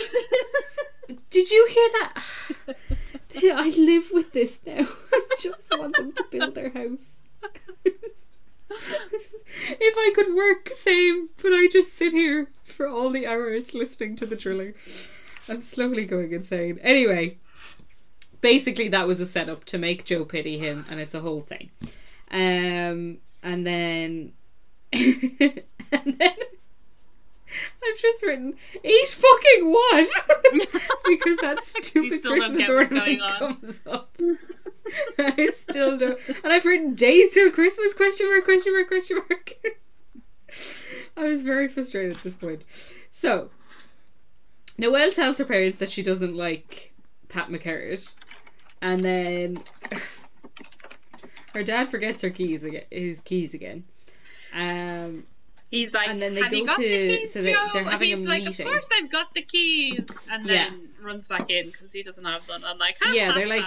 Did 1.29 1.51
you 1.51 1.67
hear 1.67 1.89
that? 1.99 2.77
I 3.43 3.73
live 3.77 4.09
with 4.13 4.31
this 4.31 4.59
now. 4.65 4.87
I 5.13 5.35
just 5.39 5.77
want 5.77 5.95
them 5.95 6.11
to 6.13 6.25
build 6.29 6.55
their 6.55 6.69
house. 6.69 7.15
if 8.69 9.95
I 9.97 10.11
could 10.15 10.35
work, 10.35 10.71
same, 10.75 11.29
but 11.41 11.51
I 11.51 11.67
just 11.71 11.93
sit 11.93 12.13
here 12.13 12.49
for 12.63 12.87
all 12.87 13.09
the 13.09 13.25
hours 13.25 13.73
listening 13.73 14.15
to 14.17 14.25
the 14.25 14.35
drilling. 14.35 14.73
I'm 15.49 15.61
slowly 15.61 16.05
going 16.05 16.31
insane. 16.31 16.79
Anyway, 16.81 17.37
basically, 18.41 18.87
that 18.89 19.07
was 19.07 19.19
a 19.19 19.25
setup 19.25 19.65
to 19.65 19.77
make 19.77 20.05
Joe 20.05 20.25
pity 20.25 20.57
him, 20.57 20.85
and 20.89 20.99
it's 20.99 21.15
a 21.15 21.19
whole 21.19 21.41
thing. 21.41 21.71
Um, 22.31 23.17
and 23.41 23.65
then. 23.65 24.33
and 24.93 25.63
then. 26.19 26.33
I've 27.83 27.99
just 27.99 28.23
written 28.23 28.55
eat 28.83 29.07
fucking 29.09 29.71
what 29.71 30.07
because 31.07 31.37
that 31.37 31.63
stupid 31.63 32.19
still 32.19 32.37
Christmas 32.37 32.69
ornament 32.69 32.91
going 33.05 33.21
on. 33.21 33.37
comes 33.39 33.79
up. 33.85 34.15
I 35.17 35.49
still 35.49 35.97
don't, 35.97 36.19
and 36.43 36.53
I've 36.53 36.65
written 36.65 36.93
days 36.93 37.33
till 37.33 37.51
Christmas 37.51 37.93
question 37.93 38.27
mark 38.27 38.45
question 38.45 38.73
mark 38.73 38.87
question 38.87 39.17
mark. 39.17 39.53
I 41.15 41.27
was 41.27 41.41
very 41.41 41.67
frustrated 41.67 42.17
at 42.17 42.23
this 42.23 42.35
point. 42.35 42.65
So, 43.11 43.49
Noelle 44.77 45.11
tells 45.11 45.37
her 45.37 45.45
parents 45.45 45.77
that 45.77 45.91
she 45.91 46.03
doesn't 46.03 46.35
like 46.35 46.93
Pat 47.29 47.49
McCarrick, 47.49 48.13
and 48.81 49.01
then 49.01 49.63
her 51.53 51.63
dad 51.63 51.89
forgets 51.89 52.21
her 52.21 52.29
keys 52.29 52.63
again, 52.63 52.83
his 52.91 53.21
keys 53.21 53.53
again. 53.53 53.85
Um, 54.53 55.25
He's 55.73 55.91
like, 55.91 56.07
And 56.07 56.21
then 56.21 56.35
they 56.35 56.41
"Have 56.43 56.53
you 56.53 56.61
go 56.61 56.67
got 56.67 56.75
to- 56.77 56.81
the 56.83 57.17
keys, 57.17 57.33
so 57.33 57.41
they- 57.41 57.51
Joe?" 57.53 57.67
they're 57.73 57.81
And 57.81 57.89
having 57.91 58.13
a 58.13 58.15
he's 58.17 58.25
like, 58.27 58.43
meeting. 58.43 58.67
Of 58.67 58.71
course, 58.73 58.89
I've 58.95 59.09
got 59.11 59.33
the 59.33 59.41
keys, 59.41 60.07
and 60.29 60.45
Yeah. 60.45 60.69
then 60.69 60.89
runs 61.01 61.27
back 61.27 61.49
in 61.49 61.65
because 61.71 61.91
he 61.91 62.03
doesn't 62.03 62.23
have 62.25 62.45
them. 62.45 62.61
I'm 62.63 62.77
like, 62.77 62.95
"Ha, 63.01 63.11
yeah, 63.11 63.31
they're 63.31 63.47
like 63.47 63.65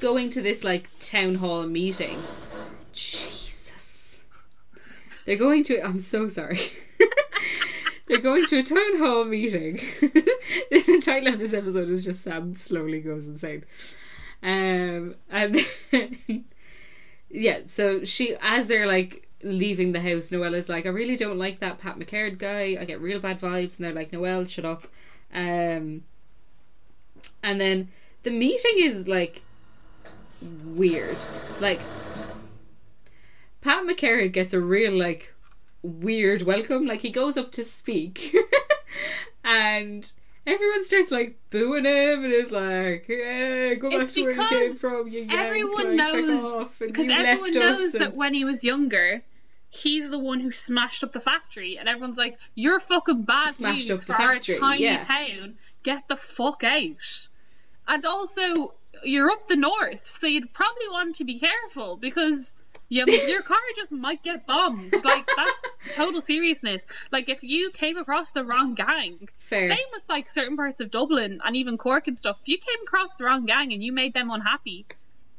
going 0.00 0.30
to 0.30 0.42
this 0.42 0.64
like 0.64 0.88
town 0.98 1.36
hall 1.36 1.64
meeting. 1.66 2.20
Jesus. 2.92 4.20
They're 5.26 5.36
going 5.36 5.62
to 5.64 5.80
I'm 5.80 6.00
so 6.00 6.28
sorry. 6.28 6.60
they're 8.08 8.18
going 8.18 8.46
to 8.46 8.58
a 8.58 8.62
town 8.62 8.96
hall 8.98 9.24
meeting. 9.24 9.76
the 10.00 11.00
title 11.04 11.32
of 11.34 11.38
this 11.38 11.54
episode 11.54 11.88
is 11.88 12.02
just 12.02 12.22
Sam 12.22 12.54
slowly 12.54 13.00
goes 13.00 13.24
insane. 13.24 13.64
Um 14.42 15.14
and 15.30 15.60
yeah, 17.30 17.60
so 17.66 18.04
she 18.04 18.36
as 18.40 18.66
they're 18.66 18.86
like 18.86 19.23
leaving 19.44 19.92
the 19.92 20.00
house, 20.00 20.32
Noelle 20.32 20.54
is 20.54 20.68
like, 20.68 20.86
I 20.86 20.88
really 20.88 21.16
don't 21.16 21.38
like 21.38 21.60
that 21.60 21.78
Pat 21.78 21.98
McCarrick 21.98 22.38
guy. 22.38 22.76
I 22.80 22.84
get 22.84 23.00
real 23.00 23.20
bad 23.20 23.38
vibes 23.40 23.76
and 23.76 23.84
they're 23.84 23.92
like, 23.92 24.12
Noelle, 24.12 24.46
shut 24.46 24.64
up. 24.64 24.88
Um 25.32 26.02
and 27.42 27.60
then 27.60 27.88
the 28.22 28.30
meeting 28.30 28.76
is 28.78 29.06
like 29.06 29.42
weird. 30.64 31.18
Like 31.60 31.80
Pat 33.60 33.84
McCarrick 33.86 34.32
gets 34.32 34.52
a 34.52 34.60
real 34.60 34.92
like 34.92 35.32
weird 35.82 36.42
welcome. 36.42 36.86
Like 36.86 37.00
he 37.00 37.10
goes 37.10 37.36
up 37.36 37.52
to 37.52 37.64
speak 37.64 38.34
and 39.44 40.10
everyone 40.46 40.84
starts 40.84 41.10
like 41.10 41.38
booing 41.50 41.84
him 41.84 42.24
and 42.24 42.32
is 42.32 42.50
like, 42.50 43.04
hey, 43.06 43.76
go 43.76 43.90
back 43.90 44.00
It's 44.02 44.14
to 44.14 44.22
where 44.22 44.32
you 44.32 44.48
came 44.48 44.74
from, 44.74 45.08
you 45.08 45.26
everyone 45.30 45.96
knows 45.96 46.66
because 46.78 47.10
everyone 47.10 47.52
knows 47.52 47.94
and- 47.94 48.02
that 48.04 48.14
when 48.16 48.34
he 48.34 48.44
was 48.44 48.64
younger, 48.64 49.22
he's 49.74 50.08
the 50.08 50.18
one 50.18 50.40
who 50.40 50.50
smashed 50.50 51.02
up 51.04 51.12
the 51.12 51.20
factory, 51.20 51.78
and 51.78 51.88
everyone's 51.88 52.18
like, 52.18 52.38
"You're 52.54 52.80
fucking 52.80 53.22
bad 53.22 53.54
Smashed 53.54 53.88
news 53.88 53.90
up 53.90 53.98
the 54.00 54.06
for 54.06 54.12
factory, 54.14 54.54
our 54.54 54.60
tiny 54.60 54.84
yeah. 54.84 55.00
town. 55.00 55.56
Get 55.82 56.08
the 56.08 56.16
fuck 56.16 56.62
out." 56.64 57.28
And 57.86 58.06
also, 58.06 58.74
you're 59.02 59.30
up 59.30 59.48
the 59.48 59.56
north, 59.56 60.06
so 60.06 60.26
you'd 60.26 60.52
probably 60.52 60.88
want 60.90 61.16
to 61.16 61.24
be 61.24 61.38
careful 61.38 61.96
because. 61.96 62.54
Yeah, 62.90 63.06
your 63.06 63.42
car 63.52 63.56
just 63.74 63.92
might 63.92 64.22
get 64.22 64.46
bombed. 64.46 64.92
Like 65.04 65.26
that's 65.34 65.64
total 65.92 66.20
seriousness. 66.20 66.84
Like 67.10 67.30
if 67.30 67.42
you 67.42 67.70
came 67.70 67.96
across 67.96 68.32
the 68.32 68.44
wrong 68.44 68.74
gang, 68.74 69.26
Fair. 69.38 69.70
same 69.70 69.86
with 69.90 70.02
like 70.06 70.28
certain 70.28 70.54
parts 70.54 70.82
of 70.82 70.90
Dublin 70.90 71.40
and 71.42 71.56
even 71.56 71.78
Cork 71.78 72.08
and 72.08 72.16
stuff. 72.16 72.36
If 72.42 72.48
you 72.48 72.58
came 72.58 72.82
across 72.82 73.16
the 73.16 73.24
wrong 73.24 73.46
gang 73.46 73.72
and 73.72 73.82
you 73.82 73.90
made 73.90 74.12
them 74.12 74.30
unhappy, 74.30 74.84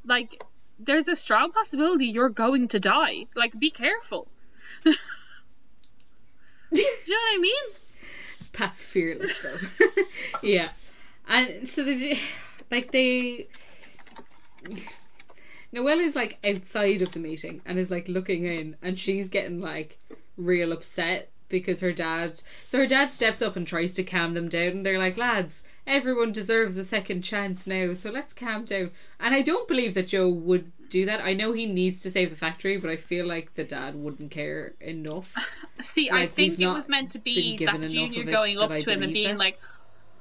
like 0.03 0.43
there's 0.79 1.07
a 1.07 1.15
strong 1.15 1.51
possibility 1.51 2.07
you're 2.07 2.29
going 2.29 2.67
to 2.69 2.79
die. 2.79 3.25
Like 3.35 3.57
be 3.57 3.69
careful. 3.69 4.27
Do 4.83 4.91
you 6.71 6.83
know 7.07 7.15
what 7.15 7.37
I 7.37 7.37
mean? 7.39 7.63
Pat's 8.53 8.83
fearless 8.83 9.41
though. 9.41 9.87
yeah, 10.43 10.69
and 11.27 11.67
so 11.67 11.83
they 11.83 12.19
like 12.71 12.91
they. 12.91 13.47
Noelle 15.71 15.99
is 15.99 16.15
like 16.15 16.37
outside 16.45 17.01
of 17.01 17.11
the 17.11 17.19
meeting 17.19 17.61
and 17.65 17.77
is 17.77 17.91
like 17.91 18.07
looking 18.07 18.45
in, 18.45 18.77
and 18.81 18.99
she's 18.99 19.29
getting 19.29 19.59
like 19.59 19.99
real 20.37 20.71
upset 20.71 21.29
because 21.49 21.79
her 21.81 21.91
dad. 21.91 22.41
So 22.67 22.77
her 22.79 22.87
dad 22.87 23.11
steps 23.11 23.41
up 23.41 23.55
and 23.55 23.67
tries 23.67 23.93
to 23.93 24.03
calm 24.03 24.33
them 24.33 24.49
down, 24.49 24.69
and 24.69 24.85
they're 24.85 24.99
like, 24.99 25.17
"Lads, 25.17 25.63
everyone 25.87 26.31
deserves 26.31 26.77
a 26.77 26.85
second 26.85 27.21
chance 27.21 27.67
now, 27.67 27.93
so 27.93 28.11
let's 28.11 28.33
calm 28.33 28.65
down." 28.65 28.91
And 29.19 29.33
I 29.33 29.41
don't 29.41 29.67
believe 29.67 29.93
that 29.93 30.07
Joe 30.07 30.29
would 30.29 30.71
do 30.89 31.05
that. 31.05 31.21
I 31.21 31.33
know 31.33 31.51
he 31.51 31.65
needs 31.65 32.01
to 32.03 32.11
save 32.11 32.29
the 32.29 32.35
factory, 32.35 32.77
but 32.77 32.89
I 32.89 32.95
feel 32.95 33.25
like 33.25 33.53
the 33.55 33.63
dad 33.63 33.95
wouldn't 33.95 34.31
care 34.31 34.73
enough. 34.79 35.33
See, 35.81 36.09
I 36.11 36.25
think 36.27 36.59
it 36.59 36.67
was 36.67 36.89
meant 36.89 37.11
to 37.11 37.19
be 37.19 37.57
that 37.65 37.81
Junior 37.89 38.23
going 38.23 38.57
up 38.57 38.71
to 38.71 38.91
him 38.91 39.03
and 39.03 39.13
being 39.13 39.37
like, 39.37 39.59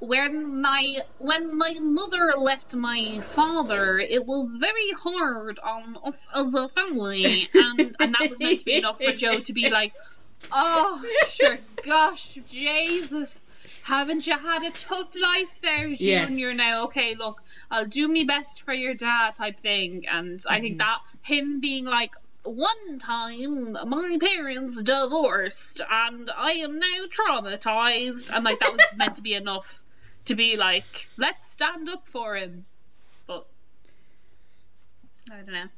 when 0.00 0.60
my 0.60 0.98
when 1.18 1.56
my 1.56 1.74
mother 1.80 2.32
left 2.36 2.74
my 2.74 3.20
father, 3.20 3.98
it 3.98 4.26
was 4.26 4.56
very 4.56 4.90
hard 4.92 5.58
on 5.60 5.98
us 6.04 6.28
as 6.34 6.54
a 6.54 6.68
family, 6.68 7.48
and 7.54 7.96
and 8.00 8.14
that 8.14 8.30
was 8.30 8.40
meant 8.40 8.58
to 8.58 8.64
be 8.64 8.74
enough 8.74 9.00
for 9.00 9.12
Joe 9.12 9.40
to 9.40 9.52
be 9.52 9.70
like, 9.70 9.94
oh 10.52 11.02
sure, 11.28 11.58
gosh, 11.82 12.38
Jesus. 12.48 13.46
Haven't 13.85 14.26
you 14.26 14.37
had 14.39 14.62
a 14.62 14.70
tough 14.70 15.14
life 15.14 15.61
there, 15.62 15.89
Yes. 15.89 16.28
Junior? 16.28 16.55
Now, 16.55 16.85
okay, 16.85 17.14
look, 17.14 17.41
I'll 17.70 17.87
do 17.87 18.09
me 18.09 18.24
best 18.24 18.62
for 18.62 18.72
your 18.72 18.95
dad, 18.95 19.37
type 19.37 19.61
thing. 19.61 20.05
And 20.09 20.41
I 20.49 20.55
Mm-hmm. 20.55 20.62
think 20.62 20.78
that 20.78 20.99
him 21.22 21.61
being 21.61 21.85
like, 21.85 22.12
one 22.45 22.99
time 22.99 23.72
my 23.72 24.18
parents 24.20 24.82
divorced 24.82 25.80
and 25.91 26.30
I 26.37 26.53
am 26.53 26.78
now 26.78 27.05
traumatized, 27.11 28.30
and 28.35 28.45
like 28.45 28.61
that 28.61 28.72
was 28.72 28.82
meant 28.97 29.16
to 29.16 29.22
be 29.22 29.35
enough 29.35 29.82
to 30.26 30.35
be 30.35 30.57
like, 30.57 31.09
let's 31.18 31.51
stand 31.51 31.89
up 31.89 32.07
for 32.07 32.37
him. 32.37 32.64
But 33.26 33.47
I 35.30 35.37
don't 35.37 35.53
know. 35.53 35.68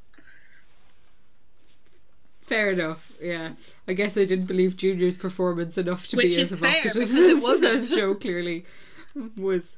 Fair 2.46 2.70
enough. 2.70 3.10
Yeah, 3.20 3.52
I 3.88 3.92
guess 3.94 4.16
I 4.16 4.24
didn't 4.24 4.46
believe 4.46 4.76
Junior's 4.76 5.16
performance 5.16 5.76
enough 5.78 6.06
to 6.08 6.16
Which 6.16 6.36
be 6.36 6.40
as 6.40 6.52
is 6.52 6.60
fair, 6.60 6.70
evocative 6.80 7.08
because 7.08 7.28
it 7.38 7.42
wasn't. 7.42 7.74
as 7.76 7.90
Joe 7.90 8.14
clearly 8.14 8.64
was. 9.36 9.76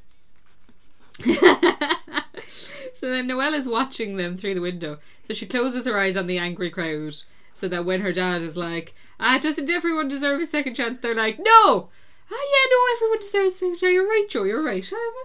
so 2.94 3.10
then 3.10 3.26
Noelle 3.26 3.54
is 3.54 3.66
watching 3.66 4.16
them 4.16 4.36
through 4.36 4.54
the 4.54 4.60
window. 4.60 4.98
So 5.26 5.34
she 5.34 5.46
closes 5.46 5.86
her 5.86 5.98
eyes 5.98 6.16
on 6.16 6.26
the 6.26 6.38
angry 6.38 6.70
crowd, 6.70 7.14
so 7.54 7.68
that 7.68 7.84
when 7.84 8.00
her 8.02 8.12
dad 8.12 8.42
is 8.42 8.56
like, 8.56 8.94
"Ah, 9.18 9.38
doesn't 9.38 9.70
everyone 9.70 10.08
deserve 10.08 10.40
a 10.40 10.46
second 10.46 10.74
chance?" 10.74 10.98
They're 11.00 11.14
like, 11.14 11.38
"No, 11.38 11.88
ah, 12.30 12.46
yeah, 12.52 12.70
no, 12.70 12.96
everyone 12.96 13.18
deserves 13.20 13.54
a 13.54 13.56
second 13.58 13.78
chance. 13.78 13.92
You're 13.92 14.06
right, 14.08 14.26
Joe. 14.28 14.44
You're 14.44 14.62
right. 14.62 14.88
Ah, 14.94 15.24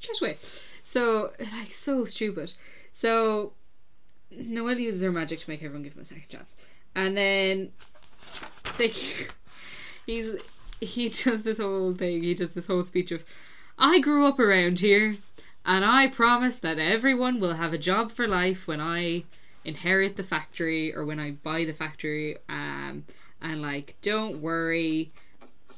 Just 0.00 0.22
wait." 0.22 0.38
So 0.82 1.32
like 1.40 1.72
so 1.72 2.04
stupid. 2.04 2.52
So 2.92 3.52
Noelle 4.30 4.78
uses 4.78 5.02
her 5.02 5.12
magic 5.12 5.40
to 5.40 5.50
make 5.50 5.62
everyone 5.62 5.82
give 5.82 5.94
him 5.94 6.02
a 6.02 6.04
second 6.04 6.28
chance. 6.28 6.54
And 6.94 7.16
then 7.16 7.72
they 8.78 8.92
he's 10.06 10.32
he 10.80 11.08
does 11.08 11.42
this 11.42 11.58
whole 11.58 11.94
thing, 11.94 12.22
he 12.22 12.34
does 12.34 12.50
this 12.50 12.66
whole 12.66 12.84
speech 12.84 13.10
of 13.10 13.24
I 13.78 14.00
grew 14.00 14.26
up 14.26 14.38
around 14.38 14.80
here 14.80 15.16
and 15.66 15.84
I 15.84 16.08
promise 16.08 16.58
that 16.58 16.78
everyone 16.78 17.40
will 17.40 17.54
have 17.54 17.72
a 17.72 17.78
job 17.78 18.10
for 18.10 18.28
life 18.28 18.66
when 18.66 18.80
I 18.80 19.24
inherit 19.64 20.16
the 20.16 20.22
factory 20.22 20.94
or 20.94 21.04
when 21.04 21.18
I 21.18 21.32
buy 21.32 21.64
the 21.64 21.72
factory 21.72 22.36
um 22.48 23.04
and 23.40 23.62
like 23.62 23.96
don't 24.02 24.40
worry 24.40 25.12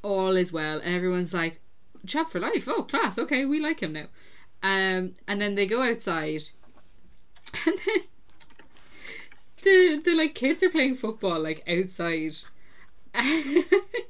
all 0.02 0.36
is 0.36 0.52
well. 0.52 0.78
And 0.78 0.94
everyone's 0.94 1.34
like 1.34 1.60
job 2.04 2.30
for 2.30 2.40
life? 2.40 2.68
Oh 2.68 2.82
class 2.82 3.18
okay 3.18 3.44
we 3.44 3.60
like 3.60 3.80
him 3.80 3.92
now. 3.92 4.06
Um, 4.62 5.14
and 5.28 5.40
then 5.40 5.54
they 5.54 5.66
go 5.66 5.82
outside, 5.82 6.42
and 7.66 7.78
then 7.86 8.04
the 9.66 10.00
the 10.04 10.14
like 10.14 10.34
kids 10.34 10.62
are 10.62 10.70
playing 10.70 10.94
football 10.94 11.38
like 11.40 11.62
outside. 11.68 12.34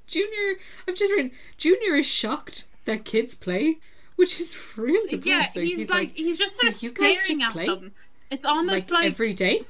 Junior, 0.07 0.57
I've 0.88 0.94
just 0.96 1.11
written. 1.12 1.32
Junior 1.59 1.96
is 1.96 2.07
shocked 2.07 2.64
that 2.84 3.04
kids 3.04 3.34
play, 3.34 3.76
which 4.16 4.40
is 4.40 4.57
real 4.76 5.02
Yeah, 5.09 5.18
depressing. 5.42 5.66
he's, 5.66 5.90
like, 5.90 6.12
he's 6.14 6.38
just 6.38 6.57
sort 6.59 6.72
of 6.72 6.78
"So 6.78 6.88
guys 6.88 7.16
staring 7.16 7.38
just 7.40 7.42
at 7.42 7.52
play?" 7.52 7.66
them. 7.66 7.92
It's 8.30 8.44
almost 8.46 8.90
like, 8.90 9.02
like, 9.04 9.12
every 9.12 9.32
day. 9.34 9.62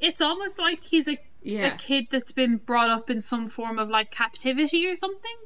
it's 0.00 0.20
almost 0.20 0.58
like 0.58 0.82
he's 0.84 1.08
a, 1.08 1.18
Yeah, 1.42 1.74
a 1.74 1.78
kid 1.78 2.06
that's 2.10 2.32
been 2.32 2.56
brought 2.58 2.90
up 2.90 3.10
in 3.10 3.20
some 3.20 3.48
form 3.48 3.78
of 3.78 3.88
like 3.88 4.10
captivity 4.12 4.86
or 4.86 4.94
something, 4.94 5.36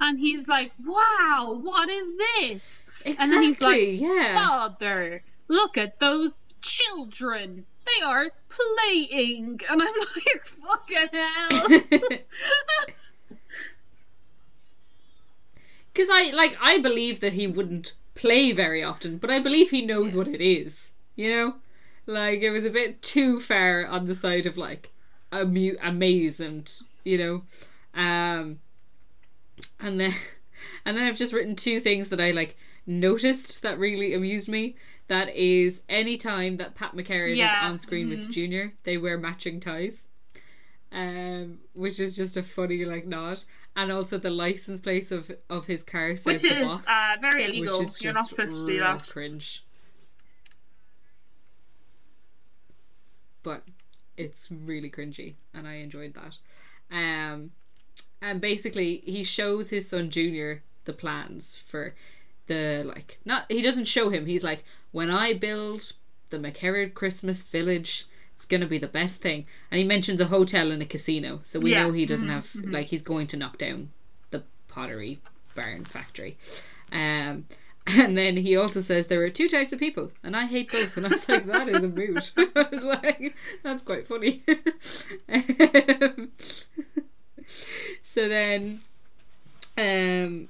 and 0.00 0.18
he's 0.18 0.48
like, 0.48 0.72
"Wow, 0.84 1.58
what 1.62 1.88
is 1.90 2.06
this?" 2.16 2.84
exactly. 3.04 3.16
and 3.18 3.32
then 3.32 3.42
he's 3.42 3.60
like, 3.60 3.80
yeah. 4.00 4.34
Father, 4.34 5.22
look 5.48 5.76
at 5.76 5.98
those 6.00 6.40
children. 6.62 7.66
They 7.96 8.04
are 8.04 8.26
playing, 8.48 9.60
and 9.70 9.82
I'm 9.82 9.88
like, 9.88 10.44
"Fucking 10.44 11.08
hell!" 11.12 12.18
Because 15.92 16.10
I 16.12 16.30
like 16.30 16.56
I 16.60 16.78
believe 16.78 17.18
that 17.20 17.32
he 17.32 17.48
wouldn't 17.48 17.94
play 18.14 18.52
very 18.52 18.84
often, 18.84 19.18
but 19.18 19.30
I 19.30 19.40
believe 19.40 19.70
he 19.70 19.84
knows 19.84 20.14
what 20.14 20.28
it 20.28 20.40
is. 20.40 20.90
You 21.16 21.30
know, 21.30 21.54
like 22.06 22.40
it 22.40 22.50
was 22.50 22.64
a 22.64 22.70
bit 22.70 23.02
too 23.02 23.40
far 23.40 23.84
on 23.84 24.06
the 24.06 24.14
side 24.14 24.46
of 24.46 24.56
like 24.56 24.92
amu- 25.32 25.76
amazement. 25.82 26.82
You 27.02 27.18
know, 27.18 27.42
um, 27.94 28.60
and 29.80 29.98
then 29.98 30.14
and 30.84 30.96
then 30.96 31.04
I've 31.04 31.16
just 31.16 31.32
written 31.32 31.56
two 31.56 31.80
things 31.80 32.10
that 32.10 32.20
I 32.20 32.30
like 32.30 32.56
noticed 32.88 33.62
that 33.62 33.78
really 33.78 34.14
amused 34.14 34.48
me. 34.48 34.74
That 35.06 35.34
is 35.36 35.82
any 35.88 36.16
time 36.16 36.56
that 36.56 36.74
Pat 36.74 36.94
McCarrick 36.94 37.36
Yeah, 37.36 37.66
is 37.66 37.70
on 37.70 37.78
screen 37.78 38.08
with 38.08 38.30
Junior, 38.30 38.72
they 38.84 38.98
wear 38.98 39.16
matching 39.16 39.60
ties. 39.60 40.08
Um, 40.90 41.58
which 41.74 42.00
is 42.00 42.16
just 42.16 42.38
a 42.38 42.42
funny 42.42 42.86
like 42.86 43.06
nod, 43.06 43.44
and 43.76 43.92
also 43.92 44.16
the 44.16 44.30
license 44.30 44.80
plate 44.80 45.10
of 45.10 45.30
of 45.50 45.66
his 45.66 45.82
car 45.82 46.16
says 46.16 46.24
Which 46.24 46.42
the 46.42 46.62
is 46.62 46.66
boss, 46.66 46.88
uh, 46.88 47.16
very 47.20 47.44
illegal. 47.44 47.80
which 47.80 47.88
is 47.88 48.02
You're 48.02 48.14
not 48.14 48.30
supposed 48.30 48.66
to 48.66 48.66
do 48.66 48.78
that. 48.80 49.06
Cringe. 49.06 49.62
But 53.42 53.64
it's 54.16 54.48
really 54.50 54.90
cringy, 54.90 55.34
and 55.52 55.68
I 55.68 55.74
enjoyed 55.74 56.14
that. 56.14 56.36
Um, 56.90 57.50
and 58.22 58.40
basically, 58.40 59.02
he 59.04 59.24
shows 59.24 59.68
his 59.68 59.88
son 59.88 60.08
Junior 60.08 60.62
the 60.86 60.94
plans 60.94 61.62
for 61.68 61.94
the 62.48 62.82
like. 62.84 63.18
Not 63.24 63.44
he 63.48 63.62
doesn't 63.62 63.84
show 63.86 64.08
him. 64.10 64.26
He's 64.26 64.42
like, 64.44 64.64
when 64.92 65.10
I 65.10 65.34
build 65.34 65.92
the 66.30 66.38
McCarrick 66.38 66.94
Christmas 66.94 67.42
Village. 67.42 68.06
It's 68.36 68.46
gonna 68.46 68.66
be 68.68 68.78
the 68.78 68.86
best 68.86 69.20
thing, 69.20 69.46
and 69.68 69.80
he 69.80 69.84
mentions 69.84 70.20
a 70.20 70.26
hotel 70.26 70.70
and 70.70 70.80
a 70.80 70.86
casino, 70.86 71.40
so 71.44 71.58
we 71.58 71.72
Yeah. 71.72 71.82
know 71.82 71.90
he 71.92 72.06
doesn't 72.06 72.28
Mhm, 72.28 72.32
have 72.32 72.48
like 72.66 72.86
he's 72.86 73.02
going 73.02 73.26
to 73.28 73.36
knock 73.36 73.58
down 73.58 73.90
the 74.30 74.44
pottery 74.68 75.18
barn 75.56 75.84
factory. 75.84 76.38
Um, 76.92 77.46
and 77.88 78.16
then 78.16 78.36
he 78.36 78.54
also 78.56 78.80
says 78.80 79.08
there 79.08 79.24
are 79.24 79.28
two 79.28 79.48
types 79.48 79.72
of 79.72 79.80
people, 79.80 80.12
and 80.22 80.36
I 80.36 80.46
hate 80.46 80.70
both. 80.70 80.96
And 80.96 81.04
I 81.04 81.08
was 81.08 81.28
like, 81.28 81.46
that 81.46 81.68
is 81.68 81.82
a 81.82 81.88
mood. 81.88 82.30
I 82.54 82.66
was 82.70 82.84
like, 82.84 83.34
that's 83.64 83.82
quite 83.82 84.06
funny. 84.06 84.44
Um, 85.28 86.30
so 88.02 88.28
then, 88.28 88.80
um, 89.76 90.48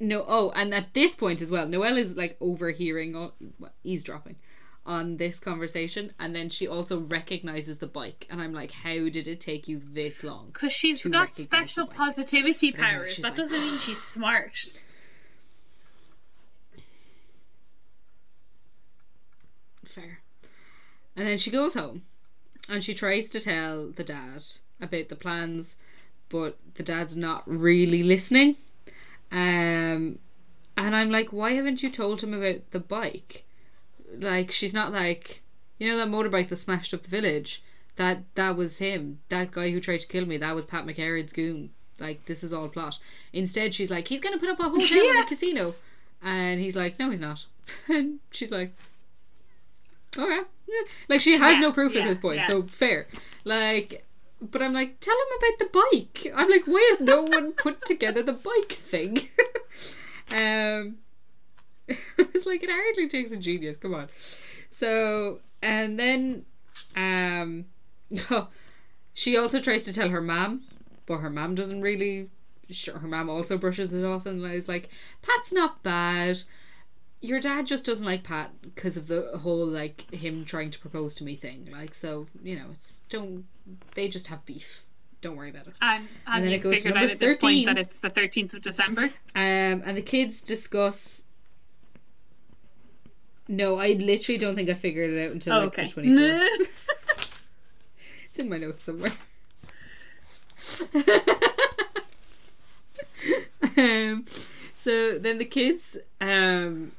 no, 0.00 0.24
oh, 0.26 0.50
and 0.56 0.74
at 0.74 0.94
this 0.94 1.14
point 1.14 1.42
as 1.42 1.50
well, 1.50 1.68
Noelle 1.68 1.98
is 1.98 2.16
like 2.16 2.36
overhearing, 2.40 3.14
all, 3.14 3.34
eavesdropping 3.84 4.36
on 4.86 5.18
this 5.18 5.38
conversation, 5.38 6.12
and 6.18 6.34
then 6.34 6.48
she 6.48 6.66
also 6.66 7.00
recognizes 7.00 7.76
the 7.76 7.86
bike, 7.86 8.26
and 8.30 8.40
I'm 8.40 8.54
like, 8.54 8.72
how 8.72 9.08
did 9.10 9.28
it 9.28 9.40
take 9.40 9.68
you 9.68 9.80
this 9.92 10.24
long? 10.24 10.48
Because 10.52 10.72
she's 10.72 11.04
got 11.04 11.36
special 11.36 11.86
positivity 11.86 12.72
powers. 12.72 13.18
That 13.18 13.24
like- 13.24 13.36
doesn't 13.36 13.60
mean 13.60 13.78
she's 13.78 14.02
smart. 14.02 14.72
Fair. 19.84 20.20
And 21.16 21.26
then 21.26 21.38
she 21.38 21.50
goes 21.50 21.74
home 21.74 22.04
and 22.68 22.82
she 22.82 22.94
tries 22.94 23.30
to 23.30 23.40
tell 23.40 23.88
the 23.88 24.04
dad 24.04 24.44
about 24.80 25.08
the 25.08 25.16
plans, 25.16 25.76
but 26.28 26.56
the 26.74 26.84
dad's 26.84 27.16
not 27.16 27.42
really 27.46 28.04
listening. 28.04 28.56
Um, 29.32 30.18
and 30.76 30.96
I'm 30.96 31.10
like, 31.10 31.28
why 31.32 31.52
haven't 31.52 31.82
you 31.82 31.90
told 31.90 32.22
him 32.22 32.34
about 32.34 32.70
the 32.70 32.80
bike? 32.80 33.44
Like, 34.12 34.50
she's 34.50 34.74
not 34.74 34.92
like, 34.92 35.42
you 35.78 35.88
know, 35.88 35.96
that 35.98 36.08
motorbike 36.08 36.48
that 36.48 36.56
smashed 36.58 36.92
up 36.94 37.02
the 37.02 37.08
village. 37.10 37.62
That 37.96 38.22
that 38.34 38.56
was 38.56 38.78
him. 38.78 39.20
That 39.28 39.50
guy 39.50 39.70
who 39.70 39.80
tried 39.80 40.00
to 40.00 40.06
kill 40.08 40.24
me. 40.26 40.38
That 40.38 40.54
was 40.54 40.64
Pat 40.64 40.86
McCarrick's 40.86 41.32
goon. 41.32 41.70
Like, 41.98 42.24
this 42.24 42.42
is 42.42 42.52
all 42.52 42.68
plot. 42.68 42.98
Instead, 43.32 43.74
she's 43.74 43.90
like, 43.90 44.08
he's 44.08 44.20
gonna 44.20 44.38
put 44.38 44.48
up 44.48 44.58
a 44.60 44.64
hotel 44.64 44.78
and 44.98 45.14
Yeah. 45.14 45.22
a 45.22 45.26
casino, 45.26 45.74
and 46.22 46.58
he's 46.60 46.74
like, 46.76 46.98
no, 46.98 47.10
he's 47.10 47.20
not. 47.20 47.44
and 47.88 48.18
she's 48.30 48.50
like, 48.50 48.72
okay. 50.16 50.40
Like 51.08 51.20
she 51.20 51.36
has 51.36 51.54
Yeah, 51.54 51.60
no 51.60 51.72
proof 51.72 51.94
yeah, 51.94 52.02
at 52.02 52.08
this 52.08 52.18
point, 52.18 52.40
so 52.46 52.62
fair. 52.62 53.06
Like, 53.44 54.04
but 54.40 54.62
I'm 54.62 54.72
like, 54.72 55.00
tell 55.00 55.14
him 55.14 55.38
about 55.38 55.58
the 55.58 55.78
bike. 55.92 56.32
I'm 56.34 56.50
like, 56.50 56.66
why 56.66 56.86
has 56.90 57.00
no 57.00 57.22
one 57.22 57.52
put 57.52 57.84
together 57.84 58.22
the 58.22 58.32
bike 58.32 58.72
thing? 58.72 59.18
um, 60.30 60.98
it's 62.18 62.46
like 62.46 62.62
it 62.62 62.70
hardly 62.70 63.08
takes 63.08 63.32
a 63.32 63.36
genius. 63.36 63.76
Come 63.76 63.94
on. 63.94 64.08
So 64.70 65.40
and 65.62 65.98
then, 65.98 66.44
um, 66.96 67.66
she 69.12 69.36
also 69.36 69.60
tries 69.60 69.82
to 69.82 69.92
tell 69.92 70.08
her 70.08 70.20
mom, 70.20 70.62
but 71.06 71.18
her 71.18 71.30
mom 71.30 71.54
doesn't 71.54 71.82
really. 71.82 72.30
Sure, 72.70 72.98
her 72.98 73.08
mom 73.08 73.28
also 73.28 73.58
brushes 73.58 73.92
it 73.92 74.04
off 74.04 74.26
and 74.26 74.44
is 74.44 74.68
like, 74.68 74.90
"Pat's 75.22 75.52
not 75.52 75.82
bad." 75.82 76.42
your 77.20 77.40
dad 77.40 77.66
just 77.66 77.84
doesn't 77.84 78.06
like 78.06 78.22
Pat 78.22 78.50
because 78.62 78.96
of 78.96 79.06
the 79.06 79.38
whole 79.38 79.66
like 79.66 80.12
him 80.12 80.44
trying 80.44 80.70
to 80.70 80.78
propose 80.78 81.14
to 81.14 81.24
me 81.24 81.36
thing. 81.36 81.68
Like, 81.70 81.94
so 81.94 82.26
you 82.42 82.56
know, 82.56 82.66
it's 82.72 83.00
don't 83.08 83.44
they 83.94 84.08
just 84.08 84.28
have 84.28 84.44
beef? 84.46 84.84
Don't 85.20 85.36
worry 85.36 85.50
about 85.50 85.66
it. 85.66 85.74
And, 85.82 86.08
and, 86.26 86.44
then 86.44 86.52
it 86.52 86.58
goes 86.62 86.76
to 86.76 86.82
figured 86.82 86.96
out 86.96 87.00
number 87.00 87.12
at 87.12 87.20
this 87.20 87.32
13. 87.34 87.66
point 87.66 87.66
that 87.66 87.78
it's 87.78 87.98
the 87.98 88.08
13th 88.10 88.54
of 88.54 88.62
December. 88.62 89.02
Um, 89.34 89.82
and 89.84 89.96
the 89.96 90.02
kids 90.02 90.40
discuss. 90.40 91.22
No, 93.48 93.78
I 93.78 93.92
literally 93.92 94.38
don't 94.38 94.54
think 94.54 94.70
I 94.70 94.74
figured 94.74 95.10
it 95.10 95.26
out 95.26 95.32
until 95.32 95.52
Oh, 95.54 95.58
like 95.58 95.68
okay. 95.68 95.86
the 95.86 95.92
twenty 95.92 96.16
fourth. 96.16 96.68
It's 98.30 98.38
in 98.38 98.48
my 98.48 98.58
notes 98.58 98.84
somewhere. 98.84 99.12
um, 103.76 104.24
so 104.72 105.18
then 105.18 105.38
the 105.38 105.44
kids 105.44 105.96
um, 106.20 106.92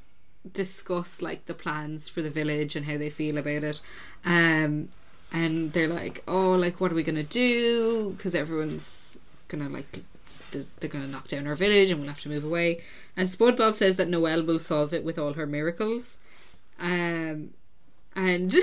discuss 0.52 1.22
like 1.22 1.46
the 1.46 1.54
plans 1.54 2.10
for 2.10 2.22
the 2.22 2.30
village 2.30 2.76
and 2.76 2.86
how 2.86 2.98
they 2.98 3.10
feel 3.10 3.38
about 3.38 3.64
it. 3.64 3.80
Um, 4.26 4.90
and 5.32 5.72
they're 5.74 5.88
like, 5.88 6.24
oh, 6.28 6.52
like 6.52 6.80
what 6.80 6.92
are 6.92 6.96
we 6.96 7.04
gonna 7.04 7.24
do? 7.24 8.14
Because 8.18 8.36
everyone's 8.36 9.18
gonna 9.48 9.70
like 9.70 10.04
they're 10.52 10.90
gonna 10.90 11.08
knock 11.08 11.28
down 11.28 11.48
our 11.48 11.56
village 11.56 11.90
and 11.90 12.00
we'll 12.00 12.10
have 12.10 12.20
to 12.22 12.30
move 12.30 12.44
away. 12.44 12.82
And 13.16 13.30
SpongeBob 13.30 13.76
says 13.76 13.96
that 13.96 14.10
Noelle 14.10 14.46
will 14.46 14.60
solve 14.60 14.94
it 14.94 15.04
with 15.04 15.18
all 15.18 15.34
her 15.34 15.46
miracles. 15.46 16.18
Um, 16.80 17.52
and 18.16 18.56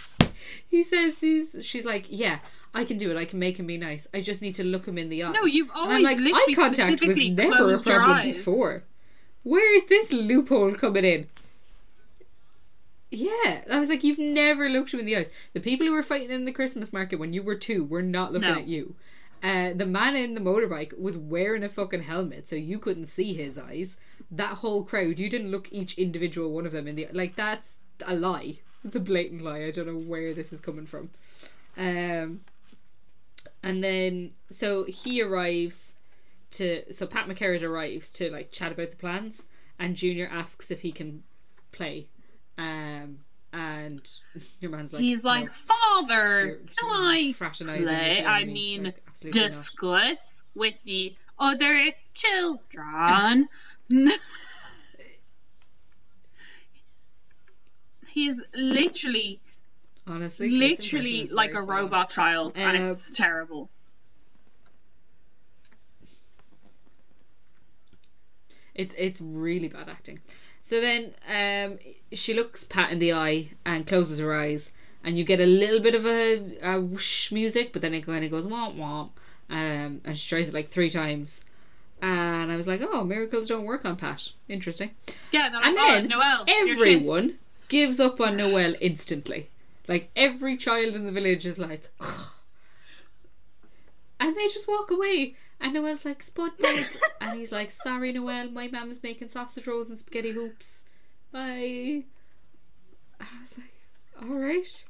he 0.68 0.82
says 0.82 1.18
he's 1.20 1.56
she's 1.62 1.84
like, 1.84 2.06
yeah, 2.08 2.38
I 2.74 2.84
can 2.84 2.98
do 2.98 3.10
it. 3.10 3.16
I 3.16 3.24
can 3.24 3.38
make 3.38 3.58
him 3.58 3.66
be 3.66 3.76
nice. 3.76 4.06
I 4.14 4.20
just 4.20 4.42
need 4.42 4.54
to 4.56 4.64
look 4.64 4.86
him 4.86 4.98
in 4.98 5.08
the 5.08 5.24
eye. 5.24 5.32
No, 5.32 5.44
you've 5.44 5.70
always 5.74 6.04
like, 6.04 6.18
eye 6.18 6.20
literally 6.20 6.54
contact 6.54 6.78
was 6.78 6.98
specifically 7.00 7.30
never 7.30 7.72
a 7.72 7.78
problem 7.78 8.10
eyes. 8.10 8.36
before. 8.36 8.84
Where 9.42 9.76
is 9.76 9.86
this 9.86 10.12
loophole 10.12 10.74
coming 10.74 11.04
in? 11.04 11.26
Yeah, 13.10 13.62
I 13.70 13.80
was 13.80 13.88
like, 13.88 14.04
you've 14.04 14.18
never 14.18 14.68
looked 14.68 14.92
him 14.92 15.00
in 15.00 15.06
the 15.06 15.16
eyes. 15.16 15.30
The 15.54 15.60
people 15.60 15.86
who 15.86 15.92
were 15.94 16.02
fighting 16.02 16.30
in 16.30 16.44
the 16.44 16.52
Christmas 16.52 16.92
market 16.92 17.18
when 17.18 17.32
you 17.32 17.42
were 17.42 17.54
two 17.54 17.84
were 17.84 18.02
not 18.02 18.32
looking 18.32 18.48
No. 18.48 18.58
at 18.58 18.68
you. 18.68 18.94
Uh, 19.42 19.72
the 19.72 19.86
man 19.86 20.16
in 20.16 20.34
the 20.34 20.40
motorbike 20.40 20.98
was 20.98 21.16
wearing 21.16 21.62
a 21.62 21.68
fucking 21.68 22.02
helmet, 22.02 22.48
so 22.48 22.56
you 22.56 22.78
couldn't 22.78 23.06
see 23.06 23.32
his 23.34 23.56
eyes. 23.56 23.96
That 24.30 24.54
whole 24.58 24.84
crowd, 24.84 25.18
you 25.18 25.30
didn't 25.30 25.50
look 25.50 25.68
each 25.70 25.96
individual 25.96 26.52
one 26.52 26.66
of 26.66 26.72
them 26.72 26.86
in 26.88 26.96
the 26.96 27.06
like. 27.12 27.36
That's 27.36 27.76
a 28.04 28.14
lie. 28.14 28.58
It's 28.84 28.96
a 28.96 29.00
blatant 29.00 29.42
lie. 29.42 29.64
I 29.64 29.70
don't 29.70 29.86
know 29.86 29.94
where 29.94 30.34
this 30.34 30.52
is 30.52 30.60
coming 30.60 30.86
from. 30.86 31.10
Um, 31.76 32.40
and 33.62 33.82
then 33.82 34.32
so 34.50 34.84
he 34.84 35.22
arrives 35.22 35.92
to 36.52 36.92
so 36.92 37.06
Pat 37.06 37.28
McCarrick 37.28 37.62
arrives 37.62 38.08
to 38.10 38.30
like 38.30 38.50
chat 38.50 38.72
about 38.72 38.90
the 38.90 38.96
plans, 38.96 39.46
and 39.78 39.94
Junior 39.96 40.28
asks 40.30 40.70
if 40.70 40.80
he 40.80 40.90
can 40.92 41.22
play, 41.70 42.08
um, 42.58 43.18
and 43.52 44.10
your 44.60 44.70
man's 44.70 44.92
like 44.92 45.00
He's 45.02 45.24
like, 45.24 45.46
"No, 45.46 45.50
Father, 45.52 46.46
you're- 46.46 46.58
can 46.76 46.88
you're 46.88 46.90
I 46.90 47.34
play? 47.84 48.24
I 48.24 48.44
mean, 48.44 48.84
Like, 48.84 49.02
absolutely 49.08 49.40
not. 49.40 49.48
discuss 49.48 50.42
with 50.54 50.76
the 50.84 51.14
other 51.38 51.92
children. 52.14 53.48
He's 58.08 58.42
literally, 58.54 59.40
Honestly, 60.06 60.50
literally 60.50 61.26
like 61.28 61.54
a 61.54 61.62
robot 61.62 62.10
child, 62.10 62.58
and 62.58 62.76
Uh, 62.84 62.86
it's 62.90 63.10
terrible. 63.12 63.70
It's 68.74 68.94
it's 68.96 69.20
really 69.20 69.68
bad 69.68 69.88
acting. 69.88 70.20
So 70.68 70.82
then 70.82 71.14
um, 71.26 71.78
she 72.12 72.34
looks 72.34 72.62
Pat 72.62 72.92
in 72.92 72.98
the 72.98 73.14
eye 73.14 73.52
and 73.64 73.86
closes 73.86 74.18
her 74.18 74.34
eyes, 74.34 74.70
and 75.02 75.16
you 75.16 75.24
get 75.24 75.40
a 75.40 75.46
little 75.46 75.80
bit 75.80 75.94
of 75.94 76.04
a, 76.04 76.58
a 76.62 76.78
whoosh 76.78 77.32
music, 77.32 77.72
but 77.72 77.80
then 77.80 77.94
it 77.94 78.04
kind 78.04 78.22
of 78.22 78.30
goes 78.30 78.46
womp 78.46 78.76
womp, 78.76 79.12
um, 79.48 80.02
and 80.04 80.18
she 80.18 80.28
tries 80.28 80.48
it 80.48 80.52
like 80.52 80.68
three 80.68 80.90
times. 80.90 81.42
And 82.02 82.52
I 82.52 82.56
was 82.58 82.66
like, 82.66 82.82
oh, 82.82 83.02
miracles 83.02 83.48
don't 83.48 83.64
work 83.64 83.86
on 83.86 83.96
Pat. 83.96 84.28
Interesting. 84.46 84.90
Yeah, 85.32 85.48
like, 85.48 85.64
And 85.64 85.78
oh, 85.78 85.86
then 85.86 86.08
Noel. 86.08 86.44
Everyone 86.46 87.38
gives 87.70 87.98
up 87.98 88.20
on 88.20 88.36
Noel 88.36 88.74
instantly. 88.78 89.48
Like 89.88 90.10
every 90.14 90.58
child 90.58 90.94
in 90.94 91.06
the 91.06 91.12
village 91.12 91.46
is 91.46 91.56
like, 91.56 91.88
"Ugh." 91.98 92.26
and 94.20 94.36
they 94.36 94.48
just 94.48 94.68
walk 94.68 94.90
away. 94.90 95.34
And 95.60 95.74
Noel's 95.74 96.04
like, 96.04 96.22
Spud, 96.22 96.52
and 97.20 97.38
he's 97.38 97.50
like, 97.50 97.70
sorry, 97.70 98.12
Noel, 98.12 98.50
my 98.50 98.68
mum's 98.68 99.02
making 99.02 99.30
sausage 99.30 99.66
rolls 99.66 99.90
and 99.90 99.98
spaghetti 99.98 100.30
hoops. 100.30 100.82
Bye. 101.32 102.04
And 103.18 103.28
I 103.28 103.40
was 103.42 103.54
like, 103.58 103.72
all 104.22 104.36
right. 104.36 104.84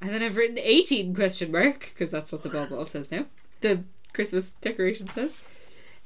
And 0.00 0.10
then 0.10 0.22
I've 0.22 0.36
written 0.36 0.58
18 0.58 1.14
question 1.14 1.50
mark, 1.50 1.90
because 1.92 2.10
that's 2.10 2.32
what 2.32 2.42
the 2.42 2.50
bubble 2.50 2.84
says 2.84 3.10
now. 3.10 3.26
The 3.62 3.84
Christmas 4.12 4.50
decoration 4.60 5.08
says. 5.08 5.32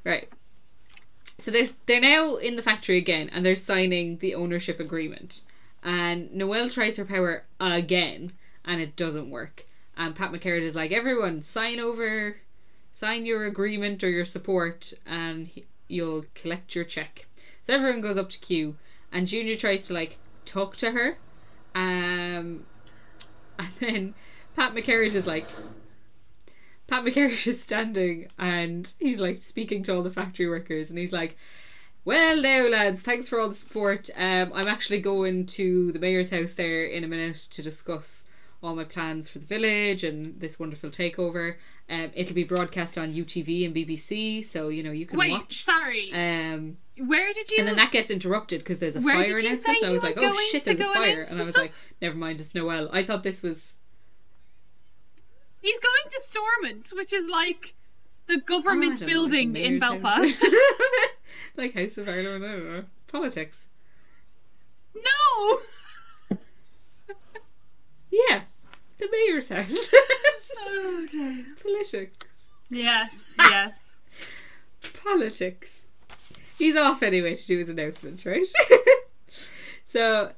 Right. 0.05 0.29
So 1.39 1.51
there's 1.51 1.75
they're 1.87 2.01
now 2.01 2.37
in 2.37 2.57
the 2.57 2.62
factory 2.62 2.99
again 2.99 3.31
and 3.33 3.45
they're 3.45 3.57
signing 3.57 4.19
the 4.19 4.35
ownership 4.35 4.81
agreement. 4.81 5.43
And 5.83 6.33
Noel 6.33 6.69
tries 6.69 6.97
her 6.97 7.05
power 7.05 7.45
again 7.61 8.33
and 8.64 8.81
it 8.81 8.97
doesn't 8.97 9.31
work. 9.31 9.66
And 9.97 10.14
Pat 10.14 10.33
McCarrick 10.33 10.62
is 10.62 10.75
like, 10.75 10.93
everyone, 10.93 11.43
sign 11.43 11.81
over, 11.81 12.37
sign 12.99 13.25
your 13.25 13.47
agreement 13.47 14.03
or 14.03 14.11
your 14.11 14.25
support, 14.25 14.93
and 15.07 15.47
he- 15.47 15.65
you'll 15.87 16.25
collect 16.35 16.75
your 16.75 16.85
check. 16.85 17.27
So 17.63 17.73
everyone 17.73 18.01
goes 18.01 18.19
up 18.19 18.29
to 18.31 18.39
Q, 18.41 18.77
and 19.13 19.29
Junior 19.29 19.55
tries 19.55 19.87
to 19.87 19.95
like 19.95 20.19
talk 20.45 20.77
to 20.79 20.91
her, 20.91 21.17
um, 21.77 22.67
and 23.61 23.73
then 23.79 24.15
Pat 24.57 24.75
McCarrick 24.75 25.15
is 25.15 25.29
like, 25.29 25.47
Pat 26.89 27.05
McCarrick 27.05 27.47
is 27.47 27.63
standing 27.63 28.29
and 28.37 28.93
he's 28.99 29.21
like 29.21 29.45
speaking 29.45 29.85
to 29.85 29.95
all 29.95 30.03
the 30.03 30.11
factory 30.11 30.49
workers, 30.49 30.91
and 30.91 30.99
he's 30.99 31.13
like, 31.13 31.37
well, 32.05 32.43
now, 32.43 32.67
lads, 32.67 33.03
thanks 33.03 33.29
for 33.29 33.39
all 33.39 33.49
the 33.49 33.55
support. 33.55 34.11
Um, 34.17 34.51
I'm 34.53 34.67
actually 34.67 35.03
going 35.03 35.47
to 35.47 35.93
the 35.93 36.01
mayor's 36.01 36.31
house 36.31 36.55
there 36.55 36.85
in 36.85 37.05
a 37.05 37.09
minute 37.09 37.47
to 37.51 37.63
discuss 37.63 38.25
all 38.63 38.75
my 38.75 38.85
plans 38.85 39.29
for 39.29 39.39
the 39.39 39.47
village 39.47 40.03
and 40.05 40.41
this 40.41 40.59
wonderful 40.59 40.91
takeover. 40.91 41.55
Um, 41.91 42.11
it'll 42.15 42.35
be 42.35 42.45
broadcast 42.45 42.99
on 42.99 43.15
UTV 43.15 43.65
and 43.65 43.75
BBC, 43.75 44.45
so 44.45 44.69
you 44.69 44.83
know 44.83 44.91
you 44.91 45.07
can 45.07 45.19
Wait, 45.19 45.31
watch. 45.31 45.65
sorry. 45.65 46.11
Um, 46.13 46.77
Where 46.99 47.33
did 47.33 47.51
you? 47.51 47.59
and 47.61 47.69
then 47.69 47.77
that 47.77 47.93
gets 47.93 48.11
interrupted 48.11 48.61
because 48.61 48.79
there's 48.79 48.97
a 48.97 49.01
Where 49.01 49.15
fire 49.15 49.37
announcement. 49.39 49.59
say 49.61 49.77
and 49.79 49.87
I 49.87 49.91
was 49.93 50.03
was 50.03 50.17
like, 50.17 50.25
oh 50.27 50.49
shit, 50.51 50.65
there's 50.65 50.81
a 50.81 50.85
fire. 50.93 51.23
And 51.23 51.35
I 51.37 51.39
was 51.39 51.51
stuff? 51.51 51.63
like, 51.63 51.73
never 52.03 52.17
mind, 52.17 52.41
it's 52.41 52.55
Noel. 52.55 52.89
I 52.93 53.05
thought 53.05 53.23
this 53.23 53.43
was. 53.43 53.75
He's 55.63 55.79
going 55.79 56.11
to 56.11 56.21
Stormont, 56.21 56.91
which 56.95 57.13
is 57.13 57.29
like 57.29 57.75
the 58.27 58.35
Oh, 58.35 58.41
government 58.45 59.01
know, 59.01 59.07
building 59.07 59.55
like 59.55 59.63
in. 59.63 59.79
Belfast. 59.79 60.45
like 61.57 61.75
House 61.75 61.97
of 61.99 62.09
Ireland, 62.09 62.45
I 62.45 62.49
don't 62.49 62.65
know. 62.71 62.85
Politics. 63.07 63.65
no. 64.95 65.59
Yeah, 68.11 68.43
the 68.99 69.09
mayor's 69.11 69.49
house. 69.49 69.89
okay. 71.05 71.45
Politics. 71.63 72.27
Yes. 72.71 73.35
Yes. 73.39 73.97
Politics. 75.03 75.83
He's 76.59 76.77
off 76.77 77.03
anyway 77.03 77.35
to 77.35 77.47
do 77.47 77.59
his 77.59 77.69
announcement, 77.69 78.25
right? 78.25 78.47
so 79.87 80.33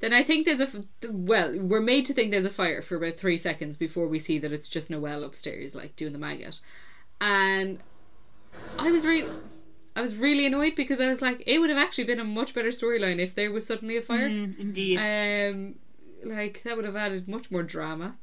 then 0.00 0.12
I 0.12 0.22
think 0.22 0.46
there's 0.46 0.60
a 0.60 0.68
well, 1.08 1.56
we're 1.58 1.80
made 1.80 2.06
to 2.06 2.14
think 2.14 2.30
there's 2.30 2.44
a 2.44 2.50
fire 2.50 2.82
for 2.82 2.96
about 2.96 3.16
three 3.16 3.38
seconds 3.38 3.76
before 3.76 4.06
we 4.06 4.18
see 4.18 4.38
that 4.38 4.52
it's 4.52 4.68
just 4.68 4.90
Noel 4.90 5.24
upstairs, 5.24 5.74
like 5.74 5.96
doing 5.96 6.12
the 6.12 6.18
maggot, 6.18 6.60
and 7.20 7.78
I 8.78 8.90
was 8.90 9.06
really. 9.06 9.30
I 9.94 10.00
was 10.00 10.16
really 10.16 10.46
annoyed 10.46 10.74
because 10.74 11.02
I 11.02 11.08
was 11.08 11.20
like, 11.20 11.42
it 11.46 11.58
would 11.58 11.68
have 11.68 11.78
actually 11.78 12.04
been 12.04 12.18
a 12.18 12.24
much 12.24 12.54
better 12.54 12.70
storyline 12.70 13.18
if 13.18 13.34
there 13.34 13.52
was 13.52 13.66
suddenly 13.66 13.98
a 13.98 14.00
fire. 14.00 14.30
Mm, 14.30 14.58
indeed. 14.58 14.96
Um, 14.96 15.74
like 16.24 16.62
that 16.62 16.76
would 16.76 16.84
have 16.84 16.96
added 16.96 17.28
much 17.28 17.50
more 17.50 17.62
drama. 17.62 18.16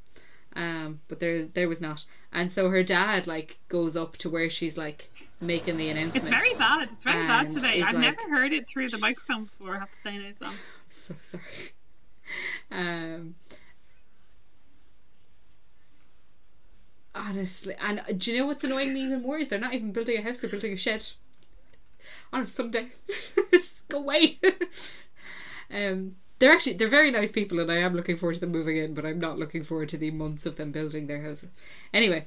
Um, 0.56 1.00
but 1.08 1.20
there 1.20 1.46
there 1.46 1.70
was 1.70 1.80
not, 1.80 2.06
and 2.34 2.52
so 2.52 2.70
her 2.70 2.84
dad 2.84 3.28
like 3.28 3.60
goes 3.70 3.96
up 3.96 4.18
to 4.18 4.30
where 4.30 4.50
she's 4.50 4.78
like 4.78 5.10
making 5.40 5.78
the 5.78 5.90
announcement. 5.90 6.18
it's 6.18 6.30
very 6.30 6.54
bad. 6.56 6.92
It's 6.92 7.04
very 7.04 7.28
bad 7.28 7.50
today. 7.50 7.82
I've 7.84 7.94
like- 7.94 8.02
never 8.02 8.30
heard 8.30 8.52
it 8.52 8.68
through 8.68 8.90
the 8.90 8.98
microphone 8.98 9.44
before. 9.44 9.76
I 9.76 9.80
have 9.80 9.92
to 9.92 10.00
say 10.00 10.18
now. 10.18 10.32
So. 10.34 10.50
so 10.90 11.16
sorry. 11.24 11.44
Um, 12.72 13.36
honestly, 17.14 17.76
and 17.80 18.02
do 18.18 18.32
you 18.32 18.40
know 18.40 18.48
what's 18.48 18.64
annoying 18.64 18.94
me 18.94 19.02
even 19.02 19.22
more 19.22 19.38
is 19.38 19.50
they're 19.50 19.60
not 19.60 19.76
even 19.76 19.92
building 19.92 20.18
a 20.18 20.22
house; 20.22 20.40
they're 20.40 20.50
building 20.50 20.74
a 20.74 20.78
shed 20.78 21.06
on 22.34 22.44
a 22.44 22.48
Sunday. 22.48 22.88
Go 23.90 24.00
away. 24.00 24.40
um, 25.72 26.16
they're 26.40 26.52
actually 26.52 26.74
they're 26.74 26.88
very 26.88 27.12
nice 27.12 27.32
people, 27.32 27.60
and 27.60 27.72
I 27.72 27.78
am 27.78 27.94
looking 27.94 28.18
forward 28.18 28.36
to 28.36 28.40
them 28.40 28.52
moving 28.52 28.78
in, 28.78 28.94
but 28.94 29.06
I'm 29.06 29.20
not 29.20 29.38
looking 29.38 29.64
forward 29.64 29.90
to 29.90 29.98
the 29.98 30.12
months 30.12 30.46
of 30.46 30.56
them 30.56 30.72
building 30.72 31.08
their 31.08 31.22
house. 31.22 31.46
Anyway, 31.94 32.26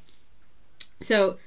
so 1.00 1.38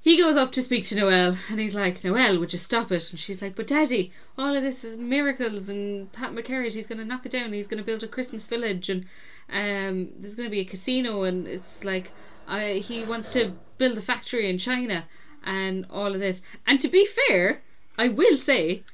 he 0.00 0.16
goes 0.16 0.36
up 0.36 0.52
to 0.52 0.62
speak 0.62 0.84
to 0.84 0.96
Noel 0.96 1.36
and 1.50 1.58
he's 1.58 1.74
like, 1.74 2.04
Noel, 2.04 2.38
would 2.38 2.52
you 2.52 2.58
stop 2.58 2.92
it? 2.92 3.10
And 3.10 3.18
she's 3.18 3.42
like, 3.42 3.56
But 3.56 3.66
Daddy, 3.66 4.12
all 4.38 4.54
of 4.54 4.62
this 4.62 4.84
is 4.84 4.96
miracles 4.96 5.68
and 5.68 6.10
Pat 6.12 6.32
McCarrick, 6.32 6.72
he's 6.72 6.86
going 6.86 6.98
to 6.98 7.04
knock 7.04 7.26
it 7.26 7.32
down. 7.32 7.52
He's 7.52 7.66
going 7.66 7.78
to 7.78 7.84
build 7.84 8.04
a 8.04 8.08
Christmas 8.08 8.46
village 8.46 8.88
and 8.88 9.04
um, 9.50 10.10
there's 10.18 10.36
going 10.36 10.46
to 10.48 10.52
be 10.52 10.60
a 10.60 10.64
casino 10.64 11.24
and 11.24 11.48
it's 11.48 11.82
like 11.84 12.12
I, 12.46 12.74
he 12.74 13.04
wants 13.04 13.32
to 13.32 13.52
build 13.76 13.98
a 13.98 14.00
factory 14.00 14.48
in 14.48 14.58
China 14.58 15.04
and 15.44 15.84
all 15.90 16.14
of 16.14 16.20
this. 16.20 16.42
And 16.66 16.80
to 16.80 16.88
be 16.88 17.04
fair, 17.04 17.60
I 17.98 18.08
will 18.08 18.36
say, 18.36 18.84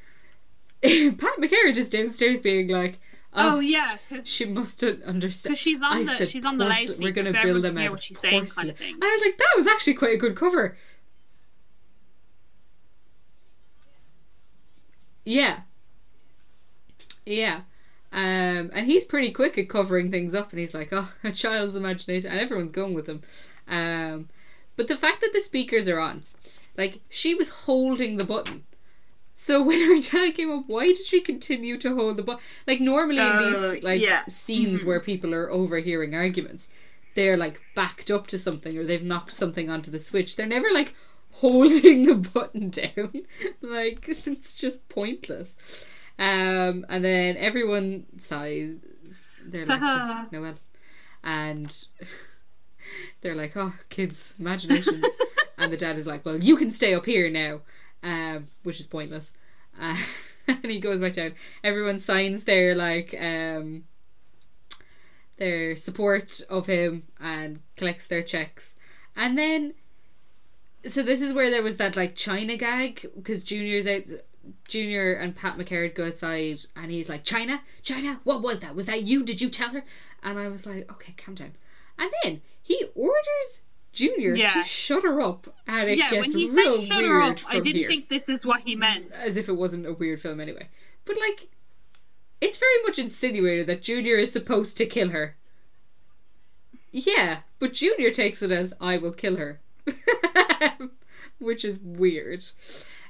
Pat 1.19 1.39
McCarrick 1.39 1.77
is 1.77 1.89
downstairs 1.89 2.41
being 2.41 2.69
like, 2.69 2.99
Oh, 3.37 3.57
Oh, 3.57 3.61
yeah, 3.61 3.97
because 4.09 4.29
she 4.29 4.45
must 4.45 4.83
understand. 4.85 5.51
Because 5.51 5.59
she's 5.59 5.83
on 5.83 5.93
I 5.93 6.05
the 6.05 6.15
said 6.17 6.29
she's 6.29 6.45
on 6.45 6.59
the 6.59 6.67
loudspeaker, 6.67 7.03
We're 7.03 7.13
going 7.13 7.27
to 7.27 7.33
so 7.33 7.43
build 7.43 7.65
them 7.65 7.73
can 7.75 7.79
hear 7.79 7.87
out 7.89 7.93
what 7.93 8.03
she's 8.03 8.21
saying, 8.21 8.47
kind 8.47 8.71
of 8.71 8.77
thing. 8.77 8.95
And 8.95 9.03
I 9.03 9.09
was 9.09 9.23
like, 9.25 9.39
that 9.39 9.55
was 9.57 9.67
actually 9.67 9.95
quite 9.95 10.15
a 10.15 10.19
good 10.19 10.37
cover. 10.37 10.77
Yeah. 15.25 15.61
Yeah. 17.27 17.63
Um, 18.13 18.71
and 18.73 18.87
he's 18.87 19.05
pretty 19.05 19.33
quick 19.33 19.59
at 19.59 19.69
covering 19.69 20.11
things 20.11 20.35
up, 20.35 20.51
and 20.51 20.61
he's 20.61 20.75
like, 20.75 20.91
"Oh, 20.93 21.13
a 21.25 21.33
child's 21.33 21.75
imagination," 21.75 22.31
and 22.31 22.39
everyone's 22.39 22.71
going 22.71 22.95
with 22.95 23.09
him. 23.09 23.23
Um, 23.67 24.29
but 24.77 24.87
the 24.87 24.97
fact 24.97 25.21
that 25.23 25.33
the 25.33 25.41
speakers 25.41 25.89
are 25.89 25.99
on, 25.99 26.23
like, 26.77 27.01
she 27.09 27.35
was 27.35 27.49
holding 27.49 28.17
the 28.17 28.25
button. 28.25 28.65
So 29.45 29.63
when 29.69 29.79
her 29.89 30.01
dad 30.01 30.35
came 30.35 30.51
up, 30.51 30.65
why 30.69 30.87
did 30.87 31.05
she 31.05 31.21
continue 31.21 31.77
to 31.79 31.95
hold 31.95 32.17
the 32.17 32.23
button? 32.23 32.43
Like 32.67 32.81
normally 32.81 33.19
in 33.19 33.53
these 33.53 33.83
like 33.83 34.01
yeah. 34.01 34.23
scenes 34.27 34.83
Mhm. 34.83 34.87
where 34.87 35.01
people 35.01 35.35
are 35.35 35.51
overhearing 35.51 36.15
arguments, 36.15 36.67
they're 37.15 37.37
like 37.37 37.61
backed 37.75 38.11
up 38.11 38.27
to 38.29 38.39
something 38.39 38.77
or 38.79 38.85
they've 38.85 39.03
knocked 39.03 39.33
something 39.33 39.69
onto 39.69 39.91
the 39.91 40.01
switch. 40.01 40.37
They're 40.37 40.47
never 40.47 40.73
like 40.73 40.95
holding 41.43 42.07
the 42.07 42.15
button 42.15 42.71
down. 42.71 43.13
like 43.61 44.05
it's 44.27 44.55
just 44.55 44.89
pointless. 44.89 45.55
Um, 46.19 46.87
and 46.89 47.05
then 47.05 47.37
everyone 47.37 48.07
sighs. 48.17 48.77
They're 49.47 49.67
like, 49.67 49.81
"Yes, 49.81 50.27
Noel, 50.33 50.55
and 51.23 51.85
they're 53.21 53.35
like, 53.35 53.53
"Oh, 53.57 53.75
kids' 53.91 54.33
imaginations." 54.39 55.05
and 55.59 55.71
the 55.73 55.77
dad 55.77 55.99
is 55.99 56.07
like, 56.07 56.25
"Well, 56.25 56.39
you 56.43 56.57
can 56.57 56.71
stay 56.71 56.95
up 56.95 57.05
here 57.05 57.29
now," 57.29 57.61
um, 58.05 58.47
which 58.63 58.79
is 58.79 58.87
pointless. 58.87 59.33
Uh, 59.81 59.97
and 60.47 60.67
he 60.67 60.79
goes 60.79 61.01
back 61.01 61.15
down. 61.15 61.35
Everyone 61.65 61.99
signs 61.99 62.45
their 62.45 62.77
like 62.77 63.15
um, 63.19 63.85
their 65.39 65.77
support 65.77 66.41
of 66.49 66.67
him 66.67 67.05
and 67.21 67.61
collects 67.77 68.07
their 68.07 68.23
checks, 68.23 68.75
and 69.17 69.37
then. 69.37 69.75
So 70.87 71.03
this 71.03 71.23
is 71.23 71.33
where 71.33 71.51
there 71.51 71.63
was 71.63 71.79
that 71.79 71.97
like 71.97 72.15
China 72.15 72.59
gag 72.59 73.11
because 73.17 73.43
Junior's 73.43 73.87
out. 73.87 74.03
Junior 74.69 75.15
and 75.15 75.35
Pat 75.35 75.57
McCarrick 75.57 75.95
go 75.95 76.07
outside, 76.07 76.61
and 76.77 76.91
he's 76.91 77.09
like, 77.09 77.25
"China, 77.25 77.63
China, 77.83 78.21
what 78.25 78.43
was 78.43 78.61
that? 78.61 78.75
Was 78.75 78.85
that 78.85 79.03
you? 79.03 79.23
Did 79.25 79.41
you 79.41 79.49
tell 79.49 79.71
her?" 79.71 79.83
And 80.23 80.39
I 80.39 80.49
was 80.49 80.67
like, 80.67 80.93
"Okay, 80.93 81.15
calm 81.17 81.35
down." 81.35 81.55
And 81.99 82.11
then 82.23 82.43
he 82.61 82.85
orders 82.95 83.63
Junior 83.95 84.35
Yeah. 84.35 84.49
to 84.53 84.65
shut 84.65 85.03
her 85.05 85.21
up, 85.21 85.47
and 85.67 85.89
it 85.89 85.99
yeah, 85.99 86.11
gets 86.11 86.21
when 86.21 86.37
he 86.39 86.51
real 86.51 86.71
said 86.73 86.87
shut 86.89 87.05
her 87.05 87.23
up, 87.23 87.39
I 87.47 87.61
didn't 87.61 87.77
here. 87.81 87.89
think 87.89 88.09
this 88.09 88.29
is 88.29 88.45
what 88.45 88.61
he 88.61 88.75
meant. 88.77 89.13
as 89.27 89.37
if 89.37 89.49
it 89.49 89.53
wasn't 89.57 89.87
a 89.87 89.93
weird 89.93 90.21
film 90.21 90.41
anyway. 90.41 90.69
But 91.05 91.17
like, 91.19 91.49
it's 92.41 92.57
very 92.59 92.83
much 92.83 92.99
insinuated 92.99 93.67
that 93.69 93.83
Junior 93.83 94.17
is 94.17 94.33
supposed 94.33 94.77
to 94.79 94.87
kill 94.87 95.11
her. 95.11 95.37
Yeah, 96.91 97.39
but 97.59 97.73
Junior 97.73 98.11
takes 98.11 98.43
it 98.43 98.51
as 98.51 98.73
I 98.81 98.99
will 98.99 99.13
kill 99.13 99.37
her. 99.37 99.61
Which 101.39 101.65
is 101.65 101.79
weird. 101.79 102.45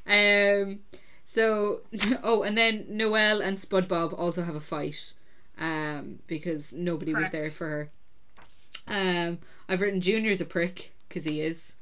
Um 0.06 0.80
so 1.24 1.80
oh 2.22 2.42
and 2.42 2.56
then 2.56 2.86
Noelle 2.88 3.40
and 3.42 3.58
Spud 3.58 3.88
Bob 3.88 4.14
also 4.16 4.42
have 4.42 4.54
a 4.54 4.60
fight. 4.60 5.12
Um 5.58 6.18
because 6.26 6.72
nobody 6.72 7.14
was 7.14 7.30
there 7.30 7.50
for 7.50 7.68
her. 7.68 7.90
Um 8.86 9.38
I've 9.68 9.80
written 9.80 10.00
Junior's 10.00 10.40
a 10.40 10.44
prick 10.44 10.92
because 11.08 11.24
he 11.24 11.40
is. 11.40 11.72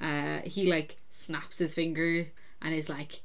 Uh 0.00 0.40
he 0.44 0.70
like 0.70 0.96
snaps 1.10 1.58
his 1.58 1.74
finger 1.74 2.26
and 2.62 2.74
is 2.74 2.88
like 2.88 3.20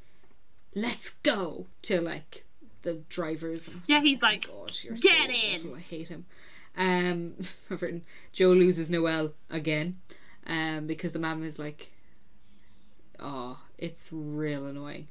let's 0.75 1.11
go 1.23 1.65
to 1.83 2.01
like 2.01 2.45
the 2.83 2.95
drivers. 3.09 3.69
Yeah, 3.87 4.01
he's 4.01 4.21
"Oh 4.23 4.27
like, 4.27 4.47
God, 4.47 4.71
you're 4.83 4.95
"Get 4.95 5.25
so 5.25 5.31
in." 5.31 5.61
awful, 5.61 5.75
I 5.75 5.79
hate 5.79 6.07
him. 6.07 6.25
Um, 6.77 7.33
I've 7.71 7.81
written 7.81 8.03
Joe 8.31 8.49
loses 8.49 8.89
Noel 8.89 9.33
again, 9.49 9.97
um, 10.45 10.87
because 10.87 11.11
the 11.11 11.19
mum 11.19 11.43
is 11.43 11.57
like, 11.57 11.89
oh, 13.19 13.59
it's 13.77 14.09
real 14.11 14.67
annoying. 14.67 15.07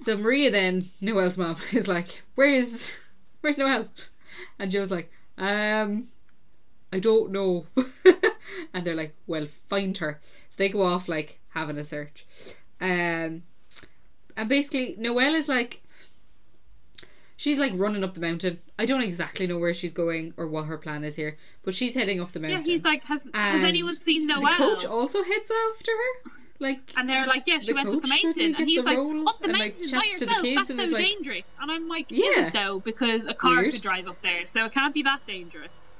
So 0.00 0.16
Maria 0.16 0.50
then 0.50 0.90
Noel's 1.00 1.38
mom 1.38 1.56
is 1.72 1.86
like, 1.88 2.22
where's 2.34 2.92
where's 3.40 3.58
Noel? 3.58 3.88
And 4.58 4.70
Joe's 4.70 4.90
like, 4.90 5.10
um, 5.38 6.08
I 6.94 7.00
don't 7.00 7.32
know. 7.32 7.66
and 8.72 8.86
they're 8.86 8.94
like, 8.94 9.14
well, 9.26 9.46
find 9.68 9.96
her. 9.98 10.20
So 10.50 10.54
they 10.58 10.68
go 10.68 10.82
off 10.82 11.08
like 11.08 11.38
having 11.48 11.76
a 11.76 11.84
search. 11.84 12.24
Um, 12.80 13.42
and 14.36 14.48
basically 14.48 14.94
Noelle 14.98 15.34
is 15.34 15.48
like 15.48 15.80
she's 17.36 17.58
like 17.58 17.72
running 17.74 18.04
up 18.04 18.14
the 18.14 18.20
mountain. 18.20 18.60
I 18.78 18.86
don't 18.86 19.02
exactly 19.02 19.46
know 19.46 19.58
where 19.58 19.74
she's 19.74 19.92
going 19.92 20.34
or 20.36 20.46
what 20.46 20.66
her 20.66 20.78
plan 20.78 21.04
is 21.04 21.16
here, 21.16 21.36
but 21.64 21.74
she's 21.74 21.94
heading 21.94 22.20
up 22.20 22.32
the 22.32 22.40
mountain. 22.40 22.60
Yeah, 22.60 22.64
he's 22.64 22.84
like, 22.84 23.04
has 23.04 23.24
has 23.24 23.32
And 23.34 23.66
anyone 23.66 23.96
seen 23.96 24.26
the 24.26 24.36
Noelle? 24.36 24.54
coach 24.56 24.84
also 24.84 25.22
heads 25.22 25.50
after 25.72 25.90
her. 25.92 26.30
Like 26.60 26.92
and 26.96 27.08
they're 27.08 27.26
like, 27.26 27.48
yeah, 27.48 27.58
she 27.58 27.72
went 27.72 27.88
up 27.88 28.00
the 28.00 28.06
mountain, 28.06 28.54
and 28.54 28.68
he's 28.68 28.84
like, 28.84 28.96
up 28.96 29.04
the 29.40 29.48
and, 29.48 29.52
like, 29.58 29.74
mountain 29.80 29.90
by 29.90 30.02
the 30.16 30.24
yourself. 30.24 30.42
That's 30.68 30.76
so 30.76 30.84
like- 30.84 31.04
dangerous. 31.04 31.54
And 31.60 31.70
I'm 31.72 31.88
like, 31.88 32.12
is 32.12 32.18
Yeah. 32.36 32.46
it 32.46 32.52
though? 32.52 32.78
Because 32.78 33.26
a 33.26 33.34
car 33.34 33.62
Weird. 33.62 33.72
could 33.72 33.82
drive 33.82 34.06
up 34.06 34.22
there, 34.22 34.46
so 34.46 34.64
it 34.66 34.72
can't 34.72 34.94
be 34.94 35.02
that 35.02 35.26
dangerous. 35.26 35.92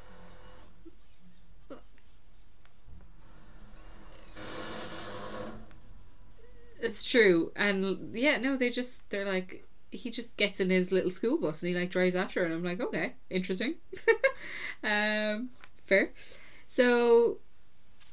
It's 6.85 7.05
true, 7.05 7.53
and 7.57 8.16
yeah, 8.16 8.37
no, 8.39 8.57
they 8.57 8.70
just 8.70 9.09
they're 9.11 9.24
like 9.26 9.64
he 9.91 10.11
just 10.11 10.37
gets 10.37 10.61
in 10.61 10.70
his 10.70 10.91
little 10.93 11.11
school 11.11 11.41
bus 11.41 11.62
and 11.62 11.68
he 11.70 11.74
like 11.78 11.91
drives 11.91 12.14
after 12.16 12.41
her, 12.41 12.47
and 12.47 12.55
I'm 12.55 12.64
like, 12.64 12.80
okay, 12.80 13.14
interesting, 13.30 13.74
um, 14.85 15.51
fair. 15.87 16.11
So 16.68 17.39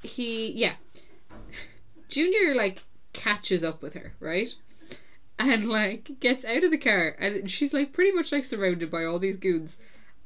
he 0.03 0.51
yeah, 0.53 0.75
Junior 2.09 2.55
like 2.55 2.83
catches 3.13 3.63
up 3.63 3.81
with 3.81 3.93
her, 3.93 4.13
right? 4.19 4.53
And 5.39 5.67
like 5.67 6.19
gets 6.19 6.45
out 6.45 6.63
of 6.63 6.71
the 6.71 6.77
car, 6.77 7.15
and 7.19 7.49
she's 7.49 7.73
like 7.73 7.93
pretty 7.93 8.11
much 8.11 8.31
like 8.31 8.45
surrounded 8.45 8.91
by 8.91 9.05
all 9.05 9.17
these 9.19 9.37
goons, 9.37 9.77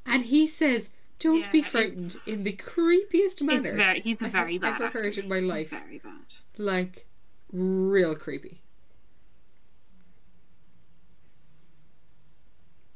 and 0.05 0.25
he 0.25 0.45
says, 0.47 0.89
"Don't 1.19 1.41
Yeah, 1.41 1.51
be 1.51 1.61
frightened," 1.61 2.17
in 2.27 2.43
the 2.43 2.51
creepiest 2.53 3.41
manner 3.41 3.61
It's 3.61 3.71
very, 3.71 3.99
he's 4.01 4.21
a 4.21 4.27
very 4.27 4.57
have 4.57 4.61
bad 4.61 4.75
ever 4.75 4.85
actor. 4.87 5.03
heard 5.03 5.17
in 5.17 5.29
my 5.29 5.39
He's 5.39 5.49
life. 5.49 5.69
very 5.69 5.99
bad. 5.99 6.33
like 6.57 7.05
real 7.55 8.15
creepy. 8.15 8.61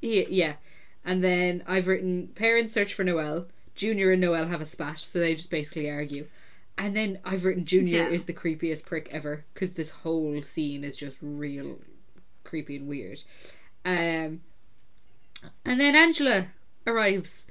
Yeah, 0.01 0.25
yeah. 0.29 0.53
And 1.05 1.23
then 1.23 1.63
I've 1.67 1.87
written 1.87 2.29
parents 2.35 2.73
search 2.73 2.93
for 2.93 3.03
Noel. 3.03 3.47
Junior 3.75 4.11
and 4.11 4.21
Noel 4.21 4.47
have 4.47 4.61
a 4.61 4.65
spat, 4.65 4.99
so 4.99 5.19
they 5.19 5.35
just 5.35 5.49
basically 5.49 5.89
argue. 5.89 6.27
And 6.77 6.95
then 6.95 7.19
I've 7.25 7.45
written 7.45 7.65
Junior 7.65 8.03
Yeah. 8.03 8.09
is 8.09 8.25
the 8.25 8.33
creepiest 8.33 8.85
prick 8.85 9.09
ever 9.11 9.45
because 9.53 9.71
this 9.71 9.89
whole 9.89 10.41
scene 10.41 10.83
is 10.83 10.95
just 10.95 11.17
real 11.21 11.79
creepy 12.43 12.77
and 12.77 12.87
weird. 12.87 13.23
Um, 13.85 14.41
and 15.65 15.79
then 15.79 15.95
Angela 15.95 16.47
arrives 16.85 17.45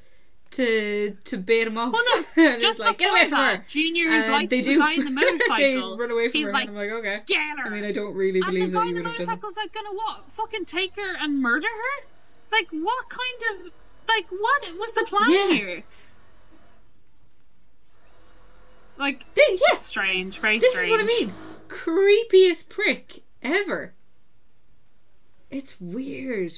to 0.52 1.16
to 1.24 1.36
bait 1.36 1.66
him 1.66 1.76
off. 1.78 1.92
Well, 1.92 2.02
no, 2.36 2.58
Just 2.60 2.78
like, 2.78 2.98
get 2.98 3.10
away 3.10 3.22
from 3.22 3.38
that, 3.38 3.56
her. 3.58 3.64
Junior 3.68 4.08
is 4.10 4.26
like 4.26 4.48
they 4.48 4.58
to 4.58 4.62
do. 4.62 4.74
the 4.74 4.80
guy 4.80 4.92
in 4.94 5.04
the 5.04 5.10
motorcycle. 5.10 5.96
they 5.96 6.00
run 6.02 6.10
away 6.10 6.28
from 6.28 6.38
He's 6.38 6.46
her, 6.46 6.52
like, 6.52 6.68
I'm 6.68 6.74
like, 6.74 6.90
okay. 6.90 7.20
Get 7.26 7.58
her. 7.58 7.66
I 7.66 7.68
mean, 7.70 7.84
I 7.84 7.92
don't 7.92 8.14
really 8.14 8.40
and 8.40 8.56
the 8.56 8.68
guy 8.68 8.84
that 8.84 8.88
in 8.88 8.94
the 8.94 9.02
motorcycle's 9.02 9.56
like 9.56 9.72
gonna 9.74 9.92
what? 9.92 10.30
Fucking 10.32 10.64
take 10.64 10.96
her 10.96 11.16
and 11.20 11.40
murder 11.42 11.68
her? 11.68 12.06
Like 12.50 12.68
what 12.70 13.08
kind 13.10 13.60
of 13.66 13.72
like 14.08 14.26
what 14.30 14.78
was 14.78 14.94
the 14.94 15.04
plan 15.04 15.30
Yeah. 15.30 15.48
here? 15.52 15.82
Like 18.96 19.24
They- 19.34 19.58
yeah, 19.70 19.78
strange, 19.78 20.38
very 20.40 20.58
this 20.58 20.70
strange. 20.72 20.88
is 20.88 20.90
what 20.90 21.00
I 21.00 21.04
mean. 21.04 21.32
Creepiest 21.68 22.68
prick 22.68 23.22
ever. 23.42 23.92
It's 25.50 25.80
weird. 25.80 26.52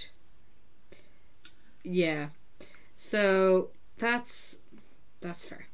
Yeah. 1.85 2.29
So 2.97 3.71
that's 4.01 4.59
that's 5.21 5.45
fair. 5.45 5.67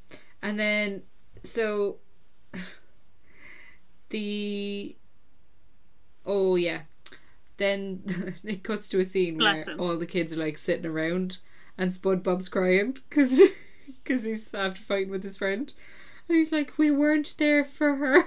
And 0.42 0.58
then 0.58 1.02
so 1.42 1.96
the 4.10 4.96
oh 6.26 6.56
yeah. 6.56 6.82
Then 7.56 8.36
it 8.44 8.62
cuts 8.62 8.88
to 8.90 9.00
a 9.00 9.04
scene 9.04 9.38
Bless 9.38 9.66
where 9.66 9.74
him. 9.74 9.80
all 9.80 9.96
the 9.96 10.06
kids 10.06 10.32
are 10.34 10.38
like 10.38 10.58
sitting 10.58 10.86
around 10.86 11.38
and 11.78 11.94
Spud 11.94 12.22
Bob's 12.22 12.48
crying 12.48 12.96
because 13.08 13.40
because 14.02 14.24
he's 14.24 14.52
after 14.52 14.82
fighting 14.82 15.10
with 15.10 15.22
his 15.22 15.38
friend. 15.38 15.72
And 16.28 16.36
he's 16.36 16.52
like, 16.52 16.76
We 16.76 16.90
weren't 16.90 17.34
there 17.38 17.64
for 17.64 17.94
her. 17.96 18.24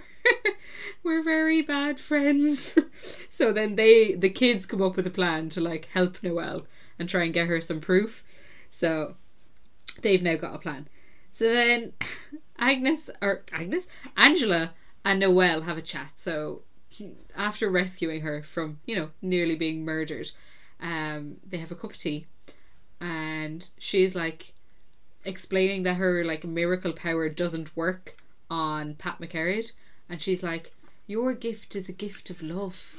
We're 1.04 1.24
very 1.24 1.62
bad 1.62 2.00
friends. 2.00 2.78
so 3.30 3.52
then 3.52 3.76
they 3.76 4.14
the 4.16 4.30
kids 4.30 4.66
come 4.66 4.82
up 4.82 4.96
with 4.96 5.06
a 5.08 5.12
plan 5.12 5.50
to 5.50 5.62
like 5.62 5.86
help 5.86 6.24
Noel 6.24 6.66
and 6.98 7.10
try 7.10 7.24
and 7.24 7.34
get 7.34 7.48
her 7.48 7.62
some 7.62 7.82
proof. 7.82 8.24
So 8.70 9.16
they've 10.02 10.24
now 10.24 10.36
got 10.36 10.56
a 10.56 10.60
plan. 10.60 10.88
So 11.32 11.46
then 11.46 11.94
Agnes 12.60 13.10
or 13.22 13.44
Agnes? 13.52 13.88
Angela 14.18 14.74
and 15.06 15.20
Noel 15.20 15.62
have 15.62 15.78
a 15.78 15.82
chat. 15.82 16.12
So 16.16 16.62
after 17.36 17.70
rescuing 17.70 18.22
her 18.22 18.44
from, 18.44 18.80
you 18.86 18.96
know, 18.96 19.10
nearly 19.22 19.56
being 19.56 19.86
murdered, 19.86 20.32
um, 20.82 21.38
they 21.48 21.58
have 21.58 21.72
a 21.72 21.76
cup 21.76 21.92
of 21.92 21.98
tea 21.98 22.26
and 23.02 23.70
she's 23.78 24.16
like 24.16 24.54
explaining 25.26 25.84
that 25.84 25.96
her 25.96 26.24
like 26.24 26.44
miracle 26.44 26.94
power 26.94 27.30
doesn't 27.30 27.76
work 27.76 28.18
on 28.50 28.96
Pat 28.96 29.20
McCarrick 29.20 29.72
and 30.10 30.22
she's 30.22 30.44
like 30.44 30.74
your 31.08 31.34
gift 31.34 31.76
is 31.76 31.90
a 31.90 31.94
gift 31.94 32.30
of 32.30 32.42
love 32.42 32.96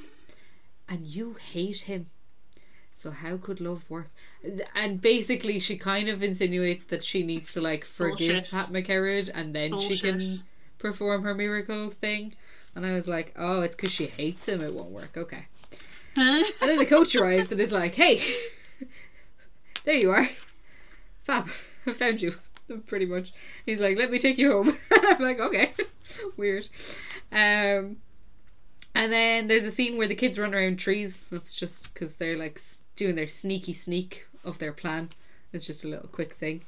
and 0.89 1.07
you 1.07 1.35
hate 1.35 1.83
him 1.83 2.07
so 3.01 3.11
how 3.11 3.37
could 3.37 3.61
love 3.61 3.83
work 3.89 4.09
and 4.75 5.01
basically 5.01 5.59
she 5.59 5.77
kind 5.77 6.09
of 6.09 6.23
insinuates 6.23 6.85
that 6.85 7.05
she 7.05 7.23
needs 7.23 7.53
to 7.53 7.61
like 7.61 7.85
forgive 7.85 8.37
Bullshit. 8.37 8.51
Pat 8.51 8.69
McCarrick 8.69 9.31
and 9.33 9.55
then 9.55 9.79
she 9.81 9.99
can 9.99 10.21
perform 10.79 11.23
her 11.23 11.35
miracle 11.35 11.91
thing 11.91 12.35
and 12.75 12.85
I 12.85 12.95
was 12.95 13.09
like 13.09 13.33
oh 13.37 13.63
it's 13.63 13.75
because 13.75 13.93
she 13.93 14.07
hates 14.07 14.47
him 14.47 14.63
it 14.63 14.75
won't 14.75 14.91
work 14.91 15.17
okay 15.17 15.47
and 16.17 16.45
then 16.61 16.79
the 16.79 16.87
coach 16.87 17.15
arrives 17.15 17.53
and 17.53 17.61
is 17.61 17.71
like, 17.71 17.95
hey, 17.95 18.21
there 19.85 19.95
you 19.95 20.11
are. 20.11 20.29
Fab, 21.23 21.49
I 21.87 21.93
found 21.93 22.21
you. 22.21 22.35
Pretty 22.87 23.07
much. 23.07 23.33
He's 23.67 23.81
like, 23.81 23.97
let 23.97 24.11
me 24.11 24.19
take 24.19 24.39
you 24.39 24.53
home. 24.53 24.77
I'm 24.91 25.21
like, 25.21 25.41
okay. 25.41 25.73
Weird. 26.37 26.69
Um, 27.33 27.97
and 28.95 29.13
then 29.13 29.49
there's 29.49 29.65
a 29.65 29.71
scene 29.71 29.99
where 29.99 30.07
the 30.07 30.15
kids 30.15 30.39
run 30.39 30.55
around 30.55 30.79
trees. 30.79 31.29
That's 31.31 31.55
just 31.55 31.93
because 31.93 32.17
they're 32.17 32.37
like 32.37 32.61
doing 33.01 33.17
their 33.17 33.27
sneaky 33.27 33.73
sneak 33.73 34.27
of 34.45 34.59
their 34.59 34.73
plan. 34.73 35.09
It's 35.55 35.65
just 35.65 35.85
a 35.85 35.89
little 35.89 36.09
quick 36.09 36.35
thing. 36.35 36.63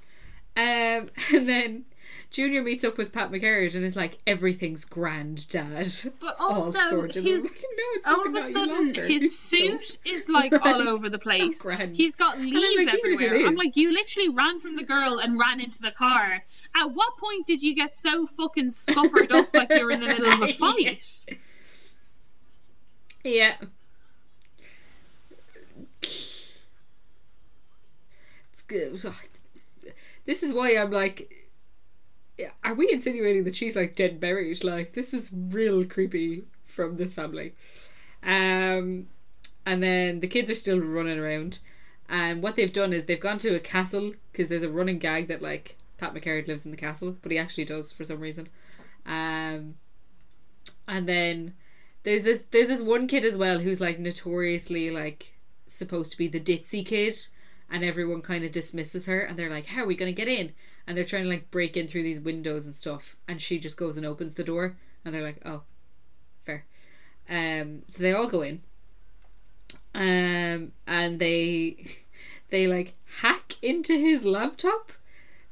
Um, 0.56 1.10
and 1.32 1.46
then 1.46 1.84
Junior 2.30 2.62
meets 2.62 2.84
up 2.84 2.96
with 2.96 3.12
Pat 3.12 3.30
McCarrick 3.30 3.74
and 3.74 3.84
is 3.84 3.94
like, 3.94 4.16
everything's 4.26 4.86
grand, 4.86 5.46
Dad. 5.50 5.92
But 6.20 6.40
all 6.40 6.54
also 6.54 7.02
his 7.02 7.16
like, 7.16 7.24
no, 7.24 7.84
it's 7.94 8.06
all 8.06 8.26
of 8.26 8.34
a 8.34 8.40
sudden 8.40 8.94
his 8.94 9.38
suit 9.38 9.82
so- 9.84 9.98
is 10.06 10.30
like 10.30 10.54
all 10.64 10.88
over 10.88 11.10
the 11.10 11.18
place. 11.18 11.62
He's 11.92 12.16
got 12.16 12.38
leaves 12.38 12.54
like, 12.54 12.72
even 12.72 12.88
if 12.88 12.94
it 12.94 13.00
everywhere. 13.12 13.46
I'm 13.46 13.54
like, 13.54 13.76
you 13.76 13.92
literally 13.92 14.30
ran 14.30 14.58
from 14.58 14.76
the 14.76 14.84
girl 14.84 15.18
and 15.18 15.38
ran 15.38 15.60
into 15.60 15.82
the 15.82 15.90
car. 15.90 16.42
At 16.74 16.86
what 16.86 17.18
point 17.18 17.46
did 17.46 17.62
you 17.62 17.74
get 17.74 17.94
so 17.94 18.26
fucking 18.26 18.70
scuppered 18.70 19.30
up 19.32 19.54
like 19.54 19.68
you're 19.70 19.90
in 19.90 20.00
the 20.00 20.06
middle 20.06 20.32
of 20.32 20.40
a 20.40 20.52
fight? 20.54 21.26
Yeah. 23.22 23.54
It's 28.52 28.61
good. 28.61 28.61
This 30.24 30.42
is 30.42 30.54
why 30.54 30.76
I'm 30.76 30.90
like, 30.90 31.34
are 32.64 32.74
we 32.74 32.90
insinuating 32.92 33.44
that 33.44 33.56
she's 33.56 33.76
like 33.76 33.94
dead 33.94 34.20
buried? 34.20 34.64
Like 34.64 34.92
this 34.94 35.12
is 35.12 35.30
real 35.32 35.84
creepy 35.84 36.44
from 36.64 36.96
this 36.96 37.14
family. 37.14 37.54
Um, 38.22 39.08
and 39.66 39.82
then 39.82 40.20
the 40.20 40.28
kids 40.28 40.50
are 40.50 40.56
still 40.56 40.80
running 40.80 41.18
around, 41.18 41.58
And 42.08 42.42
what 42.42 42.56
they've 42.56 42.72
done 42.72 42.92
is 42.92 43.04
they've 43.04 43.20
gone 43.20 43.38
to 43.38 43.54
a 43.54 43.60
castle 43.60 44.12
because 44.30 44.48
there's 44.48 44.62
a 44.62 44.70
running 44.70 44.98
gag 44.98 45.28
that 45.28 45.42
like 45.42 45.76
Pat 45.98 46.14
McCarrick 46.14 46.48
lives 46.48 46.64
in 46.64 46.70
the 46.70 46.76
castle, 46.76 47.16
but 47.22 47.32
he 47.32 47.38
actually 47.38 47.64
does 47.64 47.92
for 47.92 48.04
some 48.04 48.20
reason. 48.20 48.48
Um, 49.06 49.74
and 50.88 51.08
then 51.08 51.54
there's 52.02 52.24
this 52.24 52.44
there's 52.50 52.68
this 52.68 52.82
one 52.82 53.06
kid 53.06 53.24
as 53.24 53.36
well 53.36 53.60
who's 53.60 53.80
like 53.80 53.98
notoriously 53.98 54.90
like 54.90 55.32
supposed 55.66 56.10
to 56.12 56.18
be 56.18 56.28
the 56.28 56.40
ditzy 56.40 56.84
kid, 56.84 57.14
and 57.72 57.82
everyone 57.82 58.20
kind 58.20 58.44
of 58.44 58.52
dismisses 58.52 59.06
her, 59.06 59.20
and 59.20 59.38
they're 59.38 59.50
like, 59.50 59.66
"How 59.66 59.82
are 59.82 59.86
we 59.86 59.96
gonna 59.96 60.12
get 60.12 60.28
in?" 60.28 60.52
And 60.86 60.96
they're 60.96 61.06
trying 61.06 61.24
to 61.24 61.30
like 61.30 61.50
break 61.50 61.76
in 61.76 61.88
through 61.88 62.02
these 62.02 62.20
windows 62.20 62.66
and 62.66 62.76
stuff, 62.76 63.16
and 63.26 63.40
she 63.40 63.58
just 63.58 63.78
goes 63.78 63.96
and 63.96 64.04
opens 64.06 64.34
the 64.34 64.44
door, 64.44 64.76
and 65.04 65.14
they're 65.14 65.22
like, 65.22 65.40
"Oh, 65.44 65.62
fair." 66.44 66.66
Um, 67.28 67.82
so 67.88 68.02
they 68.02 68.12
all 68.12 68.26
go 68.26 68.42
in, 68.42 68.60
um, 69.94 70.72
and 70.86 71.18
they 71.18 71.86
they 72.50 72.66
like 72.66 72.94
hack 73.22 73.56
into 73.62 73.96
his 73.96 74.22
laptop. 74.22 74.92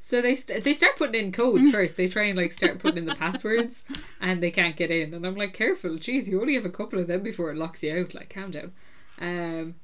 So 0.03 0.23
they 0.23 0.35
st- 0.37 0.65
they 0.65 0.75
start 0.75 0.97
putting 0.97 1.27
in 1.27 1.33
codes 1.33 1.71
first. 1.71 1.97
They 1.97 2.09
try 2.09 2.25
and 2.25 2.39
like 2.39 2.53
start 2.53 2.79
putting 2.79 2.99
in 2.99 3.05
the 3.07 3.15
passwords, 3.15 3.85
and 4.21 4.43
they 4.43 4.51
can't 4.51 4.77
get 4.77 4.91
in. 4.91 5.15
And 5.15 5.27
I'm 5.27 5.37
like, 5.37 5.55
careful, 5.55 5.91
jeez, 5.93 6.27
you 6.29 6.41
only 6.41 6.55
have 6.55 6.65
a 6.65 6.71
couple 6.71 6.99
of 6.99 7.07
them 7.07 7.23
before 7.23 7.51
it 7.51 7.57
locks 7.57 7.83
you 7.83 7.95
out. 7.95 8.15
Like, 8.15 8.31
calm 8.31 8.51
down. 8.51 8.73
Um, 9.21 9.75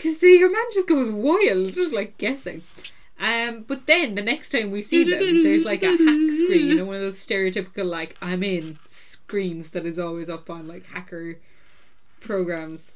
because 0.00 0.18
the 0.18 0.28
your 0.28 0.50
man 0.50 0.64
just 0.72 0.88
goes 0.88 1.10
wild, 1.10 1.76
like 1.92 2.16
guessing. 2.16 2.62
Um, 3.18 3.66
but 3.68 3.86
then 3.86 4.14
the 4.14 4.22
next 4.22 4.48
time 4.48 4.70
we 4.70 4.80
see 4.80 5.04
them, 5.04 5.42
there's 5.42 5.64
like 5.64 5.82
a 5.82 5.90
hack 5.90 6.30
screen, 6.30 6.78
and 6.78 6.86
one 6.86 6.96
of 6.96 7.02
those 7.02 7.18
stereotypical 7.18 7.84
like 7.84 8.16
I'm 8.22 8.42
in 8.42 8.78
screens 8.86 9.70
that 9.70 9.84
is 9.84 9.98
always 9.98 10.30
up 10.30 10.48
on 10.48 10.66
like 10.66 10.86
hacker 10.86 11.38
programs. 12.20 12.92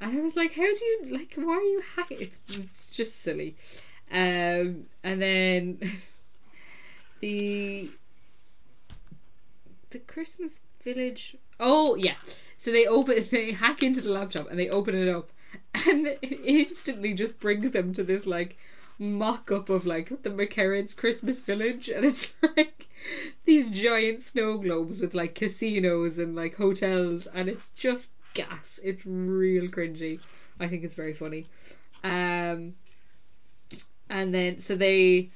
And 0.00 0.18
I 0.18 0.22
was 0.22 0.34
like, 0.34 0.54
how 0.54 0.74
do 0.74 0.84
you 0.84 1.06
like? 1.10 1.34
Why 1.36 1.54
are 1.54 1.62
you 1.62 1.82
hacking? 1.96 2.20
It's, 2.20 2.36
it's 2.48 2.90
just 2.90 3.22
silly. 3.22 3.54
Um, 4.10 4.86
and 5.04 5.22
then 5.22 5.78
the 7.20 7.90
the 9.90 10.00
Christmas 10.00 10.62
village. 10.82 11.36
Oh 11.60 11.94
yeah, 11.94 12.16
so 12.56 12.72
they 12.72 12.86
open 12.86 13.24
they 13.30 13.52
hack 13.52 13.84
into 13.84 14.00
the 14.00 14.10
laptop 14.10 14.50
and 14.50 14.58
they 14.58 14.68
open 14.68 14.96
it 14.96 15.08
up, 15.08 15.30
and 15.86 16.06
it 16.06 16.40
instantly 16.44 17.14
just 17.14 17.40
brings 17.40 17.70
them 17.70 17.92
to 17.94 18.02
this 18.02 18.26
like 18.26 18.56
mock 18.98 19.50
up 19.50 19.70
of 19.70 19.86
like 19.86 20.22
the 20.22 20.30
McCarrick's 20.30 20.94
Christmas 20.94 21.40
village, 21.40 21.88
and 21.88 22.04
it's 22.04 22.32
like 22.56 22.88
these 23.44 23.70
giant 23.70 24.22
snow 24.22 24.58
globes 24.58 25.00
with 25.00 25.14
like 25.14 25.34
casinos 25.34 26.18
and 26.18 26.36
like 26.36 26.56
hotels, 26.56 27.26
and 27.34 27.48
it's 27.48 27.70
just 27.70 28.10
gas. 28.34 28.78
It's 28.82 29.04
real 29.06 29.68
cringy. 29.68 30.20
I 30.60 30.68
think 30.68 30.84
it's 30.84 30.94
very 30.94 31.14
funny. 31.14 31.46
Um, 32.04 32.74
and 34.08 34.34
then 34.34 34.58
so 34.58 34.76
they 34.76 35.30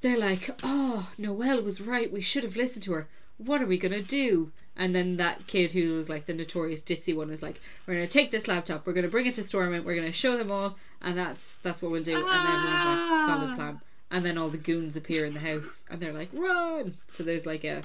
they're 0.00 0.18
like, 0.18 0.50
"Oh, 0.62 1.12
Noelle 1.18 1.62
was 1.62 1.80
right. 1.80 2.10
We 2.12 2.22
should 2.22 2.44
have 2.44 2.56
listened 2.56 2.84
to 2.84 2.92
her. 2.92 3.08
What 3.36 3.60
are 3.60 3.66
we 3.66 3.78
gonna 3.78 4.02
do?" 4.02 4.52
And 4.76 4.94
then 4.94 5.16
that 5.16 5.46
kid 5.46 5.72
who 5.72 5.94
was 5.94 6.08
like 6.08 6.26
the 6.26 6.34
notorious 6.34 6.82
ditzy 6.82 7.16
one 7.16 7.30
is 7.30 7.42
like, 7.42 7.60
"We're 7.86 7.94
gonna 7.94 8.06
take 8.06 8.30
this 8.30 8.46
laptop. 8.46 8.86
We're 8.86 8.92
gonna 8.92 9.08
bring 9.08 9.26
it 9.26 9.34
to 9.34 9.44
Stormont. 9.44 9.84
We're 9.84 9.96
gonna 9.96 10.12
show 10.12 10.36
them 10.36 10.50
all, 10.50 10.76
and 11.00 11.16
that's 11.16 11.54
that's 11.62 11.80
what 11.80 11.90
we'll 11.90 12.02
do." 12.02 12.16
And 12.16 12.26
everyone's 12.26 12.84
like, 12.84 13.26
"Solid 13.26 13.56
plan." 13.56 13.80
And 14.10 14.24
then 14.24 14.38
all 14.38 14.50
the 14.50 14.58
goons 14.58 14.96
appear 14.96 15.24
in 15.24 15.34
the 15.34 15.40
house, 15.40 15.84
and 15.90 16.00
they're 16.00 16.12
like, 16.12 16.28
"Run!" 16.32 16.94
So 17.08 17.22
there's 17.22 17.46
like 17.46 17.64
a 17.64 17.82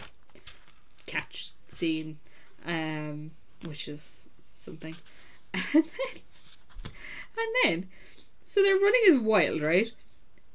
catch 1.05 1.51
scene, 1.69 2.19
um, 2.65 3.31
which 3.63 3.87
is 3.87 4.27
something, 4.51 4.95
and 5.53 5.63
then 5.73 6.21
and 7.37 7.55
then 7.63 7.89
so 8.45 8.61
they're 8.61 8.75
running 8.75 9.01
as 9.07 9.17
wild, 9.17 9.61
right? 9.61 9.91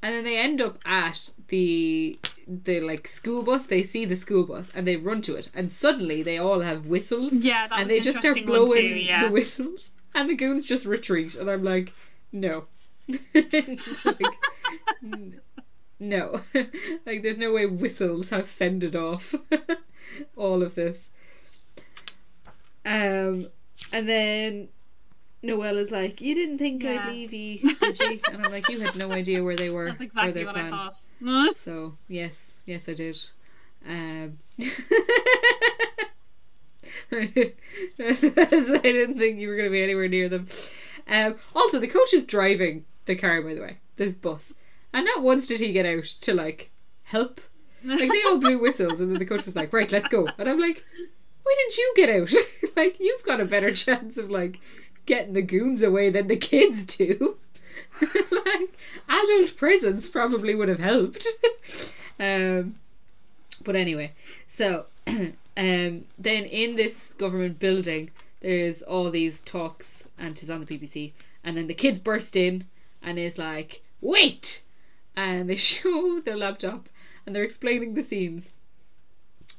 And 0.03 0.15
then 0.15 0.25
they 0.25 0.37
end 0.37 0.61
up 0.61 0.79
at 0.85 1.31
the 1.49 2.19
the 2.47 2.81
like 2.81 3.09
school 3.09 3.43
bus. 3.43 3.65
They 3.65 3.83
see 3.83 4.05
the 4.05 4.17
school 4.17 4.45
bus 4.45 4.71
and 4.75 4.87
they 4.87 4.97
run 4.97 5.23
to 5.23 5.35
it, 5.35 5.49
and 5.55 5.71
suddenly 5.71 6.23
they 6.23 6.39
all 6.39 6.61
have 6.61 6.87
whistles. 6.87 7.33
Yeah, 7.33 7.69
and 7.71 7.89
they 7.89 7.99
an 7.99 8.05
just 8.05 8.19
start 8.19 8.45
blowing 8.45 8.73
too, 8.73 8.81
yeah. 8.81 9.25
the 9.25 9.31
whistles, 9.31 9.91
and 10.15 10.31
the 10.31 10.35
goons 10.35 10.65
just 10.65 10.87
retreat. 10.87 11.35
And 11.35 11.51
I'm 11.51 11.65
like, 11.65 11.93
no, 12.33 12.67
like, 13.35 14.35
n- 15.03 15.41
no, 15.99 16.41
like 17.07 17.23
there's 17.23 17.39
no 17.39 17.53
way 17.53 17.67
whistles 17.67 18.31
have 18.31 18.49
fended 18.49 18.95
off 18.95 19.35
all 20.37 20.63
of 20.63 20.75
this. 20.75 21.11
Um, 22.85 23.49
and 23.93 24.09
then 24.09 24.69
Noelle 25.43 25.77
is 25.77 25.91
like, 25.91 26.21
"You 26.21 26.35
didn't 26.35 26.59
think 26.59 26.83
Yeah. 26.83 27.05
I'd 27.07 27.13
leave 27.13 27.33
you, 27.33 27.59
did 27.75 27.99
you?" 27.99 28.21
And 28.33 28.45
I'm 28.45 28.53
like, 28.53 28.69
"You 28.69 28.81
had 28.81 28.97
no 28.97 29.13
idea 29.13 29.45
where 29.45 29.57
they 29.57 29.71
were 29.71 29.87
That's 29.87 30.01
or 30.01 30.05
exactly 30.05 30.33
their 30.33 30.47
what 30.47 30.55
plan." 30.55 30.73
I 30.73 30.89
thought. 31.23 31.57
So 31.57 31.95
yes, 32.09 32.57
yes, 32.67 32.89
I 32.89 32.95
did. 32.95 33.19
Um, 33.89 34.39
I 37.13 37.27
didn't 38.83 39.19
think 39.19 39.39
you 39.39 39.49
were 39.49 39.57
going 39.57 39.69
to 39.69 39.73
be 39.73 39.83
anywhere 39.83 40.09
near 40.09 40.29
them. 40.29 40.49
Um, 41.09 41.37
also, 41.55 41.79
the 41.79 41.87
coach 41.87 42.13
is 42.13 42.25
driving 42.25 42.85
the 43.07 43.15
car, 43.15 43.41
by 43.43 43.55
the 43.55 43.61
way, 43.61 43.79
this 43.97 44.15
bus, 44.15 44.55
and 44.93 45.05
not 45.05 45.23
once 45.23 45.47
did 45.47 45.61
he 45.61 45.73
get 45.73 45.87
out 45.87 46.05
to 46.23 46.35
like 46.35 46.71
help. 47.05 47.41
Like 47.85 48.11
they 48.11 48.23
all 48.25 48.39
blew 48.39 48.59
whistles, 48.59 49.01
and 49.01 49.13
then 49.13 49.19
the 49.21 49.27
coach 49.27 49.45
was 49.45 49.55
like, 49.55 49.73
"Right, 49.73 49.93
let's 49.93 50.09
go," 50.09 50.27
and 50.39 50.49
I'm 50.49 50.59
like, 50.59 50.83
"Why 51.45 51.55
didn't 51.57 51.77
you 51.77 51.93
get 51.95 52.11
out? 52.11 52.33
like 52.77 52.99
you've 52.99 53.23
got 53.23 53.41
a 53.41 53.45
better 53.45 53.73
chance 53.73 54.19
of 54.19 54.29
like 54.31 54.59
getting 55.07 55.33
the 55.33 55.43
goons 55.43 55.83
away 55.83 56.11
than 56.11 56.29
the 56.29 56.37
kids 56.37 56.85
do." 56.85 57.37
like 58.01 58.77
adult 59.09 59.57
presence 59.57 60.09
probably 60.09 60.55
would 60.55 60.69
have 60.69 60.81
helped. 60.81 61.27
um, 62.21 62.77
but 63.65 63.77
anyway, 63.77 64.13
so 64.47 64.87
um, 65.07 65.35
then 65.57 66.45
in 66.45 66.77
this 66.77 67.15
government 67.15 67.59
building, 67.59 68.11
there's 68.41 68.83
all 68.83 69.11
these 69.11 69.41
talks, 69.41 70.07
and 70.19 70.39
it's 70.39 70.51
on 70.51 70.65
the 70.65 70.67
BBC, 70.67 71.13
and 71.43 71.57
then 71.57 71.67
the 71.67 71.75
kids 71.75 71.99
burst 71.99 72.37
in 72.37 72.65
and 73.03 73.19
is 73.19 73.39
like, 73.39 73.83
"Wait!" 74.01 74.63
and 75.17 75.49
they 75.49 75.57
show 75.73 76.21
their 76.21 76.37
laptop 76.37 76.89
and 77.25 77.35
they're 77.35 77.43
explaining 77.43 77.95
the 77.95 78.03
scenes. 78.03 78.51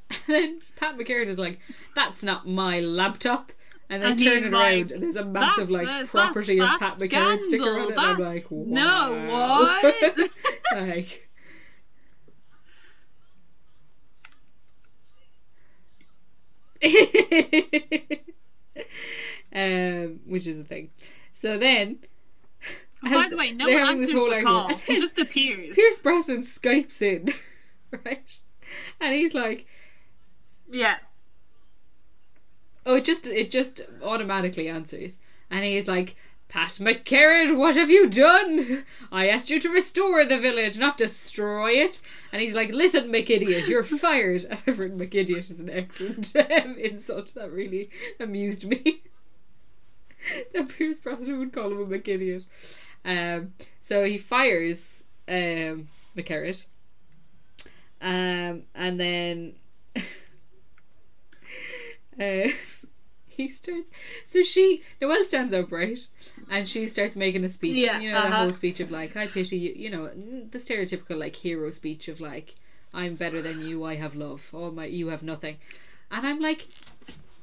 And 0.10 0.20
then 0.28 0.62
Pat 0.78 0.98
McCarrick 0.98 1.28
is 1.28 1.38
like, 1.38 1.60
"That's 1.96 2.24
not 2.24 2.48
my 2.48 2.80
laptop." 2.80 3.52
And 3.90 4.04
they 4.04 4.08
And 4.08 4.20
turn 4.20 4.44
it 4.44 4.52
like, 4.52 4.74
around, 4.74 4.92
and 4.92 5.02
there's 5.04 5.16
a 5.16 5.24
massive 5.24 5.70
That's 5.70 5.84
like 5.88 6.04
a- 6.04 6.08
property 6.08 6.60
of 6.60 6.68
Pat 6.68 6.80
that's- 6.80 7.00
McCarrick 7.00 7.42
sticker 7.44 7.70
on 7.70 7.92
it. 7.92 7.98
And 7.98 8.00
I'm 8.00 8.20
like, 8.20 8.44
wow. 8.52 8.66
No, 8.68 9.72
what? 9.82 10.30
like, 10.76 11.30
um, 19.54 20.20
which 20.26 20.48
is 20.48 20.58
the 20.58 20.64
thing. 20.64 20.90
So 21.34 21.58
then, 21.58 22.00
By 23.04 23.28
the 23.30 23.38
way, 23.38 23.52
no 23.52 23.66
one 23.68 23.78
answers 23.78 24.10
the 24.12 24.20
argument, 24.20 24.46
call. 24.46 24.70
He 24.70 25.00
just 25.00 25.20
appears. 25.20 25.76
Pierce 25.76 26.00
Brosnan 26.00 26.42
skypes 26.42 27.02
in, 27.02 27.30
right? 28.06 28.42
And 29.00 29.14
he's 29.14 29.34
like, 29.34 29.66
Yeah. 30.72 30.98
"Oh, 32.88 32.96
it 32.96 33.06
just 33.06 33.28
it 33.28 33.52
just 33.52 33.82
automatically 34.02 34.68
answers," 34.68 35.18
and 35.52 35.64
he's 35.64 35.88
like. 35.88 36.16
Pat 36.50 36.70
McCarrick, 36.80 37.58
what 37.58 37.76
have 37.76 37.90
you 37.90 38.08
done? 38.10 38.86
I 39.12 39.28
asked 39.28 39.50
you 39.50 39.60
to 39.60 39.70
restore 39.70 40.24
the 40.24 40.38
village, 40.38 40.78
not 40.78 40.98
destroy 40.98 41.72
it. 41.72 42.00
And 42.32 42.42
he's 42.42 42.54
like, 42.54 42.70
listen, 42.70 43.10
McIdiot, 43.10 43.68
you're 43.68 43.84
fired. 44.04 44.46
And 44.46 44.62
I've 44.66 44.80
written 44.80 44.98
McIdiot 44.98 45.52
is 45.52 45.60
an 45.60 45.70
excellent 45.70 46.34
um, 46.38 46.78
insult. 46.78 47.34
That 47.36 47.52
really 47.52 47.90
amused 48.18 48.64
me. 48.64 49.02
that 50.54 50.70
Pierce 50.70 50.98
Brosnan 50.98 51.40
would 51.40 51.54
call 51.54 51.72
him 51.72 51.82
a 51.82 51.86
McIdiot. 51.86 52.46
Um, 53.04 53.54
so 53.82 54.04
he 54.06 54.18
fires 54.18 55.04
um, 55.28 55.90
McCarrick. 56.16 56.66
Um, 58.02 58.64
and 58.76 59.00
then 59.00 59.56
uh, 62.20 62.50
he 63.44 63.48
starts. 63.48 63.92
So 64.26 64.44
she 64.44 64.82
Noelle 65.00 65.24
stands 65.24 65.54
up 65.54 65.72
right, 65.72 66.00
and 66.50 66.68
she 66.68 66.88
starts 66.88 67.16
making 67.16 67.44
a 67.44 67.50
speech. 67.50 67.78
Yeah, 67.78 68.00
you 68.00 68.12
know 68.12 68.22
the 68.22 68.28
uh-huh. 68.28 68.38
whole 68.46 68.54
speech 68.54 68.80
of 68.80 68.90
like, 68.90 69.16
"I 69.16 69.28
pity 69.28 69.58
you." 69.58 69.74
You 69.76 69.92
know 69.92 70.08
the 70.08 70.58
stereotypical 70.58 71.18
like 71.18 71.36
hero 71.36 71.70
speech 71.70 72.08
of 72.08 72.20
like, 72.20 72.56
"I'm 72.94 73.16
better 73.16 73.42
than 73.42 73.62
you. 73.62 73.84
I 73.84 73.96
have 73.96 74.16
love. 74.16 74.50
All 74.54 74.72
my 74.72 74.86
you 74.86 75.10
have 75.10 75.24
nothing," 75.24 75.58
and 76.12 76.26
I'm 76.28 76.40
like. 76.40 76.68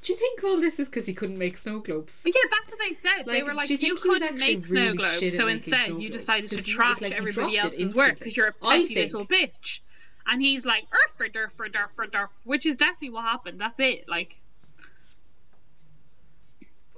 Do 0.02 0.12
you 0.12 0.18
think 0.18 0.44
all 0.44 0.60
this 0.60 0.78
is 0.78 0.86
because 0.86 1.06
he 1.06 1.14
couldn't 1.14 1.38
make 1.38 1.56
snow 1.56 1.78
globes? 1.78 2.24
Yeah, 2.26 2.32
that's 2.50 2.70
what 2.70 2.78
they 2.78 2.92
said. 2.92 3.24
they 3.24 3.42
were 3.42 3.54
like, 3.54 3.70
you 3.70 3.78
you, 3.78 3.78
think 3.78 4.02
he 4.02 4.10
was 4.10 4.18
couldn't 4.18 4.38
make 4.38 4.66
snow 4.66 4.82
really 4.82 4.96
globes, 4.98 5.34
so 5.34 5.48
instead 5.48 5.98
you 5.98 6.10
decided 6.10 6.50
to 6.50 6.62
trash 6.62 7.00
like, 7.00 7.12
everybody 7.12 7.56
else's 7.56 7.94
work 7.94 8.18
because 8.18 8.36
you're 8.36 8.48
a 8.48 8.52
petty 8.52 8.94
little 8.94 9.24
bitch. 9.24 9.80
And 10.26 10.42
he's 10.42 10.66
like, 10.66 10.84
Urfa, 10.90 11.32
durfa, 11.32 11.72
durfa, 11.72 12.10
durf, 12.10 12.28
which 12.44 12.66
is 12.66 12.76
definitely 12.76 13.10
what 13.10 13.24
happened. 13.24 13.58
That's 13.58 13.80
it. 13.80 14.06
Like, 14.06 14.42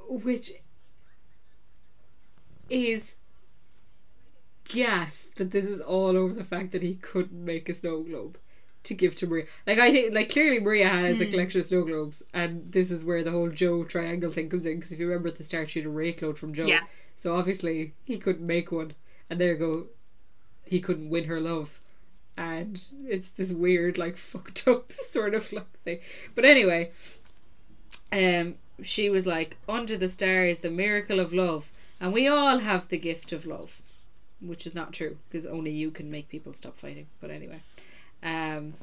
which 0.08 0.52
is 2.68 3.14
gas 4.68 5.28
that 5.36 5.52
this 5.52 5.64
is 5.64 5.80
all 5.80 6.16
over 6.16 6.34
the 6.34 6.44
fact 6.44 6.72
that 6.72 6.82
he 6.82 6.94
couldn't 6.96 7.44
make 7.44 7.68
a 7.68 7.74
snow 7.74 8.02
globe 8.02 8.38
to 8.82 8.94
give 8.94 9.14
to 9.16 9.26
Maria. 9.26 9.46
Like 9.66 9.78
I 9.78 9.90
think, 9.92 10.14
like 10.14 10.30
clearly 10.30 10.60
Maria 10.60 10.88
has 10.88 11.16
Hmm. 11.16 11.22
a 11.24 11.30
collection 11.30 11.60
of 11.60 11.66
snow 11.66 11.82
globes, 11.84 12.22
and 12.32 12.70
this 12.72 12.90
is 12.90 13.04
where 13.04 13.22
the 13.24 13.30
whole 13.30 13.48
Joe 13.50 13.84
triangle 13.84 14.30
thing 14.30 14.48
comes 14.48 14.66
in. 14.66 14.76
Because 14.76 14.92
if 14.92 14.98
you 15.00 15.06
remember 15.08 15.28
at 15.28 15.38
the 15.38 15.44
start, 15.44 15.70
she 15.70 15.80
had 15.80 15.86
a 15.86 15.90
rake 15.90 16.22
load 16.22 16.38
from 16.38 16.54
Joe, 16.54 16.66
Yeah. 16.66 16.84
so 17.16 17.34
obviously 17.34 17.94
he 18.04 18.18
couldn't 18.18 18.46
make 18.46 18.70
one, 18.72 18.94
and 19.30 19.40
there 19.40 19.52
you 19.52 19.58
go, 19.58 19.86
he 20.64 20.80
couldn't 20.80 21.10
win 21.10 21.24
her 21.24 21.40
love, 21.40 21.80
and 22.36 22.82
it's 23.06 23.30
this 23.30 23.52
weird, 23.52 23.98
like 23.98 24.16
fucked 24.32 24.66
up 24.68 24.92
sort 25.02 25.34
of 25.34 25.52
like 25.52 25.70
thing. 25.84 25.98
But 26.36 26.44
anyway, 26.44 26.90
um, 28.12 28.56
she 28.82 29.08
was 29.10 29.26
like, 29.26 29.56
"Under 29.68 29.96
the 29.96 30.08
stars, 30.08 30.60
the 30.60 30.70
miracle 30.70 31.20
of 31.20 31.32
love, 31.32 31.70
and 32.00 32.12
we 32.12 32.26
all 32.28 32.58
have 32.58 32.88
the 32.88 32.98
gift 32.98 33.32
of 33.32 33.46
love." 33.46 33.80
which 34.40 34.66
is 34.66 34.74
not 34.74 34.92
true 34.92 35.16
because 35.28 35.46
only 35.46 35.70
you 35.70 35.90
can 35.90 36.10
make 36.10 36.28
people 36.28 36.52
stop 36.52 36.76
fighting. 36.76 37.06
But 37.20 37.30
anyway, 37.30 37.60
um, 38.22 38.74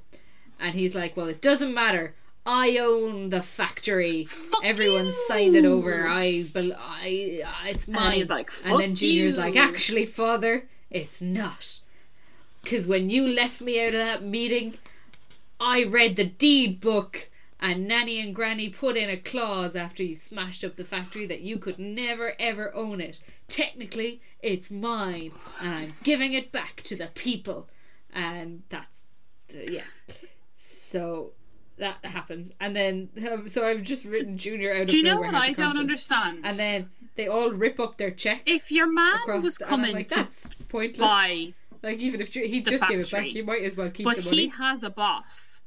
and 0.60 0.74
he's 0.74 0.96
like, 0.96 1.16
"Well, 1.16 1.28
it 1.28 1.42
doesn't 1.42 1.74
matter. 1.74 2.14
I 2.46 2.78
own 2.78 3.30
the 3.30 3.42
factory. 3.42 4.26
Fuck 4.26 4.64
Everyone's 4.64 5.08
you." 5.08 5.26
signed 5.28 5.56
it 5.56 5.66
over. 5.66 6.08
I, 6.08 6.44
bel 6.52 6.74
I, 6.78 7.44
it's 7.66 7.86
And 7.86 7.96
mine." 7.96 8.18
he's 8.18 8.30
like, 8.30 8.52
and 8.66 8.80
then 8.80 8.92
"Fuck 8.92 9.00
Junior's 9.00 9.34
you." 9.34 9.40
like, 9.40 9.56
"Actually, 9.56 10.06
father, 10.06 10.68
it's 10.90 11.22
not. 11.22 11.80
Because 12.64 12.88
when 12.88 13.10
you 13.10 13.28
left 13.28 13.62
me 13.62 13.80
out 13.82 13.94
of 13.94 14.00
that 14.00 14.24
meeting, 14.24 14.78
I 15.60 15.84
read 15.84 16.16
the 16.16 16.26
deed 16.26 16.82
book." 16.82 17.30
And 17.64 17.88
Nanny 17.88 18.20
and 18.20 18.36
Granny 18.36 18.70
put 18.70 18.98
in 18.98 19.10
a 19.10 19.18
clause 19.18 19.76
after 19.76 20.04
you 20.04 20.16
smashed 20.18 20.64
up 20.66 20.76
the 20.76 20.84
factory 20.84 21.26
that 21.28 21.42
you 21.42 21.58
could 21.58 21.80
never 21.80 22.34
ever 22.38 22.76
own 22.76 23.00
it. 23.02 23.22
Technically, 23.48 24.22
it's 24.42 24.70
mine, 24.70 25.32
and 25.62 25.74
I'm 25.74 25.94
giving 26.04 26.34
it 26.34 26.52
back 26.52 26.82
to 26.84 26.96
the 26.96 27.08
people. 27.16 27.68
And 28.14 28.64
that's, 28.70 29.02
uh, 29.56 29.60
yeah. 29.72 29.84
So 30.58 31.32
that 31.78 32.04
happens. 32.06 32.52
And 32.60 32.76
then, 32.76 33.10
um, 33.32 33.48
so 33.48 33.66
I've 33.66 33.84
just 33.84 34.06
written 34.06 34.38
Junior 34.38 34.74
out 34.76 34.82
of 34.84 34.88
Do 34.90 34.98
you 34.98 35.04
know 35.04 35.20
what 35.20 35.34
I 35.34 35.54
don't 35.54 35.78
understand? 35.80 36.42
And 36.44 36.54
then 36.58 36.90
they 37.16 37.28
all 37.28 37.50
rip 37.52 37.80
up 37.80 37.98
their 37.98 38.12
checks. 38.12 38.42
if 38.46 38.72
your 38.72 38.92
man 38.92 39.42
was 39.42 39.56
the- 39.56 39.66
coming 39.66 39.96
like, 39.96 40.10
to 40.10 40.16
that's 40.16 40.50
pointless. 40.70 41.00
buy, 41.00 41.54
Like 41.82 42.00
even 42.00 42.22
if 42.22 42.32
the 42.32 42.62
just 42.62 42.88
give 42.88 43.00
it 43.00 43.12
back, 43.12 43.22
factory. 43.24 43.30
you 43.32 43.44
might 43.44 43.64
as 43.64 43.78
well 43.78 43.90
keep 43.90 44.04
but 44.04 44.18
the 44.18 44.22
he 44.30 44.50
has 44.50 44.84
a 44.84 44.90
boss, 44.90 45.62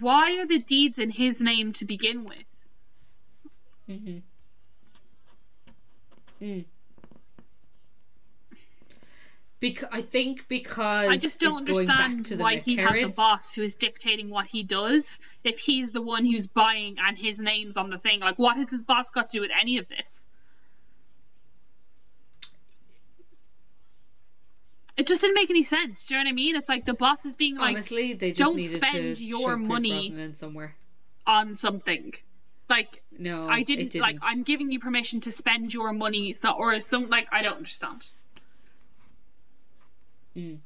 why 0.00 0.38
are 0.38 0.46
the 0.46 0.58
deeds 0.58 0.98
in 0.98 1.10
his 1.10 1.40
name 1.40 1.72
to 1.74 1.84
begin 1.84 2.24
with? 2.24 2.38
Mm-hmm. 3.88 4.18
Mm. 6.42 6.64
Because 9.60 9.88
I 9.92 10.02
think 10.02 10.46
because 10.48 11.08
I 11.08 11.16
just 11.16 11.40
don't 11.40 11.62
it's 11.62 11.70
going 11.70 11.86
back 11.86 12.10
understand 12.10 12.40
why 12.40 12.56
he 12.56 12.76
has 12.76 13.02
a 13.02 13.08
boss 13.08 13.54
who 13.54 13.62
is 13.62 13.76
dictating 13.76 14.28
what 14.28 14.46
he 14.46 14.62
does 14.62 15.20
if 15.42 15.58
he's 15.58 15.92
the 15.92 16.02
one 16.02 16.24
who's 16.26 16.46
buying 16.46 16.96
and 16.98 17.16
his 17.16 17.40
name's 17.40 17.76
on 17.76 17.88
the 17.88 17.98
thing. 17.98 18.20
Like, 18.20 18.38
what 18.38 18.56
has 18.56 18.70
his 18.70 18.82
boss 18.82 19.10
got 19.10 19.26
to 19.28 19.32
do 19.32 19.40
with 19.40 19.50
any 19.58 19.78
of 19.78 19.88
this? 19.88 20.26
It 24.96 25.06
just 25.08 25.20
didn't 25.22 25.34
make 25.34 25.50
any 25.50 25.64
sense. 25.64 26.06
Do 26.06 26.14
you 26.14 26.20
know 26.20 26.24
what 26.28 26.30
I 26.30 26.34
mean? 26.34 26.56
It's 26.56 26.68
like 26.68 26.84
the 26.84 26.94
boss 26.94 27.24
is 27.26 27.36
being 27.36 27.56
like 27.56 27.76
Honestly, 27.76 28.14
they 28.14 28.32
just 28.32 28.38
don't 28.38 28.62
spend 28.62 29.18
your 29.20 29.56
money 29.56 30.14
on 31.26 31.54
something. 31.54 32.12
Like 32.68 33.02
No, 33.18 33.48
I 33.48 33.60
it 33.60 33.66
didn't, 33.66 33.94
like 33.96 34.18
I'm 34.22 34.42
giving 34.42 34.70
you 34.70 34.78
permission 34.78 35.20
to 35.22 35.30
spend 35.30 35.74
your 35.74 35.92
money 35.92 36.32
so 36.32 36.52
or 36.52 36.78
some 36.80 37.08
like 37.10 37.26
I 37.32 37.42
don't 37.42 37.56
understand. 37.56 38.06
Mm. 40.36 40.58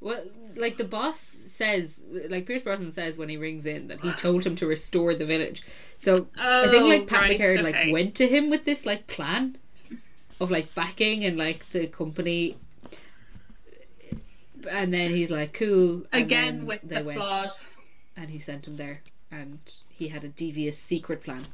Well, 0.00 0.24
like 0.56 0.78
the 0.78 0.84
boss 0.84 1.20
says, 1.20 2.02
like 2.28 2.46
Pierce 2.46 2.62
Brosnan 2.62 2.90
says 2.90 3.16
when 3.16 3.28
he 3.28 3.36
rings 3.36 3.66
in 3.66 3.88
that 3.88 4.00
he 4.00 4.10
told 4.18 4.44
him 4.44 4.56
to 4.56 4.66
restore 4.66 5.14
the 5.14 5.24
village. 5.26 5.62
So 5.98 6.28
I 6.36 6.68
think 6.68 6.84
like 6.88 7.06
Pat 7.08 7.22
Oh, 7.22 7.28
right, 7.28 7.40
okay. 7.40 7.62
like 7.62 7.92
went 7.92 8.14
to 8.16 8.26
him 8.26 8.50
with 8.50 8.64
this 8.64 8.84
like 8.84 9.06
plan 9.06 9.58
of 10.42 10.50
like 10.50 10.74
backing 10.74 11.24
and 11.24 11.36
like 11.36 11.68
the 11.70 11.86
company, 11.86 12.56
and 14.70 14.92
then 14.92 15.10
he's 15.10 15.30
like 15.30 15.52
cool 15.54 16.04
and 16.12 16.24
again 16.24 16.66
with 16.66 16.82
the 16.82 17.02
went, 17.02 17.16
flaws. 17.16 17.76
and 18.16 18.30
he 18.30 18.38
sent 18.38 18.66
him 18.66 18.76
there, 18.76 19.00
and 19.30 19.58
he 19.88 20.08
had 20.08 20.24
a 20.24 20.28
devious 20.28 20.78
secret 20.78 21.22
plan. 21.22 21.44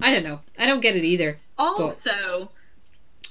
I 0.00 0.10
don't 0.10 0.24
know. 0.24 0.40
I 0.58 0.66
don't 0.66 0.80
get 0.80 0.96
it 0.96 1.04
either. 1.04 1.38
Also, 1.58 2.50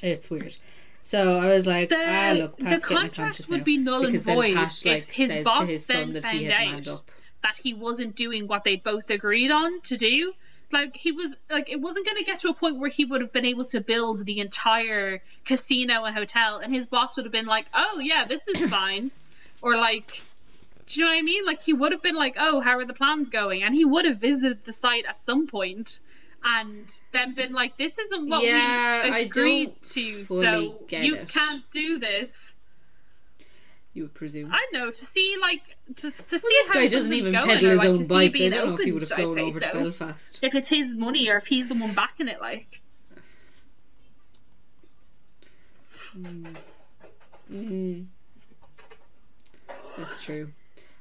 It's 0.02 0.30
weird. 0.30 0.56
So 1.04 1.38
I 1.38 1.48
was 1.48 1.68
like, 1.68 1.90
the, 1.90 2.04
ah, 2.04 2.34
look, 2.36 2.58
the 2.58 2.64
Pat's 2.66 2.84
a 2.84 2.88
contract 2.88 3.50
would 3.50 3.64
be 3.64 3.78
null 3.78 4.06
and 4.08 4.20
void 4.20 4.56
Pat, 4.56 4.82
like, 4.86 4.98
if 4.98 5.10
his 5.10 5.38
boss 5.44 5.70
his 5.70 5.86
then 5.86 6.20
found 6.20 6.36
he 6.36 6.46
had 6.46 6.68
manned 6.68 6.88
out 6.88 7.04
that 7.44 7.58
he 7.58 7.76
wasn't 7.76 8.16
doing 8.16 8.48
what 8.48 8.64
they'd 8.64 8.84
both 8.84 9.12
agreed 9.12 9.52
on 9.52 9.80
to 9.82 9.98
do. 9.98 10.34
Like 10.72 10.96
he 10.96 11.12
was 11.12 11.36
like 11.50 11.70
it 11.70 11.80
wasn't 11.80 12.06
going 12.06 12.18
to 12.18 12.24
get 12.24 12.42
to 12.42 12.50
a 12.50 12.54
point 12.54 12.80
where 12.80 12.90
he 12.90 13.06
would 13.06 13.22
have 13.22 13.32
been 13.32 13.46
able 13.46 13.66
to 13.66 13.82
build 13.82 14.26
the 14.26 14.40
entire 14.40 15.22
casino 15.46 16.04
and 16.04 16.16
hotel, 16.16 16.58
and 16.58 16.74
his 16.74 16.88
boss 16.88 17.16
would 17.16 17.26
have 17.26 17.32
been 17.32 17.46
like, 17.46 17.68
"Oh 17.74 18.00
yeah, 18.00 18.26
this 18.26 18.48
is 18.48 18.66
fine," 18.70 19.12
or 19.62 19.78
like, 19.78 20.24
do 20.88 21.00
you 21.00 21.06
know 21.06 21.12
what 21.12 21.18
I 21.18 21.22
mean? 21.22 21.46
Like 21.46 21.62
he 21.62 21.74
would 21.74 21.92
have 21.92 22.02
been 22.02 22.16
like, 22.16 22.36
"Oh, 22.40 22.62
how 22.62 22.78
are 22.78 22.86
the 22.86 22.94
plans 22.94 23.30
going?" 23.30 23.64
And 23.64 23.76
he 23.76 23.86
would 23.86 24.06
have 24.06 24.18
visited 24.18 24.66
the 24.66 24.74
site 24.74 25.06
at 25.06 25.22
some 25.22 25.48
point, 25.48 26.00
and 26.44 26.90
then 27.14 27.36
been 27.36 27.54
like, 27.54 27.78
"This 27.78 28.00
isn't 28.00 28.28
what 28.28 28.44
Yeah, 28.44 29.04
we 29.04 29.22
agreed 29.26 29.82
to, 29.94 30.26
so 30.26 30.80
you 30.90 31.16
it. 31.16 31.30
can't 31.30 31.64
do 31.72 32.00
this." 32.00 32.55
You 33.96 34.04
would 34.04 34.14
presume. 34.14 34.52
I 34.54 34.68
know 34.74 34.92
to 34.92 35.06
see 35.06 35.38
like 35.42 35.64
to, 35.96 36.12
to 36.12 36.40
see 36.40 36.48
this 36.50 36.68
how 36.68 36.74
guy 36.74 36.88
doesn't 36.90 37.14
even 37.14 37.32
going, 37.32 37.48
peddle 37.48 37.68
or, 37.68 37.72
his 37.72 37.80
like, 37.80 37.90
own 37.90 38.08
bike. 38.08 38.42
I 38.42 38.50
don't 38.50 38.68
know 38.68 38.74
if 38.76 38.82
he 38.82 38.92
would 38.92 39.02
have 39.02 39.10
flown 39.10 39.40
over 39.40 39.60
to. 39.60 39.72
Belfast. 39.74 40.40
If 40.44 40.54
it's 40.54 40.70
his 40.70 40.94
money 40.94 41.30
or 41.30 41.38
if 41.38 41.48
he's 41.48 41.70
the 41.70 41.76
one 41.76 41.94
backing 41.94 42.28
it, 42.28 42.42
like 42.42 42.82
Mm. 47.52 48.06
That's 49.98 50.22
true. 50.22 50.52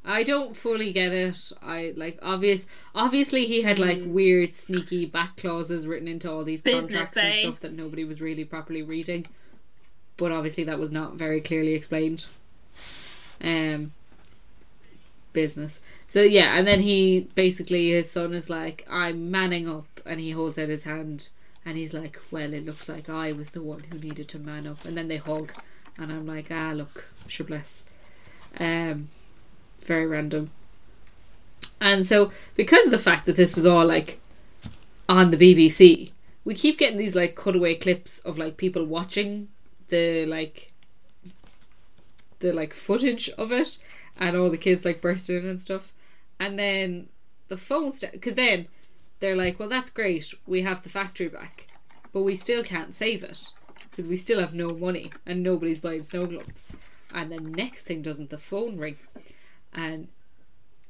I 0.04 0.22
don't 0.22 0.54
fully 0.54 0.92
get 0.92 1.12
it. 1.12 1.52
I 1.62 1.94
like 1.96 2.18
obvious. 2.22 2.66
Obviously, 2.94 3.46
he 3.46 3.62
had 3.62 3.78
like 3.78 4.02
weird, 4.04 4.54
sneaky 4.54 5.06
back 5.06 5.36
clauses 5.36 5.86
written 5.86 6.08
into 6.08 6.30
all 6.30 6.44
these 6.44 6.60
Business, 6.60 7.12
contracts 7.12 7.16
and 7.16 7.26
eh? 7.28 7.40
stuff 7.40 7.60
that 7.60 7.72
nobody 7.72 8.04
was 8.04 8.20
really 8.20 8.44
properly 8.44 8.82
reading. 8.82 9.26
But 10.16 10.30
obviously, 10.30 10.64
that 10.64 10.78
was 10.78 10.92
not 10.92 11.14
very 11.14 11.40
clearly 11.40 11.72
explained. 11.72 12.26
Um, 13.40 13.92
business. 15.34 15.80
So 16.06 16.22
yeah, 16.22 16.56
and 16.56 16.66
then 16.66 16.80
he 16.80 17.28
basically 17.34 17.90
his 17.90 18.10
son 18.10 18.32
is 18.32 18.48
like, 18.48 18.86
"I'm 18.88 19.30
manning 19.30 19.68
up," 19.68 20.00
and 20.06 20.18
he 20.18 20.30
holds 20.30 20.58
out 20.58 20.70
his 20.70 20.84
hand, 20.84 21.28
and 21.66 21.76
he's 21.76 21.92
like, 21.92 22.18
"Well, 22.30 22.54
it 22.54 22.64
looks 22.64 22.88
like 22.88 23.10
I 23.10 23.32
was 23.32 23.50
the 23.50 23.60
one 23.60 23.84
who 23.90 23.98
needed 23.98 24.28
to 24.28 24.38
man 24.38 24.66
up," 24.66 24.86
and 24.86 24.96
then 24.96 25.08
they 25.08 25.18
hug, 25.18 25.52
and 25.98 26.10
I'm 26.10 26.26
like, 26.26 26.46
"Ah, 26.50 26.72
look, 26.74 27.04
sure 27.26 27.44
bless." 27.44 27.84
Um, 28.58 29.08
very 29.84 30.06
random. 30.06 30.50
And 31.80 32.06
so, 32.06 32.30
because 32.54 32.86
of 32.86 32.92
the 32.92 32.98
fact 32.98 33.26
that 33.26 33.36
this 33.36 33.54
was 33.54 33.66
all 33.66 33.84
like 33.84 34.20
on 35.08 35.30
the 35.30 35.36
BBC, 35.36 36.12
we 36.44 36.54
keep 36.54 36.78
getting 36.78 36.98
these 36.98 37.14
like 37.14 37.36
cutaway 37.36 37.74
clips 37.74 38.20
of 38.20 38.38
like 38.38 38.56
people 38.56 38.84
watching 38.84 39.48
the 39.88 40.24
like 40.26 40.72
the 42.44 42.52
like 42.52 42.74
footage 42.74 43.30
of 43.38 43.50
it 43.52 43.78
and 44.18 44.36
all 44.36 44.50
the 44.50 44.58
kids 44.58 44.84
like 44.84 45.00
bursting 45.00 45.38
in 45.38 45.46
and 45.46 45.60
stuff. 45.60 45.94
And 46.38 46.58
then 46.58 47.08
the 47.48 47.56
phone 47.56 47.90
because 48.12 48.34
then 48.34 48.68
they're 49.20 49.34
like, 49.34 49.58
well, 49.58 49.70
that's 49.70 49.88
great. 49.88 50.34
We 50.46 50.60
have 50.60 50.82
the 50.82 50.90
factory 50.90 51.28
back, 51.28 51.68
but 52.12 52.20
we 52.20 52.36
still 52.36 52.62
can't 52.62 52.94
save 52.94 53.24
it 53.24 53.48
because 53.88 54.06
we 54.06 54.18
still 54.18 54.40
have 54.40 54.52
no 54.52 54.68
money 54.68 55.10
and 55.24 55.42
nobody's 55.42 55.78
buying 55.78 56.04
snow 56.04 56.26
globes. 56.26 56.66
And 57.14 57.32
the 57.32 57.40
next 57.40 57.84
thing 57.84 58.02
doesn't 58.02 58.28
the 58.28 58.38
phone 58.38 58.76
ring, 58.76 58.98
and 59.72 60.08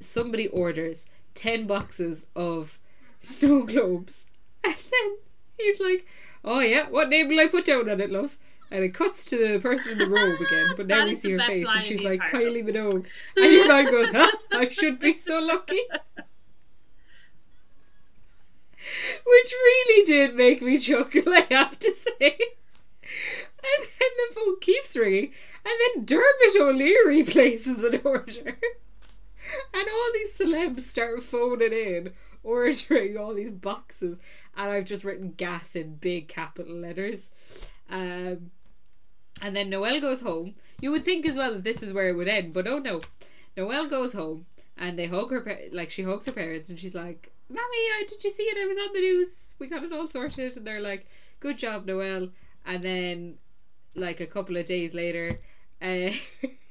somebody 0.01 0.49
orders 0.49 1.07
ten 1.35 1.69
boxes 1.69 2.27
of 2.35 2.81
snow 3.21 3.63
globes, 3.73 4.25
and 4.65 4.75
then 4.75 5.17
he's 5.59 5.79
like, 5.79 6.07
"Oh 6.45 6.61
yeah, 6.61 6.89
what 6.89 7.11
name 7.11 7.29
will 7.29 7.39
I 7.39 7.47
put 7.47 7.67
down 7.67 7.89
on 7.91 8.01
it, 8.01 8.11
love?" 8.11 8.39
And 8.75 8.83
it 8.83 8.93
cuts 8.93 9.25
to 9.27 9.37
the 9.37 9.61
person 9.61 9.93
in 9.93 9.99
the 9.99 10.11
robe 10.11 10.41
again, 10.41 10.67
but 10.77 10.87
now 10.89 11.07
we 11.07 11.15
see 11.15 11.31
her 11.31 11.39
face, 11.39 11.65
and 11.69 11.85
she's 11.85 12.03
like 12.03 12.19
Kylie 12.23 12.65
Minogue, 12.65 13.07
and 13.37 13.53
your 13.53 13.69
man 13.69 13.85
goes, 13.85 14.11
"Huh? 14.11 14.33
I 14.51 14.69
should 14.69 14.99
be 14.99 15.17
so 15.17 15.39
lucky." 15.39 15.79
Which 19.25 19.53
really 19.53 20.05
did 20.05 20.35
make 20.35 20.61
me 20.61 20.77
chuckle, 20.79 21.23
I 21.29 21.47
have 21.51 21.79
to 21.79 21.93
say. 21.93 22.19
And 22.21 23.87
then 24.01 24.11
the 24.29 24.35
phone 24.35 24.59
keeps 24.59 24.97
ringing, 24.97 25.31
and 25.65 25.75
then 25.95 26.05
Dermot 26.05 26.57
O'Leary 26.59 27.23
places 27.23 27.85
an 27.85 28.01
order. 28.03 28.59
and 29.73 29.89
all 29.89 30.11
these 30.15 30.37
celebs 30.37 30.81
start 30.81 31.23
phoning 31.23 31.73
in, 31.73 32.13
ordering 32.43 33.17
all 33.17 33.35
these 33.35 33.53
boxes, 33.53 34.19
and 34.57 34.69
I've 34.73 34.85
just 34.85 35.05
written 35.05 35.35
gas 35.37 35.77
in 35.77 35.95
big 35.95 36.27
capital 36.27 36.75
letters. 36.75 37.31
Um, 37.89 38.51
and 39.43 39.55
then 39.55 39.71
Noel 39.71 40.01
goes 40.01 40.21
home. 40.21 40.55
You 40.81 40.91
would 40.91 41.05
think 41.05 41.27
as 41.27 41.37
well 41.37 41.53
that 41.55 41.65
this 41.65 41.83
is 41.83 41.93
where 41.93 42.09
it 42.09 42.15
would 42.17 42.29
end, 42.29 42.53
but 42.53 42.67
oh 42.67 42.79
no. 42.79 43.03
Noel 43.57 43.89
goes 43.89 44.13
home 44.13 44.47
and 44.77 44.99
they 44.99 45.07
hug 45.07 45.31
her, 45.31 45.41
pa- 45.41 45.71
like 45.73 45.91
she 45.91 46.03
hugs 46.03 46.27
her 46.27 46.33
parents, 46.33 46.69
and 46.69 46.79
she's 46.79 46.95
like, 46.95 47.33
"Mommy, 47.49 47.83
uh, 48.01 48.07
did 48.09 48.25
you 48.25 48.31
see 48.31 48.45
it? 48.45 48.59
I 48.59 48.67
was 48.67 48.77
on 48.77 48.93
the 48.93 49.01
news. 49.01 49.55
We 49.59 49.67
got 49.69 49.85
it 49.85 49.93
all 49.93 50.09
sorted." 50.09 50.57
And 50.57 50.67
they're 50.67 50.81
like, 50.81 51.07
"Good 51.41 51.59
job, 51.59 51.87
Noel. 51.87 52.31
And 52.67 52.83
then, 52.83 53.39
like 53.95 54.21
a 54.21 54.27
couple 54.27 54.57
of 54.57 54.67
days 54.67 54.95
later, 54.95 55.39
uh, 55.81 56.11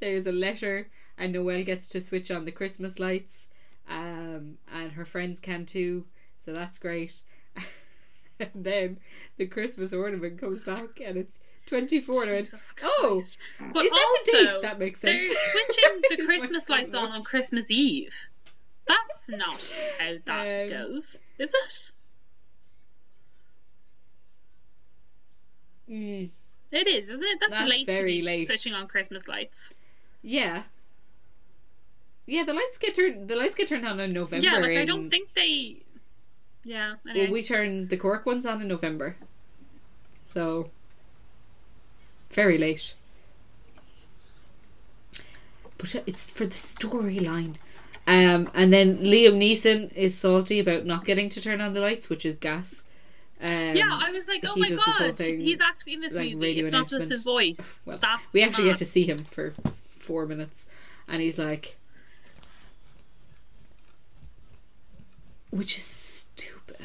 there's 0.00 0.26
a 0.26 0.32
letter, 0.32 0.88
and 1.16 1.32
Noel 1.32 1.62
gets 1.64 1.88
to 1.88 2.00
switch 2.00 2.30
on 2.30 2.44
the 2.44 2.52
Christmas 2.52 2.98
lights, 2.98 3.46
um, 3.88 4.58
and 4.72 4.92
her 4.92 5.04
friends 5.04 5.40
can 5.40 5.64
too. 5.66 6.04
So 6.44 6.52
that's 6.52 6.78
great. 6.78 7.22
and 8.54 8.64
then 8.64 8.98
the 9.36 9.46
Christmas 9.46 9.92
ornament 9.92 10.40
comes 10.40 10.60
back, 10.60 11.00
and 11.04 11.16
it's 11.16 11.38
24 11.66 12.22
and 12.22 12.30
I 12.30 12.34
went, 12.34 12.46
Jesus 12.46 12.74
oh, 12.82 13.00
Christ. 13.00 13.38
But 13.72 13.84
is 13.86 13.90
that 13.92 14.22
the 14.26 14.36
also, 14.38 14.54
date? 14.54 14.62
That 14.62 14.78
makes 14.78 15.00
sense. 15.00 15.22
they're 15.22 15.36
switching 15.52 16.02
the 16.10 16.24
Christmas 16.24 16.68
lights 16.68 16.94
on 16.94 17.10
on 17.12 17.22
Christmas 17.24 17.70
Eve. 17.70 18.14
That's 18.86 19.28
not 19.30 19.72
how 19.98 20.14
that 20.26 20.62
Um, 20.64 20.68
goes, 20.68 21.20
is 21.38 21.54
it? 21.54 21.92
Mm, 25.90 26.30
It 26.70 26.86
is, 26.88 27.08
isn't 27.08 27.26
it? 27.26 27.38
That's, 27.40 27.52
That's 27.52 27.70
late. 27.70 27.86
very 27.86 28.22
late. 28.22 28.46
Switching 28.46 28.74
on 28.74 28.86
Christmas 28.88 29.28
lights. 29.28 29.74
yeah. 30.22 30.62
Yeah, 32.24 32.44
the 32.44 32.54
lights 32.54 32.78
get 32.78 32.94
turned. 32.94 33.28
The 33.28 33.34
lights 33.34 33.56
get 33.56 33.66
turned 33.66 33.86
on 33.86 33.98
in 33.98 34.12
November. 34.12 34.46
yeah, 34.46 34.58
like 34.58 34.76
I 34.78 34.84
don't 34.84 35.10
think 35.10 35.34
they. 35.34 35.81
Yeah. 36.64 36.94
Anyway. 37.08 37.26
Well, 37.26 37.32
we 37.32 37.42
turn 37.42 37.88
the 37.88 37.96
Cork 37.96 38.24
ones 38.26 38.46
on 38.46 38.62
in 38.62 38.68
November, 38.68 39.16
so 40.32 40.70
very 42.30 42.58
late. 42.58 42.94
But 45.78 46.02
it's 46.06 46.24
for 46.24 46.46
the 46.46 46.54
storyline. 46.54 47.56
Um, 48.06 48.48
and 48.54 48.72
then 48.72 48.98
Liam 48.98 49.34
Neeson 49.34 49.92
is 49.94 50.16
salty 50.16 50.58
about 50.60 50.86
not 50.86 51.04
getting 51.04 51.28
to 51.30 51.40
turn 51.40 51.60
on 51.60 51.72
the 51.72 51.80
lights, 51.80 52.08
which 52.08 52.24
is 52.24 52.36
gas. 52.36 52.82
Um, 53.40 53.74
yeah, 53.74 53.90
I 53.90 54.12
was 54.12 54.28
like, 54.28 54.44
oh 54.46 54.54
my 54.56 54.68
god, 54.68 55.18
he's 55.18 55.60
actually 55.60 55.94
in 55.94 56.00
this 56.00 56.14
like, 56.14 56.34
movie. 56.34 56.60
It's 56.60 56.70
not 56.70 56.88
just 56.88 57.08
his 57.08 57.24
voice. 57.24 57.82
Well, 57.84 57.98
That's 58.00 58.32
we 58.32 58.44
actually 58.44 58.64
mad. 58.64 58.70
get 58.70 58.78
to 58.78 58.86
see 58.86 59.04
him 59.04 59.24
for 59.24 59.52
four 59.98 60.26
minutes, 60.26 60.66
and 61.08 61.20
he's 61.20 61.38
like, 61.38 61.76
which 65.50 65.76
is 65.76 65.84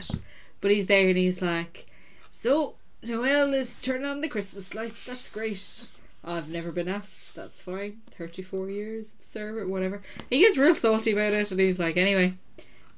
stupid, 0.01 0.23
but 0.61 0.71
he's 0.71 0.87
there 0.87 1.07
and 1.09 1.17
he's 1.17 1.41
like, 1.41 1.87
so 2.29 2.75
Noel 3.03 3.53
is 3.53 3.75
turning 3.81 4.05
on 4.05 4.21
the 4.21 4.27
Christmas 4.29 4.73
lights. 4.73 5.03
That's 5.03 5.29
great. 5.29 5.87
I've 6.23 6.49
never 6.49 6.71
been 6.71 6.87
asked. 6.87 7.35
That's 7.35 7.61
fine. 7.61 8.01
Thirty-four 8.17 8.69
years 8.69 9.13
of 9.19 9.25
service, 9.25 9.67
whatever. 9.67 10.01
He 10.29 10.39
gets 10.39 10.57
real 10.57 10.75
salty 10.75 11.11
about 11.13 11.33
it, 11.33 11.51
and 11.51 11.59
he's 11.59 11.79
like, 11.79 11.95
anyway, 11.95 12.33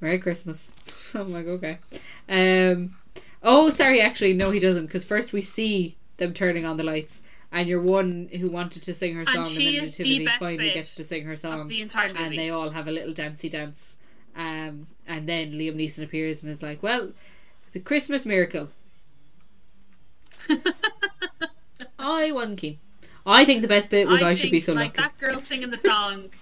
Merry 0.02 0.20
Christmas. 0.20 0.72
I'm 1.14 1.32
like, 1.32 1.46
okay. 1.46 1.78
Um. 2.28 2.96
Oh, 3.44 3.70
sorry. 3.70 4.02
Actually, 4.02 4.34
no, 4.34 4.52
he 4.52 4.60
doesn't. 4.60 4.88
Because 4.88 5.04
first 5.04 5.32
we 5.34 5.42
see 5.42 5.96
them 6.18 6.34
turning 6.34 6.66
on 6.66 6.78
the 6.78 6.84
lights, 6.84 7.22
and 7.52 7.68
your 7.68 7.82
one 7.82 8.30
who 8.40 8.50
wanted 8.50 8.84
to 8.84 8.94
sing 8.96 9.14
her 9.16 9.22
And 9.22 9.30
song, 9.30 9.46
she 9.46 9.68
and 9.68 9.76
then 9.78 9.84
is 9.84 9.98
the 9.98 10.04
Nativity 10.04 10.26
best 10.26 10.40
finally 10.40 10.72
gets 10.74 10.96
to 10.96 11.04
sing 11.04 11.26
her 11.26 11.36
song, 11.38 11.68
the 11.68 11.82
entire 11.82 12.08
movie. 12.10 12.20
and 12.24 12.38
they 12.38 12.50
all 12.50 12.70
have 12.72 12.88
a 12.88 12.92
little 12.92 13.14
dancey 13.14 13.50
dance. 13.50 13.96
Um, 14.40 14.88
and 15.06 15.28
then 15.28 15.52
Liam 15.52 15.76
Neeson 15.76 16.02
appears 16.02 16.42
and 16.42 16.50
is 16.52 16.62
like, 16.62 16.82
"Well, 16.82 17.12
it's 17.68 17.76
a 17.76 17.80
Christmas 17.82 18.26
miracle." 18.26 18.70
I 22.00 22.32
won 22.32 22.56
keen. 22.56 22.80
I 23.26 23.44
think 23.44 23.62
the 23.62 23.68
best 23.68 23.90
bit 23.90 24.08
was 24.08 24.22
I, 24.22 24.34
should 24.36 24.44
think, 24.44 24.52
be 24.54 24.60
so 24.62 24.72
like 24.74 24.98
lucky. 24.98 25.10
that 25.10 25.18
girl 25.20 25.42
singing 25.42 25.70
the 25.70 25.78
song. 25.78 26.30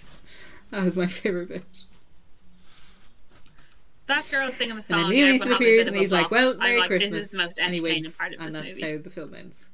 That 0.69 0.83
was 0.83 0.97
my 0.97 1.07
favorite 1.07 1.47
bit. 1.47 1.63
That 4.07 4.29
girl 4.29 4.51
singing 4.51 4.75
the 4.75 4.79
And 4.79 4.83
song. 4.85 5.09
then 5.09 5.17
Liam 5.17 5.39
Neeson 5.39 5.55
appears 5.55 5.87
and 5.87 5.95
he's 5.95 6.11
like, 6.11 6.29
"Well, 6.29 6.55
Merry 6.57 6.77
like, 6.77 6.89
Christmas," 6.89 7.13
This 7.13 7.25
is 7.27 7.31
the 7.31 7.37
most 7.37 7.57
and 7.57 7.73
entertaining 7.73 8.03
wins, 8.03 8.17
part 8.17 8.33
of 8.33 8.39
and 8.41 8.47
this 8.49 8.55
that's 8.55 8.79
movie. 8.81 8.91
how 8.97 9.01
the 9.01 9.09
film 9.09 9.33
ends. 9.33 9.69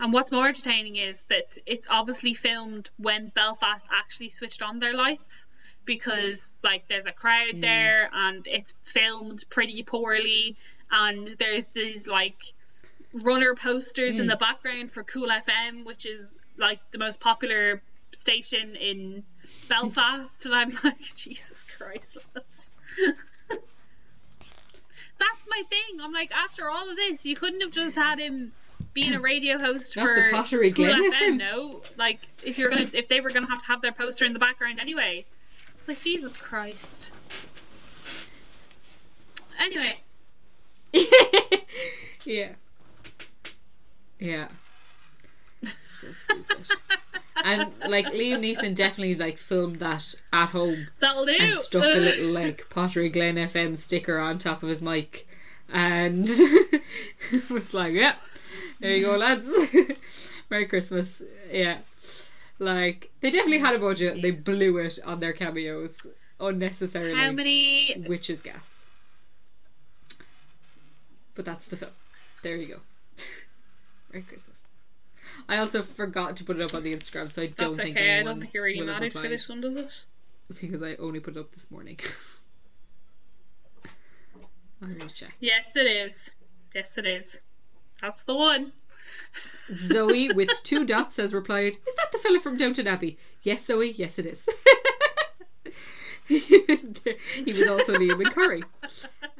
And 0.00 0.12
what's 0.12 0.32
more 0.32 0.48
entertaining 0.48 0.96
is 0.96 1.22
that 1.28 1.58
it's 1.64 1.86
obviously 1.88 2.34
filmed 2.34 2.90
when 2.96 3.28
Belfast 3.28 3.86
actually 3.92 4.30
switched 4.30 4.62
on 4.62 4.80
their 4.80 4.94
lights 4.94 5.46
because 5.84 6.56
like 6.62 6.86
there's 6.88 7.06
a 7.06 7.12
crowd 7.12 7.54
Mm. 7.54 7.60
there 7.62 8.10
and 8.12 8.46
it's 8.48 8.74
filmed 8.84 9.44
pretty 9.50 9.82
poorly 9.82 10.56
and 10.90 11.26
there's 11.38 11.66
these 11.74 12.06
like 12.08 12.40
runner 13.12 13.54
posters 13.54 14.18
in 14.20 14.26
Mm. 14.26 14.30
the 14.30 14.36
background 14.36 14.90
for 14.92 15.02
Cool 15.02 15.28
FM 15.28 15.84
which 15.84 16.06
is 16.06 16.38
like 16.56 16.78
the 16.92 16.98
most 16.98 17.20
popular 17.20 17.82
station 18.12 18.76
in 18.76 19.24
Belfast 19.68 20.44
and 20.46 20.54
I'm 20.54 20.70
like 20.84 21.00
Jesus 21.16 21.64
Christ. 21.76 22.18
That's 25.18 25.48
my 25.50 25.62
thing. 25.68 26.00
I'm 26.00 26.12
like 26.12 26.32
after 26.34 26.68
all 26.70 26.88
of 26.90 26.96
this 26.96 27.26
you 27.26 27.36
couldn't 27.36 27.60
have 27.60 27.72
just 27.72 27.94
had 27.96 28.18
him 28.18 28.52
being 28.94 29.14
a 29.14 29.20
radio 29.20 29.58
host 29.58 29.96
Not 29.96 30.04
for 30.06 30.30
Cool 30.30 30.84
FM. 30.86 31.36
no. 31.36 31.82
Like 31.96 32.20
if 32.44 32.58
you're 32.58 32.70
gonna 32.70 32.90
if 32.94 33.08
they 33.08 33.20
were 33.20 33.30
gonna 33.30 33.48
have 33.48 33.58
to 33.60 33.66
have 33.66 33.82
their 33.82 33.92
poster 33.92 34.24
in 34.24 34.32
the 34.32 34.38
background 34.38 34.80
anyway. 34.80 35.26
It's 35.80 35.88
like 35.88 36.00
Jesus 36.02 36.36
Christ. 36.36 37.10
Anyway, 39.58 39.98
yeah. 42.24 42.52
Yeah. 44.18 44.48
So 45.62 46.06
stupid. 46.18 46.66
and 47.44 47.72
like 47.88 48.08
Liam 48.08 48.40
Neeson 48.40 48.74
definitely 48.74 49.14
like 49.14 49.38
filmed 49.38 49.76
that 49.76 50.14
at 50.34 50.48
home 50.50 50.88
that'll 50.98 51.24
do. 51.24 51.36
and 51.40 51.56
stuck 51.56 51.82
a 51.82 51.86
little 51.96 52.28
like 52.30 52.68
Pottery 52.68 53.08
Glen 53.08 53.36
FM 53.36 53.74
sticker 53.78 54.18
on 54.18 54.36
top 54.36 54.62
of 54.62 54.68
his 54.68 54.82
mic 54.82 55.26
and 55.72 56.28
was 57.50 57.72
like, 57.72 57.94
Yeah, 57.94 58.16
there 58.80 58.96
you 58.96 59.06
go 59.06 59.16
lads. 59.16 59.50
Merry 60.50 60.66
Christmas. 60.66 61.22
Yeah. 61.50 61.78
Like 62.60 63.10
they 63.22 63.30
definitely 63.30 63.58
had 63.58 63.74
a 63.74 63.78
budget. 63.78 64.20
They 64.20 64.32
blew 64.32 64.76
it 64.76 64.98
on 65.04 65.18
their 65.18 65.32
cameos 65.32 66.06
unnecessarily. 66.38 67.14
How 67.14 67.32
many 67.32 68.04
which 68.06 68.28
is 68.28 68.42
gas. 68.42 68.84
But 71.34 71.46
that's 71.46 71.68
the 71.68 71.76
film. 71.76 71.92
There 72.42 72.56
you 72.56 72.66
go. 72.66 72.80
Merry 74.12 74.24
Christmas. 74.24 74.58
I 75.48 75.56
also 75.56 75.80
forgot 75.80 76.36
to 76.36 76.44
put 76.44 76.58
it 76.58 76.62
up 76.62 76.74
on 76.74 76.82
the 76.82 76.94
Instagram, 76.94 77.32
so 77.32 77.40
I 77.40 77.46
don't 77.46 77.72
That's 77.72 77.78
think 77.78 77.96
okay. 77.96 78.18
I 78.18 78.22
don't 78.22 78.40
think 78.40 78.52
you 78.52 78.62
really 78.62 78.82
managed 78.82 79.14
for 79.14 79.22
replied 79.22 79.32
this 79.32 79.48
one, 79.48 79.62
does 79.62 79.76
it? 79.76 80.04
because 80.60 80.82
I 80.82 80.96
only 80.96 81.20
put 81.20 81.36
it 81.36 81.40
up 81.40 81.52
this 81.52 81.70
morning. 81.70 81.98
I'll 84.82 84.88
recheck. 84.88 85.32
Yes, 85.40 85.76
it 85.76 85.86
is. 85.86 86.30
Yes, 86.74 86.98
it 86.98 87.06
is. 87.06 87.40
That's 88.02 88.22
the 88.22 88.34
one. 88.34 88.72
Zoe 89.76 90.30
with 90.32 90.50
two 90.64 90.84
dots 90.84 91.16
has 91.16 91.32
replied, 91.32 91.76
"Is 91.86 91.94
that 91.96 92.10
the 92.12 92.18
fella 92.18 92.40
from 92.40 92.56
Downton 92.56 92.86
Abbey?" 92.86 93.18
Yes, 93.42 93.64
Zoe. 93.66 93.92
Yes, 93.92 94.18
it 94.18 94.26
is. 94.26 94.48
he 96.26 97.44
was 97.46 97.62
also 97.68 97.94
Liam 97.96 98.20
in 98.24 98.30
Curry, 98.30 98.62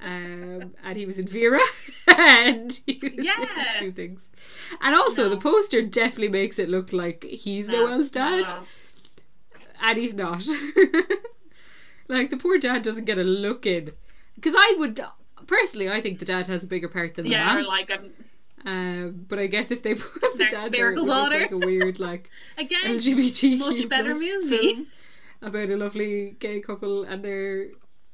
um, 0.03 0.73
and 0.83 0.97
he 0.97 1.07
was 1.07 1.19
in 1.19 1.27
Vera, 1.27 1.61
and 2.09 2.81
he 2.87 2.95
was 3.03 3.13
in 3.13 3.25
Yeah. 3.25 3.45
a 3.77 3.79
few 3.79 3.93
things. 3.93 4.29
And 4.81 4.95
also, 4.95 5.29
the 5.29 5.37
poster 5.37 5.83
definitely 5.83 6.29
makes 6.29 6.59
it 6.59 6.69
look 6.69 6.93
like 6.93 7.23
he's 7.25 7.69
No, 7.69 7.87
Noel's 7.87 8.11
dad, 8.11 8.43
no. 8.45 8.63
and 9.83 9.99
he's 9.99 10.15
not. 10.15 10.45
like 12.09 12.31
the 12.31 12.37
poor 12.37 12.59
dad 12.59 12.83
doesn't 12.83 13.05
get 13.05 13.19
a 13.19 13.23
look 13.25 13.67
in, 13.67 13.93
because 14.35 14.55
I 14.57 14.75
would 14.79 15.01
personally, 15.47 15.89
I 15.89 16.01
think 16.01 16.19
the 16.19 16.25
dad 16.25 16.47
has 16.49 16.65
a 16.65 16.67
bigger 16.67 16.89
part 16.89 17.15
than 17.15 17.25
the 17.25 17.31
Yeah, 17.31 17.55
mom. 17.55 17.65
like 17.67 17.91
um, 17.93 18.11
Um, 18.65 19.25
but 19.29 19.39
I 19.39 19.47
guess 19.47 19.71
if 19.71 19.83
they 19.83 19.95
put 19.97 20.37
the 20.39 20.47
dad 20.47 20.73
there, 20.73 20.93
it 20.93 20.97
would 20.97 21.07
look 21.07 21.09
daughter. 21.09 21.41
like 21.41 21.51
a 21.53 21.57
weird 21.59 21.99
like 21.99 22.29
again, 22.59 22.81
LGBT 22.85 23.59
much 23.59 23.89
better 23.89 24.15
movie. 24.15 24.87
about 25.41 25.71
a 25.71 25.77
lovely 25.77 26.37
gay 26.39 26.61
couple 26.61 27.05
and 27.05 27.25
their 27.25 27.69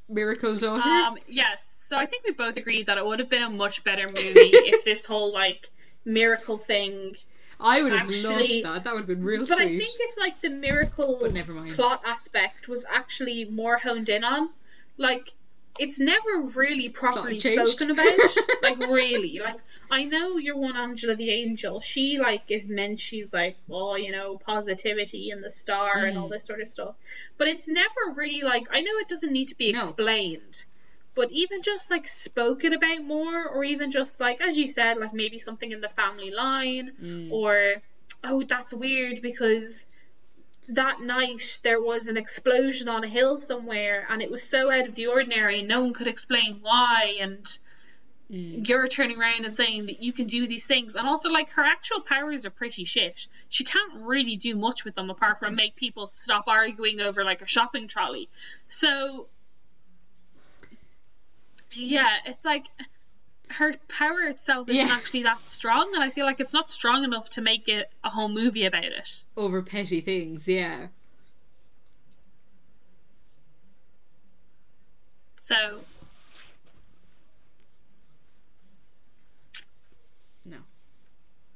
miracle 0.09 0.57
daughter. 0.57 0.89
Um, 0.89 1.19
yes. 1.27 1.73
So 1.89 1.97
I 1.97 2.07
think 2.07 2.25
we 2.25 2.33
both 2.33 2.57
agreed 2.57 2.87
that 2.87 2.99
it 2.99 3.05
would 3.07 3.19
have 3.21 3.29
been 3.31 3.43
a 3.43 3.51
much 3.51 3.83
better 3.85 4.07
movie 4.09 4.21
if 4.73 4.85
this 4.85 5.05
whole 5.05 5.33
like 5.33 5.71
miracle 6.05 6.59
thing. 6.59 7.15
I 7.59 7.83
would 7.83 7.93
have 7.93 8.09
actually- 8.09 8.63
loved 8.63 8.77
that. 8.77 8.85
That 8.85 8.93
would 8.95 9.01
have 9.01 9.09
been 9.09 9.25
real 9.25 9.47
But 9.47 9.59
I 9.59 9.67
think 9.69 9.95
if 9.99 10.17
like 10.19 10.41
the 10.43 10.51
miracle 10.51 11.27
never 11.33 11.53
mind. 11.53 11.73
plot 11.75 12.03
aspect 12.05 12.69
was 12.69 12.85
actually 12.93 13.47
more 13.47 13.79
honed 13.79 14.09
in 14.11 14.23
on, 14.25 14.51
like 14.99 15.33
it's 15.79 15.99
never 16.01 16.41
really 16.55 16.89
properly 16.89 17.41
spoken 17.41 17.91
about. 17.91 18.19
like 18.63 18.79
really, 18.79 19.41
like 19.43 19.57
I 19.91 20.05
know 20.05 20.37
your 20.37 20.57
one 20.57 20.77
Angela 20.77 21.15
the 21.15 21.31
Angel. 21.31 21.81
She 21.81 22.19
like 22.19 22.51
is 22.51 22.69
meant. 22.69 22.99
She's 22.99 23.33
like, 23.33 23.57
oh, 23.71 23.97
you 23.97 24.13
know, 24.13 24.37
positivity 24.39 25.31
and 25.31 25.43
the 25.43 25.51
star 25.51 26.05
and 26.05 26.17
all 26.19 26.29
Mm. 26.29 26.33
this 26.33 26.45
sort 26.45 26.61
of 26.61 26.69
stuff. 26.69 26.95
But 27.39 27.49
it's 27.49 27.69
never 27.69 28.13
really 28.15 28.43
like 28.43 28.67
I 28.71 28.81
know 28.81 28.93
it 29.01 29.09
doesn't 29.09 29.33
need 29.33 29.49
to 29.49 29.57
be 29.57 29.73
No. 29.73 29.79
explained. 29.81 30.65
But 31.15 31.31
even 31.33 31.63
just 31.63 31.91
like 31.91 32.07
spoken 32.09 32.75
about 32.75 33.03
more, 33.03 33.49
or 33.49 33.65
even 33.65 33.91
just 33.91 34.21
like 34.21 34.41
as 34.41 34.57
you 34.59 34.67
said, 34.69 34.99
like 34.99 35.15
maybe 35.15 35.39
something 35.39 35.71
in 35.73 35.81
the 35.81 35.89
family 35.89 36.31
line, 36.31 36.93
Mm. 37.03 37.33
or 37.33 37.75
oh, 38.25 38.43
that's 38.43 38.75
weird 38.75 39.23
because 39.23 39.87
that 40.69 41.01
night 41.01 41.61
there 41.63 41.81
was 41.81 42.09
an 42.09 42.17
explosion 42.17 42.89
on 42.89 43.05
a 43.05 43.09
hill 43.09 43.39
somewhere 43.39 44.07
and 44.11 44.21
it 44.21 44.31
was 44.31 44.43
so 44.43 44.71
out 44.71 44.89
of 44.89 44.95
the 44.95 45.07
ordinary 45.07 45.63
no 45.63 45.81
one 45.81 45.95
could 45.95 46.09
explain 46.09 46.59
why 46.61 47.17
and 47.21 47.59
Mm. 48.31 48.69
you're 48.69 48.89
turning 48.89 49.21
around 49.21 49.45
and 49.45 49.55
saying 49.55 49.87
that 49.87 50.03
you 50.03 50.13
can 50.13 50.27
do 50.27 50.49
these 50.49 50.67
things. 50.67 50.97
And 50.97 51.07
also 51.07 51.31
like 51.31 51.51
her 51.51 51.63
actual 51.63 52.01
powers 52.01 52.45
are 52.45 52.51
pretty 52.51 52.85
shit. 52.85 53.29
She 53.49 53.63
can't 53.63 54.03
really 54.03 54.35
do 54.35 54.57
much 54.57 54.85
with 54.85 54.97
them 54.97 55.11
apart 55.11 55.39
from 55.39 55.55
make 55.55 55.77
people 55.77 56.09
stop 56.09 56.49
arguing 56.49 57.01
over 57.01 57.23
like 57.23 57.41
a 57.41 57.47
shopping 57.47 57.87
trolley. 57.87 58.29
So 58.69 59.29
yeah 61.71 62.17
it's 62.25 62.45
like 62.45 62.67
her 63.59 63.75
power 63.89 64.21
itself 64.23 64.69
isn't 64.69 64.87
Yeah. 64.89 64.93
actually 64.95 65.23
that 65.25 65.49
strong 65.49 65.91
and 65.95 66.03
i 66.03 66.11
feel 66.11 66.27
like 66.27 66.41
it's 66.41 66.53
not 66.53 66.71
strong 66.71 67.05
enough 67.05 67.31
to 67.31 67.41
make 67.41 67.69
it 67.69 67.91
a 68.05 68.11
whole 68.11 68.29
movie 68.29 68.65
about 68.67 68.85
it 68.85 69.25
Over 69.37 69.63
petty 69.63 70.01
things, 70.01 70.47
yeah. 70.49 70.89
so 75.37 75.81
No, 80.45 80.59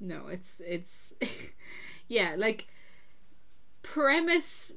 No, 0.01 0.27
it's 0.28 0.60
it's 0.60 1.12
yeah, 2.09 2.35
like 2.36 2.66
premise 3.82 4.72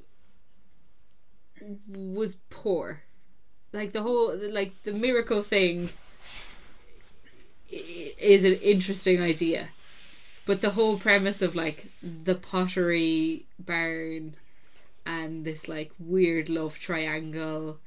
was 1.88 2.36
poor. 2.50 3.02
Like 3.72 3.92
the 3.92 4.02
whole 4.02 4.36
like 4.36 4.82
the 4.84 4.92
miracle 4.92 5.42
thing 5.42 5.90
is 7.70 8.44
an 8.44 8.54
interesting 8.54 9.20
idea. 9.20 9.68
But 10.46 10.60
the 10.60 10.70
whole 10.70 10.98
premise 10.98 11.40
of 11.40 11.54
like 11.54 11.86
the 12.02 12.34
pottery 12.34 13.46
barn 13.58 14.34
and 15.06 15.44
this 15.44 15.68
like 15.68 15.90
weird 15.98 16.48
love 16.48 16.78
triangle 16.78 17.78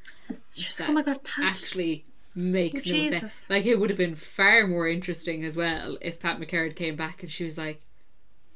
Just, 0.53 0.81
oh 0.81 0.91
my 0.91 1.01
god, 1.03 1.23
Pat. 1.23 1.45
actually 1.53 2.03
makes 2.35 2.85
no 2.85 3.09
sense. 3.09 3.49
Like 3.49 3.65
it 3.65 3.79
would 3.79 3.89
have 3.89 3.97
been 3.97 4.15
far 4.15 4.67
more 4.67 4.87
interesting 4.87 5.43
as 5.43 5.55
well 5.57 5.97
if 6.01 6.19
Pat 6.19 6.39
McCarrick 6.39 6.75
came 6.75 6.95
back 6.95 7.23
and 7.23 7.31
she 7.31 7.43
was 7.43 7.57
like, 7.57 7.81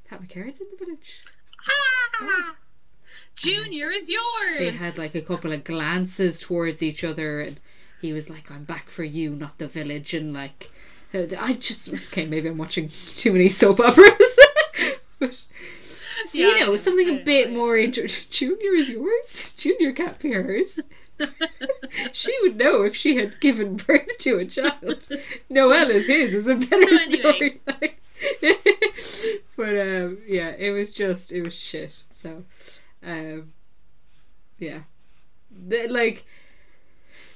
"Pat 0.07 0.21
McCarrick's 0.21 0.61
in 0.61 0.67
the 0.71 0.85
village." 0.85 1.21
Ah! 2.21 2.55
Junior 3.35 3.89
is 3.89 4.09
yours. 4.09 4.59
They 4.59 4.71
had 4.71 4.97
like 4.97 5.15
a 5.15 5.21
couple 5.21 5.51
of 5.51 5.63
glances 5.63 6.39
towards 6.39 6.83
each 6.83 7.03
other, 7.03 7.41
and 7.41 7.59
he 8.01 8.13
was 8.13 8.29
like, 8.29 8.51
"I'm 8.51 8.63
back 8.65 8.89
for 8.89 9.03
you, 9.03 9.31
not 9.31 9.57
the 9.57 9.67
village," 9.67 10.13
and 10.13 10.33
like, 10.33 10.69
I 11.13 11.53
just 11.53 11.89
okay, 11.89 12.25
maybe 12.25 12.49
I'm 12.49 12.57
watching 12.57 12.89
too 12.89 13.31
many 13.33 13.49
soap 13.49 13.79
operas. 13.79 14.07
but, 15.19 15.33
so, 15.33 15.47
Yeah, 16.33 16.47
you 16.47 16.59
know, 16.61 16.75
something 16.77 17.09
a 17.09 17.23
bit 17.23 17.51
more. 17.51 17.77
Inter- 17.77 18.07
Junior 18.07 18.73
is 18.73 18.89
yours. 18.89 19.53
Junior 19.57 19.91
can't 19.91 20.17
be 20.19 20.31
hers. 20.31 20.79
she 22.13 22.35
would 22.41 22.57
know 22.57 22.83
if 22.83 22.95
she 22.95 23.17
had 23.17 23.39
given 23.39 23.75
birth 23.75 24.17
to 24.19 24.37
a 24.37 24.45
child. 24.45 25.07
Noel 25.49 25.91
is 25.91 26.07
his 26.07 26.33
is 26.33 26.47
a 26.47 26.65
better 26.65 26.95
anyway. 26.95 27.59
storyline. 27.67 27.95
but 29.55 29.79
um, 29.79 30.17
yeah, 30.25 30.49
it 30.57 30.71
was 30.71 30.89
just 30.89 31.31
it 31.31 31.41
was 31.41 31.55
shit. 31.55 32.03
So, 32.11 32.43
um, 33.03 33.51
yeah, 34.57 34.79
the, 35.51 35.87
like 35.87 36.23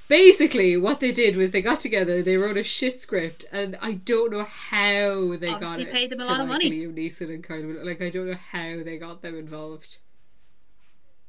basically 0.08 0.76
what 0.76 1.00
they 1.00 1.12
did 1.12 1.36
was 1.36 1.50
they 1.50 1.62
got 1.62 1.80
together, 1.80 2.22
they 2.22 2.36
wrote 2.36 2.56
a 2.56 2.62
shit 2.62 3.00
script, 3.00 3.44
and 3.52 3.76
I 3.80 3.94
don't 3.94 4.32
know 4.32 4.44
how 4.44 5.36
they 5.36 5.48
got 5.48 5.62
Obviously 5.62 5.82
it 5.82 5.92
paid 5.92 6.10
them 6.10 6.20
a 6.20 6.24
lot 6.24 6.40
of 6.40 6.48
like, 6.48 6.62
money. 6.62 6.70
Liam 6.70 6.94
Neeson 6.94 7.34
and 7.34 7.44
Kylie 7.44 7.64
Minogue. 7.64 7.84
Like 7.84 8.02
I 8.02 8.10
don't 8.10 8.28
know 8.28 8.38
how 8.52 8.82
they 8.84 8.98
got 8.98 9.22
them 9.22 9.36
involved 9.38 9.98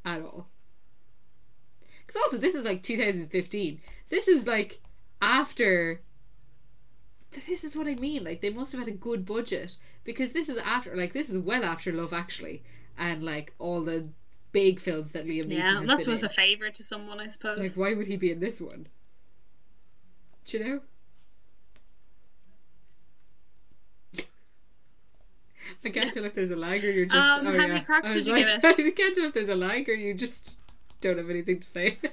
at 0.06 0.22
all. 0.22 0.48
Because 2.06 2.22
also, 2.24 2.38
this 2.38 2.56
is 2.56 2.64
like 2.64 2.84
2015. 2.84 3.82
This 4.10 4.28
is 4.28 4.48
like 4.48 4.80
after. 5.22 6.02
This 7.32 7.64
is 7.64 7.76
what 7.76 7.88
I 7.88 7.96
mean. 7.96 8.24
Like 8.24 8.42
they 8.42 8.50
must 8.50 8.72
have 8.72 8.80
had 8.80 8.88
a 8.88 8.98
good 8.98 9.26
budget 9.26 9.78
because 10.04 10.32
this 10.32 10.48
is 10.48 10.58
after, 10.58 10.96
like 10.96 11.14
this 11.14 11.30
is 11.30 11.38
well 11.38 11.66
after 11.66 11.92
Love 11.92 12.14
Actually, 12.14 12.64
and 12.98 13.24
like 13.24 13.54
all 13.60 13.82
the 13.82 14.08
big 14.58 14.80
films 14.80 15.12
that 15.12 15.28
Liam 15.28 15.46
Neeson 15.46 15.58
yeah, 15.60 15.84
this 15.86 16.08
was 16.08 16.24
in. 16.24 16.30
a 16.32 16.34
favour 16.34 16.72
to 16.72 16.84
someone, 16.84 17.20
I 17.20 17.28
suppose. 17.28 17.60
Like, 17.60 17.74
why 17.74 17.94
would 17.94 18.08
he 18.08 18.18
be 18.18 18.32
in 18.32 18.40
this 18.40 18.60
one? 18.60 18.88
Do 20.46 20.58
you 20.58 20.66
know? 20.66 20.82
I 25.86 25.90
can't 25.92 26.12
tell 26.12 26.26
if 26.26 26.34
there's 26.34 26.50
a 26.50 26.56
lag 26.56 26.84
or 26.84 26.90
you're 26.92 27.06
just. 27.06 27.40
Um, 27.40 27.46
oh 27.46 27.52
how 27.52 27.58
yeah. 27.58 27.68
many 27.68 27.82
cracks 27.82 28.12
did 28.12 28.26
you 28.26 28.34
like, 28.34 28.48
give 28.64 28.64
it? 28.64 28.66
I 28.88 28.90
can't 28.90 29.14
tell 29.14 29.26
if 29.26 29.34
there's 29.34 29.48
a 29.50 29.54
lag 29.54 29.88
or 29.88 29.94
you 29.94 30.16
just 30.16 30.58
don't 31.02 31.20
have 31.20 31.30
anything 31.30 31.60
to 31.60 31.68
say. 31.68 32.00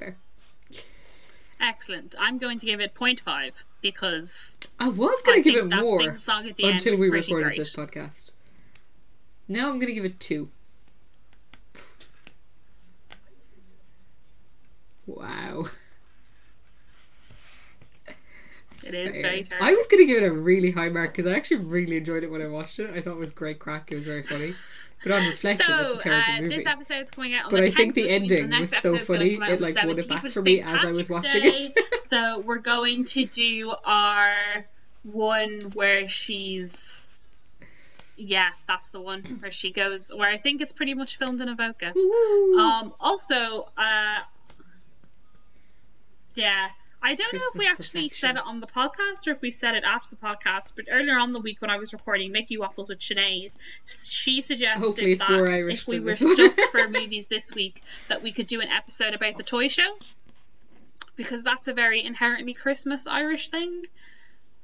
Fair. 0.00 0.16
Excellent. 1.60 2.14
I'm 2.18 2.38
going 2.38 2.58
to 2.58 2.66
give 2.66 2.80
it 2.80 2.94
0.5 2.94 3.52
because 3.80 4.56
I 4.78 4.88
was 4.88 5.22
gonna 5.22 5.40
give 5.42 5.54
it 5.54 5.74
more 5.74 6.18
song 6.18 6.46
at 6.48 6.56
the 6.56 6.64
until 6.64 6.98
we 6.98 7.08
recorded 7.08 7.44
great. 7.44 7.58
this 7.58 7.74
podcast. 7.74 8.32
Now 9.48 9.70
I'm 9.70 9.78
gonna 9.78 9.92
give 9.92 10.04
it 10.04 10.18
two. 10.20 10.50
Wow. 15.06 15.66
It 18.84 18.94
is 18.94 19.14
Fair. 19.14 19.22
very 19.22 19.42
terrible. 19.42 19.66
I 19.66 19.72
was 19.72 19.86
gonna 19.86 20.04
give 20.04 20.22
it 20.22 20.26
a 20.26 20.32
really 20.32 20.70
high 20.70 20.88
mark 20.88 21.12
because 21.12 21.30
I 21.30 21.34
actually 21.34 21.64
really 21.64 21.96
enjoyed 21.96 22.22
it 22.22 22.30
when 22.30 22.42
I 22.42 22.46
watched 22.46 22.78
it. 22.78 22.90
I 22.90 23.00
thought 23.00 23.12
it 23.12 23.18
was 23.18 23.32
great 23.32 23.58
crack. 23.58 23.90
It 23.90 23.96
was 23.96 24.04
very 24.04 24.22
funny. 24.22 24.54
But 25.02 25.12
on 25.12 25.26
reflection, 25.26 25.66
so, 25.66 25.86
it's 25.86 25.96
a 25.96 26.00
terrible 26.00 26.32
uh, 26.32 26.40
movie. 26.40 26.56
this 26.56 26.66
episode's 26.66 27.10
coming 27.10 27.34
out 27.34 27.44
on 27.46 27.50
But 27.50 27.60
the 27.60 27.66
I 27.66 27.70
think 27.70 27.94
the 27.94 28.10
ending 28.10 28.48
next 28.48 28.72
was 28.72 28.82
so 28.82 28.98
funny, 28.98 29.34
it, 29.34 29.60
like, 29.60 29.76
won 29.76 29.98
it 29.98 30.08
back 30.08 30.26
for 30.28 30.42
me 30.42 30.60
as 30.60 30.84
I 30.84 30.90
was 30.90 31.08
watching 31.08 31.42
Day. 31.42 31.72
it. 31.76 31.78
so 32.02 32.40
we're 32.40 32.58
going 32.58 33.04
to 33.04 33.24
do 33.24 33.72
our 33.84 34.34
one 35.04 35.60
where 35.74 36.08
she's 36.08 37.10
yeah, 38.16 38.48
that's 38.66 38.88
the 38.88 39.00
one 39.00 39.22
where 39.40 39.52
she 39.52 39.70
goes 39.70 40.10
where 40.14 40.28
I 40.28 40.38
think 40.38 40.60
it's 40.60 40.72
pretty 40.72 40.94
much 40.94 41.18
filmed 41.18 41.40
in 41.40 41.48
Avoca. 41.48 41.92
Um 42.58 42.94
also 42.98 43.68
uh 43.76 44.20
yeah. 46.34 46.68
I 47.06 47.14
don't 47.14 47.32
know 47.32 47.40
if 47.52 47.54
we 47.54 47.66
actually 47.68 48.08
perfection. 48.08 48.18
said 48.18 48.34
it 48.34 48.42
on 48.44 48.58
the 48.58 48.66
podcast 48.66 49.28
or 49.28 49.30
if 49.30 49.40
we 49.40 49.52
said 49.52 49.76
it 49.76 49.84
after 49.84 50.10
the 50.10 50.16
podcast, 50.16 50.72
but 50.74 50.86
earlier 50.90 51.16
on 51.16 51.32
the 51.32 51.38
week 51.38 51.60
when 51.60 51.70
I 51.70 51.76
was 51.76 51.92
recording 51.92 52.32
Mickey 52.32 52.58
Waffles 52.58 52.88
with 52.88 52.98
Sinead, 52.98 53.52
she 53.86 54.42
suggested 54.42 55.20
that 55.20 55.66
if 55.70 55.86
we 55.86 56.00
were 56.00 56.14
stuck 56.14 56.58
for 56.72 56.88
movies 56.88 57.28
this 57.28 57.54
week, 57.54 57.80
that 58.08 58.24
we 58.24 58.32
could 58.32 58.48
do 58.48 58.60
an 58.60 58.66
episode 58.70 59.14
about 59.14 59.36
the 59.36 59.44
toy 59.44 59.68
show 59.68 59.96
because 61.14 61.44
that's 61.44 61.68
a 61.68 61.72
very 61.72 62.04
inherently 62.04 62.54
Christmas 62.54 63.06
Irish 63.06 63.50
thing. 63.50 63.84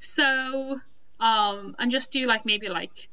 So, 0.01 0.81
um, 1.21 1.77
and 1.79 1.93
just 1.93 2.11
do 2.11 2.27
like 2.27 2.45
maybe 2.45 2.67
like 2.67 3.09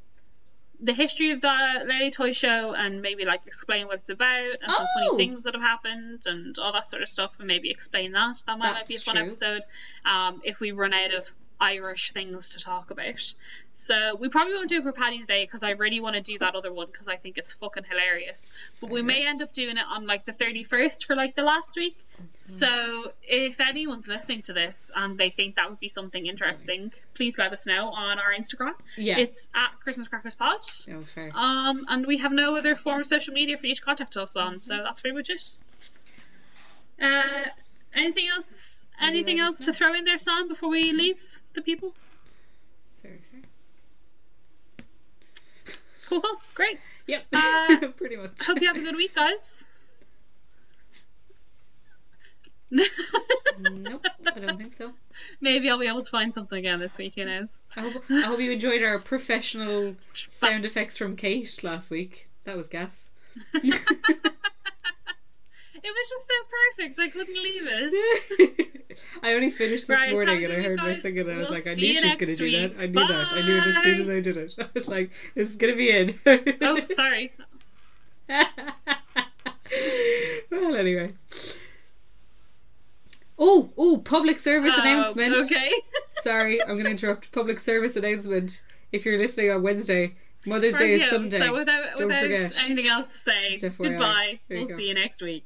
the 0.82 0.94
history 0.94 1.32
of 1.32 1.42
the 1.42 1.84
Lady 1.86 2.10
Toy 2.12 2.32
Show 2.32 2.74
and 2.74 3.02
maybe 3.02 3.26
like 3.26 3.42
explain 3.46 3.88
what 3.88 3.96
it's 3.98 4.10
about 4.10 4.56
and 4.62 4.72
some 4.72 4.88
Oh! 4.90 5.10
funny 5.10 5.26
things 5.26 5.44
that 5.44 5.54
have 5.54 5.62
happened 5.62 6.24
and 6.26 6.58
all 6.58 6.72
that 6.74 6.88
sort 6.88 7.02
of 7.02 7.10
stuff 7.10 7.36
and 7.40 7.48
maybe 7.48 7.70
explain 7.70 8.14
that. 8.14 8.42
That 8.48 8.58
might, 8.58 8.74
might 8.74 8.88
be 8.88 8.96
a 8.96 9.00
fun 9.00 9.16
true. 9.16 9.26
episode. 9.26 9.64
Um, 10.06 10.42
if 10.44 10.60
we 10.60 10.72
run 10.72 10.94
out 10.94 11.14
of 11.14 11.32
Irish 11.60 12.12
things 12.12 12.50
to 12.50 12.60
talk 12.60 12.92
about. 12.92 13.34
So 13.74 14.16
we 14.20 14.30
probably 14.30 14.54
won't 14.54 14.70
do 14.70 14.78
it 14.78 14.84
for 14.84 14.92
Paddy's 14.92 15.28
Day 15.28 15.44
because 15.44 15.64
I 15.64 15.72
really 15.72 16.00
want 16.00 16.16
to 16.16 16.22
do 16.22 16.38
that 16.40 16.56
other 16.56 16.72
one 16.72 16.88
because 16.88 17.08
I 17.08 17.18
think 17.18 17.38
it's 17.38 17.54
fucking 17.54 17.84
hilarious. 17.84 18.48
But 18.80 18.90
we 18.90 19.02
may 19.02 19.26
end 19.26 19.42
up 19.42 19.52
doing 19.54 19.78
it 19.78 19.86
on 19.90 20.06
like 20.08 20.26
the 20.26 20.32
31st 20.32 21.06
for 21.06 21.16
like 21.16 21.36
the 21.36 21.44
last 21.44 21.76
week. 21.76 21.98
So 22.34 23.12
if 23.24 23.60
anyone's 23.60 24.08
listening 24.08 24.42
to 24.44 24.54
this 24.54 24.92
and 24.96 25.18
they 25.18 25.30
think 25.30 25.56
that 25.56 25.70
would 25.70 25.80
be 25.80 25.90
something 25.90 26.26
interesting, 26.26 26.92
please 27.14 27.38
let 27.38 27.54
us 27.54 27.66
know 27.66 27.90
on 27.90 28.20
our 28.20 28.34
Instagram. 28.38 28.74
yeah. 28.98 29.18
It's 29.18 29.50
at 29.54 29.80
Christmas 29.82 30.08
Crackers 30.08 30.36
Pod. 30.36 30.60
oh, 30.92 31.02
fair. 31.04 31.32
Um, 31.34 31.86
and 31.90 32.06
we 32.06 32.18
have 32.18 32.32
no 32.32 32.56
other 32.56 32.76
form 32.76 33.02
of 33.02 33.08
social 33.08 33.34
media 33.34 33.58
for 33.58 33.68
you 33.68 33.76
to 33.76 33.82
contact 33.82 34.18
us 34.18 34.36
on, 34.36 34.60
so 34.62 34.78
that's 34.84 35.02
pretty 35.02 35.16
much 35.16 35.30
it. 35.30 35.56
Uh, 37.02 37.50
anything 37.94 38.28
else? 38.34 38.88
Anything 39.02 39.40
else 39.40 39.60
to 39.60 39.74
throw 39.74 39.94
in 39.94 40.04
there, 40.04 40.18
Sam, 40.18 40.50
before 40.50 40.70
we 40.70 40.92
leave 40.92 41.42
the 41.60 41.66
people? 41.66 41.94
fair, 43.02 43.12
fair. 43.32 43.42
Cool, 46.08 46.22
cool, 46.22 46.42
great. 46.56 46.80
Yep. 47.06 47.24
Uh, 47.32 47.88
Pretty 47.98 48.16
much. 48.16 48.32
Hope 48.44 48.60
you 48.62 48.68
have 48.68 48.78
a 48.78 48.82
good 48.82 48.96
week, 48.96 49.14
guys. 49.14 49.64
nope, 52.72 54.06
I 54.36 54.40
don't 54.40 54.58
think 54.60 54.76
so. 54.76 54.94
Maybe 55.40 55.70
I'll 55.70 55.78
be 55.80 55.88
able 55.88 56.02
to 56.02 56.10
find 56.10 56.34
something 56.34 56.58
again 56.58 56.80
this 56.80 56.98
week, 56.98 57.14
who 57.16 57.26
knows? 57.26 57.58
I 57.76 57.82
hope, 57.82 58.04
I 58.10 58.22
hope 58.22 58.40
you 58.40 58.52
enjoyed 58.52 58.82
our 58.82 58.98
professional 58.98 59.96
sound 60.32 60.66
effects 60.66 60.98
from 60.98 61.16
Kate 61.16 61.64
last 61.64 61.92
week. 61.92 62.28
That 62.46 62.58
was 62.58 62.68
gas. 62.68 63.12
It 65.84 65.94
was 65.94 66.10
just 66.10 66.28
so 66.28 66.34
perfect, 66.76 67.00
I 67.00 67.10
couldn't 67.10 67.42
leave 67.42 67.64
it. 67.66 68.98
I 69.24 69.34
only 69.34 69.50
finished 69.50 69.88
this 69.88 69.98
Right, 69.98 70.12
morning 70.14 70.44
and 70.44 70.54
I 70.54 70.62
heard 70.62 70.78
my 70.78 70.94
singing 70.96 71.20
and 71.22 71.32
I 71.32 71.38
was 71.38 71.50
We'll 71.50 71.60
like, 71.60 71.68
I 71.68 71.74
knew 71.74 71.94
she 71.94 72.06
was 72.06 72.16
going 72.16 72.36
to 72.36 72.36
do 72.36 72.52
that. 72.52 72.82
I 72.82 72.86
knew 72.88 73.08
that. 73.08 73.28
I 73.34 73.42
knew 73.42 73.58
it 73.58 73.68
as 73.68 73.84
soon 73.84 74.02
as 74.02 74.10
I 74.10 74.20
did 74.20 74.38
it. 74.38 74.54
I 74.60 74.66
was 74.74 74.88
like, 74.88 75.12
this 75.36 75.50
is 75.50 75.56
going 75.56 75.74
to 75.74 75.78
be 75.78 75.90
in. 75.92 76.20
oh, 76.62 76.84
sorry. 76.84 77.32
well, 80.52 80.76
anyway. 80.76 81.14
Oh, 83.38 83.70
oh, 83.78 83.98
public 84.04 84.40
service 84.40 84.74
Oh, 84.78 84.82
announcement. 84.82 85.34
Okay. 85.36 85.72
Sorry, 86.22 86.62
I'm 86.62 86.70
going 86.74 86.84
to 86.86 86.92
interrupt. 86.92 87.32
Public 87.32 87.60
service 87.60 87.96
announcement. 87.96 88.62
If 88.92 89.06
you're 89.06 89.18
listening 89.18 89.52
on 89.52 89.62
Wednesday, 89.64 90.16
Mother's 90.46 90.76
Day 90.76 90.96
is. 90.96 91.10
Sunday. 91.10 91.40
So 91.40 91.54
without, 91.54 91.98
Don't 91.98 92.08
without 92.08 92.24
forget. 92.24 92.56
anything 92.66 92.88
else 92.88 93.12
to 93.14 93.18
say, 93.60 93.70
goodbye. 93.78 94.40
We'll 94.50 94.66
go. 94.66 94.76
see 94.76 94.88
you 94.90 94.94
next 94.94 95.22
week. 95.22 95.46